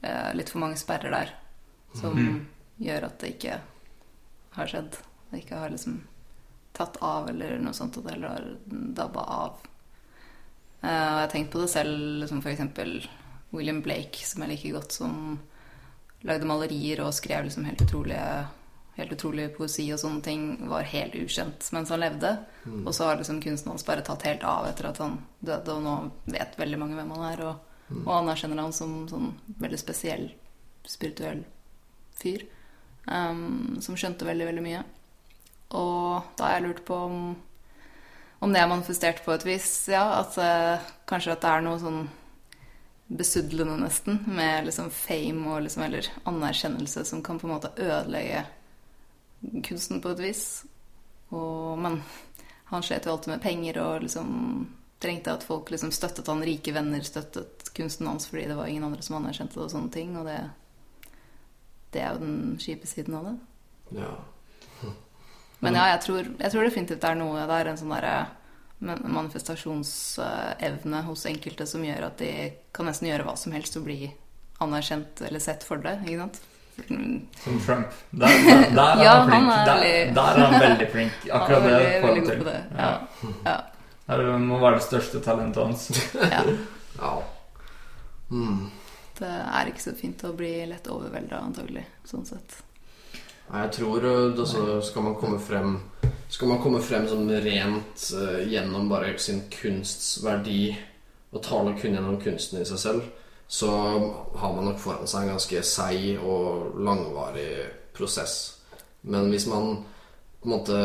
eh, 0.01 0.31
litt 0.35 0.51
for 0.51 0.63
mange 0.63 0.79
sperrer 0.79 1.11
der 1.11 1.33
som 1.95 2.15
mm. 2.15 2.39
gjør 2.83 3.07
at 3.07 3.19
det 3.21 3.35
ikke 3.35 3.59
har 4.55 4.71
skjedd. 4.71 4.99
Det 5.29 5.43
ikke 5.43 5.61
har 5.61 5.71
liksom 5.71 6.01
tatt 6.75 6.99
av 7.03 7.29
eller 7.31 7.57
noe 7.63 7.75
sånt, 7.75 7.97
at 7.97 8.07
det 8.07 8.17
heller 8.17 8.35
har 8.35 8.49
dabba 8.99 9.27
av. 9.37 9.67
Eh, 10.81 10.91
jeg 10.91 11.21
har 11.21 11.31
tenkt 11.31 11.53
på 11.53 11.63
det 11.63 11.71
selv, 11.71 11.95
liksom 12.23 12.43
for 12.43 12.51
eksempel 12.51 12.97
William 13.55 13.81
Blake, 13.83 14.25
som 14.27 14.43
jeg 14.43 14.55
liker 14.55 14.77
godt, 14.79 14.95
som 14.95 15.39
lagde 16.25 16.47
malerier 16.49 17.03
og 17.05 17.13
skrev 17.15 17.45
liksom 17.45 17.67
helt 17.67 17.83
utrolige 17.85 18.45
Helt 18.95 19.11
utrolig 19.11 19.49
poesi 19.57 19.89
og 19.91 19.99
sånne 19.99 20.23
ting 20.23 20.43
var 20.71 20.85
helt 20.87 21.15
ukjent 21.19 21.67
mens 21.75 21.91
han 21.91 21.99
levde. 21.99 22.31
Og 22.85 22.93
så 22.95 23.09
har 23.09 23.17
liksom 23.19 23.41
kunsten 23.43 23.73
hans 23.73 23.83
bare 23.87 24.05
tatt 24.07 24.23
helt 24.23 24.45
av 24.47 24.69
etter 24.69 24.87
at 24.87 25.01
han 25.03 25.17
døde, 25.39 25.75
og 25.75 25.83
nå 25.83 25.95
vet 26.31 26.55
veldig 26.59 26.79
mange 26.79 26.95
hvem 26.95 27.11
han 27.17 27.25
er. 27.33 27.43
Og, 27.49 27.81
og 28.05 28.13
anerkjenner 28.21 28.63
han 28.63 28.75
som 28.75 29.01
sånn 29.11 29.33
veldig 29.59 29.81
spesiell, 29.81 30.29
spirituell 30.87 31.43
fyr. 32.15 32.47
Um, 33.05 33.75
som 33.83 33.99
skjønte 33.99 34.25
veldig, 34.25 34.47
veldig 34.47 34.63
mye. 34.65 34.85
Og 35.75 36.31
da 36.39 36.47
har 36.47 36.55
jeg 36.55 36.67
lurt 36.69 36.85
på 36.87 36.97
om, 37.09 37.19
om 38.39 38.53
det 38.55 38.63
er 38.63 38.71
manifestert 38.71 39.19
på 39.25 39.35
et 39.35 39.45
vis, 39.45 39.69
ja. 39.91 40.05
At 40.23 40.39
uh, 40.39 40.91
kanskje 41.09 41.35
at 41.35 41.43
det 41.43 41.51
er 41.51 41.67
noe 41.67 41.81
sånn 41.83 42.05
besudlende, 43.05 43.75
nesten, 43.83 44.23
med 44.25 44.65
liksom 44.65 44.87
fame 44.89 45.49
og 45.51 45.65
liksom, 45.67 45.83
eller 45.85 46.07
anerkjennelse 46.25 47.03
som 47.05 47.21
kan 47.25 47.37
på 47.37 47.45
en 47.45 47.53
måte 47.57 47.75
ødelegge 47.77 48.45
kunsten 49.63 50.01
på 50.01 50.09
et 50.15 50.23
vis. 50.23 50.63
Og, 51.33 51.77
men 51.81 51.93
han 52.71 52.83
slet 52.83 53.05
jo 53.05 53.11
alltid 53.15 53.31
med 53.33 53.43
penger 53.43 53.73
og 53.83 54.01
liksom 54.05 54.29
trengte 55.03 55.33
at 55.33 55.45
folk 55.45 55.71
liksom 55.73 55.91
støttet 55.93 56.27
han. 56.31 56.45
Rike 56.45 56.71
venner 56.75 57.01
støttet 57.05 57.51
kunsten 57.75 58.07
hans 58.07 58.27
fordi 58.29 58.45
det 58.49 58.57
var 58.57 58.67
ingen 58.71 58.87
andre 58.87 59.03
som 59.05 59.17
anerkjente 59.19 59.55
det 59.59 59.65
og 59.67 59.73
sånne 59.73 59.91
ting. 59.93 60.09
Og 60.19 60.23
det, 60.29 60.39
det 61.93 62.01
er 62.01 62.09
jo 62.13 62.23
den 62.23 62.37
kjipe 62.61 62.87
siden 62.89 63.13
av 63.19 63.23
det. 63.29 63.37
Ja. 63.99 64.13
Men 65.63 65.73
ja, 65.77 65.83
jeg 65.95 66.01
tror, 66.03 66.23
jeg 66.39 66.51
tror 66.51 66.63
definitivt 66.67 67.01
det 67.01 67.09
er 67.09 67.17
noe 67.17 67.49
der, 67.49 67.65
en 67.71 67.79
sånn 67.79 67.95
derre 67.95 68.17
manifestasjonsevne 68.85 70.99
hos 71.07 71.21
enkelte 71.29 71.65
som 71.69 71.85
gjør 71.85 72.01
at 72.09 72.17
de 72.19 72.31
kan 72.75 72.85
nesten 72.89 73.09
gjøre 73.09 73.25
hva 73.25 73.35
som 73.39 73.53
helst 73.55 73.77
og 73.79 73.85
bli 73.87 73.99
anerkjent 74.61 75.13
eller 75.25 75.41
sett 75.43 75.61
for 75.65 75.77
det. 75.81 75.95
ikke 76.03 76.21
sant? 76.21 76.37
Som 77.43 77.59
Trump. 77.65 77.87
Der, 78.11 78.27
der, 78.27 78.69
der 78.75 78.81
er 78.83 79.03
Ja, 79.05 79.13
han 79.19 79.29
flink. 79.29 79.51
han 79.51 79.67
er 79.69 79.79
veldig- 79.79 80.15
der 80.15 80.21
er 80.21 80.45
han 80.45 80.61
veldig 80.61 80.87
flink. 80.91 81.11
Akkurat 81.31 81.61
han 81.61 81.69
er 81.71 81.79
det 81.79 81.85
veldig, 81.85 82.01
får 82.01 82.07
han 82.07 82.15
veldig 82.15 82.23
god 82.23 82.31
til. 82.31 82.37
på 82.37 82.49
det. 82.49 82.63
Ja. 82.77 82.91
Ja. 83.45 83.57
Det 84.17 84.39
må 84.41 84.59
være 84.61 84.75
det 84.79 84.83
største 84.83 85.21
talentet 85.25 85.63
hans. 85.65 85.87
Ja. 86.35 86.43
Ja. 86.99 87.13
Mm. 88.31 88.69
Det 89.19 89.27
er 89.31 89.67
ikke 89.71 89.81
så 89.83 89.93
fint 89.95 90.23
å 90.27 90.33
bli 90.35 90.51
lett 90.67 90.87
overvelda, 90.91 91.39
antagelig. 91.39 91.85
Sånn 92.09 92.25
sett. 92.27 92.57
Nei, 93.49 93.61
jeg 93.67 93.71
tror 93.77 94.05
altså, 94.09 94.81
skal 94.81 95.03
man 95.05 95.15
komme 95.21 95.37
frem 95.39 95.75
Skal 96.33 96.49
man 96.49 96.57
komme 96.63 96.79
frem 96.81 97.03
som 97.07 97.27
rent 97.29 98.05
uh, 98.17 98.39
gjennom 98.49 98.87
bare 98.89 99.11
sin 99.21 99.43
kunsts 99.53 100.15
verdi 100.25 100.71
og 101.35 101.43
tale 101.45 101.75
kun 101.77 101.93
gjennom 101.93 102.15
kunsten 102.23 102.61
i 102.61 102.65
seg 102.65 102.79
selv, 102.81 103.03
så 103.47 103.69
har 104.35 104.53
man 104.55 104.65
nok 104.65 104.79
foran 104.81 105.07
seg 105.07 105.21
en 105.27 105.35
ganske 105.35 105.61
seig 105.63 106.19
og 106.25 106.79
langvarig 106.81 107.67
prosess. 107.93 108.57
Men 109.01 109.29
hvis 109.31 109.45
man 109.47 109.83
på 110.41 110.49
en 110.49 110.53
måte 110.55 110.79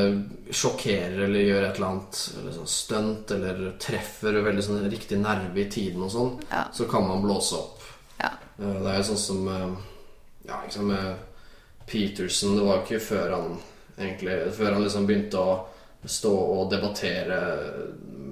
sjokkerer 0.57 1.25
eller 1.27 1.41
gjør 1.45 1.65
et 1.67 1.77
eller 1.79 1.87
annet 1.89 2.21
eller 2.41 2.53
sånn 2.57 2.71
stunt 2.71 3.33
eller 3.37 3.73
treffer 3.81 4.39
veldig 4.45 4.63
sånn 4.65 4.85
riktig 4.93 5.19
nerve 5.21 5.61
i 5.61 5.71
tiden 5.73 6.03
og 6.07 6.13
sånn, 6.13 6.31
Ja. 6.51 6.65
så 6.73 6.85
kan 6.89 7.07
man 7.09 7.23
blåse 7.23 7.57
opp. 7.57 7.81
Ja. 8.21 8.31
Eh, 8.59 8.77
Det 8.83 8.89
er 8.93 8.97
jo 8.97 9.09
sånn 9.15 9.25
som 9.27 9.49
eh, 9.49 9.77
Ja, 10.49 10.63
sant 10.71 10.87
med 10.87 11.17
Peterson 11.87 12.57
Det 12.57 12.65
var 12.65 12.77
jo 12.79 12.83
ikke 12.83 13.01
før 13.05 13.31
han 13.31 13.59
egentlig 13.99 14.53
Før 14.57 14.73
han 14.73 14.83
liksom 14.83 15.07
begynte 15.07 15.39
å 15.39 15.67
stå 16.07 16.31
og 16.33 16.71
debattere 16.71 17.37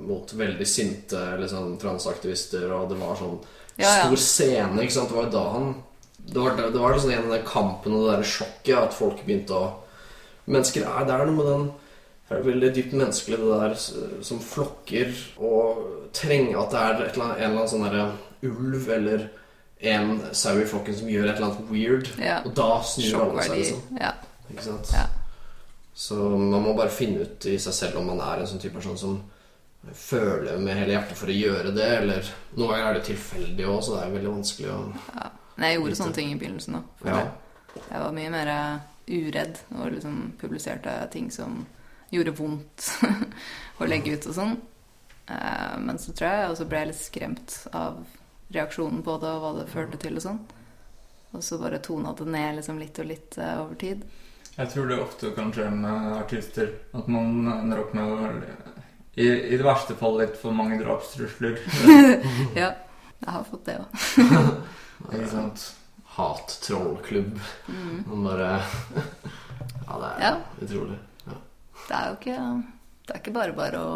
mot 0.08 0.32
veldig 0.32 0.66
sinte 0.66 1.20
liksom, 1.38 1.76
transaktivister, 1.78 2.70
og 2.72 2.88
det 2.88 2.96
var 2.96 3.14
sånn. 3.16 3.38
Stor 3.78 4.16
scene, 4.22 4.82
ikke 4.82 4.96
sant. 4.96 5.12
Det 5.12 5.18
var 5.18 5.28
jo 5.28 5.34
da 5.34 5.44
han 5.54 5.68
Det 6.28 6.40
var, 6.44 6.56
det 6.58 6.80
var 6.80 6.92
liksom 6.92 7.12
en 7.14 7.26
av 7.28 7.36
den 7.36 7.44
kampen 7.46 7.94
og 7.94 8.02
det 8.04 8.16
der 8.18 8.30
sjokket 8.32 8.80
at 8.80 8.96
folk 8.96 9.22
begynte 9.24 9.54
å 9.54 9.68
Mennesker 10.48 10.84
er 10.88 11.06
Det 11.06 11.14
er 11.14 11.28
noe 11.28 11.36
med 11.36 11.52
den 11.52 11.68
det 12.28 12.36
er 12.36 12.42
veldig 12.44 12.68
dypt 12.76 12.92
menneskelig, 12.92 13.36
det 13.40 13.58
der 13.62 14.22
som 14.28 14.40
flokker 14.44 15.14
og 15.40 15.78
trenger 16.12 16.58
at 16.60 16.74
det 16.74 16.80
er 16.80 16.90
et 17.06 17.14
eller 17.14 17.24
annet, 17.24 17.38
en 17.38 17.46
eller 17.46 17.60
annen 17.62 17.70
sånn 17.72 17.84
derre 17.86 18.02
ulv 18.44 18.90
eller 18.92 19.22
en 19.88 20.20
sau 20.36 20.58
i 20.60 20.66
flokken 20.68 20.98
som 20.98 21.08
gjør 21.08 21.24
et 21.24 21.38
eller 21.38 21.46
annet 21.46 21.70
weird. 21.70 22.10
Ja. 22.20 22.42
Og 22.44 22.52
da 22.58 22.82
snur 22.84 23.22
alle 23.22 23.46
seg, 23.46 23.62
liksom. 23.62 23.96
Ja. 23.96 24.12
Ikke 24.52 24.66
sant? 24.66 24.92
Ja. 24.92 25.06
Så 25.96 26.18
man 26.20 26.62
må 26.66 26.76
bare 26.76 26.92
finne 26.92 27.24
ut 27.24 27.48
i 27.48 27.56
seg 27.62 27.74
selv 27.74 28.02
om 28.02 28.12
man 28.12 28.20
er 28.22 28.42
en 28.42 28.50
sånn 28.50 28.60
type 28.60 28.76
person 28.76 29.00
som 29.00 29.16
føler 29.94 30.58
med 30.60 30.76
hele 30.76 30.92
hjertet 30.96 31.18
for 31.20 31.30
å 31.30 31.36
gjøre 31.36 31.72
det, 31.76 31.88
eller 32.02 32.30
Noen 32.58 32.70
ganger 32.72 32.86
er 32.88 32.98
det 32.98 33.04
tilfeldig 33.08 33.66
òg, 33.70 33.78
så 33.84 33.94
det 33.94 34.00
er 34.04 34.14
veldig 34.16 34.32
vanskelig 34.34 34.70
å 34.74 34.78
ja. 35.14 35.28
Jeg 35.58 35.78
gjorde 35.78 35.98
sånne 35.98 36.14
ting 36.14 36.32
i 36.32 36.38
begynnelsen 36.38 36.76
òg. 36.78 37.06
Ja. 37.08 37.22
Jeg 37.78 38.02
var 38.04 38.12
mye 38.14 38.30
mer 38.30 38.50
eh, 38.52 38.84
uredd 39.18 39.58
og 39.74 39.88
liksom 39.94 40.18
publiserte 40.38 40.92
ting 41.10 41.30
som 41.34 41.64
gjorde 42.14 42.34
vondt 42.38 42.90
å 43.82 43.88
legge 43.88 44.14
ut 44.14 44.28
og 44.30 44.36
sånn. 44.36 44.54
Eh, 45.26 45.74
Men 45.82 45.98
så 45.98 46.14
tror 46.14 46.28
jeg 46.30 46.44
jeg 46.44 46.52
også 46.52 46.68
ble 46.70 46.84
litt 46.90 47.00
skremt 47.00 47.56
av 47.74 47.98
reaksjonen 48.54 49.02
på 49.04 49.18
det 49.20 49.32
og 49.34 49.42
hva 49.42 49.50
det 49.58 49.66
førte 49.72 49.98
til 50.00 50.20
og 50.20 50.24
sånn. 50.28 50.38
Og 51.36 51.42
så 51.44 51.58
bare 51.60 51.82
tona 51.84 52.14
det 52.16 52.28
ned 52.30 52.60
liksom 52.60 52.78
litt 52.80 53.02
og 53.02 53.10
litt 53.10 53.38
eh, 53.42 53.58
over 53.60 53.74
tid. 53.82 54.06
Jeg 54.58 54.70
tror 54.72 54.88
det 54.90 55.02
ofte 55.02 55.34
kan 55.36 55.50
skje 55.54 55.68
med 55.74 56.14
artister 56.22 56.70
at 56.96 57.10
man 57.10 57.44
ender 57.50 57.82
opp 57.82 57.92
med 57.98 58.14
å 58.14 58.30
i, 59.16 59.26
I 59.26 59.56
det 59.56 59.64
verste 59.64 59.94
fall 59.98 60.18
litt 60.20 60.36
for 60.40 60.52
mange 60.54 60.78
drapstrusler. 60.82 61.58
Ja, 62.58 62.72
jeg 63.18 63.30
har 63.34 63.44
fått 63.48 63.64
det 63.66 63.78
òg. 63.80 63.88
Ikke 65.12 65.28
sant? 65.30 65.74
hat-trollklubb. 66.18 67.36
Mm. 67.68 67.98
Man 68.06 68.24
bare 68.24 68.48
Ja, 69.88 69.98
det 69.98 70.08
er 70.08 70.22
Ja. 70.24 70.32
utrolig. 70.62 70.98
Det 71.88 71.94
er 71.94 72.08
jo 72.08 72.16
ikke 72.18 72.38
Det 73.06 73.14
er 73.14 73.20
ikke 73.22 73.32
bare 73.36 73.52
bare 73.56 73.78
å 73.80 73.92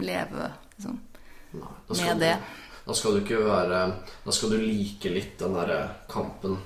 leve 0.00 0.46
liksom, 0.76 1.00
Nei, 1.52 2.06
med 2.06 2.16
du- 2.16 2.24
det. 2.24 2.36
Da 2.86 2.94
skal 2.94 3.16
du 3.16 3.20
ikke 3.24 3.40
være 3.44 3.80
Da 4.24 4.32
skal 4.32 4.50
du 4.54 4.56
like 4.62 5.10
litt 5.10 5.38
den 5.42 5.54
derre 5.58 5.80
kampen. 6.08 6.56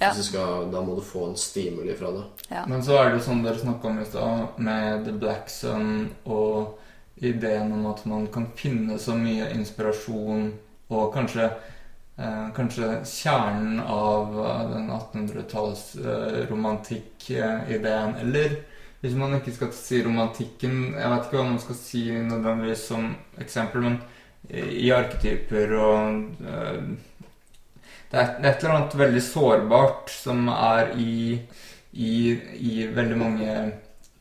Ja. 0.00 0.10
Hvis 0.12 0.16
du 0.26 0.28
skal, 0.32 0.68
da 0.72 0.80
må 0.84 0.94
du 0.96 1.02
få 1.04 1.26
en 1.30 1.36
stimuli 1.36 1.94
fra 1.96 2.10
det. 2.14 2.22
Ja. 2.50 2.62
Men 2.68 2.82
så 2.84 2.96
er 3.00 3.10
det 3.10 3.18
jo 3.18 3.24
sånn 3.30 3.42
dere 3.44 3.58
snakka 3.60 3.88
om 3.88 3.98
i 4.00 4.04
stad, 4.08 4.58
med 4.58 5.04
The 5.04 5.12
Black 5.12 5.50
Sun 5.52 6.10
og 6.24 6.78
ideen 7.20 7.72
om 7.72 7.86
at 7.90 8.04
man 8.08 8.26
kan 8.32 8.46
finne 8.56 8.98
så 8.98 9.14
mye 9.18 9.50
inspirasjon 9.54 10.50
og 10.90 11.12
kanskje 11.14 11.46
eh, 11.50 12.46
Kanskje 12.56 12.88
kjernen 13.06 13.80
av 13.80 14.38
eh, 14.40 14.62
den 14.72 14.90
1800-talls 14.90 15.84
eh. 16.00 16.48
Eller 18.24 18.56
hvis 19.00 19.16
man 19.16 19.36
ikke 19.36 19.54
skal 19.56 19.70
si 19.72 20.02
romantikken 20.04 20.94
Jeg 20.96 21.12
vet 21.12 21.28
ikke 21.28 21.38
hva 21.38 21.50
man 21.52 21.62
skal 21.62 21.78
si 21.78 22.02
nødvendigvis 22.12 22.88
som 22.90 23.14
eksempel, 23.40 23.86
men 23.86 24.00
i 24.50 24.88
arketyper 24.90 25.76
og 25.78 26.42
eh, 26.42 26.82
det 28.10 28.18
er 28.18 28.30
det 28.40 28.48
er 28.48 28.50
et 28.50 28.64
eller 28.64 28.74
annet 28.74 28.96
veldig 28.98 29.22
sårbart 29.22 30.10
som 30.10 30.48
er 30.50 30.90
i, 30.98 31.38
i, 31.92 32.14
i 32.58 32.86
veldig 32.90 33.18
mange 33.20 33.52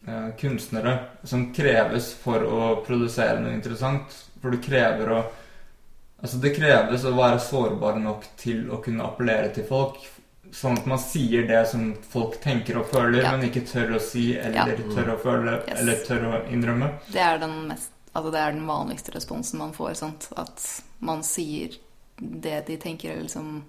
eh, 0.10 0.30
kunstnere, 0.41 0.95
som 1.23 1.48
kreves 1.56 2.11
for 2.23 2.44
å 2.45 2.69
produsere 2.86 3.40
noe 3.44 3.53
interessant. 3.56 4.15
For 4.41 4.52
det 4.56 4.64
krever 4.65 5.14
å 5.18 5.22
Altså, 6.22 6.36
det 6.44 6.49
kreves 6.57 7.06
å 7.07 7.14
være 7.15 7.38
sårbar 7.40 7.95
nok 8.03 8.26
til 8.36 8.65
å 8.76 8.81
kunne 8.84 9.06
appellere 9.06 9.53
til 9.56 9.64
folk. 9.64 10.02
Sånn 10.52 10.76
at 10.76 10.86
man 10.90 10.99
sier 10.99 11.45
det 11.48 11.61
som 11.69 11.94
folk 12.11 12.41
tenker 12.44 12.76
og 12.81 12.90
føler, 12.91 13.22
Ja. 13.23 13.31
men 13.38 13.45
ikke 13.48 13.61
tør 13.65 13.94
å 13.95 14.02
si 14.02 14.34
Ja. 14.34 14.41
eller 14.65 14.76
tør 14.91 15.14
å 15.14 15.18
føle 15.22 15.53
Yes. 15.65 15.80
eller 15.80 15.94
tør 16.03 16.26
å 16.27 16.52
innrømme. 16.52 16.90
Det 17.10 17.22
er 17.22 17.38
den 17.40 17.68
mest 17.69 17.91
Altså 18.14 18.31
det 18.34 18.40
er 18.41 18.52
den 18.52 18.65
vanligste 18.68 19.11
responsen 19.14 19.60
man 19.60 19.72
får. 19.72 19.95
Sant? 19.95 20.27
At 20.36 20.81
man 20.99 21.22
sier 21.23 21.69
det 22.19 22.65
de 22.65 22.76
tenker, 22.76 23.11
eller 23.11 23.22
liksom 23.23 23.64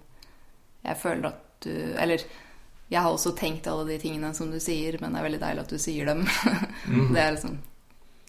Jeg 0.84 0.96
føler 0.96 1.26
at 1.26 1.60
du 1.60 1.70
Eller 1.98 2.18
jeg 2.90 3.00
har 3.00 3.10
også 3.14 3.32
tenkt 3.38 3.68
alle 3.70 3.86
de 3.86 3.98
tingene 4.02 4.32
som 4.34 4.50
du 4.50 4.58
sier, 4.62 4.96
men 5.00 5.12
det 5.14 5.20
er 5.20 5.26
veldig 5.28 5.42
deilig 5.44 5.62
at 5.62 5.74
du 5.74 5.78
sier 5.78 6.10
dem. 6.10 6.26
Mm. 6.90 7.12
Det 7.12 7.20
er 7.20 7.34
liksom 7.34 7.58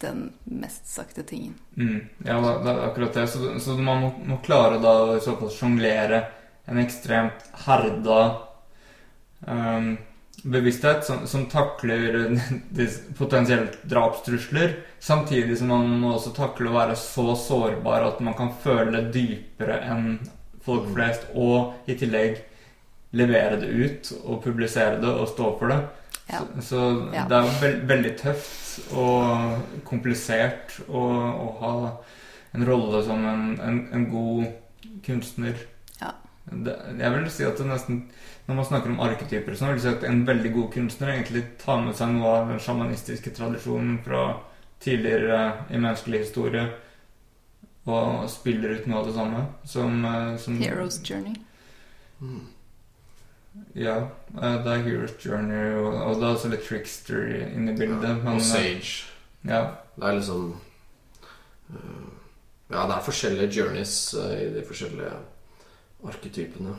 den 0.02 0.18
mest 0.44 0.90
sakte 0.92 1.24
tingen. 1.24 1.54
Mm, 1.78 2.02
ja, 2.26 2.36
det 2.62 2.70
er 2.70 2.82
akkurat 2.84 3.16
det. 3.16 3.24
Så, 3.32 3.60
så 3.64 3.78
man 3.80 4.02
må, 4.04 4.10
må 4.28 4.38
klare 4.46 4.78
da 4.84 4.92
å 5.06 5.16
i 5.16 5.22
så 5.24 5.34
fall 5.40 5.50
sjonglere 5.56 6.20
en 6.70 6.82
ekstremt 6.82 7.48
herda 7.64 8.20
um, 9.48 9.96
bevissthet 10.44 11.08
som, 11.08 11.24
som 11.32 11.48
takler 11.50 12.20
potensielle 12.76 13.16
potensielt 13.18 13.80
drapstrusler, 13.90 14.76
samtidig 15.00 15.58
som 15.58 15.74
man 15.74 15.90
må 16.04 16.14
også 16.18 16.36
takle 16.38 16.70
å 16.70 16.78
være 16.78 17.00
så 17.00 17.32
sårbar 17.40 18.12
at 18.12 18.22
man 18.22 18.38
kan 18.38 18.54
føle 18.62 19.08
dypere 19.16 19.82
enn 19.88 20.20
folk 20.62 20.86
Mm. 20.86 20.94
flest, 20.94 21.24
og 21.34 21.90
i 21.90 21.96
tillegg 21.98 22.44
levere 23.18 23.58
det 23.60 23.68
ut 23.68 24.12
og 24.24 24.44
publisere 24.44 25.02
det 25.02 25.10
og 25.12 25.28
stå 25.34 25.50
for 25.60 25.74
det. 25.74 25.80
Ja. 26.32 26.40
Så, 26.40 26.62
så 26.70 26.82
Ja. 27.14 27.26
det 27.28 27.38
er 27.38 27.48
jo 27.48 27.56
veld, 27.62 27.82
veldig 27.90 28.12
tøft 28.22 28.96
og 28.96 29.84
komplisert 29.88 30.78
å, 30.88 31.02
å 31.02 31.48
ha 31.60 31.74
en 32.56 32.66
rolle 32.68 33.02
som 33.04 33.26
en, 33.28 33.44
en, 33.60 33.80
en 33.94 34.06
god 34.12 34.46
kunstner. 35.06 35.56
Ja. 36.00 36.14
Det, 36.52 36.76
jeg 37.00 37.12
vil 37.18 37.28
si 37.32 37.44
at 37.48 37.58
det 37.60 37.68
nesten 37.70 38.00
Når 38.48 38.56
man 38.58 38.66
snakker 38.66 38.90
om 38.90 39.00
arketyper, 39.06 39.54
så 39.56 39.68
vil 39.70 39.78
jeg 39.78 39.84
si 39.84 39.92
at 39.92 40.04
en 40.10 40.24
veldig 40.28 40.50
god 40.56 40.72
kunstner 40.74 41.12
egentlig 41.14 41.44
tar 41.62 41.84
med 41.86 41.96
seg 41.96 42.10
noe 42.16 42.32
av 42.40 42.48
den 42.50 42.60
sjamanistiske 42.60 43.32
tradisjonen 43.38 44.00
fra 44.04 44.24
tidligere 44.82 45.38
i 45.70 45.78
menneskelig 45.78 46.24
historie 46.26 46.64
og 47.86 48.26
spiller 48.30 48.74
ut 48.80 48.88
noe 48.90 49.00
av 49.00 49.08
det 49.08 49.14
samme. 49.16 49.44
Som, 49.66 50.04
eh, 50.06 50.34
som 50.42 50.58
Hero's 50.60 50.98
Journey. 51.06 51.36
Mm. 52.22 52.42
Ja, 53.76 53.98
eh, 54.42 54.58
det 54.64 54.72
er 54.72 54.86
Hero's 54.86 55.18
Journey, 55.20 55.74
og, 55.76 55.94
og 55.94 56.20
det 56.20 56.28
er 56.28 56.36
også 56.36 56.52
litt 56.52 56.64
trickster 56.68 57.26
inne 57.50 57.74
i 57.74 57.78
bildet. 57.78 58.08
Ja, 58.08 58.16
men, 58.20 58.34
og 58.34 58.40
eh, 58.40 58.48
Sage. 58.48 59.12
Ja, 59.48 59.62
Det 59.96 60.08
er 60.08 60.18
liksom 60.20 60.56
øh, 61.74 62.10
Ja, 62.72 62.86
det 62.88 62.96
er 62.96 63.04
forskjellige 63.04 63.52
journeys 63.52 64.14
i 64.14 64.48
de 64.54 64.64
forskjellige 64.64 65.12
arketypene. 66.08 66.76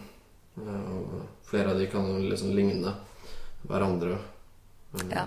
Og 0.57 1.11
flere 1.49 1.75
av 1.75 1.81
de 1.81 1.89
kan 1.93 2.07
jo 2.09 2.31
liksom 2.31 2.55
ligne 2.57 2.95
hverandre. 3.69 4.17
Ja. 5.11 5.27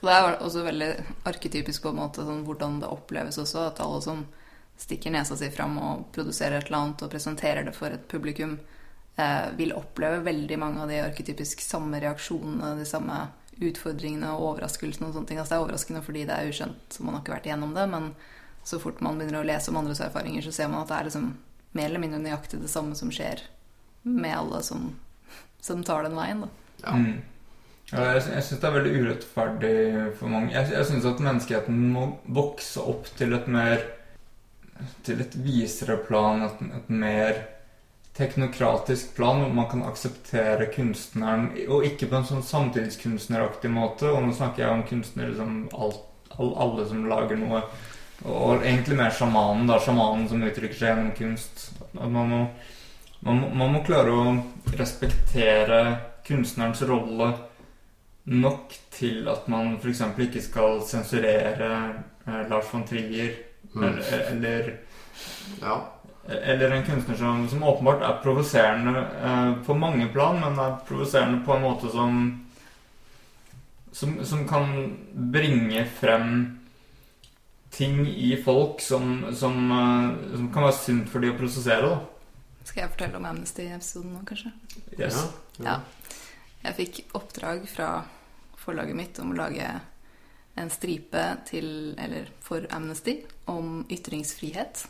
Og 0.00 0.08
det 0.08 0.14
er 0.14 0.38
også 0.44 0.64
veldig 0.64 0.88
arketypisk 1.28 1.84
på 1.84 1.92
en 1.92 2.00
måte 2.00 2.24
sånn 2.24 2.44
hvordan 2.46 2.80
det 2.80 2.88
oppleves 2.92 3.36
også, 3.42 3.66
at 3.70 3.82
alle 3.84 4.00
som 4.04 4.24
stikker 4.80 5.12
nesa 5.12 5.36
si 5.36 5.48
fram 5.52 5.76
og 5.80 6.08
produserer 6.16 6.60
et 6.60 6.68
eller 6.68 6.82
annet 6.82 7.04
og 7.04 7.12
presenterer 7.12 7.64
det 7.68 7.76
for 7.76 7.92
et 7.92 8.08
publikum, 8.08 8.56
eh, 8.56 8.75
vil 9.56 9.72
oppleve 9.72 10.20
veldig 10.26 10.58
mange 10.60 10.82
av 10.84 10.90
de 10.92 10.98
arketypisk 11.00 11.62
samme 11.64 12.00
reaksjonene, 12.02 12.74
de 12.76 12.84
samme 12.88 13.22
utfordringene 13.56 14.34
og 14.34 14.50
overraskelsene 14.50 15.08
og 15.08 15.14
sånne 15.16 15.30
ting. 15.30 15.38
Altså 15.40 15.54
det 15.54 15.58
er 15.58 15.64
overraskende 15.64 16.02
fordi 16.04 16.24
det 16.28 16.36
er 16.36 16.50
ukjent, 16.50 16.98
man 17.00 17.16
har 17.16 17.22
ikke 17.22 17.34
vært 17.36 17.48
igjennom 17.48 17.72
det, 17.76 17.86
men 17.92 18.10
så 18.66 18.80
fort 18.82 19.00
man 19.04 19.16
begynner 19.20 19.40
å 19.40 19.48
lese 19.48 19.72
om 19.72 19.78
andres 19.80 20.02
erfaringer, 20.04 20.44
så 20.44 20.52
ser 20.52 20.68
man 20.68 20.82
at 20.82 20.90
det 20.90 20.98
er 20.98 21.08
liksom 21.08 21.30
mer 21.76 21.88
eller 21.88 22.02
mindre 22.02 22.20
nøyaktig 22.24 22.60
det 22.60 22.72
samme 22.72 22.96
som 22.98 23.12
skjer 23.14 23.44
med 24.06 24.34
alle 24.36 24.60
som, 24.66 24.90
som 25.62 25.82
tar 25.86 26.06
den 26.06 26.18
veien, 26.18 26.44
da. 26.44 26.52
Ja. 26.84 26.94
Mm. 27.00 27.16
Jeg 27.86 28.22
jeg 28.34 28.42
syns 28.42 28.60
det 28.60 28.66
er 28.66 28.74
veldig 28.74 28.94
urettferdig 29.00 29.76
for 30.18 30.32
mange. 30.32 30.50
Jeg, 30.56 30.72
jeg 30.74 30.86
syns 30.88 31.04
at 31.06 31.20
menneskeheten 31.22 31.76
må 31.94 32.08
vokse 32.26 32.82
opp 32.82 33.06
til 33.18 33.36
et 33.36 33.46
mer 33.46 33.84
til 35.06 35.22
et 35.22 35.36
visere 35.40 35.96
plan, 36.04 36.42
et, 36.44 36.64
et 36.80 36.90
mer 36.92 37.38
teknokratisk 38.16 39.14
plan, 39.16 39.42
hvor 39.42 39.52
man 39.54 39.68
kan 39.70 39.82
akseptere 39.84 40.66
kunstneren, 40.74 41.50
og 41.68 41.84
ikke 41.84 42.08
på 42.10 42.16
en 42.18 42.28
sånn 42.28 42.44
samtidskunstneraktig 42.46 43.70
måte. 43.70 44.08
Og 44.12 44.24
nå 44.24 44.34
snakker 44.36 44.64
jeg 44.64 44.72
om 44.72 44.84
kunstnere 44.88 45.36
som 45.36 45.58
alt, 45.76 46.02
alle 46.40 46.86
som 46.88 47.04
lager 47.10 47.38
noe. 47.40 47.62
Og 48.24 48.64
egentlig 48.64 48.96
mer 48.96 49.12
sjamanen, 49.12 49.66
da. 49.68 49.76
Sjamanen 49.84 50.28
som 50.30 50.42
uttrykker 50.46 50.78
seg 50.78 50.92
gjennom 50.94 51.12
kunst. 51.18 51.66
At 51.92 52.08
man 52.10 52.30
må, 52.32 52.42
man 53.26 53.42
må, 53.42 53.50
man 53.62 53.74
må 53.76 53.82
klare 53.84 54.14
å 54.16 54.36
respektere 54.80 55.82
kunstnerens 56.26 56.80
rolle 56.88 57.34
nok 58.26 58.72
til 58.96 59.28
at 59.30 59.44
man 59.52 59.76
f.eks. 59.78 60.00
ikke 60.24 60.40
skal 60.42 60.80
sensurere 60.82 61.68
eh, 62.26 62.40
Lars 62.50 62.72
von 62.72 62.86
Trier 62.88 63.36
Mm. 63.76 63.82
eller, 63.84 64.20
eller 64.30 64.78
Ja. 65.60 65.74
Eller 66.28 66.70
en 66.70 66.84
kunstner 66.86 67.16
som, 67.16 67.48
som 67.48 67.62
åpenbart 67.62 68.02
er 68.02 68.20
provoserende 68.22 69.04
eh, 69.22 69.52
på 69.66 69.74
mange 69.78 70.08
plan, 70.12 70.40
men 70.40 70.58
er 70.58 70.78
provoserende 70.88 71.44
på 71.46 71.54
en 71.56 71.62
måte 71.62 71.90
som, 71.92 72.20
som 73.92 74.24
Som 74.24 74.48
kan 74.48 74.96
bringe 75.12 75.86
frem 75.86 76.58
ting 77.70 78.06
i 78.08 78.36
folk 78.44 78.80
som, 78.80 79.26
som, 79.34 79.70
eh, 79.70 80.36
som 80.36 80.52
kan 80.52 80.68
være 80.68 80.78
sunt 80.80 81.10
for 81.12 81.20
de 81.20 81.30
å 81.30 81.38
prosessere. 81.38 81.88
da. 81.94 81.98
Skal 82.64 82.82
jeg 82.82 82.90
fortelle 82.96 83.16
om 83.20 83.26
Amnesty-episoden 83.28 84.14
nå, 84.16 84.24
kanskje? 84.26 84.52
Yes. 84.98 85.20
Ja. 85.62 85.80
Jeg 86.64 86.74
fikk 86.80 87.02
oppdrag 87.14 87.68
fra 87.70 87.90
forlaget 88.58 88.96
mitt 88.98 89.18
om 89.22 89.30
å 89.30 89.38
lage 89.38 89.68
en 90.56 90.70
stripe 90.72 91.22
til, 91.46 91.94
eller 92.00 92.30
for 92.42 92.66
Amnesty 92.74 93.20
om 93.52 93.84
ytringsfrihet. 93.92 94.86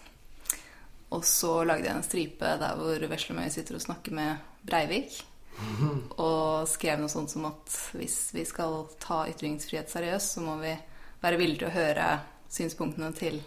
Og 1.15 1.25
så 1.25 1.61
lagde 1.67 1.87
jeg 1.87 1.95
en 1.95 2.07
stripe 2.07 2.53
der 2.61 2.79
hvor 2.79 3.09
Veslemøy 3.11 3.49
sitter 3.53 3.79
og 3.79 3.85
snakker 3.85 4.15
med 4.17 4.47
Breivik. 4.67 5.21
Og 6.27 6.69
skrev 6.69 7.01
noe 7.01 7.09
sånt 7.13 7.33
som 7.33 7.47
at 7.49 7.77
hvis 7.97 8.19
vi 8.37 8.45
skal 8.49 8.83
ta 9.01 9.23
ytringsfrihet 9.31 9.93
seriøst, 9.93 10.37
så 10.37 10.45
må 10.45 10.59
vi 10.61 10.75
være 11.23 11.41
villige 11.41 11.63
til 11.63 11.71
å 11.71 11.77
høre 11.77 12.09
synspunktene 12.53 13.11
til 13.17 13.41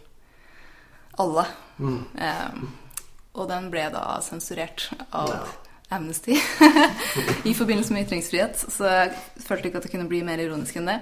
alle. 1.20 1.46
Mm. 1.78 2.00
Um, 2.16 2.70
og 3.40 3.50
den 3.52 3.70
ble 3.72 3.90
da 3.94 4.06
sensurert 4.26 4.90
av 5.12 5.34
Ja. 5.34 5.42
Amnesty 5.90 6.36
i 7.50 7.54
forbindelse 7.58 7.96
med 7.96 8.06
ytringsfrihet. 8.06 8.60
Så 8.62 8.86
jeg 8.86 9.14
følte 9.42 9.70
ikke 9.70 9.80
at 9.82 9.88
det 9.88 9.92
kunne 9.94 10.10
bli 10.10 10.20
mer 10.26 10.42
ironisk 10.42 10.78
enn 10.78 10.92
det. 10.92 11.00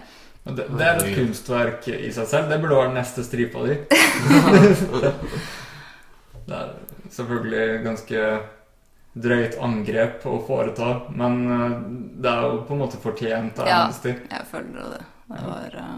Det, 0.47 0.63
det 0.79 0.85
er 0.85 1.01
et 1.01 1.17
kunstverk 1.17 1.89
i 1.91 2.11
seg 2.15 2.29
selv. 2.29 2.47
Det 2.47 2.61
burde 2.63 2.77
være 2.77 2.91
den 2.93 2.99
neste 3.01 3.25
stripa 3.27 3.65
di. 3.67 3.75
det 6.47 6.55
er 6.55 6.69
selvfølgelig 7.11 7.83
ganske 7.85 8.21
drøyt 9.17 9.57
angrep 9.65 10.25
å 10.29 10.37
foreta, 10.45 10.89
men 11.17 11.39
eh, 11.51 11.77
det 12.21 12.31
er 12.31 12.43
jo 12.45 12.59
på 12.67 12.75
en 12.75 12.81
måte 12.83 12.99
fortjent 13.01 13.59
av 13.63 13.67
Ja. 13.69 13.79
Amnesty. 13.85 14.13
Jeg 14.29 14.45
føler 14.51 14.91
det. 14.93 15.05
det 15.31 15.45
var, 15.47 15.77
eh, 15.81 15.95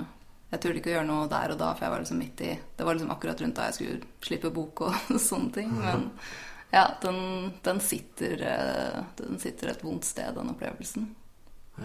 jeg 0.53 0.61
turte 0.63 0.79
ikke 0.79 0.91
å 0.93 0.95
gjøre 0.97 1.09
noe 1.09 1.27
der 1.29 1.53
og 1.53 1.59
da, 1.59 1.73
for 1.75 1.85
jeg 1.85 1.93
var 1.93 1.99
liksom 2.03 2.21
midt 2.23 2.41
i 2.41 2.51
Det 2.77 2.85
var 2.87 2.95
liksom 2.97 3.11
akkurat 3.13 3.41
rundt 3.43 3.55
da 3.59 3.65
jeg 3.67 3.75
skulle 3.77 3.99
slippe 4.25 4.53
bok 4.55 4.81
og 4.87 4.95
sånne 5.29 5.51
ting. 5.59 5.73
Men 5.77 6.07
ja, 6.77 6.85
den, 7.03 7.19
den, 7.65 7.81
sitter, 7.83 8.45
eh, 8.53 9.01
den 9.19 9.39
sitter 9.41 9.73
et 9.73 9.83
vondt 9.83 10.07
sted, 10.07 10.33
den 10.37 10.55
opplevelsen. 10.55 11.11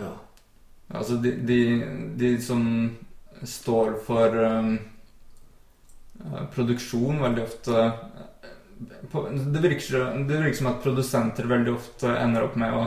ja. 0.01 0.15
Altså, 0.95 1.17
de, 1.17 1.31
de, 1.49 1.59
de 2.21 2.29
som 2.45 2.61
står 3.49 3.95
for 4.05 4.35
um, 4.37 4.75
produksjon 6.53 7.23
veldig 7.25 7.43
ofte 7.43 7.87
det, 8.79 9.61
virker, 9.63 10.07
det 10.29 10.39
virker 10.43 10.59
som 10.59 10.71
at 10.73 10.83
produsenter 10.85 11.49
veldig 11.51 11.75
ofte 11.75 12.13
ender 12.19 12.47
opp 12.47 12.57
med 12.61 12.77
å 12.77 12.85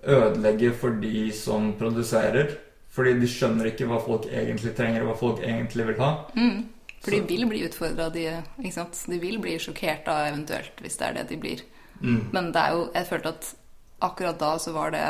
ødelegge 0.00 0.72
for 0.76 0.96
de 1.02 1.28
som 1.36 1.72
produserer. 1.78 2.56
Fordi 2.90 3.14
de 3.20 3.28
skjønner 3.30 3.70
ikke 3.70 3.86
hva 3.86 4.00
folk 4.02 4.26
egentlig 4.26 4.72
trenger, 4.74 5.04
og 5.04 5.12
hva 5.12 5.18
folk 5.20 5.42
egentlig 5.46 5.86
vil 5.92 6.00
ha. 6.02 6.10
Mm. 6.34 6.64
For 7.00 7.14
de 7.14 7.20
vil 7.24 7.46
bli 7.48 7.62
utfordra, 7.64 8.10
de, 8.12 8.24
de 8.60 9.18
vil 9.22 9.38
bli 9.40 9.54
sjokkert 9.62 10.04
da, 10.08 10.24
eventuelt, 10.28 10.74
hvis 10.82 10.98
det 11.00 11.06
er 11.06 11.14
det 11.16 11.28
de 11.30 11.38
blir. 11.40 11.62
Mm. 12.00 12.26
Men 12.34 12.50
det 12.52 12.64
er 12.64 12.74
jo, 12.76 12.82
jeg 12.96 13.08
følte 13.08 13.32
at 13.36 13.52
akkurat 14.10 14.40
da 14.40 14.50
så 14.60 14.74
var 14.74 14.92
det 14.92 15.06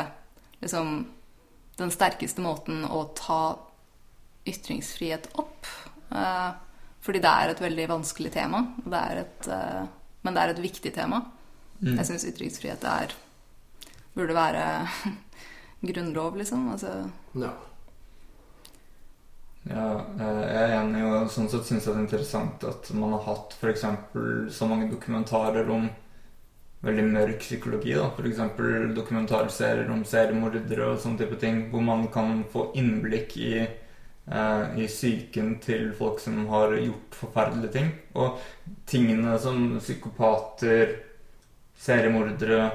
liksom 0.61 0.93
den 1.79 1.91
sterkeste 1.91 2.43
måten 2.43 2.85
å 2.85 3.03
ta 3.17 3.41
ytringsfrihet 4.47 5.31
opp. 5.41 5.67
Eh, 6.13 6.49
fordi 7.01 7.21
det 7.23 7.31
er 7.31 7.51
et 7.51 7.63
veldig 7.63 7.87
vanskelig 7.89 8.31
tema. 8.33 8.63
og 8.83 8.91
Det 8.93 9.01
er 9.01 9.23
et, 9.23 9.47
eh, 9.47 9.83
men 10.21 10.37
det 10.37 10.43
er 10.43 10.53
et 10.53 10.63
viktig 10.63 10.93
tema. 10.93 11.23
Mm. 11.81 11.97
Jeg 11.97 12.05
syns 12.05 12.27
ytringsfrihet 12.29 12.83
er 12.85 13.15
burde 14.15 14.35
være 14.35 14.87
grunnlov, 15.89 16.37
liksom. 16.37 16.69
Altså, 16.71 17.09
ja. 17.35 17.51
Ja, 19.69 19.87
eh, 20.17 20.41
jeg 20.41 20.61
er 20.61 20.77
enig, 20.79 21.01
og 21.05 21.29
sånn 21.29 21.49
sett 21.49 21.67
syns 21.67 21.85
jeg 21.85 21.93
det 21.93 21.99
er 21.99 22.05
interessant 22.07 22.63
at 22.65 22.87
man 22.97 23.13
har 23.17 23.27
hatt 23.27 23.57
f.eks. 23.59 23.83
så 24.55 24.69
mange 24.69 24.89
dokumentarer 24.89 25.69
om 25.69 25.89
veldig 26.81 27.03
mørk 27.13 27.43
psykologi. 27.43 27.93
da, 27.93 28.07
F.eks. 28.09 28.41
dokumentarserier 28.97 29.91
om 29.93 30.01
seriemordere 30.07 30.87
og 30.89 31.01
sånne 31.01 31.21
type 31.21 31.37
ting, 31.41 31.67
hvor 31.69 31.85
man 31.85 32.07
kan 32.13 32.41
få 32.49 32.71
innblikk 32.77 33.37
i, 33.37 33.51
i 34.31 34.85
psyken 34.87 35.55
til 35.63 35.89
folk 35.97 36.19
som 36.21 36.45
har 36.47 36.75
gjort 36.77 37.15
forferdelige 37.17 37.71
ting. 37.73 37.87
Og 38.15 38.37
tingene 38.87 39.33
som 39.41 39.79
psykopater, 39.81 40.93
seriemordere 41.81 42.69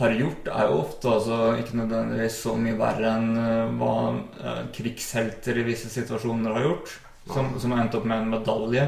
har 0.00 0.16
gjort, 0.16 0.48
er 0.48 0.68
jo 0.70 0.80
ofte 0.80 1.12
altså 1.12 1.38
ikke 1.60 1.76
nødvendigvis 1.82 2.38
så 2.44 2.54
mye 2.56 2.78
verre 2.78 3.12
enn 3.18 3.30
eh, 3.40 3.72
hva 3.80 3.94
eh, 4.40 4.60
krigshelter 4.76 5.60
i 5.60 5.66
visse 5.66 5.90
situasjoner 5.92 6.56
har 6.56 6.66
gjort. 6.68 6.96
Som, 7.30 7.52
som 7.60 7.74
har 7.74 7.84
endt 7.84 7.94
opp 7.98 8.06
med 8.08 8.24
en 8.24 8.32
medalje. 8.32 8.86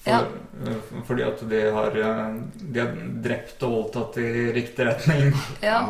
For, 0.00 0.10
Ja. 0.10 0.18
uh, 0.64 1.00
fordi 1.06 1.22
at 1.22 1.42
de 1.48 1.60
har, 1.76 1.96
eh, 1.96 2.34
de 2.56 2.80
har 2.80 2.94
drept 3.24 3.62
og 3.66 3.76
voldtatt 3.76 4.18
i 4.22 4.50
riktig 4.56 4.86
retning. 4.88 5.34
ja. 5.70 5.84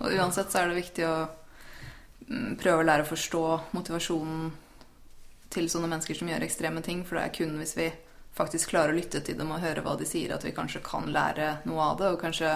Og 0.00 0.14
uansett 0.16 0.52
så 0.52 0.62
er 0.62 0.70
det 0.70 0.80
viktig 0.80 1.06
å 1.08 1.14
prøve 2.60 2.80
å 2.82 2.86
lære 2.86 3.02
å 3.04 3.10
forstå 3.10 3.42
motivasjonen 3.74 4.50
til 5.50 5.66
sånne 5.70 5.88
mennesker 5.90 6.14
som 6.14 6.28
gjør 6.30 6.44
ekstreme 6.46 6.82
ting. 6.86 7.02
For 7.04 7.18
det 7.18 7.24
er 7.26 7.34
kun 7.40 7.56
hvis 7.58 7.76
vi 7.78 7.88
faktisk 8.38 8.70
klarer 8.70 8.94
å 8.94 8.98
lytte 9.00 9.20
til 9.26 9.36
dem 9.38 9.50
og 9.50 9.62
høre 9.64 9.82
hva 9.82 9.96
de 9.98 10.06
sier, 10.06 10.30
at 10.34 10.44
vi 10.46 10.52
kanskje 10.54 10.82
kan 10.86 11.08
lære 11.10 11.56
noe 11.66 11.88
av 11.90 11.98
det. 11.98 12.12
Og 12.14 12.20
kanskje 12.22 12.52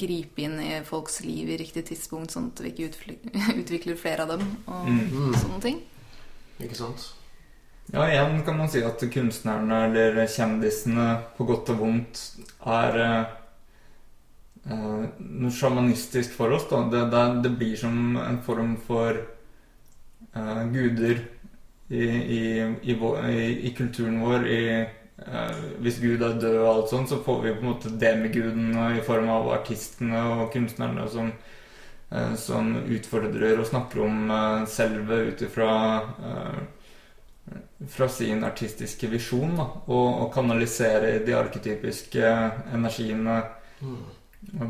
gripe 0.00 0.44
inn 0.46 0.58
i 0.62 0.80
folks 0.86 1.20
liv 1.26 1.48
i 1.50 1.56
riktig 1.60 1.84
tidspunkt, 1.90 2.32
sånn 2.32 2.52
at 2.54 2.60
vi 2.64 2.70
ikke 2.72 3.16
utvikler 3.62 3.98
flere 4.00 4.24
av 4.26 4.36
dem. 4.36 4.44
Og 4.66 4.86
Mm. 4.88 5.34
sånne 5.34 5.60
ting. 5.64 5.80
Ikke 6.60 6.76
sant? 6.78 7.10
Ja, 7.92 8.04
igjen 8.06 8.44
kan 8.46 8.56
man 8.56 8.68
si 8.70 8.80
at 8.86 9.02
kunstnerne 9.10 9.84
eller 9.88 10.20
kjendisene 10.30 11.06
på 11.36 11.44
godt 11.48 11.72
og 11.74 11.80
vondt 11.82 12.20
er 12.64 12.98
eh, 13.02 13.32
noe 14.68 15.50
sjamanistisk 15.50 16.34
for 16.36 16.52
oss. 16.52 16.66
Da. 16.70 16.82
Det, 16.92 17.04
det, 17.10 17.26
det 17.44 17.52
blir 17.58 17.76
som 17.76 18.16
en 18.20 18.40
form 18.44 18.76
for 18.86 19.20
eh, 20.34 20.64
guder 20.72 21.22
i, 21.88 22.04
i, 22.04 22.42
i, 22.82 22.94
vår, 22.94 23.30
i, 23.30 23.74
kulturen 23.76 24.20
vår. 24.20 24.46
Eh, 24.46 24.96
hvis 25.84 26.00
Gud 26.00 26.22
er 26.22 26.38
død 26.40 26.58
og 26.62 26.68
alt 26.74 26.92
sånt, 26.92 27.10
så 27.12 27.20
får 27.24 27.40
vi 27.44 27.54
på 27.54 27.64
en 27.64 27.72
måte 27.72 27.94
demigudene 28.00 28.90
i 28.96 29.02
form 29.04 29.28
av 29.32 29.50
artistene 29.58 30.22
og 30.32 30.52
kunstnerne 30.52 31.08
som 31.12 31.32
eh, 32.10 32.34
som 32.40 32.76
utfordrer 32.88 33.60
og 33.60 33.68
snakker 33.68 34.04
om 34.06 34.30
eh, 34.30 34.66
selve 34.70 35.24
ut 35.28 35.42
ifra 35.44 35.72
eh, 36.30 36.60
fra 37.90 38.06
sin 38.12 38.44
artistiske 38.44 39.08
visjon 39.10 39.56
da, 39.56 39.64
og, 39.88 40.08
og 40.22 40.32
kanalisere 40.34 41.16
de 41.24 41.34
arketypiske 41.34 42.34
energiene 42.76 43.40
Mm. 43.80 43.96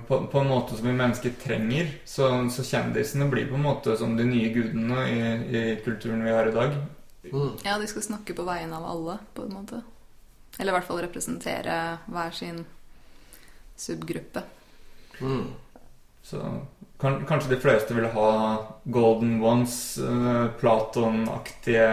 På, 0.08 0.26
på 0.26 0.38
en 0.38 0.48
måte 0.48 0.76
som 0.76 0.86
vi 0.86 0.92
mennesker 0.92 1.34
trenger. 1.42 1.92
Så, 2.04 2.26
så 2.50 2.64
kjendisene 2.66 3.28
blir 3.30 3.48
på 3.48 3.58
en 3.58 3.66
måte 3.68 3.96
som 3.96 4.16
de 4.18 4.26
nye 4.26 4.50
gudene 4.54 5.06
i, 5.08 5.20
i 5.60 5.62
kulturen 5.84 6.24
vi 6.24 6.34
har 6.34 6.50
i 6.50 6.56
dag. 6.56 6.76
Mm. 7.30 7.56
Ja, 7.64 7.78
de 7.78 7.86
skal 7.86 8.02
snakke 8.02 8.34
på 8.34 8.46
vegne 8.48 8.76
av 8.76 8.86
alle, 8.90 9.18
på 9.34 9.46
en 9.46 9.54
måte. 9.54 9.82
Eller 10.58 10.72
i 10.72 10.76
hvert 10.78 10.88
fall 10.88 11.02
representere 11.04 11.76
hver 12.10 12.34
sin 12.36 12.64
subgruppe. 13.80 14.42
Mm. 15.20 15.46
Så 16.22 16.40
kan, 17.00 17.22
kanskje 17.28 17.54
de 17.54 17.60
fleste 17.60 17.94
vil 17.96 18.10
ha 18.12 18.32
Golden 18.84 19.38
Ones, 19.44 19.98
uh, 19.98 20.50
Platon-aktige 20.60 21.86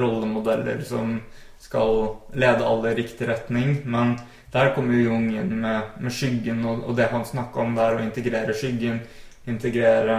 rollemodeller 0.00 0.82
som 0.84 1.20
skal 1.62 2.16
lede 2.34 2.66
alle 2.66 2.92
i 2.92 2.98
riktig 2.98 3.28
retning, 3.30 3.78
men 3.84 4.16
der 4.52 4.72
kommer 4.74 4.94
jo 4.94 5.08
Jung 5.08 5.30
inn 5.32 5.52
med, 5.62 5.98
med 6.00 6.12
skyggen 6.12 6.64
og, 6.68 6.84
og 6.88 6.96
det 6.96 7.08
han 7.12 7.24
snakka 7.24 7.62
om 7.62 7.76
der, 7.76 7.96
å 7.96 8.04
integrere 8.04 8.56
skyggen, 8.56 9.00
integrere 9.48 10.18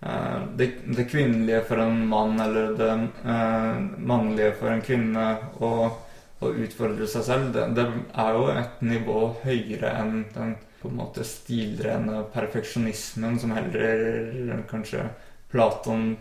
eh, 0.00 0.36
det, 0.60 0.68
det 0.86 1.08
kvinnelige 1.10 1.64
for 1.66 1.82
en 1.82 2.04
mann 2.10 2.38
eller 2.44 2.76
det 2.78 2.92
eh, 2.94 3.80
mannlige 3.98 4.54
for 4.60 4.70
en 4.70 4.84
kvinne, 4.84 5.26
og, 5.58 5.98
og 6.38 6.62
utfordre 6.64 7.10
seg 7.10 7.26
selv, 7.26 7.50
det, 7.56 7.66
det 7.74 7.88
er 8.14 8.38
jo 8.38 8.48
et 8.54 8.82
nivå 8.86 9.20
høyere 9.42 9.94
enn 10.04 10.22
den 10.36 10.56
på 10.78 10.92
en 10.92 11.00
måte 11.00 11.24
stilrene 11.26 12.22
perfeksjonismen 12.30 13.40
som 13.42 13.56
heller 13.56 14.62
kanskje 14.70 15.08
Platon 15.50 16.12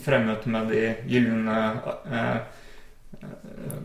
fremmet 0.00 0.46
med 0.48 0.70
de 0.70 0.82
gylne 1.10 1.56
eh, 2.08 2.38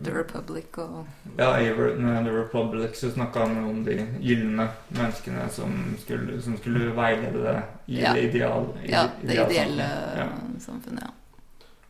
The 0.04 0.10
Republic 0.14 0.76
og 0.82 1.06
Ja, 1.38 1.60
i 1.60 1.68
The 1.72 2.30
Republic 2.34 2.96
så 3.00 3.10
snakka 3.10 3.40
han 3.46 3.64
om 3.64 3.84
de 3.84 3.94
gylne 4.20 4.68
menneskene 4.88 5.46
som 5.50 5.72
skulle, 6.02 6.40
som 6.42 6.56
skulle 6.58 6.90
veilede 6.96 7.42
det 7.46 7.62
i 7.86 8.00
Ja. 8.02 8.12
det 8.14 8.22
ideal, 8.28 8.66
i, 8.84 8.90
Ja, 8.90 9.06
det 9.22 9.34
ideelle 9.38 9.88
Ja. 10.16 10.28
samfunnet, 10.60 11.02
ja. 11.06 11.10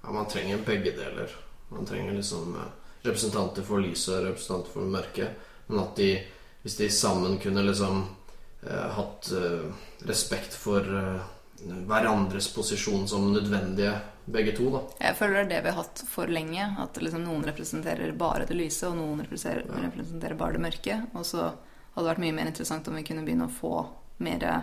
Ja, 0.04 0.10
man 0.12 0.26
trenger 0.26 0.58
begge 0.66 0.92
deler. 0.92 1.28
Man 1.68 1.86
trenger 1.86 2.12
liksom 2.12 2.54
eh, 2.56 2.70
representanter 3.08 3.62
for 3.62 3.78
lyset 3.80 4.18
og 4.18 4.24
representanter 4.26 4.70
for 4.72 4.80
mørket. 4.80 5.28
Men 5.66 5.78
at 5.80 5.96
de, 5.96 6.22
hvis 6.62 6.76
de 6.76 6.90
sammen 6.90 7.38
kunne 7.38 7.62
liksom 7.62 8.04
eh, 8.66 8.88
hatt 8.96 9.32
eh, 9.32 9.72
respekt 10.08 10.54
for 10.54 10.80
eh, 10.80 11.20
hverandres 11.66 12.48
posisjon 12.54 13.06
som 13.08 13.32
nødvendige, 13.32 13.94
begge 14.26 14.52
to, 14.56 14.68
da. 14.70 14.80
Jeg 15.00 15.16
føler 15.18 15.34
det 15.34 15.42
er 15.42 15.48
det 15.50 15.62
vi 15.64 15.70
har 15.74 15.82
hatt 15.82 16.02
for 16.08 16.26
lenge. 16.30 16.66
At 16.78 16.94
liksom 17.02 17.24
noen 17.24 17.42
representerer 17.44 18.12
bare 18.18 18.46
det 18.46 18.56
lyse, 18.56 18.86
og 18.88 18.96
noen 18.96 19.20
representerer, 19.24 19.64
Ja. 19.68 19.88
representerer 19.88 20.36
bare 20.38 20.52
det 20.52 20.60
mørke. 20.60 21.00
Og 21.14 21.24
så 21.26 21.42
hadde 21.94 22.06
det 22.06 22.10
vært 22.16 22.18
mye 22.24 22.32
mer 22.34 22.46
interessant 22.46 22.88
om 22.88 22.94
vi 22.94 23.02
kunne 23.02 23.24
begynne 23.26 23.48
å 23.48 23.56
få 23.60 23.86
mer 24.20 24.62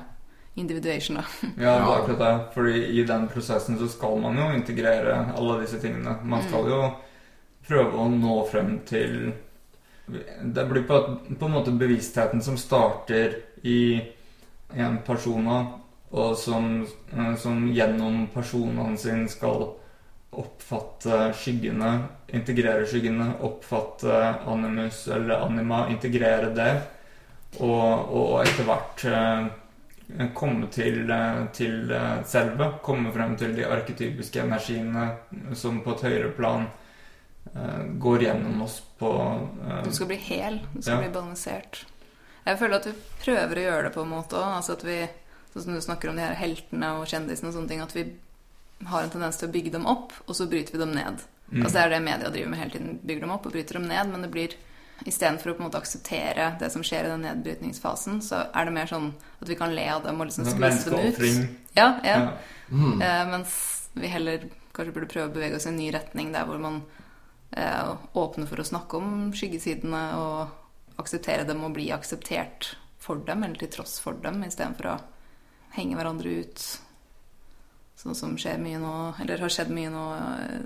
individuation, 0.55 1.17
da. 1.17 1.23
Ja, 1.57 1.75
det 1.77 1.83
er 1.83 2.01
akkurat 2.01 2.19
det. 2.19 2.53
Fordi 2.53 2.99
i 2.99 3.03
den 3.05 3.27
prosessen 3.29 3.77
så 3.79 3.87
skal 3.89 4.17
man 4.19 4.35
jo 4.37 4.49
integrere 4.55 5.33
alle 5.37 5.59
disse 5.61 5.79
tingene. 5.79 6.17
Man 6.23 6.41
skal 6.47 6.63
Mm. 6.63 6.69
jo 6.69 6.95
prøve 7.67 7.93
å 7.93 8.09
nå 8.09 8.49
frem 8.49 8.79
til 8.85 9.33
Det 10.09 10.63
blir 10.69 10.87
på, 10.87 11.19
på 11.37 11.45
en 11.45 11.51
måte 11.53 11.69
bevisstheten 11.77 12.41
som 12.41 12.55
starter 12.57 13.35
i 13.63 14.01
en 14.73 14.97
persona, 15.05 15.67
og 16.11 16.37
som, 16.37 16.87
eh, 17.13 17.35
som 17.35 17.67
gjennom 17.73 18.27
personene 18.33 18.97
sine 18.97 19.29
skal 19.29 19.67
oppfatte 20.39 21.31
skyggene, 21.33 21.91
integrere 22.33 22.85
skyggene, 22.87 23.31
oppfatte 23.45 24.19
animus 24.49 25.07
eller 25.07 25.45
anima, 25.45 25.87
integrere 25.89 26.51
det, 26.55 26.73
og, 27.59 28.13
og 28.13 28.35
etter 28.43 28.67
hvert 28.67 29.05
eh, 29.09 30.27
komme 30.37 30.69
til, 30.73 31.03
eh, 31.13 31.45
til 31.53 31.93
selve. 32.25 32.71
Komme 32.85 33.13
frem 33.13 33.35
til 33.37 33.55
de 33.57 33.65
arketypiske 33.69 34.41
energiene 34.41 35.09
som 35.57 35.81
på 35.85 35.95
et 35.97 36.07
høyere 36.09 36.35
plan 36.37 36.69
går 37.99 38.21
gjennom 38.21 38.59
oss 38.61 38.75
på 38.99 39.09
uh, 39.09 39.79
Du 39.81 39.89
skal 39.95 40.09
bli 40.11 40.17
hel. 40.21 40.59
Du 40.73 40.81
skal 40.83 40.99
Ja. 40.99 40.99
bli 40.99 41.13
balansert. 41.15 41.79
Jeg 42.45 42.59
føler 42.59 42.75
at 42.75 42.85
vi 42.85 42.93
prøver 43.23 43.57
å 43.57 43.63
gjøre 43.63 43.83
det 43.87 43.93
på 43.95 44.03
en 44.03 44.11
måte 44.11 44.37
òg. 44.37 44.51
Altså 44.59 44.75
at 44.75 44.83
vi, 44.85 44.97
sånn 45.53 45.65
som 45.65 45.75
du 45.75 45.81
snakker 45.81 46.11
om 46.11 46.19
de 46.19 46.25
her 46.25 46.37
heltene 46.37 46.93
og 46.99 47.07
kjendisene 47.09 47.49
og 47.49 47.57
sånne 47.57 47.71
ting, 47.71 47.83
at 47.83 47.95
vi 47.95 48.05
har 48.87 49.03
en 49.03 49.11
tendens 49.11 49.39
til 49.39 49.49
å 49.49 49.53
bygge 49.53 49.73
dem 49.75 49.87
opp, 49.89 50.13
og 50.25 50.35
så 50.37 50.47
bryter 50.49 50.75
vi 50.75 50.81
dem 50.81 50.93
ned. 50.95 51.23
mm. 51.51 51.63
Altså 51.63 51.73
Det 51.75 51.83
er 51.83 51.93
det 51.95 52.01
media 52.05 52.29
driver 52.31 52.51
med 52.53 52.59
hele 52.59 52.75
tiden. 52.75 52.99
Bygger 53.03 53.25
dem 53.25 53.33
opp 53.35 53.47
og 53.49 53.55
bryter 53.55 53.79
dem 53.79 53.87
ned. 53.89 54.11
Men 54.13 54.23
det 54.23 54.31
blir 54.31 54.55
istedenfor 55.07 55.51
å 55.51 55.55
på 55.55 55.63
en 55.63 55.67
måte 55.69 55.79
akseptere 55.79 56.53
det 56.59 56.69
som 56.73 56.83
skjer 56.83 57.07
i 57.07 57.11
den 57.13 57.23
nedbrytningsfasen, 57.23 58.21
så 58.23 58.45
er 58.51 58.67
det 58.67 58.75
mer 58.75 58.89
sånn 58.89 59.11
at 59.39 59.49
vi 59.49 59.57
kan 59.59 59.73
le 59.75 59.85
av 59.93 60.03
dem 60.03 60.19
og 60.19 60.27
liksom 60.27 60.47
skvise 60.49 60.91
dem 60.91 61.05
ut. 61.07 61.59
Ja, 61.77 61.93
ja. 62.03 62.15
Ja. 62.15 62.31
Mm. 62.69 63.01
Eh, 63.01 63.21
mens 63.31 63.53
vi 63.95 64.11
heller 64.11 64.49
kanskje 64.75 64.95
burde 64.95 65.11
prøve 65.11 65.31
å 65.31 65.35
bevege 65.35 65.59
oss 65.59 65.67
i 65.67 65.71
en 65.71 65.79
ny 65.79 65.89
retning 65.95 66.33
der 66.35 66.47
hvor 66.47 66.59
man 66.61 66.81
eh, 67.55 67.93
åpner 68.19 68.49
for 68.49 68.61
å 68.61 68.67
snakke 68.67 68.99
om 68.99 69.31
skyggesidene 69.35 70.03
og 70.19 70.99
akseptere 70.99 71.47
dem 71.47 71.63
og 71.63 71.77
bli 71.77 71.87
akseptert 71.95 72.73
for 72.99 73.23
dem, 73.23 73.45
eller 73.47 73.59
til 73.61 73.71
tross 73.71 73.97
for 74.03 74.19
dem, 74.19 74.43
istedenfor 74.43 74.91
å 74.91 74.97
henge 75.75 75.97
hverandre 75.97 76.39
ut. 76.43 76.63
Sånn 77.99 78.15
som 78.15 78.37
skjer 78.39 78.61
mye 78.61 78.79
nå, 78.79 78.93
eller 79.19 79.43
har 79.43 79.51
skjedd 79.51 79.73
mye 79.75 79.91
nå 79.91 80.05
pga. 80.15 80.59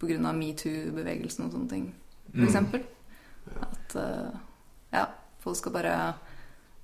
på 0.00 0.08
grunn 0.08 0.26
av 0.28 0.36
metoo-bevegelsen 0.36 1.44
og 1.44 1.52
sånne 1.52 1.68
ting, 1.68 1.86
for 2.32 2.46
Mm. 3.50 3.62
At 3.66 3.94
eh, 3.96 4.36
ja, 4.92 5.06
folk 5.40 5.56
skal 5.56 5.72
bare 5.74 5.94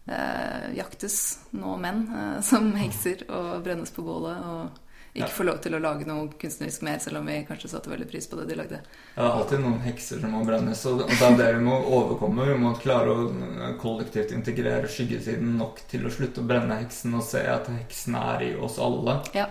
eh, 0.06 0.74
jaktes, 0.76 1.38
nå 1.56 1.76
menn, 1.80 2.06
eh, 2.12 2.40
som 2.44 2.72
hekser 2.82 3.24
og 3.28 3.62
brennes 3.64 3.92
på 3.92 4.04
bålet. 4.04 4.42
Og 4.44 4.85
ikke 5.16 5.26
Ja. 5.26 5.32
få 5.32 5.42
lov 5.48 5.58
til 5.64 5.74
å 5.74 5.78
lage 5.80 6.04
noe 6.06 6.28
kunstnerisk 6.40 6.82
mer, 6.84 6.98
selv 7.00 7.16
om 7.18 7.26
vi 7.26 7.38
kanskje 7.48 7.68
satte 7.72 7.88
veldig 7.90 8.08
pris 8.10 8.26
på 8.28 8.36
det 8.36 8.46
de 8.50 8.54
lagde. 8.58 8.78
Det 9.14 9.22
er 9.24 9.30
alltid 9.30 9.60
noen 9.64 9.80
hekser 9.80 10.20
som 10.20 10.30
må 10.36 10.42
brennes, 10.44 10.82
og 10.86 10.98
det 11.08 11.22
er 11.24 11.36
det 11.40 11.48
vi 11.56 11.62
må 11.64 11.78
overkomme. 11.98 12.44
Vi 12.50 12.58
må 12.60 12.74
klare 12.80 13.08
å 13.14 13.30
eh, 13.30 13.72
kollektivt 13.80 14.32
integrere 14.36 14.88
skyggesiden 14.92 15.56
nok 15.56 15.80
til 15.88 16.04
å 16.06 16.10
slutte 16.12 16.40
å 16.44 16.48
brenne 16.48 16.76
heksen 16.82 17.14
og 17.16 17.24
se 17.24 17.40
at 17.48 17.66
heksen 17.72 18.14
er 18.20 18.42
i 18.50 18.52
oss 18.56 18.76
alle. 18.78 19.20
Ja, 19.34 19.46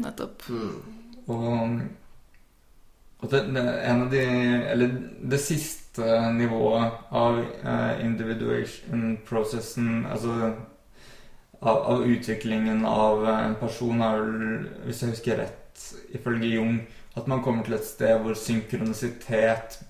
Nettopp. 0.00 0.46
Mm. 0.48 0.74
Og, 1.30 1.80
og 3.20 3.30
det, 3.30 3.40
det, 3.54 3.62
en 3.84 4.02
av 4.06 4.10
de 4.10 4.22
Eller 4.72 4.88
det 5.30 5.38
siste 5.42 6.06
nivået 6.32 6.92
av 7.10 7.38
uh, 7.38 8.04
individuation-prosessen 8.04 10.06
Altså 10.10 10.30
av, 11.60 11.76
av 11.76 12.06
utviklingen 12.06 12.84
av 12.88 13.26
en 13.28 13.54
person 13.60 14.00
er 14.02 14.20
vel, 14.20 14.66
hvis 14.86 15.02
jeg 15.02 15.14
husker 15.14 15.40
rett, 15.42 15.86
ifølge 16.16 16.54
Jung, 16.56 16.80
at 17.18 17.26
man 17.28 17.42
kommer 17.44 17.66
til 17.66 17.76
et 17.76 17.86
sted 17.86 18.20
hvor 18.22 18.36
synkronisitet 18.38 19.80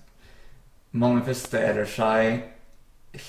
manifesterer 0.91 1.87
seg 1.87 2.41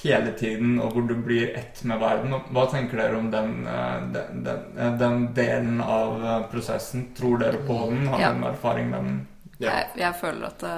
hele 0.02 0.32
tiden, 0.38 0.76
og 0.78 0.94
hvor 0.94 1.06
du 1.06 1.14
blir 1.18 1.56
ett 1.58 1.82
med 1.84 1.98
verden. 1.98 2.34
Hva 2.54 2.66
tenker 2.70 3.00
dere 3.02 3.18
om 3.18 3.30
den, 3.30 3.66
eh, 3.66 4.02
den, 4.14 4.44
den, 4.46 4.60
eh, 4.78 4.92
den 4.98 5.24
delen 5.34 5.80
av 5.80 6.24
eh, 6.24 6.42
prosessen? 6.50 7.08
Tror 7.18 7.38
dere 7.42 7.62
på 7.66 7.78
den? 7.90 8.06
Har 8.06 8.18
dere 8.18 8.44
ja. 8.44 8.50
erfaring 8.52 8.90
med 8.90 9.04
den? 9.04 9.26
Ja. 9.58 9.70
Jeg, 9.70 9.88
jeg 9.96 10.14
føler 10.20 10.46
at 10.46 10.62
det 10.62 10.76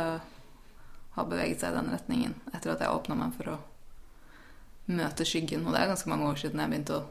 har 1.14 1.28
beveget 1.28 1.60
seg 1.60 1.72
i 1.72 1.78
den 1.78 1.92
retningen 1.92 2.32
etter 2.52 2.72
at 2.72 2.80
jeg 2.82 2.96
åpna 2.96 3.16
meg 3.18 3.36
for 3.36 3.52
å 3.54 3.58
møte 4.92 5.28
skyggen. 5.28 5.66
Og 5.66 5.76
det 5.76 5.82
er 5.82 5.92
ganske 5.92 6.10
mange 6.10 6.30
år 6.32 6.40
siden 6.40 6.64
jeg 6.64 6.72
begynte 6.72 6.98
å 6.98 7.04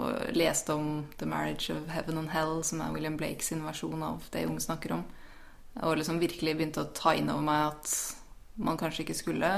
og 0.00 0.32
leste 0.36 0.72
om 0.74 1.04
The 1.20 1.28
Marriage 1.28 1.74
of 1.74 1.90
Heaven 1.92 2.18
and 2.22 2.32
Hell, 2.32 2.62
som 2.64 2.80
er 2.80 2.94
William 2.94 3.18
Blakes 3.20 3.52
versjon 3.52 4.02
av 4.02 4.24
det 4.32 4.46
Jung 4.46 4.58
snakker 4.60 4.96
om. 4.96 5.04
Og 5.82 5.96
liksom 5.98 6.20
virkelig 6.20 6.56
begynte 6.56 6.84
å 6.84 6.92
ta 6.96 7.14
inn 7.16 7.30
over 7.32 7.44
meg 7.44 7.66
at 7.72 7.92
man 8.56 8.80
kanskje 8.80 9.04
ikke 9.06 9.16
skulle 9.16 9.52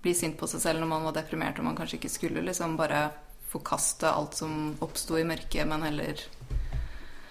bli 0.00 0.14
sint 0.16 0.38
på 0.40 0.48
seg 0.48 0.62
selv 0.62 0.80
når 0.80 0.92
man 0.92 1.08
var 1.08 1.16
deprimert, 1.16 1.58
og 1.60 1.68
man 1.68 1.76
kanskje 1.76 1.98
ikke 1.98 2.12
skulle 2.12 2.44
liksom 2.44 2.76
bare 2.80 3.10
forkaste 3.50 4.08
alt 4.08 4.36
som 4.38 4.76
oppsto 4.84 5.18
i 5.18 5.26
mørket, 5.26 5.66
men 5.68 5.82
heller 5.84 6.22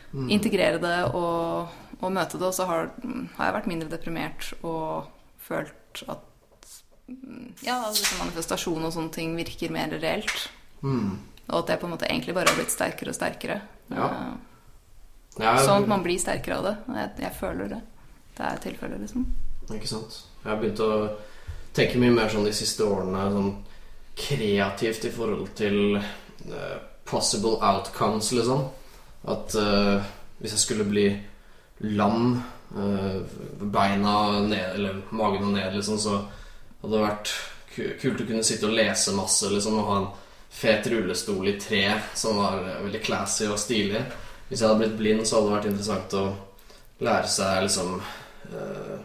Mm. 0.10 0.30
integrere 0.34 0.80
det 0.82 0.98
og, 1.14 1.70
og 2.00 2.14
møte 2.14 2.40
det. 2.40 2.48
Og 2.48 2.56
så 2.56 2.66
har, 2.70 2.90
har 3.38 3.50
jeg 3.50 3.56
vært 3.60 3.70
mindre 3.70 3.90
deprimert 3.92 4.48
og 4.66 5.10
følt 5.46 6.04
at 6.10 6.72
mm, 7.08 7.60
ja, 7.66 7.78
liksom 7.86 8.24
manifestasjon 8.24 8.88
og 8.88 8.96
sånne 8.96 9.14
ting 9.14 9.36
virker 9.38 9.74
mer 9.74 9.94
reelt. 10.02 10.48
Mm. 10.82 11.20
Og 11.50 11.64
at 11.64 11.70
jeg 11.74 11.82
på 11.82 11.88
en 11.88 11.94
måte 11.96 12.08
egentlig 12.10 12.36
bare 12.38 12.52
har 12.52 12.58
blitt 12.60 12.74
sterkere 12.74 13.12
og 13.14 13.18
sterkere. 13.18 13.62
Ja. 13.94 14.06
Eh, 14.10 14.38
Ja, 15.40 15.54
Sånn 15.64 15.84
at 15.86 15.88
man 15.88 16.02
blir 16.04 16.20
sterkere 16.20 16.58
av 16.58 16.66
det. 16.66 16.76
Jeg, 16.98 17.10
jeg 17.24 17.36
føler 17.40 17.70
det. 17.72 17.78
Det 18.36 18.44
er 18.44 18.58
tilfellet, 18.64 19.00
liksom. 19.06 19.26
Ikke 19.72 19.88
sant. 19.88 20.18
Jeg 20.44 20.50
har 20.52 20.58
begynt 20.60 20.82
å 20.84 20.90
tenke 21.78 22.00
mye 22.02 22.12
mer 22.12 22.32
sånn 22.34 22.48
de 22.48 22.52
siste 22.58 22.84
årene 22.84 23.22
sånn 23.32 23.52
kreativt 24.20 25.06
i 25.08 25.12
forhold 25.16 25.54
til 25.56 25.96
uh, 26.00 26.78
possible 27.08 27.56
outcomes, 27.64 28.34
liksom. 28.36 28.66
At 29.32 29.56
uh, 29.56 30.04
hvis 30.42 30.58
jeg 30.58 30.64
skulle 30.66 30.88
bli 30.90 31.06
lam, 31.96 32.34
uh, 32.76 33.22
beina 33.62 34.16
ned, 34.44 34.76
eller 34.76 35.00
magen 35.12 35.52
og 35.52 35.56
ned, 35.56 35.72
liksom, 35.78 36.02
så 36.04 36.18
hadde 36.82 36.96
det 36.98 37.06
vært 37.06 37.36
kult 38.02 38.26
å 38.26 38.28
kunne 38.28 38.44
sitte 38.44 38.68
og 38.68 38.76
lese 38.76 39.16
masse, 39.16 39.48
liksom, 39.54 39.80
og 39.80 39.88
ha 39.88 40.02
en 40.02 40.10
fet 40.50 40.88
rullestol 40.88 41.48
i 41.48 41.60
tre 41.62 41.86
som 42.18 42.40
var 42.42 42.64
eh, 42.64 42.82
veldig 42.84 43.02
classy 43.06 43.48
og 43.50 43.60
stilig. 43.62 44.02
Hvis 44.50 44.62
jeg 44.62 44.68
hadde 44.68 44.82
blitt 44.82 44.98
blind, 44.98 45.28
så 45.28 45.38
hadde 45.38 45.50
det 45.50 45.56
vært 45.58 45.70
interessant 45.72 46.18
å 46.18 46.26
lære 47.06 47.32
seg 47.32 47.64
liksom 47.68 47.96
eh, 48.02 48.96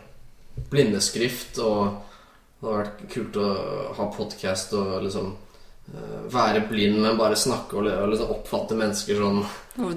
blindeskrift, 0.73 1.59
og 1.63 2.01
det 2.59 2.69
hadde 2.69 2.79
vært 2.79 3.03
kult 3.13 3.41
å 3.43 3.49
ha 3.99 4.07
podkast 4.15 4.73
og 4.79 4.95
liksom 5.05 5.35
eh, 5.93 6.23
være 6.33 6.65
blind, 6.71 7.03
men 7.05 7.21
bare 7.21 7.39
snakke 7.39 7.77
og, 7.79 7.91
og 7.93 8.15
liksom 8.15 8.33
oppfatte 8.39 8.79
mennesker 8.79 9.21
sånn 9.21 9.45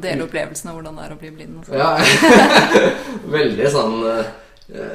dele 0.02 0.26
opplevelsen 0.26 0.72
av 0.72 0.78
hvordan 0.78 0.98
det 0.98 1.06
er 1.06 1.14
å 1.14 1.20
bli 1.22 1.32
blind. 1.32 1.58
sånn. 1.66 1.78
Ja, 1.78 1.96
veldig 3.38 3.72
sånn 3.74 3.98
eh, 4.10 4.36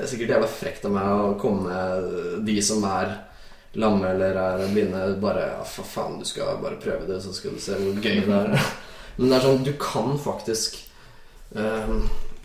Sikkert 0.04 0.34
jævla 0.34 0.48
frekt 0.52 0.82
av 0.84 0.92
meg 0.92 1.06
å 1.08 1.36
komme 1.40 1.62
med 1.64 2.42
de 2.44 2.58
som 2.60 2.82
er 2.84 3.14
lamme 3.74 4.08
eller 4.12 4.36
er 4.36 4.64
blinde, 4.72 5.02
bare 5.20 5.46
Ja, 5.46 5.60
for 5.64 5.88
faen, 5.88 6.18
du 6.20 6.26
skal 6.28 6.58
bare 6.62 6.80
prøve 6.80 7.06
det, 7.08 7.20
så 7.24 7.32
skal 7.34 7.54
du 7.56 7.60
se 7.62 7.78
hvor 7.78 8.00
gøy 8.02 8.20
det 8.26 8.40
er. 8.40 8.66
Men 9.16 9.28
det 9.28 9.36
er 9.36 9.46
sånn, 9.46 9.64
du 9.64 9.72
kan 9.80 10.16
faktisk 10.20 10.78
eh, 11.56 11.94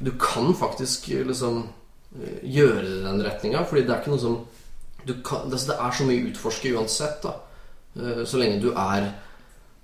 Du 0.03 0.11
kan 0.21 0.53
faktisk 0.55 1.07
liksom 1.27 1.63
eh, 2.19 2.39
gjøre 2.43 2.83
det 2.85 2.95
i 2.99 3.03
den 3.07 3.25
retninga, 3.25 3.65
fordi 3.67 3.85
det 3.87 3.95
er 3.95 4.03
ikke 4.03 4.15
noe 4.15 4.23
som 4.23 4.39
kan, 5.23 5.47
Det 5.51 5.59
er 5.75 5.95
så 5.95 6.07
mye 6.07 6.23
å 6.23 6.31
utforske 6.31 6.73
uansett, 6.75 7.21
da. 7.23 7.35
Eh, 7.99 8.23
Så 8.27 8.39
lenge 8.39 8.61
du 8.63 8.71
er 8.73 9.11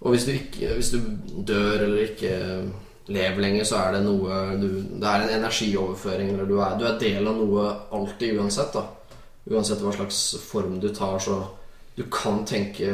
Og 0.03 0.15
hvis 0.15 0.28
du, 0.28 0.34
ikke, 0.36 0.74
hvis 0.78 0.91
du 0.91 0.99
dør 1.48 1.86
eller 1.86 2.10
ikke 2.10 2.34
lever 3.07 3.40
lenger, 3.44 3.65
så 3.68 3.80
er 3.84 3.98
det 3.98 4.03
noe 4.06 4.41
du, 4.60 4.68
Det 4.99 5.07
er 5.07 5.24
en 5.24 5.38
energioverføring, 5.41 6.34
eller 6.34 6.48
du 6.48 6.57
er, 6.60 6.76
du 6.80 6.86
er 6.88 6.99
del 6.99 7.28
av 7.28 7.40
noe 7.40 7.65
alltid 7.95 8.40
uansett, 8.40 8.76
da. 8.76 8.84
Uansett 9.52 9.82
hva 9.84 9.91
slags 9.91 10.20
form 10.40 10.80
du 10.80 10.90
tar, 10.95 11.20
så 11.20 11.41
du 11.95 12.03
kan 12.11 12.45
tenke 12.45 12.91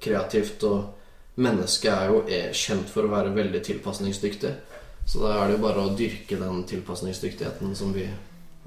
kreativt, 0.00 0.64
og 0.64 1.38
mennesket 1.38 1.92
er 1.92 2.08
jo 2.10 2.22
er 2.24 2.56
kjent 2.56 2.88
for 2.90 3.06
å 3.06 3.12
være 3.12 3.34
veldig 3.36 3.60
tilpasningsdyktig. 3.66 4.54
Så 5.08 5.22
da 5.22 5.34
er 5.36 5.48
det 5.48 5.58
jo 5.58 5.64
bare 5.64 5.84
å 5.84 5.92
dyrke 5.96 6.40
den 6.40 6.64
tilpasningsdyktigheten 6.68 7.76
som 7.76 7.92
vi 7.96 8.08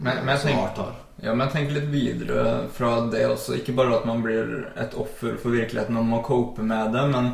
Men, 0.02 0.26
men, 0.26 0.38
tenk, 0.40 0.78
ja, 1.22 1.34
men 1.38 1.50
tenker 1.54 1.76
litt 1.76 1.90
videre 1.92 2.70
fra 2.74 3.04
det 3.12 3.26
også. 3.28 3.60
Ikke 3.60 3.76
bare 3.78 4.00
at 4.00 4.08
man 4.10 4.24
blir 4.24 4.72
et 4.74 4.96
offer 4.98 5.36
for 5.38 5.54
virkeligheten 5.54 6.00
og 6.00 6.08
må 6.10 6.22
cope 6.26 6.64
med 6.66 6.96
det, 6.96 7.04
men 7.12 7.28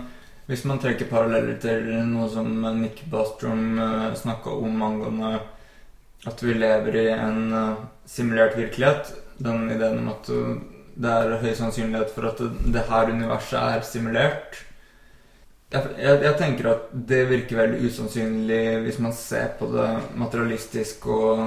hvis 0.50 0.66
man 0.68 0.82
trekker 0.84 1.08
paralleller 1.08 1.62
til 1.64 1.88
noe 2.10 2.28
som 2.34 2.50
Nick 2.82 3.06
Bastrom 3.12 3.80
snakka 4.20 4.52
om 4.52 4.84
angående 4.84 5.38
at 6.26 6.44
vi 6.44 6.58
lever 6.58 6.96
i 6.96 7.08
en 7.14 7.54
eh, 7.54 7.86
simulert 8.06 8.58
virkelighet, 8.58 9.14
den 9.38 9.68
ideen 9.72 10.02
om 10.02 10.14
at 10.14 10.32
det 10.98 11.12
er 11.14 11.36
høy 11.44 11.52
sannsynlighet 11.54 12.14
for 12.16 12.32
at 12.32 12.42
det 12.74 12.88
her 12.90 13.12
universet 13.14 13.60
er 13.60 13.86
simulert 13.86 14.64
jeg, 15.68 15.84
jeg, 16.00 16.20
jeg 16.24 16.36
tenker 16.40 16.70
at 16.72 16.92
det 17.10 17.26
virker 17.28 17.60
veldig 17.60 17.90
usannsynlig 17.90 18.62
hvis 18.86 19.00
man 19.04 19.16
ser 19.16 19.50
på 19.60 19.68
det 19.74 19.88
materialistisk 20.16 21.10
og 21.12 21.42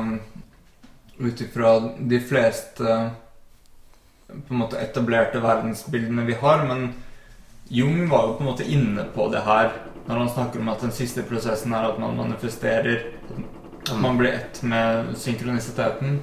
ut 1.20 1.40
ifra 1.40 1.72
de 1.98 2.20
fleste 2.20 2.96
på 4.30 4.54
en 4.54 4.60
måte 4.60 4.80
etablerte 4.80 5.40
verdensbildene 5.42 6.26
vi 6.28 6.36
har. 6.42 6.66
Men 6.68 6.92
Jung 7.68 8.04
var 8.10 8.26
jo 8.26 8.36
på 8.36 8.44
en 8.44 8.50
måte 8.50 8.68
inne 8.68 9.06
på 9.14 9.28
det 9.32 9.42
her 9.46 9.72
når 10.06 10.22
han 10.24 10.32
snakker 10.34 10.60
om 10.60 10.70
at 10.72 10.84
den 10.84 10.92
siste 10.94 11.24
prosessen 11.24 11.72
er 11.76 11.88
at 11.88 11.98
man 12.02 12.16
manifesterer 12.18 13.08
At 13.88 13.96
man 13.96 14.18
blir 14.18 14.32
ett 14.36 14.62
med 14.62 15.16
synkronisiteten. 15.16 16.20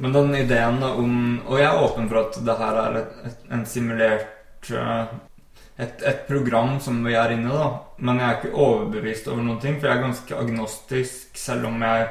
Men 0.00 0.14
den 0.16 0.30
ideen 0.38 0.78
om 0.86 1.16
Og 1.44 1.58
jeg 1.60 1.66
er 1.68 1.82
åpen 1.84 2.06
for 2.08 2.22
at 2.22 2.38
det 2.46 2.56
her 2.60 2.78
er 2.84 2.94
et, 3.02 3.18
et, 3.28 3.42
en 3.52 3.66
simulert 3.68 4.70
eh, 4.72 5.12
et, 5.80 6.02
et 6.04 6.22
program 6.28 6.78
som 6.80 6.98
vi 7.04 7.14
er 7.16 7.32
inne 7.34 7.48
i, 7.48 7.56
da. 7.56 7.68
Men 8.04 8.18
jeg 8.20 8.26
er 8.28 8.38
ikke 8.38 8.64
overbevist 8.64 9.28
over 9.32 9.44
noen 9.44 9.60
ting, 9.62 9.78
for 9.80 9.88
jeg 9.88 9.96
er 9.98 10.04
ganske 10.04 10.36
agnostisk, 10.36 11.38
selv 11.40 11.70
om 11.70 11.80
jeg 11.84 12.08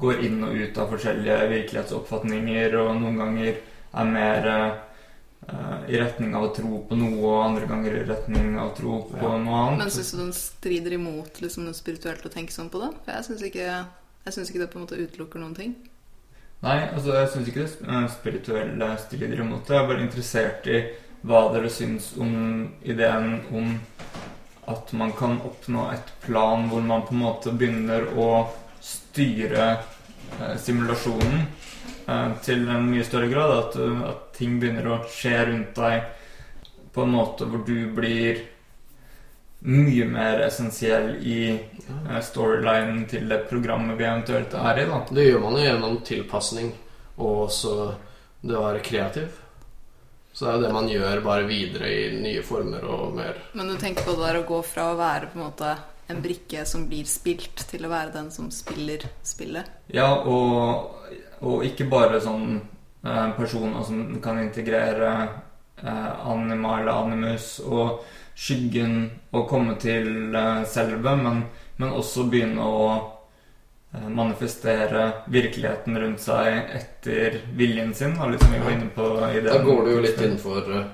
går 0.00 0.22
inn 0.24 0.38
og 0.46 0.54
ut 0.56 0.78
av 0.80 0.94
forskjellige 0.94 1.36
virkelighetsoppfatninger, 1.50 2.76
og 2.80 2.94
noen 3.02 3.18
ganger 3.20 3.58
er 4.00 4.08
mer 4.08 4.48
uh, 4.54 5.84
i 5.84 6.00
retning 6.00 6.32
av 6.38 6.46
å 6.48 6.52
tro 6.56 6.80
på 6.88 6.96
noe, 6.96 7.20
og 7.20 7.44
andre 7.50 7.68
ganger 7.68 7.98
i 7.98 8.06
retning 8.08 8.54
av 8.56 8.70
å 8.70 8.76
tro 8.78 9.02
på 9.10 9.20
Ja. 9.20 9.36
noe 9.36 9.60
annet. 9.66 9.82
Men 9.84 9.92
syns 9.98 10.14
du 10.14 10.18
den 10.22 10.32
strider 10.40 10.96
imot 10.96 11.42
liksom, 11.44 11.68
noe 11.68 11.76
spirituelt 11.76 12.24
å 12.24 12.32
tenke 12.32 12.56
sånn 12.56 12.72
på 12.72 12.80
det? 12.80 12.92
For 13.04 13.18
jeg 13.18 13.28
syns 13.28 13.44
ikke, 13.50 13.68
jeg 14.24 14.32
synes 14.38 14.48
ikke 14.54 14.64
det 14.64 14.70
på 14.72 14.80
en 14.80 14.86
måte 14.88 15.00
utelukker 15.02 15.44
noen 15.44 15.56
ting. 15.60 15.76
Nei, 16.60 16.80
altså 16.92 17.14
jeg 17.16 17.28
syns 17.32 17.46
ikke 17.48 17.62
det 17.64 17.88
eh, 17.88 18.08
spirituelle 18.12 18.88
strider 19.00 19.40
imot 19.40 19.64
det. 19.64 19.76
Jeg 19.76 19.82
er 19.84 19.88
bare 19.88 20.04
interessert 20.04 20.66
i 20.68 20.80
hva 21.24 21.46
dere 21.54 21.70
syns 21.72 22.10
om 22.20 22.34
ideen 22.84 23.38
om 23.56 23.70
at 24.70 24.92
man 24.92 25.12
kan 25.16 25.38
oppnå 25.44 25.86
et 25.94 26.12
plan 26.20 26.68
hvor 26.68 26.84
man 26.84 27.06
på 27.06 27.16
en 27.16 27.22
måte 27.22 27.52
begynner 27.56 28.06
å 28.12 28.28
styre 28.84 29.70
eh, 29.72 30.54
simulasjonen 30.60 31.40
eh, 31.42 32.28
til 32.44 32.68
en 32.68 32.88
mye 32.90 33.08
større 33.08 33.32
grad. 33.32 33.56
At, 33.56 33.80
eh, 33.80 34.04
at 34.12 34.30
ting 34.36 34.60
begynner 34.60 34.92
å 34.92 35.02
skje 35.08 35.36
rundt 35.48 35.80
deg 35.80 36.04
på 36.92 37.06
en 37.06 37.14
måte 37.16 37.48
hvor 37.48 37.64
du 37.64 37.88
blir 37.96 38.44
mye 39.60 40.06
mer 40.08 40.40
essensiell 40.46 41.16
i 41.26 41.40
uh, 41.54 42.20
storylinen 42.24 43.04
til 43.10 43.28
det 43.28 43.42
programmet 43.50 43.98
vi 43.98 44.06
eventuelt 44.08 44.54
er 44.56 44.80
i. 44.80 44.86
da. 44.88 45.02
Det 45.10 45.26
gjør 45.26 45.44
man 45.44 45.58
jo 45.58 45.66
gjennom 45.66 46.00
tilpasning 46.06 46.72
og 47.20 47.44
også 47.46 47.76
det 48.40 48.56
å 48.56 48.64
være 48.64 48.84
kreativ. 48.84 49.28
Så 50.32 50.46
det 50.46 50.50
er 50.50 50.56
jo 50.56 50.64
det 50.64 50.74
man 50.74 50.88
gjør 50.88 51.22
bare 51.24 51.46
videre 51.48 51.88
i 51.90 52.02
nye 52.22 52.42
former 52.46 52.84
og 52.86 53.16
mer 53.16 53.40
Men 53.58 53.72
du 53.72 53.74
tenker 53.80 54.06
på 54.06 54.14
det 54.14 54.28
der 54.28 54.38
å 54.38 54.46
gå 54.46 54.60
fra 54.62 54.92
å 54.92 54.98
være 54.98 55.32
på 55.32 55.40
en 55.40 55.48
måte 55.48 55.72
en 56.10 56.22
brikke 56.22 56.64
som 56.66 56.86
blir 56.90 57.06
spilt, 57.06 57.64
til 57.70 57.86
å 57.86 57.90
være 57.90 58.14
den 58.14 58.30
som 58.34 58.48
spiller 58.54 59.04
spillet? 59.26 59.68
Ja, 59.94 60.08
og, 60.26 61.10
og 61.46 61.66
ikke 61.66 61.86
bare 61.90 62.22
sånn 62.22 62.56
eh, 62.56 63.28
personer 63.36 63.84
som 63.86 64.16
kan 64.22 64.40
integrere 64.42 65.10
eh, 65.82 66.10
anima 66.30 66.80
eller 66.80 67.04
animus 67.04 67.52
og 67.66 68.00
skyggen 68.34 69.10
å 69.36 69.44
komme 69.48 69.74
til 69.80 70.34
eh, 70.34 70.62
selve, 70.68 71.16
men, 71.16 71.42
men 71.76 71.92
også 71.96 72.24
begynne 72.30 72.64
å 72.64 72.86
eh, 73.94 74.08
manifestere 74.08 75.06
virkeligheten 75.30 75.98
rundt 76.00 76.22
seg 76.24 76.72
etter 76.80 77.40
viljen 77.58 77.94
sin, 77.94 78.16
da, 78.18 78.28
liksom 78.30 78.48
som 78.48 78.56
vi 78.56 78.64
var 78.64 78.76
inne 78.76 78.90
på 78.94 79.10
i 79.28 79.44
Da 79.46 79.60
går 79.64 79.84
du 79.86 79.92
jo 79.96 80.02
litt 80.06 80.20
innenfor 80.20 80.72
eh, 80.78 80.88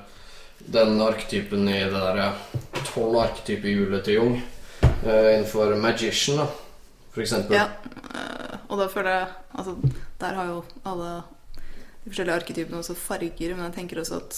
den 0.66 1.00
arketypen 1.00 1.68
i 1.70 1.78
det 1.84 1.94
derre 1.94 2.32
tolv 2.88 3.20
arketypehjulet 3.22 4.04
til 4.08 4.20
Jung. 4.20 4.36
eh, 5.04 5.34
innenfor 5.36 5.76
magician, 5.78 6.42
da, 6.42 6.48
for 7.14 7.22
eksempel. 7.22 7.56
Ja. 7.60 7.68
Og 8.66 8.80
da 8.80 8.88
føler 8.90 9.12
jeg 9.20 9.26
Altså, 9.56 9.72
der 10.20 10.34
har 10.36 10.48
jo 10.50 10.56
alle 10.84 11.22
de 12.04 12.10
forskjellige 12.10 12.34
arketypene 12.42 12.76
også 12.82 12.94
farger, 12.98 13.54
men 13.54 13.64
jeg 13.70 13.74
tenker 13.78 14.00
også 14.02 14.18
at 14.20 14.36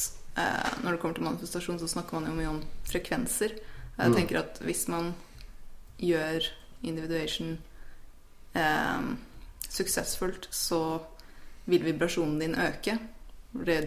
når 0.82 0.92
det 0.94 1.00
kommer 1.02 1.14
til 1.18 1.24
manifestasjon, 1.28 1.78
så 1.80 1.88
snakker 1.90 2.18
man 2.18 2.28
jo 2.30 2.36
mye 2.36 2.48
om 2.52 2.62
frekvenser. 2.88 3.54
Jeg 3.98 4.10
Mm. 4.10 4.14
tenker 4.16 4.38
at 4.38 4.58
hvis 4.62 4.88
man 4.88 5.14
gjør 5.98 6.44
individuation 6.82 7.58
eh, 8.54 9.00
suksessfullt, 9.68 10.48
så 10.50 11.00
vil 11.66 11.84
vibrasjonen 11.84 12.38
din 12.40 12.54
øke. 12.54 12.98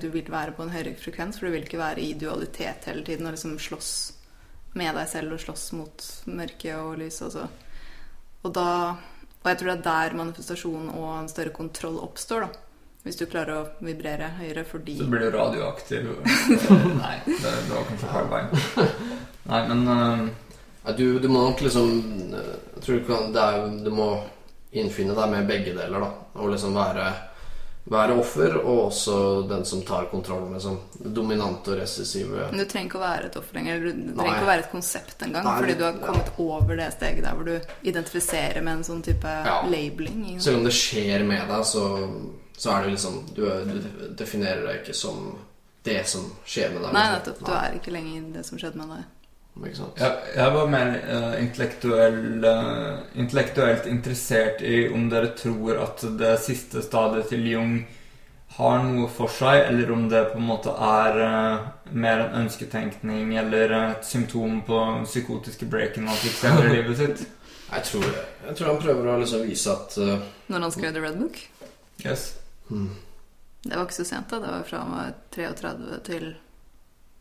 Du 0.01 0.09
vil 0.09 0.31
være 0.31 0.51
på 0.51 0.63
en 0.63 0.69
høyere 0.73 0.95
frekvens, 0.97 1.37
for 1.39 1.45
du 1.47 1.51
vil 1.51 1.63
ikke 1.63 1.77
være 1.77 2.01
i 2.01 2.13
dualitet 2.13 2.85
hele 2.85 3.03
tiden 3.05 3.25
og 3.25 3.33
liksom 3.33 3.57
slåss 3.59 4.13
med 4.73 4.95
deg 4.95 5.07
selv 5.11 5.33
og 5.33 5.39
slåss 5.43 5.71
mot 5.73 6.05
mørke 6.25 6.75
og 6.77 6.97
lys. 6.97 7.21
Altså. 7.21 7.47
Og 8.43 8.53
da 8.53 8.67
Og 9.43 9.49
jeg 9.49 9.57
tror 9.57 9.67
det 9.71 9.77
er 9.79 10.09
der 10.09 10.13
manifestasjon 10.17 10.89
og 10.89 11.19
en 11.19 11.27
større 11.29 11.49
kontroll 11.49 11.95
oppstår, 11.97 12.41
da. 12.45 12.59
Hvis 13.01 13.17
du 13.17 13.25
klarer 13.25 13.55
å 13.55 13.63
vibrere 13.81 14.27
høyere 14.37 14.63
fordi 14.67 14.99
Så 14.99 15.07
blir 15.09 15.25
du 15.25 15.31
radioaktiv. 15.33 16.11
Nei, 17.01 17.15
det, 17.25 17.41
det 17.41 17.73
var 17.73 17.87
kanskje 17.89 18.11
feil 18.11 18.29
vei. 18.29 18.43
Nei, 19.51 19.61
men 19.71 19.87
uh... 19.89 20.29
Ja, 20.81 20.93
du, 20.97 21.19
du 21.21 21.27
må 21.29 21.43
nok 21.45 21.59
liksom 21.61 21.89
eh, 22.33 22.53
Jeg 22.75 22.81
tror 22.81 22.95
du 22.95 23.03
kan 23.05 23.27
det 23.35 23.41
er, 23.41 23.67
Du 23.85 23.91
må 23.93 24.07
innfinne 24.71 25.13
deg 25.13 25.29
med 25.29 25.49
begge 25.49 25.75
deler, 25.75 26.01
da. 26.01 26.07
Og 26.41 26.53
liksom 26.53 26.73
være 26.73 27.09
være 27.91 28.13
offer, 28.21 28.55
og 28.61 28.79
også 28.85 29.15
den 29.49 29.65
som 29.65 29.81
tar 29.81 30.05
kontroll. 30.11 30.45
Liksom. 30.53 30.77
Dominante 31.15 31.73
og 31.73 31.79
recessive. 31.81 32.45
Men 32.51 32.61
du 32.61 32.65
trenger 32.69 32.91
ikke 32.91 32.99
å 32.99 33.03
være 33.03 33.29
et 33.31 33.37
offer 33.41 33.57
lenger. 33.57 33.81
Du 33.81 33.89
trenger 33.89 34.19
Nei. 34.21 34.27
ikke 34.29 34.45
å 34.45 34.51
være 34.51 34.65
et 34.65 34.71
konsept 34.71 35.25
engang. 35.25 35.49
Fordi 35.49 35.77
du 35.79 35.83
har 35.87 35.97
ja. 35.97 36.03
kommet 36.05 36.29
over 36.45 36.77
det 36.79 36.91
steget 36.95 37.25
der 37.25 37.39
hvor 37.39 37.49
du 37.49 37.89
identifiserer 37.89 38.61
med 38.61 38.77
en 38.77 38.85
sånn 38.87 39.01
type 39.05 39.33
Ja. 39.47 39.57
labeling. 39.65 40.39
Selv 40.39 40.61
om 40.61 40.69
det 40.69 40.75
skjer 40.77 41.25
med 41.27 41.49
deg, 41.49 41.65
så, 41.67 41.87
så 42.61 42.75
er 42.75 42.83
det 42.83 42.91
jo 42.91 42.93
liksom 42.93 43.15
du, 43.33 43.41
du 43.65 44.11
definerer 44.19 44.67
deg 44.67 44.83
ikke 44.83 44.93
som 44.93 45.31
det 45.81 46.03
som 46.05 46.27
skjer 46.45 46.75
med 46.75 46.83
deg. 46.83 46.91
Nei, 46.93 47.07
nettopp. 47.15 47.39
Du 47.41 47.53
er 47.57 47.77
ikke 47.79 47.93
lenger 47.95 48.27
det 48.35 48.43
som 48.45 48.59
skjedde 48.61 48.77
med 48.77 48.91
deg. 48.93 49.07
Ikke 49.61 49.77
sant? 49.79 49.97
Jeg, 49.97 50.33
jeg 50.37 50.53
var 50.53 50.69
mer 50.69 50.91
uh, 51.01 51.31
intellektuell, 51.41 52.19
uh, 52.45 52.99
intellektuelt 53.17 53.87
interessert 53.89 54.61
i 54.61 54.83
om 54.93 55.07
dere 55.09 55.31
tror 55.37 55.79
at 55.81 56.05
det 56.19 56.35
siste 56.43 56.83
stadiet 56.85 57.31
til 57.33 57.49
Jung 57.49 57.73
har 58.59 58.83
noe 58.85 59.07
for 59.09 59.31
seg, 59.31 59.63
eller 59.71 59.91
om 59.95 60.05
det 60.11 60.21
på 60.33 60.37
en 60.37 60.45
måte 60.45 60.75
er 60.75 61.17
uh, 61.17 61.65
mer 61.97 62.27
en 62.27 62.43
ønsketenkning 62.43 63.33
eller 63.41 63.73
et 63.79 64.05
symptom 64.05 64.59
på 64.67 64.83
psykotiske 65.07 65.65
break-in 65.71 66.11
han 66.11 66.21
fikk 66.21 66.37
senere 66.43 66.69
i 66.69 66.75
livet 66.77 67.01
sitt. 67.01 67.25
Jeg, 67.71 67.85
tror, 67.87 68.07
jeg 68.43 68.55
tror 68.59 68.67
han 68.67 68.79
prøver 68.83 69.05
å 69.07 69.13
liksom 69.21 69.45
vise 69.47 69.71
at 69.71 69.93
Når 70.51 70.65
han 70.65 70.73
skrev 70.75 70.91
The 70.91 71.05
Red 71.05 71.21
Book. 71.21 71.37
Yes. 72.03 72.25
Hmm, 72.71 72.89
Det 73.63 73.75
var 73.75 73.85
ikke 73.85 73.99
så 73.99 74.05
sent, 74.09 74.29
da. 74.31 74.39
Det 74.41 74.51
var 74.55 74.63
fra 74.65 74.79
han 74.81 74.91
var 74.95 75.11
33 75.35 75.99
til 76.07 76.29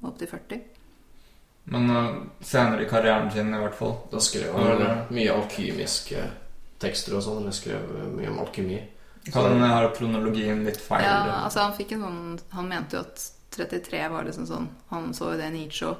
opp 0.02 0.16
til 0.18 0.30
40. 0.30 0.60
Men 1.70 1.90
uh, 1.92 2.22
senere 2.40 2.86
i 2.86 2.88
karrieren 2.88 3.28
sin, 3.30 3.52
i 3.54 3.58
hvert 3.60 3.76
fall. 3.76 3.98
Da 4.10 4.18
skrev 4.24 4.54
han 4.56 4.78
det- 4.80 5.10
mye 5.12 5.34
alkymiske 5.34 6.22
tekster 6.80 7.18
og 7.18 7.22
sånn. 7.26 7.42
Eller 7.42 7.52
skrev 7.52 7.90
mye 8.16 8.30
om 8.32 8.38
alkymi. 8.46 8.80
Han 9.34 9.60
har 9.60 9.82
ha 9.84 9.90
kronologien 9.94 10.64
litt 10.64 10.80
feil? 10.80 11.04
Ja, 11.04 11.42
altså 11.44 11.60
han 11.60 11.74
fikk 11.76 11.92
en 11.92 12.00
sånn 12.06 12.40
Han 12.56 12.68
mente 12.70 12.96
jo 12.96 13.02
at 13.04 13.20
33 13.52 14.08
var 14.08 14.24
liksom 14.24 14.46
sånn 14.48 14.68
Han 14.88 15.10
så 15.12 15.34
jo 15.34 15.36
det 15.36 15.50
i 15.50 15.58
Nietzsche. 15.58 15.90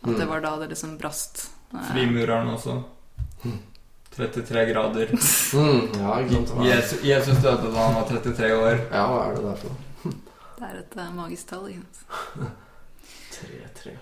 At 0.00 0.08
Mm. 0.08 0.16
det 0.18 0.26
var 0.30 0.40
da 0.40 0.56
det 0.58 0.68
liksom 0.70 0.96
brast. 0.98 1.50
Eh, 1.74 1.92
Frimureren 1.92 2.48
også. 2.54 2.82
33 4.16 4.64
grader. 4.72 5.12
Mm, 5.50 5.88
ja, 5.98 6.20
Jesus, 6.62 7.00
Jesus 7.02 7.38
døde 7.42 7.70
da 7.74 7.82
han 7.88 7.94
var 7.96 8.04
33 8.08 8.50
år. 8.54 8.76
ja, 8.92 9.00
hva 9.10 9.22
er 9.24 9.34
det 9.34 9.42
der 9.48 9.56
for 9.58 9.72
noe? 9.74 10.12
Det 10.60 10.68
er 10.68 10.76
et 10.78 10.96
eh, 11.00 11.08
magisk 11.16 11.48
tall. 11.50 11.64
ikke 11.72 11.82
sant? 11.98 12.60
Tre, 13.34 13.58
tre. 13.80 13.94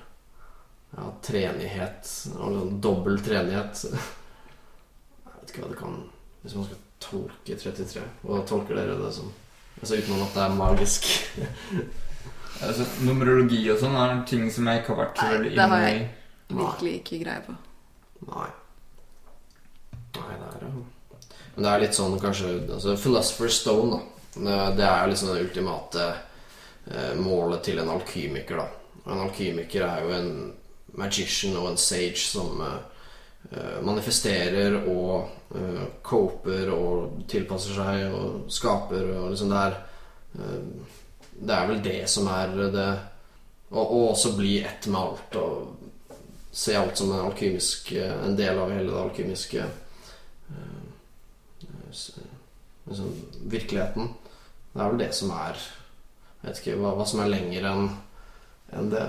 Ja, 0.96 1.06
treenighet 1.24 2.10
og 2.34 2.52
sånn 2.58 2.74
dobbel 2.84 3.16
treenighet. 3.24 3.80
Jeg 3.88 5.34
vet 5.38 5.52
ikke 5.54 5.62
hva 5.64 5.70
det 5.72 5.78
kan 5.80 5.96
Hvis 6.42 6.54
man 6.58 6.66
skal 6.68 6.82
tolke 7.04 7.56
33, 7.60 8.04
hva 8.26 8.42
tolker 8.48 8.76
dere 8.80 8.96
det 9.00 9.10
som? 9.16 9.32
Altså 9.80 9.98
Utenom 10.02 10.24
at 10.26 10.36
det 10.36 10.44
er 10.48 10.56
magisk. 10.60 11.08
Altså, 12.58 12.82
numerologi 13.06 13.60
og 13.70 13.76
sånn 13.78 13.94
er 13.94 14.16
ting 14.26 14.48
som 14.50 14.66
jeg 14.66 14.80
ikke 14.80 14.90
har 14.90 14.96
vært 15.04 15.20
så 15.20 15.26
veldig 15.30 15.50
Nei, 15.52 15.52
i. 15.52 15.58
det 15.60 15.66
har 15.70 15.82
jeg. 15.84 15.98
Virkelig 16.58 16.92
ikke 16.98 17.18
greie 17.20 17.42
på. 17.44 17.52
Nei. 18.32 18.48
Nei, 20.18 20.36
det 20.38 20.68
er 20.68 20.72
Men 21.54 21.64
det 21.64 21.70
er 21.72 21.82
litt 21.82 21.96
sånn 21.98 22.18
kanskje 22.22 22.52
altså, 22.68 22.96
Philosopher's 22.96 23.60
Stone, 23.62 23.98
da. 23.98 24.70
Det- 24.76 24.84
er 24.86 25.08
liksom 25.10 25.32
det 25.34 25.42
ultimate 25.42 26.04
eh, 26.90 27.14
målet 27.16 27.62
til 27.64 27.78
en 27.78 27.88
alkymiker, 27.90 28.56
da. 28.56 28.68
En 29.12 29.24
alkymiker 29.24 29.82
er 29.82 30.04
jo 30.04 30.12
en 30.14 30.52
magician 30.98 31.56
og 31.56 31.70
en 31.70 31.76
sage 31.80 32.16
som 32.20 32.60
eh, 32.60 32.78
eh, 33.52 33.80
manifesterer 33.82 34.76
og 34.88 35.28
eh, 35.56 35.84
coper 36.02 36.70
og 36.74 37.24
tilpasser 37.28 37.74
seg 37.76 38.14
og 38.14 38.46
skaper 38.52 39.10
og 39.16 39.30
liksom 39.32 39.52
det 39.52 39.64
er 39.66 39.76
eh, 40.38 40.62
Det 41.38 41.54
er 41.54 41.68
vel 41.68 41.82
det 41.84 42.08
som 42.10 42.26
er 42.28 42.54
det 42.74 42.88
Og, 43.70 43.84
og 43.84 44.10
også 44.12 44.32
bli 44.36 44.62
ett 44.64 44.86
med 44.88 45.00
alt 45.00 45.36
og 45.36 45.76
se 46.52 46.74
alt 46.74 46.96
som 46.98 47.12
en 47.12 47.26
alkymisk 47.28 47.92
En 47.92 48.34
del 48.36 48.58
av 48.58 48.72
hele 48.72 48.90
det 48.90 49.02
alkymiske 49.02 49.66
liksom, 52.88 53.12
virkeligheten. 53.50 54.12
Det 54.72 54.82
er 54.82 54.92
vel 54.92 55.02
det 55.02 55.12
som 55.16 55.32
er 55.34 55.58
Jeg 55.58 56.46
vet 56.46 56.60
ikke 56.62 56.76
hva, 56.78 56.92
hva 56.94 57.04
som 57.08 57.20
er 57.24 57.32
lenger 57.32 57.64
enn 57.66 57.88
en 58.78 58.90
det. 58.92 59.06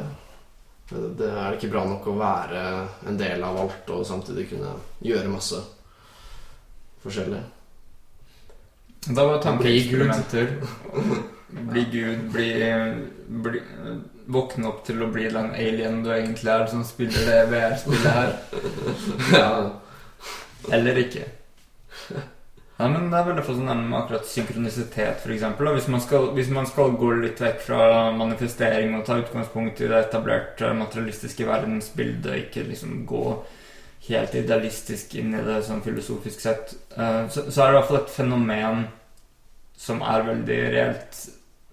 det. 0.90 1.02
Det 1.20 1.28
er 1.30 1.56
ikke 1.56 1.70
bra 1.70 1.84
nok 1.86 2.08
å 2.10 2.18
være 2.18 2.62
en 3.12 3.20
del 3.20 3.44
av 3.46 3.60
alt 3.62 3.92
og 3.94 4.06
samtidig 4.08 4.48
kunne 4.54 4.72
gjøre 5.06 5.30
masse 5.30 5.60
forskjellig. 7.04 7.42
Da 9.10 9.26
var 9.26 9.44
tankeeksperimenter. 9.44 10.56
Bli 11.50 11.84
Gud, 11.90 12.28
bli, 12.30 12.50
bli 13.28 13.62
Våkne 14.30 14.68
opp 14.70 14.84
til 14.86 15.02
å 15.02 15.08
bli 15.10 15.24
den 15.34 15.48
alien 15.58 16.04
du 16.06 16.12
egentlig 16.14 16.52
er, 16.54 16.68
som 16.70 16.84
spiller 16.86 17.26
det 17.26 17.40
VR-spillet 17.50 18.12
her. 18.14 18.36
ja. 19.40 19.48
Eller 20.78 21.02
ikke. 21.02 21.26
Ja, 22.80 22.88
men 22.88 23.10
Det 23.12 23.18
er 23.20 23.26
veldig 23.28 23.44
fascinerende 23.44 23.90
med 23.92 23.98
akkurat 24.00 24.28
synkronisitet, 24.28 25.18
f.eks. 25.20 25.42
Hvis, 25.60 25.88
hvis 26.38 26.52
man 26.56 26.68
skal 26.70 26.94
gå 27.02 27.10
litt 27.20 27.42
vekk 27.44 27.58
fra 27.66 27.80
manifestering 28.16 28.94
og 28.96 29.04
ta 29.08 29.18
utgangspunkt 29.20 29.82
i 29.84 29.90
det 29.92 29.98
etablerte 30.06 30.70
materialistiske 30.78 31.48
verdensbildet, 31.50 32.46
ikke 32.46 32.64
liksom 32.70 33.02
gå 33.10 33.24
helt 34.08 34.38
idealistisk 34.40 35.18
inn 35.20 35.36
i 35.36 35.44
det 35.44 35.58
sånn 35.68 35.84
filosofisk 35.84 36.40
sett, 36.46 36.72
eh, 36.96 37.28
så, 37.28 37.50
så 37.52 37.66
er 37.66 37.68
det 37.68 37.74
i 37.74 37.78
hvert 37.82 37.90
fall 37.92 38.00
et 38.00 38.16
fenomen 38.16 38.88
som 39.80 40.00
er 40.14 40.26
veldig 40.32 40.62
reelt. 40.78 41.20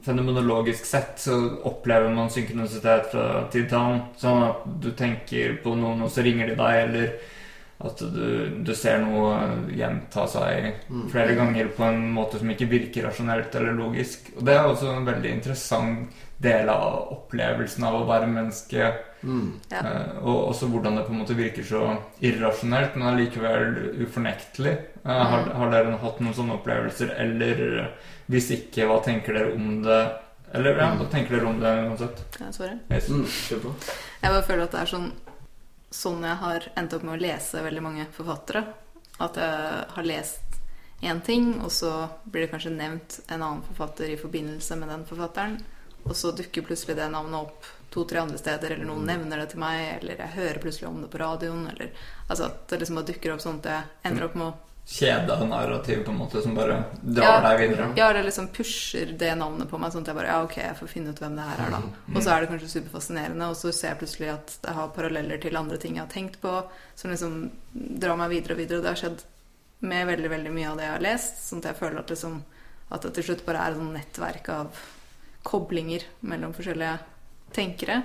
Fenomenologisk 0.06 0.90
sett 0.90 1.22
så 1.22 1.38
opplever 1.70 2.10
man 2.14 2.34
synkronisitet 2.34 3.12
fra 3.14 3.46
tid 3.54 3.70
til 3.70 3.78
annen. 3.78 4.02
Sånn 4.18 4.42
at 4.50 4.66
du 4.82 4.90
tenker 4.98 5.54
på 5.62 5.78
noen, 5.78 6.02
og 6.02 6.10
så 6.10 6.26
ringer 6.26 6.50
de 6.50 6.58
deg, 6.58 6.82
eller 6.82 7.16
at 7.84 7.98
du, 8.00 8.62
du 8.64 8.74
ser 8.74 8.98
noe 9.04 9.34
gjenta 9.76 10.26
seg 10.28 10.74
Mm. 10.88 11.08
flere 11.10 11.34
ganger 11.36 11.68
på 11.76 11.82
en 11.84 12.06
måte 12.14 12.38
som 12.38 12.48
ikke 12.50 12.68
virker 12.70 13.04
rasjonelt 13.04 13.54
eller 13.54 13.72
logisk. 13.76 14.30
Og 14.38 14.44
det 14.46 14.54
er 14.54 14.64
også 14.64 14.92
en 14.96 15.04
veldig 15.06 15.30
interessant 15.34 16.12
del 16.40 16.68
av 16.68 17.10
opplevelsen 17.12 17.84
av 17.84 17.94
å 18.00 18.06
være 18.08 18.26
menneske. 18.28 18.90
Mm. 19.24 19.52
Ja. 19.72 19.80
Eh, 19.80 20.18
og 20.22 20.50
også 20.52 20.68
hvordan 20.70 20.96
det 20.96 21.06
på 21.06 21.12
en 21.12 21.20
måte 21.22 21.36
virker 21.36 21.64
så 21.64 21.82
irrasjonelt, 22.24 22.96
men 22.96 23.08
allikevel 23.08 23.76
ufornektelig. 24.06 24.76
Eh, 25.04 25.10
har, 25.12 25.44
Mm. 25.44 25.52
har 25.56 25.70
dere 25.70 25.96
hatt 25.98 26.20
noen 26.20 26.34
sånne 26.34 26.56
opplevelser? 26.60 27.12
Eller 27.18 27.90
hvis 28.30 28.50
ikke, 28.50 28.86
hva 28.86 29.02
tenker 29.04 29.34
dere 29.34 29.54
om 29.54 29.82
det? 29.82 30.00
Eller 30.54 30.76
ja, 30.78 30.94
hva 30.96 31.08
tenker 31.10 31.36
dere 31.36 31.46
om 31.48 31.60
det 31.60 31.72
uansett? 31.90 32.24
Kan 32.36 32.46
jeg 32.46 32.54
svare? 32.54 32.78
Yes. 32.90 33.08
Mm. 33.10 33.26
Jeg 34.22 34.30
bare 34.30 34.42
føler 34.42 34.62
at 34.62 34.70
det 34.72 34.80
er 34.80 34.92
sånn 34.96 35.10
Sånn 35.96 36.24
jeg 36.26 36.36
har 36.42 36.66
endt 36.76 36.92
opp 36.96 37.06
med 37.06 37.16
å 37.16 37.22
lese 37.22 37.62
veldig 37.64 37.84
mange 37.84 38.04
forfattere. 38.12 38.66
At 39.22 39.38
jeg 39.40 39.86
har 39.94 40.08
lest 40.08 40.58
én 41.00 41.22
ting, 41.24 41.54
og 41.64 41.72
så 41.72 41.92
blir 42.24 42.44
det 42.44 42.52
kanskje 42.52 42.74
nevnt 42.74 43.20
en 43.26 43.40
annen 43.40 43.64
forfatter 43.64 44.12
i 44.12 44.20
forbindelse 44.20 44.76
med 44.76 44.92
den 44.92 45.06
forfatteren. 45.08 45.56
Og 46.04 46.14
så 46.16 46.32
dukker 46.36 46.66
plutselig 46.66 46.98
det 46.98 47.08
navnet 47.10 47.48
opp 47.48 47.66
to-tre 47.90 48.20
andre 48.20 48.38
steder, 48.38 48.74
eller 48.74 48.88
noen 48.88 49.08
nevner 49.08 49.40
det 49.40 49.48
til 49.52 49.62
meg, 49.62 49.86
eller 49.96 50.20
jeg 50.20 50.36
hører 50.36 50.62
plutselig 50.62 50.88
om 50.90 51.00
det 51.02 51.10
på 51.12 51.22
radioen, 51.22 51.66
eller 51.72 51.90
Altså 52.26 52.48
at 52.48 52.64
det 52.68 52.80
liksom 52.80 52.98
bare 52.98 53.08
dukker 53.12 53.32
opp 53.32 53.42
sånn 53.44 53.60
at 53.62 53.68
jeg 53.70 54.10
ender 54.10 54.26
opp 54.26 54.34
med 54.34 54.48
å 54.48 54.65
Kjedenarrativ 54.86 56.04
på 56.04 56.12
en 56.12 56.18
måte 56.20 56.40
som 56.42 56.54
bare 56.54 56.76
drar 57.02 57.40
deg 57.42 57.62
videre. 57.64 57.88
Ja, 57.98 58.12
det 58.14 58.22
liksom 58.22 58.46
pusher 58.54 59.10
det 59.18 59.32
navnet 59.34 59.66
på 59.66 59.80
meg, 59.82 59.90
sånn 59.90 60.04
at 60.04 60.12
jeg 60.12 60.18
bare 60.20 60.28
Ja, 60.30 60.36
ok, 60.46 60.56
jeg 60.62 60.76
får 60.78 60.90
finne 60.92 61.10
ut 61.10 61.22
hvem 61.22 61.34
det 61.34 61.46
her 61.48 61.62
er, 61.64 61.72
da. 61.74 61.80
Og 62.12 62.20
så 62.20 62.30
er 62.30 62.44
det 62.44 62.50
kanskje 62.52 62.68
superfascinerende, 62.70 63.48
og 63.50 63.58
så 63.58 63.72
ser 63.74 63.90
jeg 63.92 64.00
plutselig 64.04 64.28
at 64.36 64.54
det 64.62 64.74
har 64.76 64.92
paralleller 64.94 65.42
til 65.42 65.58
andre 65.58 65.78
ting 65.82 65.98
jeg 65.98 66.04
har 66.04 66.12
tenkt 66.12 66.38
på, 66.42 66.52
som 66.94 67.10
liksom 67.10 67.34
drar 67.74 68.20
meg 68.20 68.30
videre 68.36 68.54
og 68.54 68.62
videre. 68.62 68.78
Og 68.78 68.86
det 68.86 68.92
har 68.92 69.02
skjedd 69.02 69.26
med 69.90 70.06
veldig, 70.12 70.30
veldig 70.36 70.54
mye 70.54 70.70
av 70.70 70.78
det 70.78 70.86
jeg 70.86 70.94
har 70.94 71.04
lest, 71.08 71.42
sånn 71.48 71.64
at 71.64 71.68
jeg 71.72 71.80
føler 71.82 72.04
at 72.04 72.14
liksom 72.14 72.42
At 72.86 73.02
det 73.02 73.16
til 73.16 73.24
slutt 73.26 73.40
bare 73.42 73.58
er 73.58 73.72
et 73.72 73.80
sånn 73.80 73.94
nettverk 73.96 74.48
av 74.54 74.82
koblinger 75.42 76.04
mellom 76.22 76.52
forskjellige 76.54 77.00
tenkere. 77.56 77.96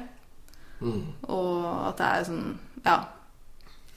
Mm. 0.82 1.04
Og 1.30 1.66
at 1.92 2.02
det 2.02 2.08
er 2.08 2.24
sånn 2.32 2.48
Ja. 2.88 2.96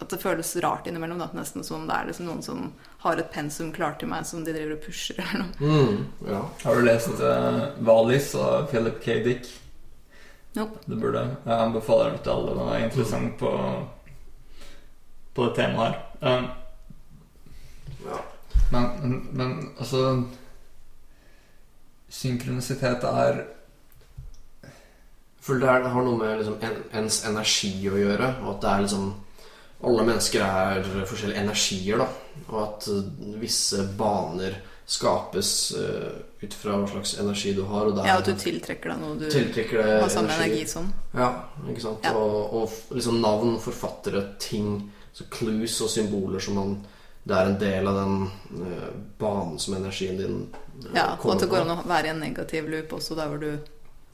At 0.03 0.11
det 0.11 0.19
føles 0.23 0.57
rart 0.63 0.89
innimellom. 0.91 1.21
Da. 1.23 1.29
Nesten 1.37 1.65
som 1.65 1.83
om 1.83 1.89
det 1.89 1.97
er 1.97 2.09
liksom 2.09 2.27
noen 2.27 2.43
som 2.43 2.65
har 3.05 3.21
et 3.21 3.31
pensum 3.33 3.71
klart 3.73 4.01
til 4.03 4.11
meg, 4.11 4.27
som 4.27 4.43
de 4.45 4.55
driver 4.55 4.77
og 4.77 4.83
pusher 4.85 5.21
eller 5.23 5.45
noe. 5.45 5.53
Mm. 5.61 6.01
Ja. 6.29 6.41
Har 6.65 6.75
du 6.75 6.89
lest 6.89 7.23
uh, 7.23 7.61
Valis 7.87 8.33
av 8.39 8.67
Philip 8.73 8.99
K. 9.05 9.21
Dick? 9.27 9.51
Nope. 10.55 10.83
Du 10.87 10.97
burde. 10.97 11.25
Jeg 11.45 11.55
anbefaler 11.55 12.15
det 12.15 12.23
til 12.27 12.35
alle. 12.35 12.57
Den 12.59 12.73
er 12.75 12.85
interessant 12.87 13.39
på, 13.39 13.51
på 15.35 15.49
det 15.49 15.57
temaet 15.59 15.95
her. 15.95 15.97
Um, 16.25 16.47
ja. 18.05 18.21
men, 18.73 19.29
men 19.33 19.55
altså 19.79 20.23
Synkronisitet 22.15 23.05
er 23.05 23.41
For 25.41 25.59
det, 25.59 25.69
er, 25.69 25.83
det 25.83 25.91
har 25.93 26.05
noe 26.07 26.19
med 26.21 26.39
liksom, 26.39 26.57
en, 26.63 26.77
ens 27.01 27.19
energi 27.29 27.73
å 27.91 27.99
gjøre, 27.99 28.31
og 28.45 28.55
at 28.55 28.63
det 28.63 28.71
er 28.71 28.85
liksom 28.87 29.09
Alle 29.85 30.05
mennesker 30.07 30.45
er 30.45 30.87
forskjellige 31.09 31.43
energier, 31.45 32.01
da. 32.01 32.07
Og 32.49 32.61
at 32.63 32.89
eh, 32.93 33.11
visse 33.41 33.85
baner 33.99 34.57
skapes 34.87 35.73
uh, 35.79 36.11
ut 36.45 36.55
fra 36.61 36.75
hva 36.77 36.89
slags 36.91 37.15
energi 37.21 37.55
du 37.57 37.63
har. 37.71 37.89
Ja, 38.05 38.19
at 38.19 38.27
du 38.29 38.35
tiltrekker 38.37 38.93
deg 38.93 38.99
noe 39.01 39.17
du 39.17 39.31
tiltrekker 39.33 39.81
deg 39.81 40.03
har 40.03 40.13
samme 40.13 40.35
energi 40.37 40.67
som. 40.69 40.91
Ja, 41.17 41.31
ikke 41.73 41.85
sant. 41.87 42.05
Ja. 42.05 42.13
Og, 42.21 42.59
og 42.59 42.97
liksom 42.99 43.17
navn, 43.25 43.55
forfattere, 43.65 44.27
ting, 44.43 44.83
så 45.15 45.25
clues 45.33 45.79
og 45.81 45.89
symboler 45.93 46.43
som 46.43 46.61
man 46.61 46.77
Det 47.25 47.33
er 47.33 47.49
en 47.49 47.57
del 47.57 47.87
av 47.89 47.97
den 47.97 48.17
uh, 48.61 48.89
banen 49.17 49.57
som 49.63 49.79
energien 49.79 50.19
din 50.21 50.41
uh, 50.53 50.91
Ja, 50.93 51.15
og 51.17 51.31
at 51.33 51.47
det 51.47 51.49
går 51.49 51.63
an 51.63 51.79
å 51.79 51.89
være 51.89 52.11
i 52.11 52.13
en 52.13 52.21
negativ 52.21 52.69
loop 52.69 52.93
også, 52.99 53.17
der 53.17 53.31
hvor 53.33 53.41
du 53.41 53.55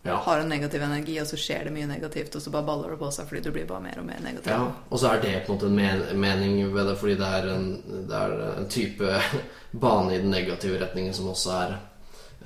Ja. 0.03 0.15
har 0.17 0.39
en 0.41 0.49
negativ 0.49 0.83
energi, 0.83 1.19
og 1.21 1.27
så 1.29 1.37
skjer 1.37 1.65
det 1.65 1.73
mye 1.75 1.87
negativt, 1.87 2.35
og 2.37 2.41
så 2.43 2.51
bare 2.51 2.65
baller 2.65 2.91
det 2.95 2.99
på 3.03 3.11
seg 3.13 3.27
fordi 3.29 3.43
du 3.45 3.51
blir 3.53 3.67
bare 3.69 3.83
mer 3.85 3.99
og 4.01 4.07
mer 4.09 4.21
negativ. 4.25 4.49
Ja, 4.53 4.71
og 4.89 4.99
så 4.99 5.11
er 5.13 5.21
det 5.21 5.35
på 5.47 5.53
en 5.53 5.59
måte 5.59 5.67
en 5.69 5.75
men 5.77 6.21
mening 6.21 6.73
ved 6.73 6.87
det, 6.89 6.95
fordi 6.97 7.17
det 7.21 7.27
er 7.29 7.49
en, 7.53 7.67
det 8.09 8.17
er 8.17 8.37
en 8.63 8.69
type 8.73 9.11
bane 9.83 10.15
i 10.15 10.23
den 10.23 10.31
negative 10.33 10.79
retningen 10.81 11.13
som 11.15 11.29
også 11.29 11.53
er 11.59 11.75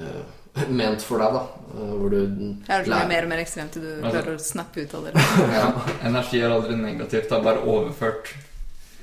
uh, 0.00 0.66
ment 0.68 1.02
for 1.06 1.22
deg, 1.22 1.34
da. 1.38 1.44
Eh, 1.78 1.94
hvor 2.00 2.10
du 2.10 2.18
Ja, 2.18 2.80
det 2.80 2.84
blir 2.88 3.08
mer 3.14 3.22
og 3.22 3.28
mer 3.36 3.38
ekstremt 3.44 3.72
til 3.78 3.82
du 3.86 3.88
Altså- 4.02 4.10
klarer 4.18 4.34
å 4.34 4.42
snappe 4.42 4.82
ut 4.82 4.94
av 4.94 5.04
det. 5.04 5.14
ja, 5.60 5.70
Energi 6.10 6.42
er 6.42 6.50
aldri 6.58 6.76
negativt, 6.76 7.28
det 7.30 7.38
er 7.38 7.42
bare 7.52 7.62
overført. 7.62 8.34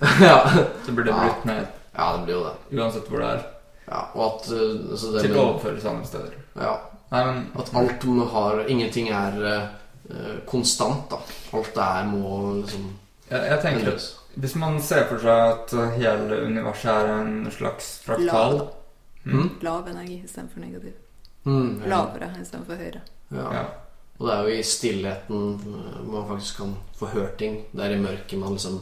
ja. 0.28 0.38
Så 0.86 0.92
blir 0.92 1.06
det 1.08 1.16
Ja. 1.16 1.24
brutt 1.24 1.46
ned 1.46 1.68
ja, 1.96 2.18
det 2.18 2.24
blir 2.26 2.36
jo 2.36 2.44
det. 2.44 2.80
uansett 2.80 3.08
hvor 3.12 3.20
det 3.24 3.32
er. 3.32 3.42
Ja, 3.88 4.06
og 4.16 4.22
at 4.28 4.48
det 4.48 5.24
Til 5.26 5.36
å 5.36 5.42
overføres 5.50 5.86
andre 5.86 6.08
steder. 6.08 6.36
ja, 6.56 6.78
Nei, 7.12 7.22
men 7.28 7.46
At 7.60 7.74
alt 7.76 8.06
har 8.32 8.64
Ingenting 8.72 9.10
er 9.12 9.38
uh, 9.44 10.38
konstant, 10.48 11.10
da. 11.12 11.20
Alt 11.58 11.78
her 11.78 12.08
må 12.08 12.32
liksom 12.62 12.90
jeg, 13.32 13.46
jeg 13.48 13.62
tenker 13.64 13.80
at 13.80 13.88
endres. 13.88 14.08
hvis 14.44 14.56
man 14.60 14.82
ser 14.84 15.06
for 15.08 15.24
seg 15.24 15.54
at 15.54 15.74
uh, 15.78 15.94
hele 15.96 16.42
universet 16.48 16.92
er 16.92 17.12
en 17.14 17.52
slags 17.52 17.94
fraktal 18.04 18.58
Lav, 18.58 18.66
mm. 19.24 19.50
lav 19.64 19.88
energi 19.88 20.18
istedenfor 20.26 20.60
negativ. 20.60 20.98
Mm, 21.44 21.82
ja. 21.84 21.88
Lavere 21.94 22.28
istedenfor 22.42 22.76
høyere. 22.82 23.02
Ja. 23.32 23.46
Ja. 23.56 23.64
Og 24.22 24.28
det 24.28 24.34
er 24.34 24.42
jo 24.46 24.56
i 24.60 24.64
stillheten 24.68 25.46
eh, 25.66 26.02
man 26.06 26.28
faktisk 26.30 26.58
kan 26.62 26.74
få 26.98 27.08
hørt 27.10 27.38
ting. 27.40 27.56
Det 27.72 27.86
er 27.86 27.96
i 27.96 28.02
mørket 28.02 28.40
man 28.40 28.58
liksom 28.58 28.82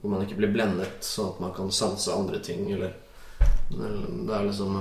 Hvor 0.00 0.10
man 0.10 0.24
ikke 0.24 0.40
blir 0.40 0.50
blendet, 0.50 1.04
sånn 1.06 1.28
at 1.34 1.40
man 1.44 1.52
kan 1.54 1.68
sanse 1.70 2.10
andre 2.10 2.40
ting, 2.42 2.64
eller 2.72 2.94
eller 3.70 4.06
Det 4.26 4.34
er 4.34 4.46
liksom 4.48 4.78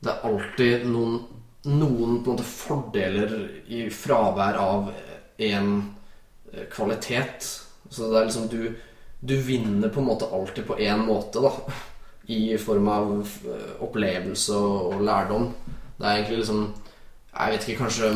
Det 0.00 0.10
er 0.12 0.28
alltid 0.28 0.86
noen 0.88 1.18
noen 1.68 2.22
på 2.22 2.30
en 2.30 2.36
måte 2.36 2.46
fordeler 2.46 3.34
i 3.70 3.84
fravær 3.94 4.58
av 4.58 4.90
en 5.42 5.72
eh, 6.52 6.66
kvalitet. 6.72 7.46
Så 7.90 8.10
det 8.10 8.18
er 8.18 8.28
liksom 8.28 8.48
du, 8.50 8.74
du 9.20 9.36
vinner 9.46 9.92
på 9.92 10.02
en 10.02 10.08
måte 10.10 10.30
alltid 10.32 10.66
på 10.66 10.78
én 10.78 11.04
måte, 11.06 11.42
da. 11.42 11.52
I 12.32 12.56
form 12.58 12.88
av 12.88 13.12
eh, 13.22 13.74
opplevelse 13.82 14.58
og, 14.58 15.02
lærdom. 15.02 15.50
Det 15.98 16.06
er 16.06 16.16
egentlig 16.16 16.42
liksom 16.42 16.62
Jeg 17.32 17.52
vet 17.52 17.68
ikke, 17.68 17.84
kanskje 17.84 18.08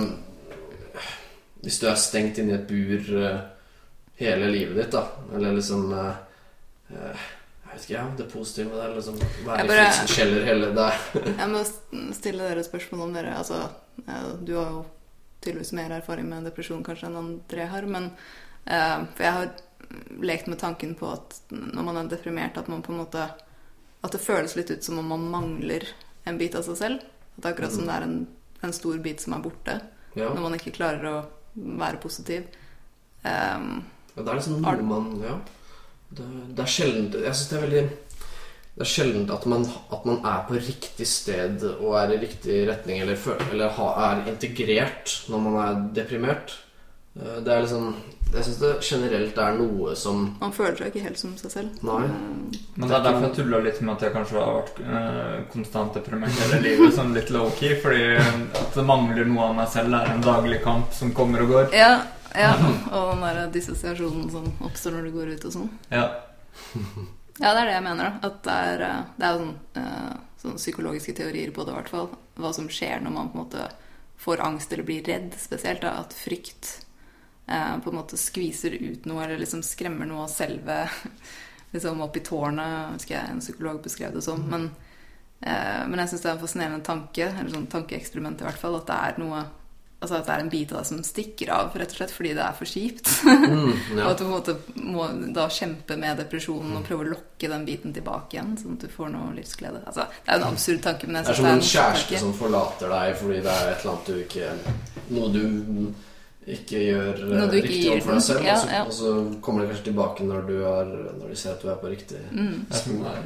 Hvis 1.63 1.79
du 1.81 1.87
er 1.89 1.95
stengt 1.99 2.39
inne 2.39 2.53
i 2.53 2.57
et 2.57 2.67
bur 2.69 3.13
eh, 3.21 3.39
hele 4.19 4.51
livet 4.51 4.79
ditt, 4.81 4.93
da, 4.95 5.07
eller 5.35 5.57
liksom 5.57 5.93
vet 7.77 7.85
ikke, 7.87 7.95
ja, 7.97 8.05
det 8.19 8.27
positive 8.33 8.69
med 8.71 8.79
det 8.81 8.85
er 8.87 8.95
liksom 8.97 9.21
være 9.47 9.57
Jeg 9.61 9.65
i 9.67 9.71
bare- 9.71 9.87
fryktskjeller 9.93 10.45
hele 10.49 10.73
det. 10.77 10.89
Jeg 11.41 11.49
må 11.53 11.63
stille 12.17 12.49
dere 12.51 12.65
spørsmål 12.67 13.05
om 13.07 13.15
dere 13.17 13.37
Altså, 13.39 13.61
du 14.43 14.53
har 14.59 14.71
jo 14.75 14.85
tydeligvis 15.45 15.73
mer 15.79 15.95
erfaring 16.01 16.29
med 16.29 16.45
depresjon 16.49 16.83
kanskje 16.85 17.07
enn 17.11 17.19
André 17.21 17.67
har, 17.71 17.87
men 17.87 18.11
uh, 18.67 19.05
For 19.15 19.23
jeg 19.23 19.33
har 19.37 19.51
lekt 20.27 20.49
med 20.51 20.59
tanken 20.59 20.95
på 20.99 21.07
at 21.13 21.37
når 21.53 21.85
man 21.87 21.97
er 22.01 22.09
deprimert, 22.11 22.57
at 22.59 22.67
man 22.73 22.83
på 22.83 22.91
en 22.93 22.99
måte 23.05 23.23
At 24.03 24.13
det 24.17 24.21
føles 24.25 24.57
litt 24.59 24.71
ut 24.75 24.83
som 24.85 24.99
om 24.99 25.07
man 25.15 25.29
mangler 25.31 25.87
en 26.27 26.39
bit 26.41 26.57
av 26.59 26.65
seg 26.67 26.77
selv. 26.81 27.05
At 27.37 27.43
det 27.45 27.47
er 27.51 27.55
akkurat 27.55 27.73
som 27.77 27.87
det 27.87 27.95
er 27.95 28.03
en, 28.09 28.17
en 28.67 28.73
stor 28.75 28.99
bit 29.05 29.21
som 29.23 29.37
er 29.37 29.45
borte 29.45 29.77
Ja. 30.17 30.33
når 30.35 30.43
man 30.43 30.55
ikke 30.59 30.73
klarer 30.75 31.05
å 31.11 31.17
være 31.55 32.01
positiv. 32.03 32.49
Um, 33.23 33.85
Ja, 34.17 34.23
det 34.25 34.31
er 34.33 34.39
liksom 34.41 34.63
noe 34.65 34.83
man 34.89 35.09
Ja. 35.23 35.35
Det, 36.11 36.27
det 36.55 36.63
er 36.63 36.71
sjelden 36.71 37.09
Jeg 37.19 37.35
syns 37.35 37.49
det 37.51 37.57
er 37.59 37.65
veldig 37.67 37.85
Det 38.77 38.85
er 38.85 38.91
sjelden 38.91 39.31
at 39.35 39.47
man, 39.51 39.65
at 39.93 40.05
man 40.07 40.21
er 40.25 40.45
på 40.49 40.55
riktig 40.61 41.07
sted 41.09 41.65
og 41.81 41.97
er 41.99 42.13
i 42.15 42.21
riktig 42.23 42.61
retning 42.69 43.01
eller, 43.03 43.17
føler, 43.17 43.43
eller 43.53 43.73
ha, 43.79 43.89
er 44.11 44.29
integrert 44.31 45.17
når 45.33 45.39
man 45.49 45.57
er 45.65 45.81
deprimert. 45.97 46.55
Eh, 47.19 47.41
Det 47.43 47.53
er 47.57 47.65
liksom 47.65 47.95
Jeg 48.35 48.43
syns 48.45 48.59
det 48.61 48.71
generelt 48.83 49.39
er 49.39 49.53
noe 49.57 49.95
som 49.97 50.25
man 50.41 50.53
føler 50.53 50.77
seg 50.77 50.89
ikke 50.91 51.05
helt 51.07 51.19
som 51.19 51.37
seg 51.39 51.51
selv. 51.53 51.77
Nei. 51.87 52.03
Um, 52.11 52.51
Men 52.75 52.89
det 52.91 52.97
er 52.99 53.05
derfor 53.07 53.23
jeg 53.29 53.37
tulla 53.39 53.61
litt 53.63 53.79
med 53.87 53.95
at 53.95 54.03
jeg 54.03 54.13
kanskje 54.17 54.41
har 54.43 54.57
vært 54.59 54.81
eh, 54.83 55.37
konstant 55.53 55.95
deprimert 55.95 56.35
hele 56.43 56.59
livet. 56.65 56.95
Sånn 56.99 57.15
litt 57.15 57.31
low-key. 57.35 57.79
Fordi 57.85 58.03
at 58.19 58.75
det 58.75 58.85
mangler 58.85 59.31
noe 59.31 59.47
av 59.47 59.55
meg 59.61 59.71
selv, 59.73 59.95
Det 59.95 60.01
er 60.03 60.13
en 60.17 60.27
daglig 60.27 60.59
kamp 60.67 60.93
som 60.93 61.15
kommer 61.17 61.43
og 61.47 61.55
går. 61.55 61.71
ja, 61.79 61.93
ja, 62.37 62.53
og 62.93 63.11
den 63.15 63.23
der 63.27 63.51
dissosiasjonen 63.55 64.31
som 64.33 64.47
oppstår 64.67 64.97
når 64.97 65.09
du 65.09 65.15
går 65.17 65.35
ut 65.37 65.45
og 65.49 65.55
sånn. 65.59 65.71
Ja, 65.93 66.07
Ja, 67.37 67.51
det 67.53 67.61
er 67.61 67.67
det 67.69 67.73
jeg 67.75 67.85
mener. 67.85 68.07
da. 68.09 68.29
At 68.31 68.37
det 68.47 68.53
er, 68.67 68.83
eh, 68.87 69.01
det 69.21 69.27
er 69.27 69.35
sånn, 69.43 69.51
eh, 69.77 70.13
sånne 70.41 70.57
psykologiske 70.61 71.13
teorier 71.19 71.51
på 71.53 71.67
det, 71.67 71.75
i 71.75 71.77
hvert 71.77 71.91
fall. 71.93 72.07
Hva 72.41 72.53
som 72.57 72.69
skjer 72.73 73.03
når 73.05 73.13
man 73.13 73.29
på 73.29 73.37
en 73.37 73.43
måte 73.43 73.67
får 74.25 74.41
angst 74.41 74.73
eller 74.73 74.87
blir 74.89 75.05
redd, 75.05 75.35
spesielt. 75.37 75.83
da, 75.85 75.99
At 76.01 76.17
frykt 76.17 76.71
eh, 77.47 77.75
på 77.85 77.91
en 77.93 77.99
måte 77.99 78.17
skviser 78.17 78.79
ut 78.81 79.05
noe, 79.05 79.21
eller 79.27 79.43
liksom 79.43 79.61
skremmer 79.63 80.09
noe 80.09 80.25
av 80.25 80.33
selve 80.33 80.79
liksom 81.75 82.01
opp 82.01 82.17
i 82.17 82.25
tårnet. 82.25 82.95
Husker 82.97 83.19
jeg 83.19 83.35
en 83.35 83.45
psykolog 83.45 83.83
beskrev 83.85 84.17
det 84.17 84.25
som. 84.25 84.41
Men, 84.49 84.71
eh, 85.43 85.85
men 85.85 86.01
jeg 86.01 86.15
syns 86.15 86.25
det 86.25 86.31
er 86.31 86.39
en 86.39 86.45
fascinerende 86.47 86.89
tanke, 86.89 87.29
eller 87.37 87.53
sånn 87.53 87.69
tankeeksperiment 87.69 88.41
i 88.41 88.49
hvert 88.49 88.65
fall, 88.65 88.81
at 88.81 88.89
det 88.89 88.97
er 88.97 89.21
noe 89.21 89.45
Altså 89.97 90.19
at 90.19 90.27
det 90.29 90.33
er 90.35 90.43
en 90.45 90.51
bit 90.53 90.73
av 90.73 90.79
deg 90.83 90.87
som 90.91 90.99
stikker 91.03 91.51
av, 91.57 91.71
rett 91.81 91.93
og 91.95 91.97
slett 91.97 92.11
fordi 92.13 92.35
det 92.37 92.43
er 92.45 92.57
for 92.59 92.69
kjipt. 92.69 93.13
mm, 93.25 93.71
Og 94.05 94.11
at 94.11 94.19
du 94.21 94.25
på 94.25 94.29
en 94.29 94.35
måte 94.35 94.57
må 94.93 95.07
da 95.35 95.47
kjempe 95.49 95.97
med 95.97 96.19
depresjonen 96.21 96.75
og 96.77 96.85
prøve 96.85 97.07
å 97.07 97.13
lokke 97.15 97.49
den 97.49 97.65
biten 97.65 97.95
tilbake 97.97 98.37
igjen, 98.37 98.53
sånn 98.61 98.77
at 98.77 98.85
du 98.85 98.93
får 98.93 99.09
noe 99.15 99.31
livsglede. 99.39 99.81
Altså, 99.89 100.05
det 100.27 100.35
er 100.35 100.37
jo 100.37 100.45
en 100.45 100.53
absurd 100.53 100.83
tanke, 100.85 101.09
men 101.09 101.17
jeg 101.17 101.25
Det 101.25 101.33
er 101.33 101.41
synes 101.41 101.47
som 101.47 101.55
en 101.55 101.65
kjæreste 101.71 102.11
tanke. 102.11 102.21
som 102.27 102.35
forlater 102.43 102.93
deg 102.93 103.17
fordi 103.23 103.41
det 103.47 103.55
er 103.57 103.71
et 103.73 103.81
eller 103.81 103.95
annet 103.95 104.13
du 104.13 104.21
ikke 104.27 104.53
Noe 105.17 105.33
du 105.33 105.43
ikke 106.47 106.79
gjør 106.79 107.25
eh, 107.25 107.49
du 107.51 107.57
ikke 107.57 107.67
riktig 107.67 107.89
overfor 107.95 108.13
deg 108.19 108.23
selv. 108.29 108.45
Ja, 108.47 108.59
og, 108.85 108.93
så, 108.93 109.09
og 109.17 109.33
så 109.33 109.41
kommer 109.43 109.65
det 109.65 109.71
kanskje 109.73 109.89
tilbake 109.89 110.29
når, 110.29 110.45
du 110.47 110.55
er, 110.61 110.93
når 111.17 111.33
de 111.33 111.39
ser 111.41 111.57
at 111.57 111.65
du 111.65 111.73
er 111.73 111.81
på 111.81 111.91
riktig 111.91 112.21
Mm. 112.31 112.67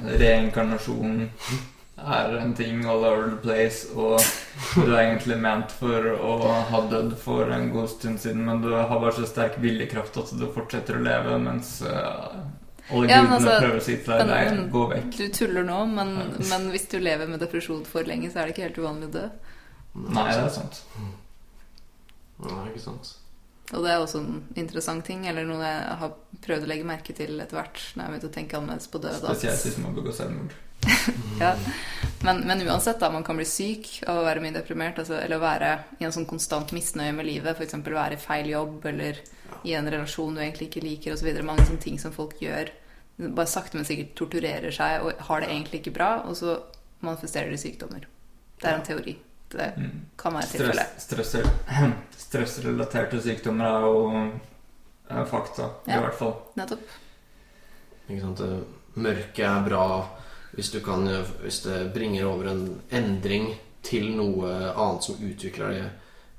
det 0.07 0.15
er 0.15 0.23
reinkarnasjon 0.23 1.27
er 2.07 2.37
en 2.39 2.55
ting 2.55 2.85
all 2.87 3.05
over 3.05 3.29
the 3.31 3.37
place, 3.43 3.89
og 3.95 4.21
du 4.75 4.93
er 4.93 5.03
egentlig 5.03 5.37
ment 5.41 5.73
for 5.75 6.07
å 6.17 6.37
ha 6.71 6.81
dødd 6.91 7.15
for 7.21 7.53
en 7.53 7.71
god 7.75 7.91
stund 7.93 8.21
siden, 8.23 8.45
men 8.47 8.63
du 8.65 8.71
har 8.75 8.97
bare 8.97 9.15
så 9.19 9.29
sterk 9.29 9.59
viljekraft 9.63 10.19
at 10.23 10.33
du 10.39 10.47
fortsetter 10.55 10.99
å 10.99 11.05
leve 11.05 11.37
mens 11.43 11.77
uh, 11.85 12.41
alle 12.91 13.11
Ja, 13.11 13.21
gudene 13.21 13.37
altså, 13.37 13.55
prøver 13.63 13.79
å 13.79 13.87
si 13.87 13.97
til 14.01 14.19
deg 14.19 14.31
nei, 14.31 14.67
gå 14.75 14.85
vekk. 14.95 15.09
Du 15.17 15.39
tuller 15.41 15.67
nå, 15.67 15.79
men, 15.95 16.13
men 16.51 16.69
hvis 16.75 16.89
du 16.91 16.99
lever 17.03 17.31
med 17.31 17.43
depresjon 17.43 17.85
for 17.89 18.09
lenge, 18.09 18.33
så 18.33 18.43
er 18.43 18.49
det 18.49 18.57
ikke 18.57 18.69
helt 18.69 18.83
uvanlig 18.83 19.11
å 19.11 19.17
dø. 19.19 19.25
Nei, 20.01 20.29
det 20.31 20.45
er 20.45 20.55
sant. 20.55 20.85
Ja, 22.41 22.63
ikke 22.71 22.83
sant. 22.83 23.15
Og 23.71 23.85
det 23.85 23.93
er 23.93 24.03
også 24.03 24.19
en 24.25 24.41
interessant 24.59 25.05
ting, 25.07 25.29
eller 25.31 25.47
noe 25.47 25.63
jeg 25.63 25.99
har 26.01 26.17
prøvd 26.43 26.67
å 26.67 26.71
legge 26.73 26.89
merke 26.89 27.15
til 27.15 27.37
etter 27.39 27.61
hvert 27.61 27.79
når 27.95 28.03
jeg 28.03 28.13
begynte 28.15 28.31
å 28.31 28.35
tenke 28.35 28.59
annerledes 28.59 28.91
på 28.91 29.03
død. 29.03 29.23
Spesielt 29.23 29.67
hvis 29.69 29.79
man 29.85 29.95
begår 29.95 30.17
selvmord. 30.17 30.57
Ja. 31.41 31.55
Men, 32.23 32.41
men 32.45 32.61
uansett, 32.69 32.99
da, 33.01 33.09
man 33.11 33.25
kan 33.25 33.39
bli 33.39 33.47
syk 33.49 34.03
av 34.07 34.19
å 34.21 34.25
være 34.27 34.43
mye 34.45 34.53
deprimert. 34.53 34.99
Altså, 35.01 35.17
eller 35.25 35.39
å 35.39 35.45
være 35.45 35.71
i 36.01 36.05
en 36.05 36.13
sånn 36.13 36.27
konstant 36.29 36.73
misnøye 36.77 37.15
med 37.17 37.25
livet. 37.25 37.57
F.eks. 37.57 37.79
være 37.87 38.19
i 38.19 38.21
feil 38.21 38.51
jobb 38.53 38.85
eller 38.91 39.23
i 39.65 39.73
en 39.79 39.89
relasjon 39.91 40.37
du 40.37 40.43
egentlig 40.43 40.69
ikke 40.69 40.83
liker 40.85 41.15
osv. 41.17 41.31
Mange 41.49 41.65
sånne 41.65 41.81
ting 41.81 41.97
som 42.03 42.13
folk 42.13 42.37
gjør. 42.45 42.69
Bare 43.21 43.49
sakte, 43.49 43.77
men 43.81 43.89
sikkert 43.89 44.13
torturerer 44.21 44.73
seg 44.77 45.01
og 45.07 45.25
har 45.31 45.41
det 45.41 45.49
egentlig 45.55 45.81
ikke 45.81 45.95
bra, 45.97 46.11
og 46.29 46.37
så 46.37 46.59
manifesterer 47.05 47.51
de 47.53 47.59
sykdommer. 47.61 48.05
Det 48.61 48.69
er 48.69 48.77
en 48.79 48.85
teori. 48.87 49.17
Det 49.51 49.73
Mm. 49.81 50.05
kan 50.21 50.37
være 50.37 50.47
tilfellet. 50.53 51.01
Stress, 51.01 51.33
stress, 51.33 51.51
stressrelaterte 52.29 53.19
sykdommer 53.25 53.65
er 53.67 53.87
jo 53.89 53.97
er 55.11 55.25
fakta, 55.27 55.71
i 55.89 55.97
hvert 55.97 56.15
fall. 56.21 56.37
Nettopp. 56.61 56.85
Ikke 58.09 58.21
sant? 58.29 58.45
Mørket 59.01 59.47
er 59.49 59.65
bra 59.67 59.85
hvis, 60.61 60.71
du 60.75 60.81
kan, 60.85 61.09
hvis 61.41 61.63
det 61.65 61.79
bringer 61.95 62.29
over 62.29 62.51
en 62.53 62.65
endring 62.93 63.55
til 63.83 64.11
noe 64.13 64.51
annet 64.75 65.07
som 65.07 65.21
utvikler 65.25 65.73
det 65.73 65.87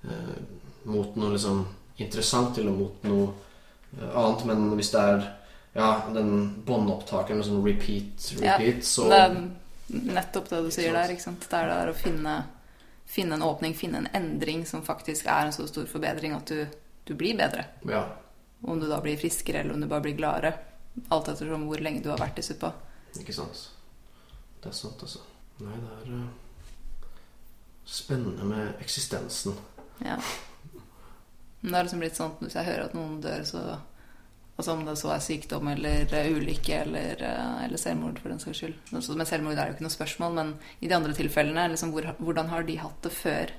eh, 0.06 0.36
mot 0.92 1.16
noe 1.18 1.34
liksom 1.34 1.64
interessant 2.02 2.58
eller 2.62 2.76
mot 2.76 3.08
noe 3.10 3.32
eh, 3.98 4.12
annet. 4.14 4.46
Men 4.46 4.68
hvis 4.78 4.94
det 4.94 5.02
er 5.02 5.26
ja, 5.74 5.90
den 6.14 6.32
båndopptakeren 6.68 7.42
sånn 7.46 7.64
repeat, 7.66 8.30
Ja, 8.38 8.60
repeat, 8.60 8.86
så 8.86 9.08
Det 9.10 9.20
er 9.26 9.36
nettopp 9.90 10.52
det 10.52 10.62
du 10.68 10.72
sier 10.74 10.94
der. 10.94 11.16
ikke 11.16 11.26
sant? 11.26 11.50
Det 11.50 11.58
er 11.58 11.72
der 11.72 11.92
å 11.92 11.98
finne, 11.98 12.38
finne 13.10 13.40
en 13.40 13.48
åpning, 13.50 13.74
finne 13.78 14.04
en 14.04 14.12
endring 14.22 14.66
som 14.70 14.86
faktisk 14.86 15.26
er 15.26 15.48
en 15.50 15.56
så 15.56 15.66
stor 15.70 15.90
forbedring 15.90 16.38
at 16.38 16.52
du, 16.52 16.66
du 17.10 17.16
blir 17.18 17.38
bedre. 17.40 17.66
Ja. 17.90 18.06
Om 18.62 18.84
du 18.84 18.86
da 18.86 19.02
blir 19.02 19.18
friskere, 19.18 19.64
eller 19.64 19.74
om 19.74 19.82
du 19.82 19.90
bare 19.90 20.06
blir 20.06 20.20
gladere. 20.20 20.54
Alt 21.10 21.32
ettersom 21.32 21.66
hvor 21.66 21.82
lenge 21.82 22.04
du 22.04 22.12
har 22.12 22.20
vært 22.22 22.38
i 22.38 22.46
suppa. 22.46 22.76
Ikke 23.18 23.34
sant. 23.34 23.70
Det 24.62 24.70
er 24.70 24.78
sant, 24.78 25.02
altså. 25.02 25.22
Nei, 25.62 25.76
det 25.82 25.92
er 25.98 26.16
uh, 26.16 27.06
spennende 27.86 28.46
med 28.46 28.82
eksistensen. 28.82 29.56
Ja. 30.06 30.18
Men 31.62 31.72
det 31.72 31.78
har 31.78 31.86
liksom 31.88 32.02
blitt 32.02 32.18
sånn 32.18 32.36
at 32.36 32.44
hvis 32.46 32.58
jeg 32.58 32.70
hører 32.70 32.88
at 32.88 32.98
noen 32.98 33.18
dør, 33.24 33.44
så 33.48 33.64
Altså 34.62 34.76
om 34.76 34.82
det 34.86 34.94
så 35.00 35.10
er 35.10 35.22
sykdom 35.26 35.70
eller 35.72 36.12
eh, 36.14 36.28
ulykke 36.36 36.76
eller, 36.84 37.22
eh, 37.26 37.62
eller 37.66 37.80
selvmord, 37.82 38.20
for 38.22 38.30
den 38.30 38.42
saks 38.44 38.60
skyld. 38.60 38.76
Altså, 38.92 39.16
Med 39.18 39.26
selvmord 39.26 39.58
er 39.58 39.72
jo 39.72 39.74
ikke 39.74 39.86
noe 39.88 39.94
spørsmål, 39.96 40.36
men 40.38 40.52
i 40.86 40.90
de 40.92 40.94
andre 40.94 41.16
tilfellene, 41.18 41.64
liksom, 41.72 41.90
hvor, 41.96 42.06
hvordan 42.20 42.52
har 42.52 42.68
de 42.68 42.76
hatt 42.78 43.00
det 43.08 43.14
før? 43.16 43.54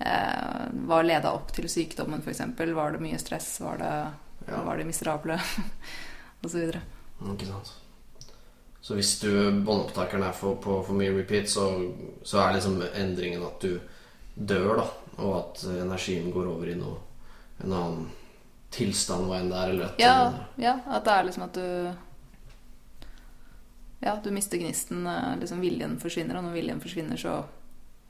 Eh, 0.00 0.64
hva 0.88 0.98
leda 1.04 1.30
opp 1.36 1.52
til 1.54 1.68
sykdommen, 1.70 2.24
f.eks.? 2.24 2.40
Var 2.58 2.96
det 2.96 3.02
mye 3.04 3.20
stress? 3.22 3.52
Var, 3.62 3.78
det, 3.84 3.92
Ja. 4.48 4.64
var 4.66 4.80
de 4.80 4.88
miserable? 4.88 5.38
og 6.42 6.48
så 6.50 6.56
videre. 6.56 6.82
Ikke 7.36 7.52
sant. 7.52 7.70
Så 8.84 8.98
hvis 8.98 9.14
du 9.22 9.30
båndopptakeren 9.64 10.26
er 10.26 10.34
for, 10.36 10.58
på 10.60 10.74
for 10.84 10.92
mye 10.98 11.14
repeat, 11.16 11.48
så, 11.48 11.70
så 12.26 12.42
er 12.44 12.58
liksom 12.58 12.82
endringen 12.92 13.46
at 13.46 13.62
du 13.64 13.78
dør, 14.36 14.74
da. 14.82 14.86
Og 15.24 15.32
at 15.38 15.62
energien 15.78 16.28
går 16.34 16.50
over 16.50 16.68
i 16.68 16.74
noe, 16.76 16.98
en 17.64 17.72
annen 17.72 18.04
tilstand, 18.74 19.24
hva 19.30 19.38
enn 19.40 19.48
det 19.52 19.56
er. 19.62 19.72
Eller 19.72 19.86
at 19.88 20.02
Ja, 20.02 20.16
ja, 20.60 20.74
at 20.98 21.06
det 21.06 21.14
er 21.14 21.28
liksom 21.30 21.46
at 21.46 21.56
du 21.56 21.64
Ja, 24.04 24.18
du 24.24 24.30
mister 24.30 24.58
gnisten. 24.58 25.06
eh, 25.06 25.36
Liksom 25.40 25.60
viljen 25.64 25.98
forsvinner, 26.00 26.36
og 26.36 26.44
når 26.44 26.52
viljen 26.58 26.80
forsvinner, 26.82 27.16
så, 27.16 27.38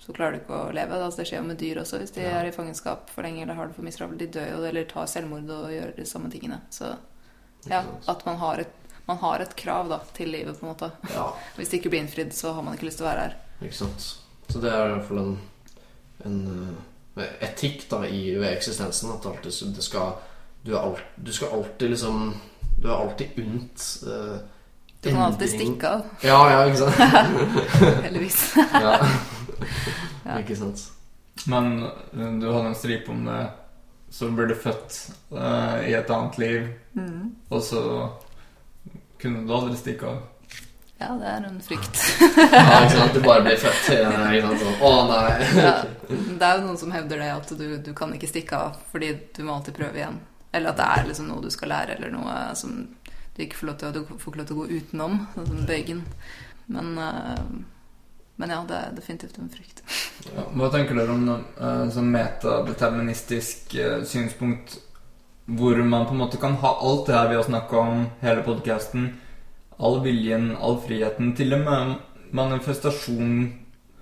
så 0.02 0.12
klarer 0.16 0.32
du 0.34 0.40
ikke 0.42 0.58
å 0.64 0.72
leve. 0.74 0.98
Altså, 0.98 1.20
det 1.22 1.28
skjer 1.30 1.42
jo 1.42 1.48
med 1.52 1.60
dyr 1.60 1.82
også, 1.84 2.00
hvis 2.02 2.14
de 2.16 2.24
Ja. 2.24 2.40
er 2.40 2.48
i 2.50 2.54
fangenskap 2.56 3.10
for 3.14 3.22
lenge 3.22 3.42
eller 3.44 3.54
har 3.54 3.68
det 3.70 3.76
for 3.76 3.86
miserabelt. 3.86 4.18
De 4.18 4.26
dør 4.26 4.48
jo, 4.56 4.64
eller 4.66 4.84
tar 4.90 5.06
selvmord 5.06 5.50
og 5.50 5.70
gjør 5.70 5.94
de 5.96 6.04
samme 6.08 6.30
tingene. 6.32 6.60
Så 6.70 6.96
ja, 7.70 7.84
at 8.08 8.26
man 8.26 8.36
har 8.42 8.58
et, 8.64 8.74
man 9.06 9.16
har 9.20 9.42
et 9.44 9.56
krav 9.56 9.88
da, 9.90 9.98
til 10.16 10.30
livet, 10.32 10.56
på 10.60 10.66
en 10.66 10.72
måte. 10.72 10.90
ja. 11.14 11.26
Hvis 11.56 11.68
det 11.72 11.80
ikke 11.80 11.90
blir 11.94 12.00
innfridd, 12.04 12.32
så 12.34 12.52
har 12.56 12.62
man 12.64 12.74
ikke 12.78 12.86
lyst 12.88 13.00
til 13.02 13.06
å 13.06 13.10
være 13.10 13.26
her. 13.28 13.36
Ikke 13.62 13.76
sant. 13.76 14.06
Så 14.48 14.60
det 14.60 14.70
er 14.72 14.86
i 14.88 14.94
hvert 14.94 15.08
fall 15.08 15.18
en, 15.22 15.34
en 16.24 16.38
eh, 17.16 17.36
etikk 17.48 17.86
da 17.90 18.02
i, 18.08 18.22
ved 18.38 18.50
eksistensen. 18.54 19.12
At 19.16 19.26
alltid, 19.28 19.74
det 19.76 19.84
skal, 19.86 20.16
du, 20.64 20.72
er 20.74 20.80
alt, 20.82 21.04
du 21.16 21.32
skal 21.32 21.52
alltid 21.58 21.90
liksom 21.94 22.34
Du 22.80 22.88
er 22.90 22.96
alltid 22.96 23.38
unt 23.38 23.84
eh, 24.08 24.38
Du 25.00 25.10
kan 25.10 25.22
alltid 25.28 25.52
stikke 25.54 25.88
av, 25.98 26.02
Ja, 26.30 26.38
ja, 26.50 26.64
ikke 26.66 26.80
sant. 26.84 26.96
heldigvis. 28.08 28.40
ja. 28.56 28.96
Ja. 30.24 30.38
Ikke 30.40 30.56
sant. 30.56 30.80
Men 31.50 31.76
du 32.40 32.46
hadde 32.48 32.70
en 32.70 32.76
stripe 32.78 33.10
om 33.12 33.24
det. 33.28 33.40
Så 34.14 34.28
ble 34.30 34.46
du 34.48 34.54
født 34.56 34.96
eh, 35.34 35.88
i 35.90 35.94
et 35.98 36.10
annet 36.14 36.38
liv, 36.40 36.72
Mm. 36.94 37.32
og 37.50 37.58
så 37.66 37.80
kunne 39.24 39.42
du 39.48 39.52
aldri 39.56 39.80
stikke 39.80 40.12
av. 40.12 40.22
Ja, 41.00 41.10
det 41.18 41.26
er 41.26 41.46
en 41.48 41.56
frykt. 41.60 41.98
Ja, 42.54 42.84
ikke 42.84 42.96
sant? 42.96 43.16
Du 43.16 43.24
bare 43.24 43.42
blir 43.44 43.58
født. 43.60 43.88
Ikke 43.90 44.44
sant? 44.46 44.62
Sånn, 44.62 44.76
Å 44.86 44.92
nei. 45.10 45.48
Ja, 45.58 45.72
det 46.38 46.46
er 46.46 46.60
jo 46.60 46.68
noen 46.68 46.78
som 46.80 46.94
hevder 46.94 47.20
det, 47.20 47.32
at 47.34 47.50
du, 47.58 47.66
du 47.82 47.90
kan 47.96 48.14
ikke 48.14 48.30
stikke 48.30 48.60
av 48.68 48.78
fordi 48.92 49.10
du 49.34 49.42
må 49.44 49.56
alltid 49.56 49.76
prøve 49.80 50.00
igjen. 50.00 50.20
Eller 50.54 50.70
at 50.70 50.78
det 50.78 50.86
er 50.86 51.08
liksom 51.10 51.28
noe 51.32 51.42
du 51.42 51.50
skal 51.50 51.72
lære, 51.74 51.98
eller 51.98 52.14
noe 52.14 52.38
som 52.58 52.78
du 53.34 53.42
ikke 53.42 53.58
får 53.58 53.70
lov 53.72 53.78
til, 53.80 53.94
du 53.96 54.02
får 54.06 54.30
ikke 54.30 54.40
lov 54.40 54.48
til 54.48 54.56
å 54.56 54.60
gå 54.62 54.66
utenom. 54.78 55.16
Sånn 55.34 55.48
som 55.50 55.64
bøygen. 55.66 56.02
Men, 56.70 56.92
eh, 56.98 57.44
men 58.36 58.54
ja, 58.54 58.60
det 58.68 58.78
er 58.78 58.94
definitivt 58.94 59.40
en 59.42 59.50
frykt. 59.50 59.82
Ja, 60.30 60.46
Hva 60.54 60.70
tenker 60.72 60.98
dere 60.98 61.14
om 61.14 61.26
uh, 61.28 61.84
sånn 61.92 62.10
metadeterministisk 62.14 63.74
eh, 63.78 64.00
synspunkt 64.08 64.78
hvor 65.46 65.76
man 65.76 66.06
på 66.06 66.14
en 66.14 66.22
måte 66.22 66.40
kan 66.40 66.56
ha 66.62 66.76
alt 66.80 67.06
det 67.06 67.16
her 67.16 67.28
vi 67.28 67.36
har 67.36 67.46
snakka 67.48 67.78
om, 67.78 68.06
hele 68.20 68.44
podkasten, 68.46 69.10
all 69.76 70.00
viljen, 70.04 70.54
all 70.56 70.78
friheten, 70.80 71.34
til 71.36 71.56
og 71.56 71.66
med 71.66 71.94
manifestasjon 72.34 73.36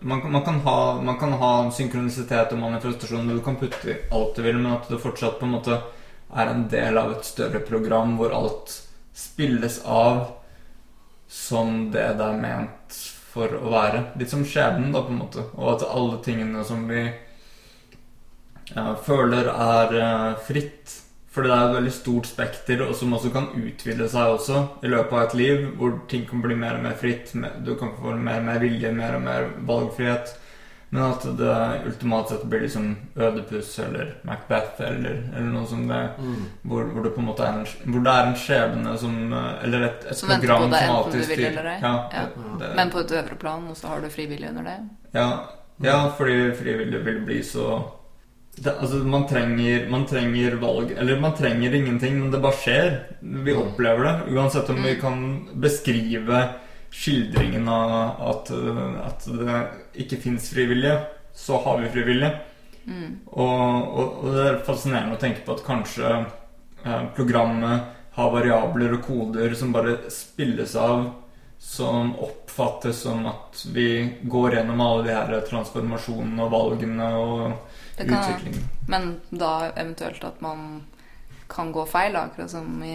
man, 0.03 0.33
man, 0.33 0.43
kan 0.45 0.61
ha, 0.61 1.03
man 1.03 1.19
kan 1.19 1.33
ha 1.33 1.71
synkronisitet 1.71 2.53
og 2.53 2.59
manifestasjon, 2.59 3.29
og 3.31 3.39
du 3.39 3.45
kan 3.45 3.59
putte 3.61 3.91
i 3.91 3.99
alt 4.11 4.37
du 4.37 4.43
vil, 4.43 4.59
men 4.59 4.75
at 4.75 4.89
det 4.91 5.01
fortsatt 5.03 5.39
på 5.39 5.47
en 5.47 5.57
måte 5.57 5.79
er 6.33 6.51
en 6.51 6.65
del 6.73 6.99
av 6.99 7.13
et 7.13 7.27
større 7.29 7.61
program 7.65 8.17
hvor 8.19 8.35
alt 8.35 8.73
spilles 9.15 9.83
av 9.85 10.25
som 11.29 11.91
det 11.93 12.07
det 12.19 12.29
er 12.29 12.41
ment 12.41 12.97
for 13.33 13.53
å 13.57 13.71
være. 13.73 14.03
Litt 14.21 14.33
som 14.33 14.45
skjebnen, 14.45 14.93
da, 14.93 15.05
på 15.05 15.15
en 15.15 15.23
måte. 15.23 15.45
Og 15.57 15.77
at 15.77 15.87
alle 15.89 16.19
tingene 16.25 16.65
som 16.69 16.85
vi 16.89 17.07
ja, 18.75 18.93
føler 19.07 19.49
er 19.53 19.97
eh, 19.97 20.43
fritt. 20.49 20.99
Fordi 21.33 21.49
det 21.49 21.57
er 21.57 21.69
et 21.71 21.75
veldig 21.79 21.93
stort 21.97 22.27
spekter, 22.29 22.83
og 22.87 22.95
som 22.95 23.13
også 23.17 23.31
kan 23.33 23.47
utvide 23.57 24.09
seg 24.13 24.35
også 24.35 24.59
i 24.85 24.89
løpet 24.93 25.13
av 25.17 25.23
et 25.23 25.35
liv, 25.35 25.63
hvor 25.79 25.95
ting 26.09 26.27
kan 26.29 26.43
bli 26.45 26.55
mer 26.55 26.75
og 26.77 26.83
mer 26.83 26.93
fritt. 27.01 27.33
Du 27.65 27.75
kan 27.81 27.95
få 27.97 28.13
mer 28.21 28.39
og 28.43 28.45
mer 28.45 28.59
vilje, 28.61 28.91
mer 28.93 29.15
og 29.17 29.23
mer 29.23 29.47
valgfrihet. 29.67 30.35
Men 30.93 31.03
at 31.09 31.23
det 31.39 31.55
ultimalt 31.89 32.29
sett 32.29 32.43
blir 32.45 32.61
liksom 32.67 32.91
Ødepuss 33.17 33.79
eller 33.81 34.11
Macbeth 34.29 34.83
eller, 34.85 35.23
eller 35.33 35.49
noe 35.55 35.65
som 35.67 35.87
det 35.89 36.03
Mm. 36.19 36.43
hvor, 36.69 36.85
hvor, 36.93 37.03
det 37.03 37.15
på 37.15 37.21
en 37.23 37.27
måte 37.31 37.47
er 37.47 37.53
en, 37.63 37.65
hvor 37.95 38.05
det 38.05 38.13
er 38.13 38.27
en 38.27 38.37
skjebne 38.37 38.99
som 38.99 39.33
Eller 39.63 39.83
et, 39.87 40.05
et 40.11 40.17
Som 40.17 40.29
program 40.29 40.69
som 40.71 40.97
alltid 40.97 41.25
styrer. 41.25 41.79
Ja, 41.81 41.95
Ja. 42.13 42.27
det- 42.59 42.77
Men 42.77 42.91
på 42.91 42.99
et 43.01 43.11
øvre 43.11 43.35
plan, 43.41 43.67
og 43.71 43.77
så 43.77 43.87
har 43.89 44.01
du 44.01 44.09
frivillig 44.11 44.49
under 44.51 44.63
det. 44.65 44.79
ja, 45.15 45.41
ja, 45.83 46.09
fordi 46.11 46.53
frivillig 46.61 47.05
vil 47.05 47.21
bli 47.25 47.41
så 47.43 47.83
det, 48.57 48.75
Altså, 48.79 48.97
man 49.05 49.27
trenger, 49.27 49.89
man 49.91 50.07
trenger 50.07 50.57
valg 50.61 50.91
Eller 50.93 51.21
man 51.21 51.35
trenger 51.35 51.75
ingenting, 51.75 52.21
men 52.21 52.31
det 52.31 52.41
bare 52.43 52.53
skjer. 52.61 52.91
Vi 53.21 53.53
Mm. 53.55 53.63
opplever 53.63 54.05
det. 54.05 54.35
Uansett 54.35 54.71
om 54.71 54.83
vi 54.83 54.95
Mm. 54.95 55.01
kan 55.01 55.49
beskrive 55.55 56.49
skildringen 56.93 57.69
av 57.69 58.21
at, 58.21 58.51
uh, 58.51 59.07
at 59.07 59.25
det 59.25 59.67
ikke 60.05 60.21
fins 60.21 60.51
frivillige, 60.53 60.99
så 61.35 61.57
har 61.65 61.79
vi 61.81 61.89
frivillige. 61.89 62.39
Mm. 62.87 63.21
Og, 63.33 63.99
og, 63.99 64.25
og 64.25 64.35
det 64.35 64.47
er 64.51 64.65
fascinerende 64.67 65.17
å 65.17 65.21
tenke 65.21 65.45
på 65.47 65.55
at 65.55 65.65
kanskje 65.65 66.27
eh, 66.85 67.05
programmet 67.17 67.85
har 68.13 68.31
variabler 68.35 68.93
og 68.99 69.03
koder 69.07 69.55
som 69.55 69.73
bare 69.73 69.97
spilles 70.11 70.75
av, 70.77 71.13
som 71.59 72.11
oppfattes 72.19 73.05
som 73.07 73.25
at 73.31 73.63
vi 73.73 73.87
går 74.25 74.57
gjennom 74.59 74.81
alle 74.83 75.05
de 75.07 75.15
her 75.15 75.41
transformasjonene 75.49 76.43
og 76.43 76.51
valgene 76.51 77.07
og 77.15 77.72
kan, 77.97 78.59
men 78.89 79.21
da 79.31 79.71
eventuelt 79.77 80.25
at 80.25 80.41
man 80.43 80.83
kan 81.53 81.73
gå 81.73 81.83
feil, 81.87 82.15
da, 82.17 82.23
akkurat 82.31 82.51
som 82.51 82.79
i 82.83 82.95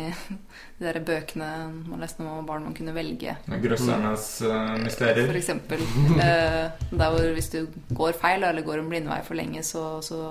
de 0.80 0.86
der 0.88 0.98
bøkene 1.06 1.50
man 1.86 2.02
leste 2.02 2.26
om 2.26 2.46
barn 2.48 2.66
man 2.66 2.74
kunne 2.78 2.96
velge. 2.96 3.36
Grøssernes 3.46 4.26
eh, 4.42 4.88
For 5.20 5.38
eksempel. 5.38 5.84
Uh, 6.18 6.72
der 7.00 7.12
hvor 7.14 7.34
hvis 7.36 7.52
du 7.54 7.68
går 7.94 8.18
feil 8.18 8.44
eller 8.44 8.66
går 8.66 8.82
en 8.82 8.90
blindvei 8.90 9.20
for 9.28 9.38
lenge, 9.38 9.62
så, 9.64 10.02
så 10.02 10.22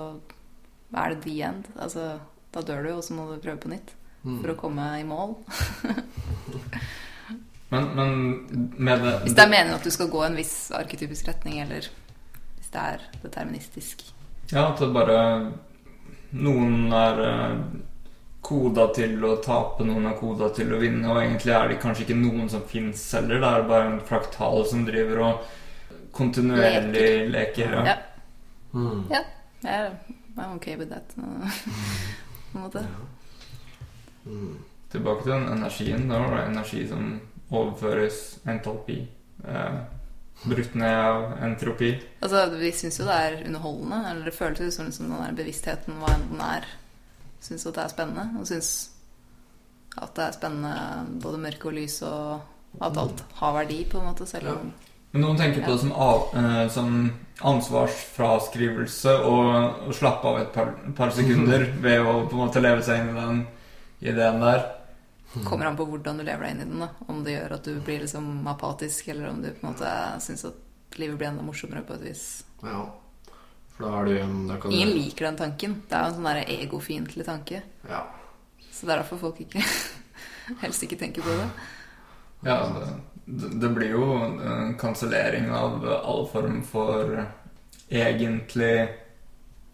er 0.91 1.15
det 1.15 1.23
the 1.23 1.37
end. 1.47 1.71
Altså, 1.79 2.17
da 2.53 2.65
dør 2.67 2.83
du, 2.83 2.91
og 2.97 3.03
så 3.07 3.15
må 3.15 3.29
du 3.31 3.39
prøve 3.39 3.63
på 3.63 3.71
nytt 3.71 3.95
Mm. 4.27 4.39
for 4.41 4.51
å 4.51 4.55
komme 4.59 4.85
i 4.99 5.03
mål. 5.07 5.37
Men, 7.67 7.87
men 7.97 8.11
med 8.79 9.01
det 9.03 9.09
Hvis 9.25 9.33
det 9.35 9.43
er 9.43 9.49
meningen 9.51 9.75
at 9.75 9.83
du 9.83 9.91
skal 9.91 10.07
gå 10.07 10.21
en 10.23 10.37
viss 10.39 10.69
arketypisk 10.71 11.27
retning, 11.27 11.57
eller 11.59 11.89
hvis 12.55 12.69
det 12.71 12.79
er 12.79 13.01
deterministisk. 13.25 14.05
Ja, 14.51 14.69
at 14.69 14.79
det 14.79 14.87
bare 14.95 15.19
Noen 16.37 16.91
er 16.93 17.21
eh, 17.23 17.59
koda 18.43 18.87
til 18.95 19.23
å 19.23 19.37
tape, 19.43 19.85
noen 19.87 20.07
er 20.09 20.17
koda 20.19 20.49
til 20.55 20.73
å 20.75 20.79
vinne, 20.81 21.07
og 21.11 21.21
egentlig 21.21 21.53
er 21.55 21.71
det 21.71 21.79
kanskje 21.83 22.05
ikke 22.05 22.19
noen 22.19 22.49
som 22.51 22.63
fins 22.67 23.03
heller. 23.15 23.41
Det 23.43 23.49
er 23.49 23.65
bare 23.69 23.89
en 23.93 24.01
fraktal 24.07 24.63
som 24.67 24.83
driver 24.87 25.23
og 25.23 25.49
kontinuerlig 26.15 27.27
leker. 27.31 27.73
ja. 27.79 27.85
Ja. 27.93 27.97
Mm. 28.75 29.03
Ja. 29.11 29.23
Jeg 29.63 29.91
er 30.37 30.51
ok 30.53 30.67
with 30.77 30.89
that. 30.91 31.15
På 31.15 32.59
en 32.59 32.61
måte. 32.61 32.83
Mm. 34.25 34.57
Tilbake 34.91 35.23
til 35.23 35.31
den 35.31 35.47
energien. 35.57 36.07
Da 36.09 36.19
var 36.21 36.35
det 36.37 36.45
energi 36.51 36.83
som 36.87 37.19
overføres 37.49 38.39
entalpi. 38.47 38.99
Eh, 39.47 39.79
brutt 40.43 40.75
ned 40.77 40.97
av 40.97 41.31
entropi. 41.43 41.93
Altså, 42.21 42.43
vi 42.59 42.71
syns 42.75 42.99
jo 42.99 43.07
det 43.07 43.15
er 43.15 43.39
underholdende. 43.45 44.01
Eller 44.11 44.29
det 44.29 44.35
føles 44.37 44.61
jo 44.61 44.69
som 44.73 44.89
liksom 44.89 45.09
den 45.09 45.23
der 45.23 45.39
bevisstheten, 45.39 45.97
hva 46.01 46.13
enn 46.13 46.27
den 46.31 46.43
er, 46.45 46.67
syns 47.43 47.65
at 47.65 47.77
det 47.77 47.85
er 47.85 47.95
spennende. 47.95 48.27
Og 48.39 48.49
syns 48.49 48.73
at 49.97 50.13
det 50.17 50.27
er 50.27 50.37
spennende 50.37 51.21
både 51.23 51.41
mørke 51.41 51.71
og 51.71 51.77
lys, 51.79 52.01
og 52.05 52.83
at 52.83 52.99
alt 53.01 53.23
har 53.39 53.55
verdi, 53.61 53.81
på 53.89 54.01
en 54.01 54.11
måte. 54.11 54.27
Selv 54.29 54.53
om 54.53 54.71
Men 55.15 55.23
noen 55.23 55.39
tenker 55.39 55.63
på 55.63 55.73
det 55.73 55.81
som, 55.81 55.93
av, 55.93 56.25
eh, 56.37 56.63
som 56.69 56.97
ansvarsfraskrivelse 57.47 59.13
og, 59.29 59.85
og 59.87 59.93
slappe 59.95 60.27
av 60.27 60.41
et 60.41 60.49
par, 60.53 60.73
par 60.97 61.13
sekunder 61.15 61.65
ved 61.85 62.01
å 62.01 62.19
på 62.27 62.35
en 62.35 62.43
måte 62.43 62.61
leve 62.61 62.83
seg 62.85 63.01
inn 63.01 63.13
i 63.13 63.21
den 63.21 63.45
ideen 64.11 64.43
der. 64.43 64.65
Kommer 65.45 65.65
an 65.65 65.77
på 65.77 65.85
hvordan 65.85 66.17
du 66.19 66.23
lever 66.23 66.45
deg 66.45 66.55
inn 66.55 66.61
i 66.61 66.69
den. 66.69 66.83
da 66.85 66.89
Om 67.07 67.23
det 67.25 67.35
gjør 67.35 67.57
at 67.57 67.67
du 67.67 67.79
blir 67.81 68.03
liksom 68.03 68.47
apatisk, 68.47 69.07
eller 69.13 69.29
om 69.29 69.41
du 69.43 69.49
på 69.51 69.65
en 69.67 69.73
måte 69.73 69.91
syns 70.23 70.45
at 70.47 70.99
livet 70.99 71.17
blir 71.19 71.29
enda 71.29 71.43
morsommere 71.45 71.83
på 71.87 71.97
et 71.97 72.07
vis. 72.09 72.25
Ja. 72.63 72.85
For 73.75 73.85
da 73.85 73.99
er 73.99 74.07
du 74.07 74.45
da 74.49 74.59
kan 74.61 74.73
Ingen 74.73 74.93
du, 74.95 74.99
liker 75.01 75.27
den 75.29 75.41
tanken. 75.41 75.81
Det 75.89 75.97
er 75.97 76.05
jo 76.05 76.13
en 76.13 76.21
sånn 76.21 76.53
egofiendtlig 76.57 77.25
tanke. 77.27 77.61
Ja. 77.89 78.05
Så 78.71 78.85
det 78.87 78.93
er 78.95 79.03
derfor 79.03 79.21
folk 79.21 79.41
ikke 79.43 79.63
helst 80.63 80.85
ikke 80.85 80.99
tenker 80.99 81.25
på 81.25 81.35
det. 81.37 81.49
Ja, 82.45 82.61
det, 83.25 83.51
det 83.61 83.69
blir 83.75 83.91
jo 83.97 84.07
en 84.21 84.77
kansellering 84.79 85.49
av 85.53 85.83
all 85.97 86.25
form 86.31 86.63
for 86.65 87.19
egentlig 87.89 88.87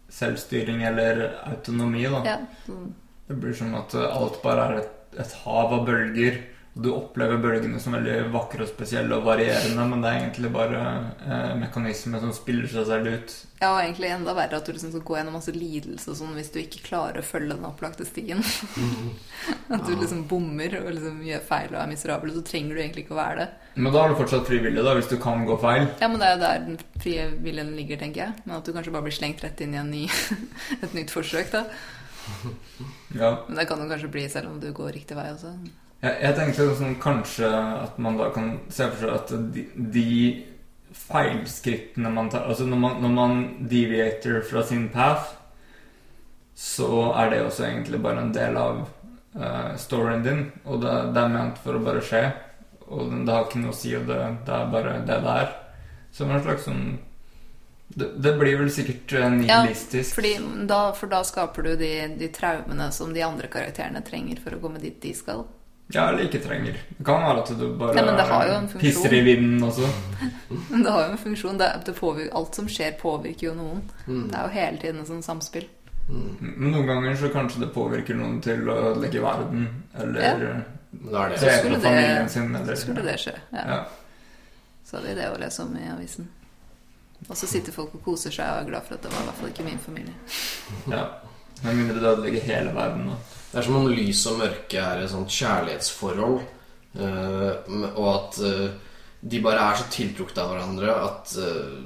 selvstyring 0.08 0.82
eller 0.82 1.26
autonomi, 1.44 2.04
da. 2.08 2.24
Ja, 2.26 2.38
Mm. 2.68 2.94
Det 3.26 3.34
blir 3.40 3.52
som 3.56 3.74
at 3.74 3.94
alt 3.94 4.42
bare 4.42 4.64
er 4.68 4.78
et, 4.82 4.93
et 5.20 5.38
hav 5.44 5.78
av 5.78 5.86
bølger. 5.88 6.42
Og 6.74 6.82
du 6.82 6.88
opplever 6.90 7.38
bølgene 7.38 7.78
som 7.78 7.94
veldig 7.94 8.32
vakre 8.34 8.64
og 8.64 8.70
spesielle 8.72 9.14
og 9.14 9.28
varierende, 9.28 9.84
men 9.86 10.00
det 10.02 10.08
er 10.10 10.16
egentlig 10.24 10.48
bare 10.56 10.80
eh, 11.22 11.52
mekanismer 11.60 12.18
som 12.18 12.32
spiller 12.34 12.66
seg 12.70 12.88
selv 12.88 13.12
ut. 13.12 13.34
Ja, 13.60 13.68
og 13.68 13.78
egentlig 13.84 14.10
enda 14.10 14.34
verre 14.34 14.58
at 14.58 14.66
du 14.66 14.72
liksom 14.74 14.90
skal 14.90 15.04
gå 15.06 15.14
gjennom 15.20 15.36
masse 15.38 15.54
lidelse 15.54 16.10
og 16.10 16.18
sånn 16.18 16.34
hvis 16.34 16.50
du 16.50 16.58
ikke 16.64 16.82
klarer 16.88 17.22
å 17.22 17.28
følge 17.28 17.54
den 17.54 17.68
opplagte 17.68 18.06
stien. 18.08 18.42
at 19.74 19.86
du 19.86 19.92
liksom 19.94 20.24
bommer 20.30 20.74
og 20.80 20.90
liksom 20.96 21.22
gjør 21.28 21.46
feil 21.46 21.70
og 21.70 21.78
er 21.84 21.92
miserabel, 21.94 22.34
så 22.34 22.42
trenger 22.50 22.74
du 22.74 22.82
egentlig 22.82 23.06
ikke 23.06 23.14
å 23.14 23.22
være 23.22 23.38
det. 23.44 23.48
Men 23.78 23.94
da 23.94 24.02
er 24.02 24.10
du 24.10 24.18
fortsatt 24.24 24.50
frivillig, 24.50 24.82
da, 24.82 24.96
hvis 24.98 25.14
du 25.14 25.16
kan 25.22 25.46
gå 25.46 25.60
feil. 25.62 25.86
Ja, 26.02 26.10
men 26.10 26.18
det 26.18 26.26
er 26.26 26.34
jo 26.34 26.42
der 26.42 26.66
den 26.66 26.82
frie 26.98 27.30
viljen 27.46 27.70
ligger, 27.78 28.02
tenker 28.02 28.24
jeg. 28.24 28.40
Men 28.48 28.58
at 28.58 28.66
du 28.66 28.74
kanskje 28.74 28.98
bare 28.98 29.06
blir 29.06 29.14
slengt 29.14 29.46
rett 29.46 29.62
inn 29.62 29.78
i 29.78 29.82
en 29.84 29.94
ny, 29.94 30.08
et 30.82 30.98
nytt 30.98 31.14
forsøk, 31.14 31.54
da. 31.54 31.68
Ja. 33.14 33.30
Men 33.46 33.60
det 33.60 33.66
kan 33.70 33.80
jo 33.82 33.88
kanskje 33.90 34.12
bli 34.12 34.28
selv 34.28 34.50
om 34.50 34.60
du 34.60 34.70
går 34.74 34.92
riktig 34.96 35.16
vei 35.18 35.28
også. 35.32 35.54
Jeg, 36.04 36.16
jeg 36.20 36.36
tenkte 36.36 36.66
sånn, 36.78 36.98
kanskje 37.02 37.50
at 37.54 38.00
man 38.02 38.18
da 38.20 38.28
kan 38.34 38.50
se 38.72 38.88
for 38.90 39.04
seg 39.06 39.14
at 39.14 39.54
de, 39.54 39.64
de 39.94 40.08
feilskrittene 40.94 42.10
man 42.14 42.28
tar 42.30 42.44
Altså 42.48 42.66
når 42.68 42.80
man, 42.80 43.00
når 43.02 43.14
man 43.14 43.40
deviater 43.70 44.42
fra 44.46 44.62
sin 44.66 44.88
path, 44.94 45.32
så 46.54 47.10
er 47.18 47.32
det 47.32 47.40
også 47.42 47.64
egentlig 47.66 48.02
bare 48.02 48.22
en 48.22 48.34
del 48.34 48.58
av 48.58 48.84
uh, 48.84 49.72
storyen 49.80 50.22
din. 50.22 50.44
Og 50.64 50.82
det, 50.84 50.92
det 51.16 51.22
er 51.24 51.32
ment 51.34 51.58
for 51.64 51.78
å 51.78 51.82
bare 51.82 52.04
skje. 52.04 52.22
Og 52.84 53.10
det 53.10 53.32
har 53.32 53.48
ikke 53.48 53.62
noe 53.62 53.74
å 53.74 53.78
si, 53.78 53.94
og 53.96 54.06
det, 54.06 54.20
det 54.46 54.54
er 54.54 54.70
bare 54.70 55.00
det 55.08 55.18
det 55.24 55.34
er. 55.42 55.50
Som 56.14 56.30
en 56.30 56.44
slags 56.44 56.68
sånn 56.68 56.84
det, 57.88 58.08
det 58.22 58.32
blir 58.38 58.56
vel 58.58 58.70
sikkert 58.72 59.12
eh, 59.12 59.30
nihilistisk. 59.30 60.14
Fordi 60.16 60.32
da, 60.66 60.80
for 60.96 61.10
da 61.12 61.20
skaper 61.26 61.62
du 61.62 61.76
de, 61.76 61.92
de 62.18 62.28
traumene 62.34 62.88
som 62.92 63.12
de 63.14 63.22
andre 63.22 63.50
karakterene 63.52 64.02
trenger 64.06 64.40
for 64.42 64.56
å 64.56 64.62
komme 64.62 64.80
dit 64.82 64.96
de 65.02 65.12
skal. 65.14 65.44
Ja, 65.92 66.08
eller 66.08 66.24
ikke 66.24 66.40
trenger. 66.40 66.78
Det 66.96 67.04
kan 67.04 67.20
være 67.22 67.42
at 67.42 67.50
du 67.60 67.64
bare 67.78 67.94
Ja, 68.00 68.04
det 68.16 68.24
har 68.30 68.46
jo 68.48 68.52
en 68.56 68.68
pisser 68.80 69.12
i 69.12 69.20
vinden 69.20 69.62
også. 69.66 69.88
Men 70.70 70.82
det 70.86 70.90
har 70.94 71.02
jo 71.04 71.10
en 71.12 71.20
funksjon. 71.20 71.58
Det, 71.60 71.68
det 71.86 71.94
påvirker, 71.98 72.32
alt 72.40 72.56
som 72.56 72.68
skjer, 72.72 72.94
påvirker 73.00 73.50
jo 73.50 73.56
noen. 73.58 73.82
Mm. 74.06 74.22
Det 74.30 74.38
er 74.38 74.46
jo 74.48 74.54
hele 74.56 74.80
tiden 74.80 75.02
et 75.02 75.10
sånt 75.12 75.26
samspill. 75.28 75.66
Men 76.08 76.70
noen 76.72 76.88
ganger 76.88 77.14
så 77.20 77.28
kanskje 77.32 77.62
det 77.66 77.70
påvirker 77.76 78.16
noen 78.18 78.40
til 78.44 78.64
å 78.68 78.78
ødelegge 78.90 79.22
verden, 79.24 79.68
eller 79.96 80.64
Da 80.94 81.22
er 81.24 81.30
det 81.32 81.38
Så 81.40 81.52
skulle 81.58 81.78
det- 81.80 82.30
sin, 82.30 82.56
eller 82.56 82.76
Skulle 82.76 83.02
det 83.02 83.18
skje, 83.20 83.32
ja. 83.52 83.64
Ja. 83.68 83.78
så 84.84 84.96
hadde 84.96 85.08
vi 85.08 85.14
det 85.20 85.30
å 85.32 85.38
lese 85.40 85.62
om 85.62 85.76
i 85.76 85.88
avisen. 85.90 86.28
Og 87.30 87.36
så 87.36 87.46
sitter 87.48 87.72
folk 87.72 87.94
og 87.96 88.02
koser 88.04 88.30
seg 88.34 88.44
og 88.44 88.62
er 88.64 88.68
glad 88.68 88.84
for 88.86 88.94
at 88.98 89.02
det 89.06 89.12
var 89.14 89.22
i 89.22 89.28
hvert 89.30 89.38
fall 89.40 89.52
ikke 89.52 89.64
min 89.70 89.78
familie. 89.78 90.14
ja. 90.90 91.04
Med 91.64 91.76
mindre 91.78 92.00
det 92.02 92.08
ødelegger 92.10 92.42
hele 92.44 92.72
verden. 92.74 93.06
Da. 93.08 93.14
Det 93.52 93.58
er 93.60 93.62
som 93.64 93.76
om 93.78 93.86
lys 93.88 94.26
og 94.26 94.38
mørke 94.42 94.80
er 94.82 95.00
et 95.04 95.10
sånt 95.10 95.30
kjærlighetsforhold. 95.32 96.40
eh, 96.98 97.76
og 97.96 98.08
at 98.14 98.38
eh, 98.44 98.70
de 99.24 99.40
bare 99.40 99.62
er 99.70 99.78
så 99.80 99.86
tiltrukket 99.94 100.38
av 100.42 100.50
hverandre 100.52 100.96
at 101.06 101.32
eh, 101.40 101.78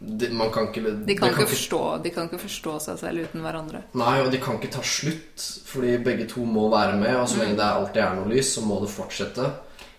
de, 0.00 0.28
man 0.34 0.50
kan 0.52 0.66
ikke 0.68 0.82
De 0.82 0.90
det 1.06 1.18
kan, 1.20 1.30
ikke 1.30 1.46
forstå, 1.52 1.80
de 2.04 2.10
kan 2.12 2.26
ikke 2.28 2.40
forstå 2.42 2.74
seg 2.88 2.98
selv 3.04 3.28
uten 3.28 3.44
hverandre. 3.46 3.84
Nei, 3.96 4.16
og 4.24 4.32
de 4.34 4.40
kan 4.42 4.58
ikke 4.58 4.72
ta 4.74 4.82
slutt, 4.84 5.46
fordi 5.70 5.94
begge 6.04 6.26
to 6.32 6.44
må 6.44 6.66
være 6.72 6.98
med. 7.00 7.14
Og 7.20 7.28
så 7.30 7.38
lenge 7.40 7.56
det 7.60 7.64
alltid 7.68 8.02
er 8.02 8.18
noe 8.18 8.28
lys, 8.32 8.50
så 8.56 8.64
må 8.66 8.80
det 8.82 8.90
fortsette. 8.92 9.46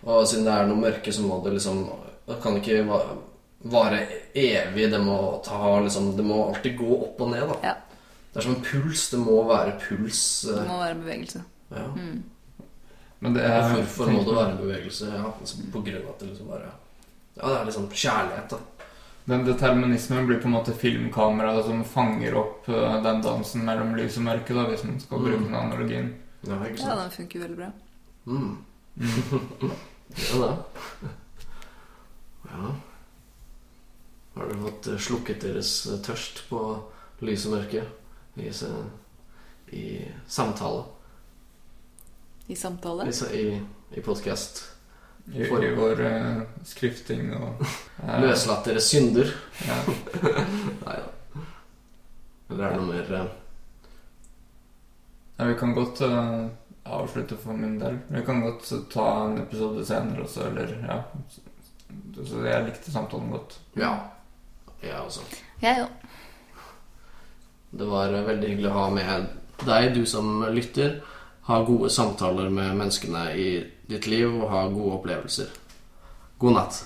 Og 0.03 0.27
siden 0.29 0.45
det 0.45 0.53
er 0.53 0.67
noe 0.69 0.81
mørke, 0.83 1.13
så 1.15 1.23
må 1.25 1.39
det 1.45 1.55
liksom 1.57 1.85
Det 2.27 2.41
kan 2.43 2.57
ikke 2.59 2.83
va- 2.89 3.15
vare 3.63 3.99
evig. 4.33 4.91
Det 4.91 4.99
må, 5.03 5.41
ta, 5.45 5.79
liksom, 5.81 6.15
det 6.17 6.23
må 6.25 6.47
alltid 6.49 6.77
gå 6.77 7.01
opp 7.03 7.21
og 7.21 7.31
ned. 7.31 7.47
Da. 7.49 7.57
Ja. 7.63 7.75
Det 8.33 8.39
er 8.41 8.45
som 8.49 8.55
en 8.55 8.63
puls. 8.65 9.09
Det 9.09 9.19
må 9.19 9.37
være 9.49 9.77
puls. 9.81 10.23
Det 10.47 10.57
eh, 10.61 10.67
må 10.69 10.79
være 10.83 10.95
bevegelse. 11.01 11.43
Ja. 11.73 11.85
Mm. 11.95 12.23
Men 13.19 13.33
det 13.33 13.43
er 13.49 13.71
hvorfor 13.73 14.11
må 14.13 14.21
det 14.27 14.35
være 14.37 14.57
bevegelse? 14.61 15.07
Ja, 15.09 15.31
altså, 15.39 15.57
på 15.73 15.81
grunn 15.81 16.03
av 16.03 16.09
at 16.13 16.19
det 16.21 16.27
liksom 16.31 16.51
bare 16.51 16.67
Ja, 17.37 17.47
det 17.49 17.55
er 17.59 17.65
liksom 17.65 17.87
kjærlighet, 17.89 18.53
da. 18.53 18.59
Den 19.27 19.43
determinismen 19.43 20.27
blir 20.29 20.37
på 20.39 20.47
en 20.47 20.53
måte 20.55 20.71
filmkamera 20.77 21.57
som 21.65 21.81
fanger 21.85 22.37
opp 22.39 22.69
eh, 22.69 22.93
den 23.03 23.21
dansen 23.25 23.65
mellom 23.67 23.95
lys 23.97 24.15
og 24.21 24.23
mørke, 24.29 24.53
da, 24.55 24.63
hvis 24.69 24.85
man 24.87 24.99
skal 25.01 25.19
bruke 25.19 25.37
Mm. 25.41 25.47
den 25.49 25.55
analogien. 25.59 26.13
Ja, 26.47 26.59
ikke 26.69 26.85
Ja, 26.85 26.95
den 27.01 27.11
funker 27.11 27.39
veldig 27.39 27.57
bra. 27.57 27.71
Mm. 28.25 28.57
Mm. 28.95 29.71
Ja 30.17 30.37
da. 30.39 30.51
Ja. 32.47 32.69
Har 34.37 34.47
de 34.47 34.61
fått 34.61 34.87
eh, 34.87 34.97
slukket 34.97 35.41
deres 35.41 35.71
eh, 35.87 35.97
tørst 36.05 36.43
på 36.49 36.61
lys 37.25 37.45
og 37.49 37.55
mørke 37.55 37.83
i, 38.37 38.51
i 39.73 39.85
samtale? 40.29 40.83
I 42.47 42.55
samtale. 42.55 43.07
I, 43.09 43.39
i, 43.39 43.45
i 43.97 44.03
podkast? 44.05 44.61
I, 45.33 45.41
I 45.41 45.71
vår 45.75 46.01
uh, 46.05 46.43
skrifting 46.63 47.33
og 47.35 47.63
uh, 47.63 48.13
Løslatt 48.23 48.69
deres 48.69 48.91
synder? 48.93 49.33
Ja. 49.65 49.79
Nei 50.85 50.99
da. 51.01 51.41
Eller 52.47 52.61
er 52.61 52.69
det 52.69 52.77
noe 52.77 52.91
mer 52.91 53.09
uh... 53.11 53.33
Ja, 55.37 55.47
vi 55.49 55.57
kan 55.57 55.73
godt 55.75 56.03
uh, 56.05 56.45
avslutte 56.85 57.39
for 57.41 57.57
min 57.57 57.75
del. 57.81 57.97
Vi 58.13 58.21
kan 58.25 58.45
godt 58.45 58.69
ta 58.93 59.07
en 59.25 59.41
episode 59.41 59.83
senere 59.85 60.23
også, 60.29 60.45
eller 60.51 60.77
ja. 60.85 61.01
Så, 61.33 62.29
så 62.29 62.45
jeg 62.45 62.69
likte 62.69 62.93
samtalen 62.93 63.33
godt. 63.33 63.57
Ja. 63.81 63.95
Jeg 64.83 64.99
også. 65.01 65.25
Jeg 65.61 65.83
òg. 65.85 66.07
Det 67.77 67.87
var 67.89 68.13
eh, 68.13 68.25
veldig 68.27 68.49
hyggelig 68.51 68.69
å 68.71 68.77
ha 68.77 68.89
med 68.93 69.29
deg, 69.65 69.93
du 69.95 70.03
som 70.09 70.43
lytter. 70.53 70.99
Ha 71.47 71.61
gode 71.67 71.89
samtaler 71.93 72.51
med 72.51 72.75
menneskene 72.77 73.23
i 73.39 73.47
ditt 73.87 74.07
liv 74.11 74.29
og 74.29 74.49
ha 74.51 74.65
gode 74.71 74.99
opplevelser. 74.99 75.51
God 76.39 76.57
natt. 76.59 76.81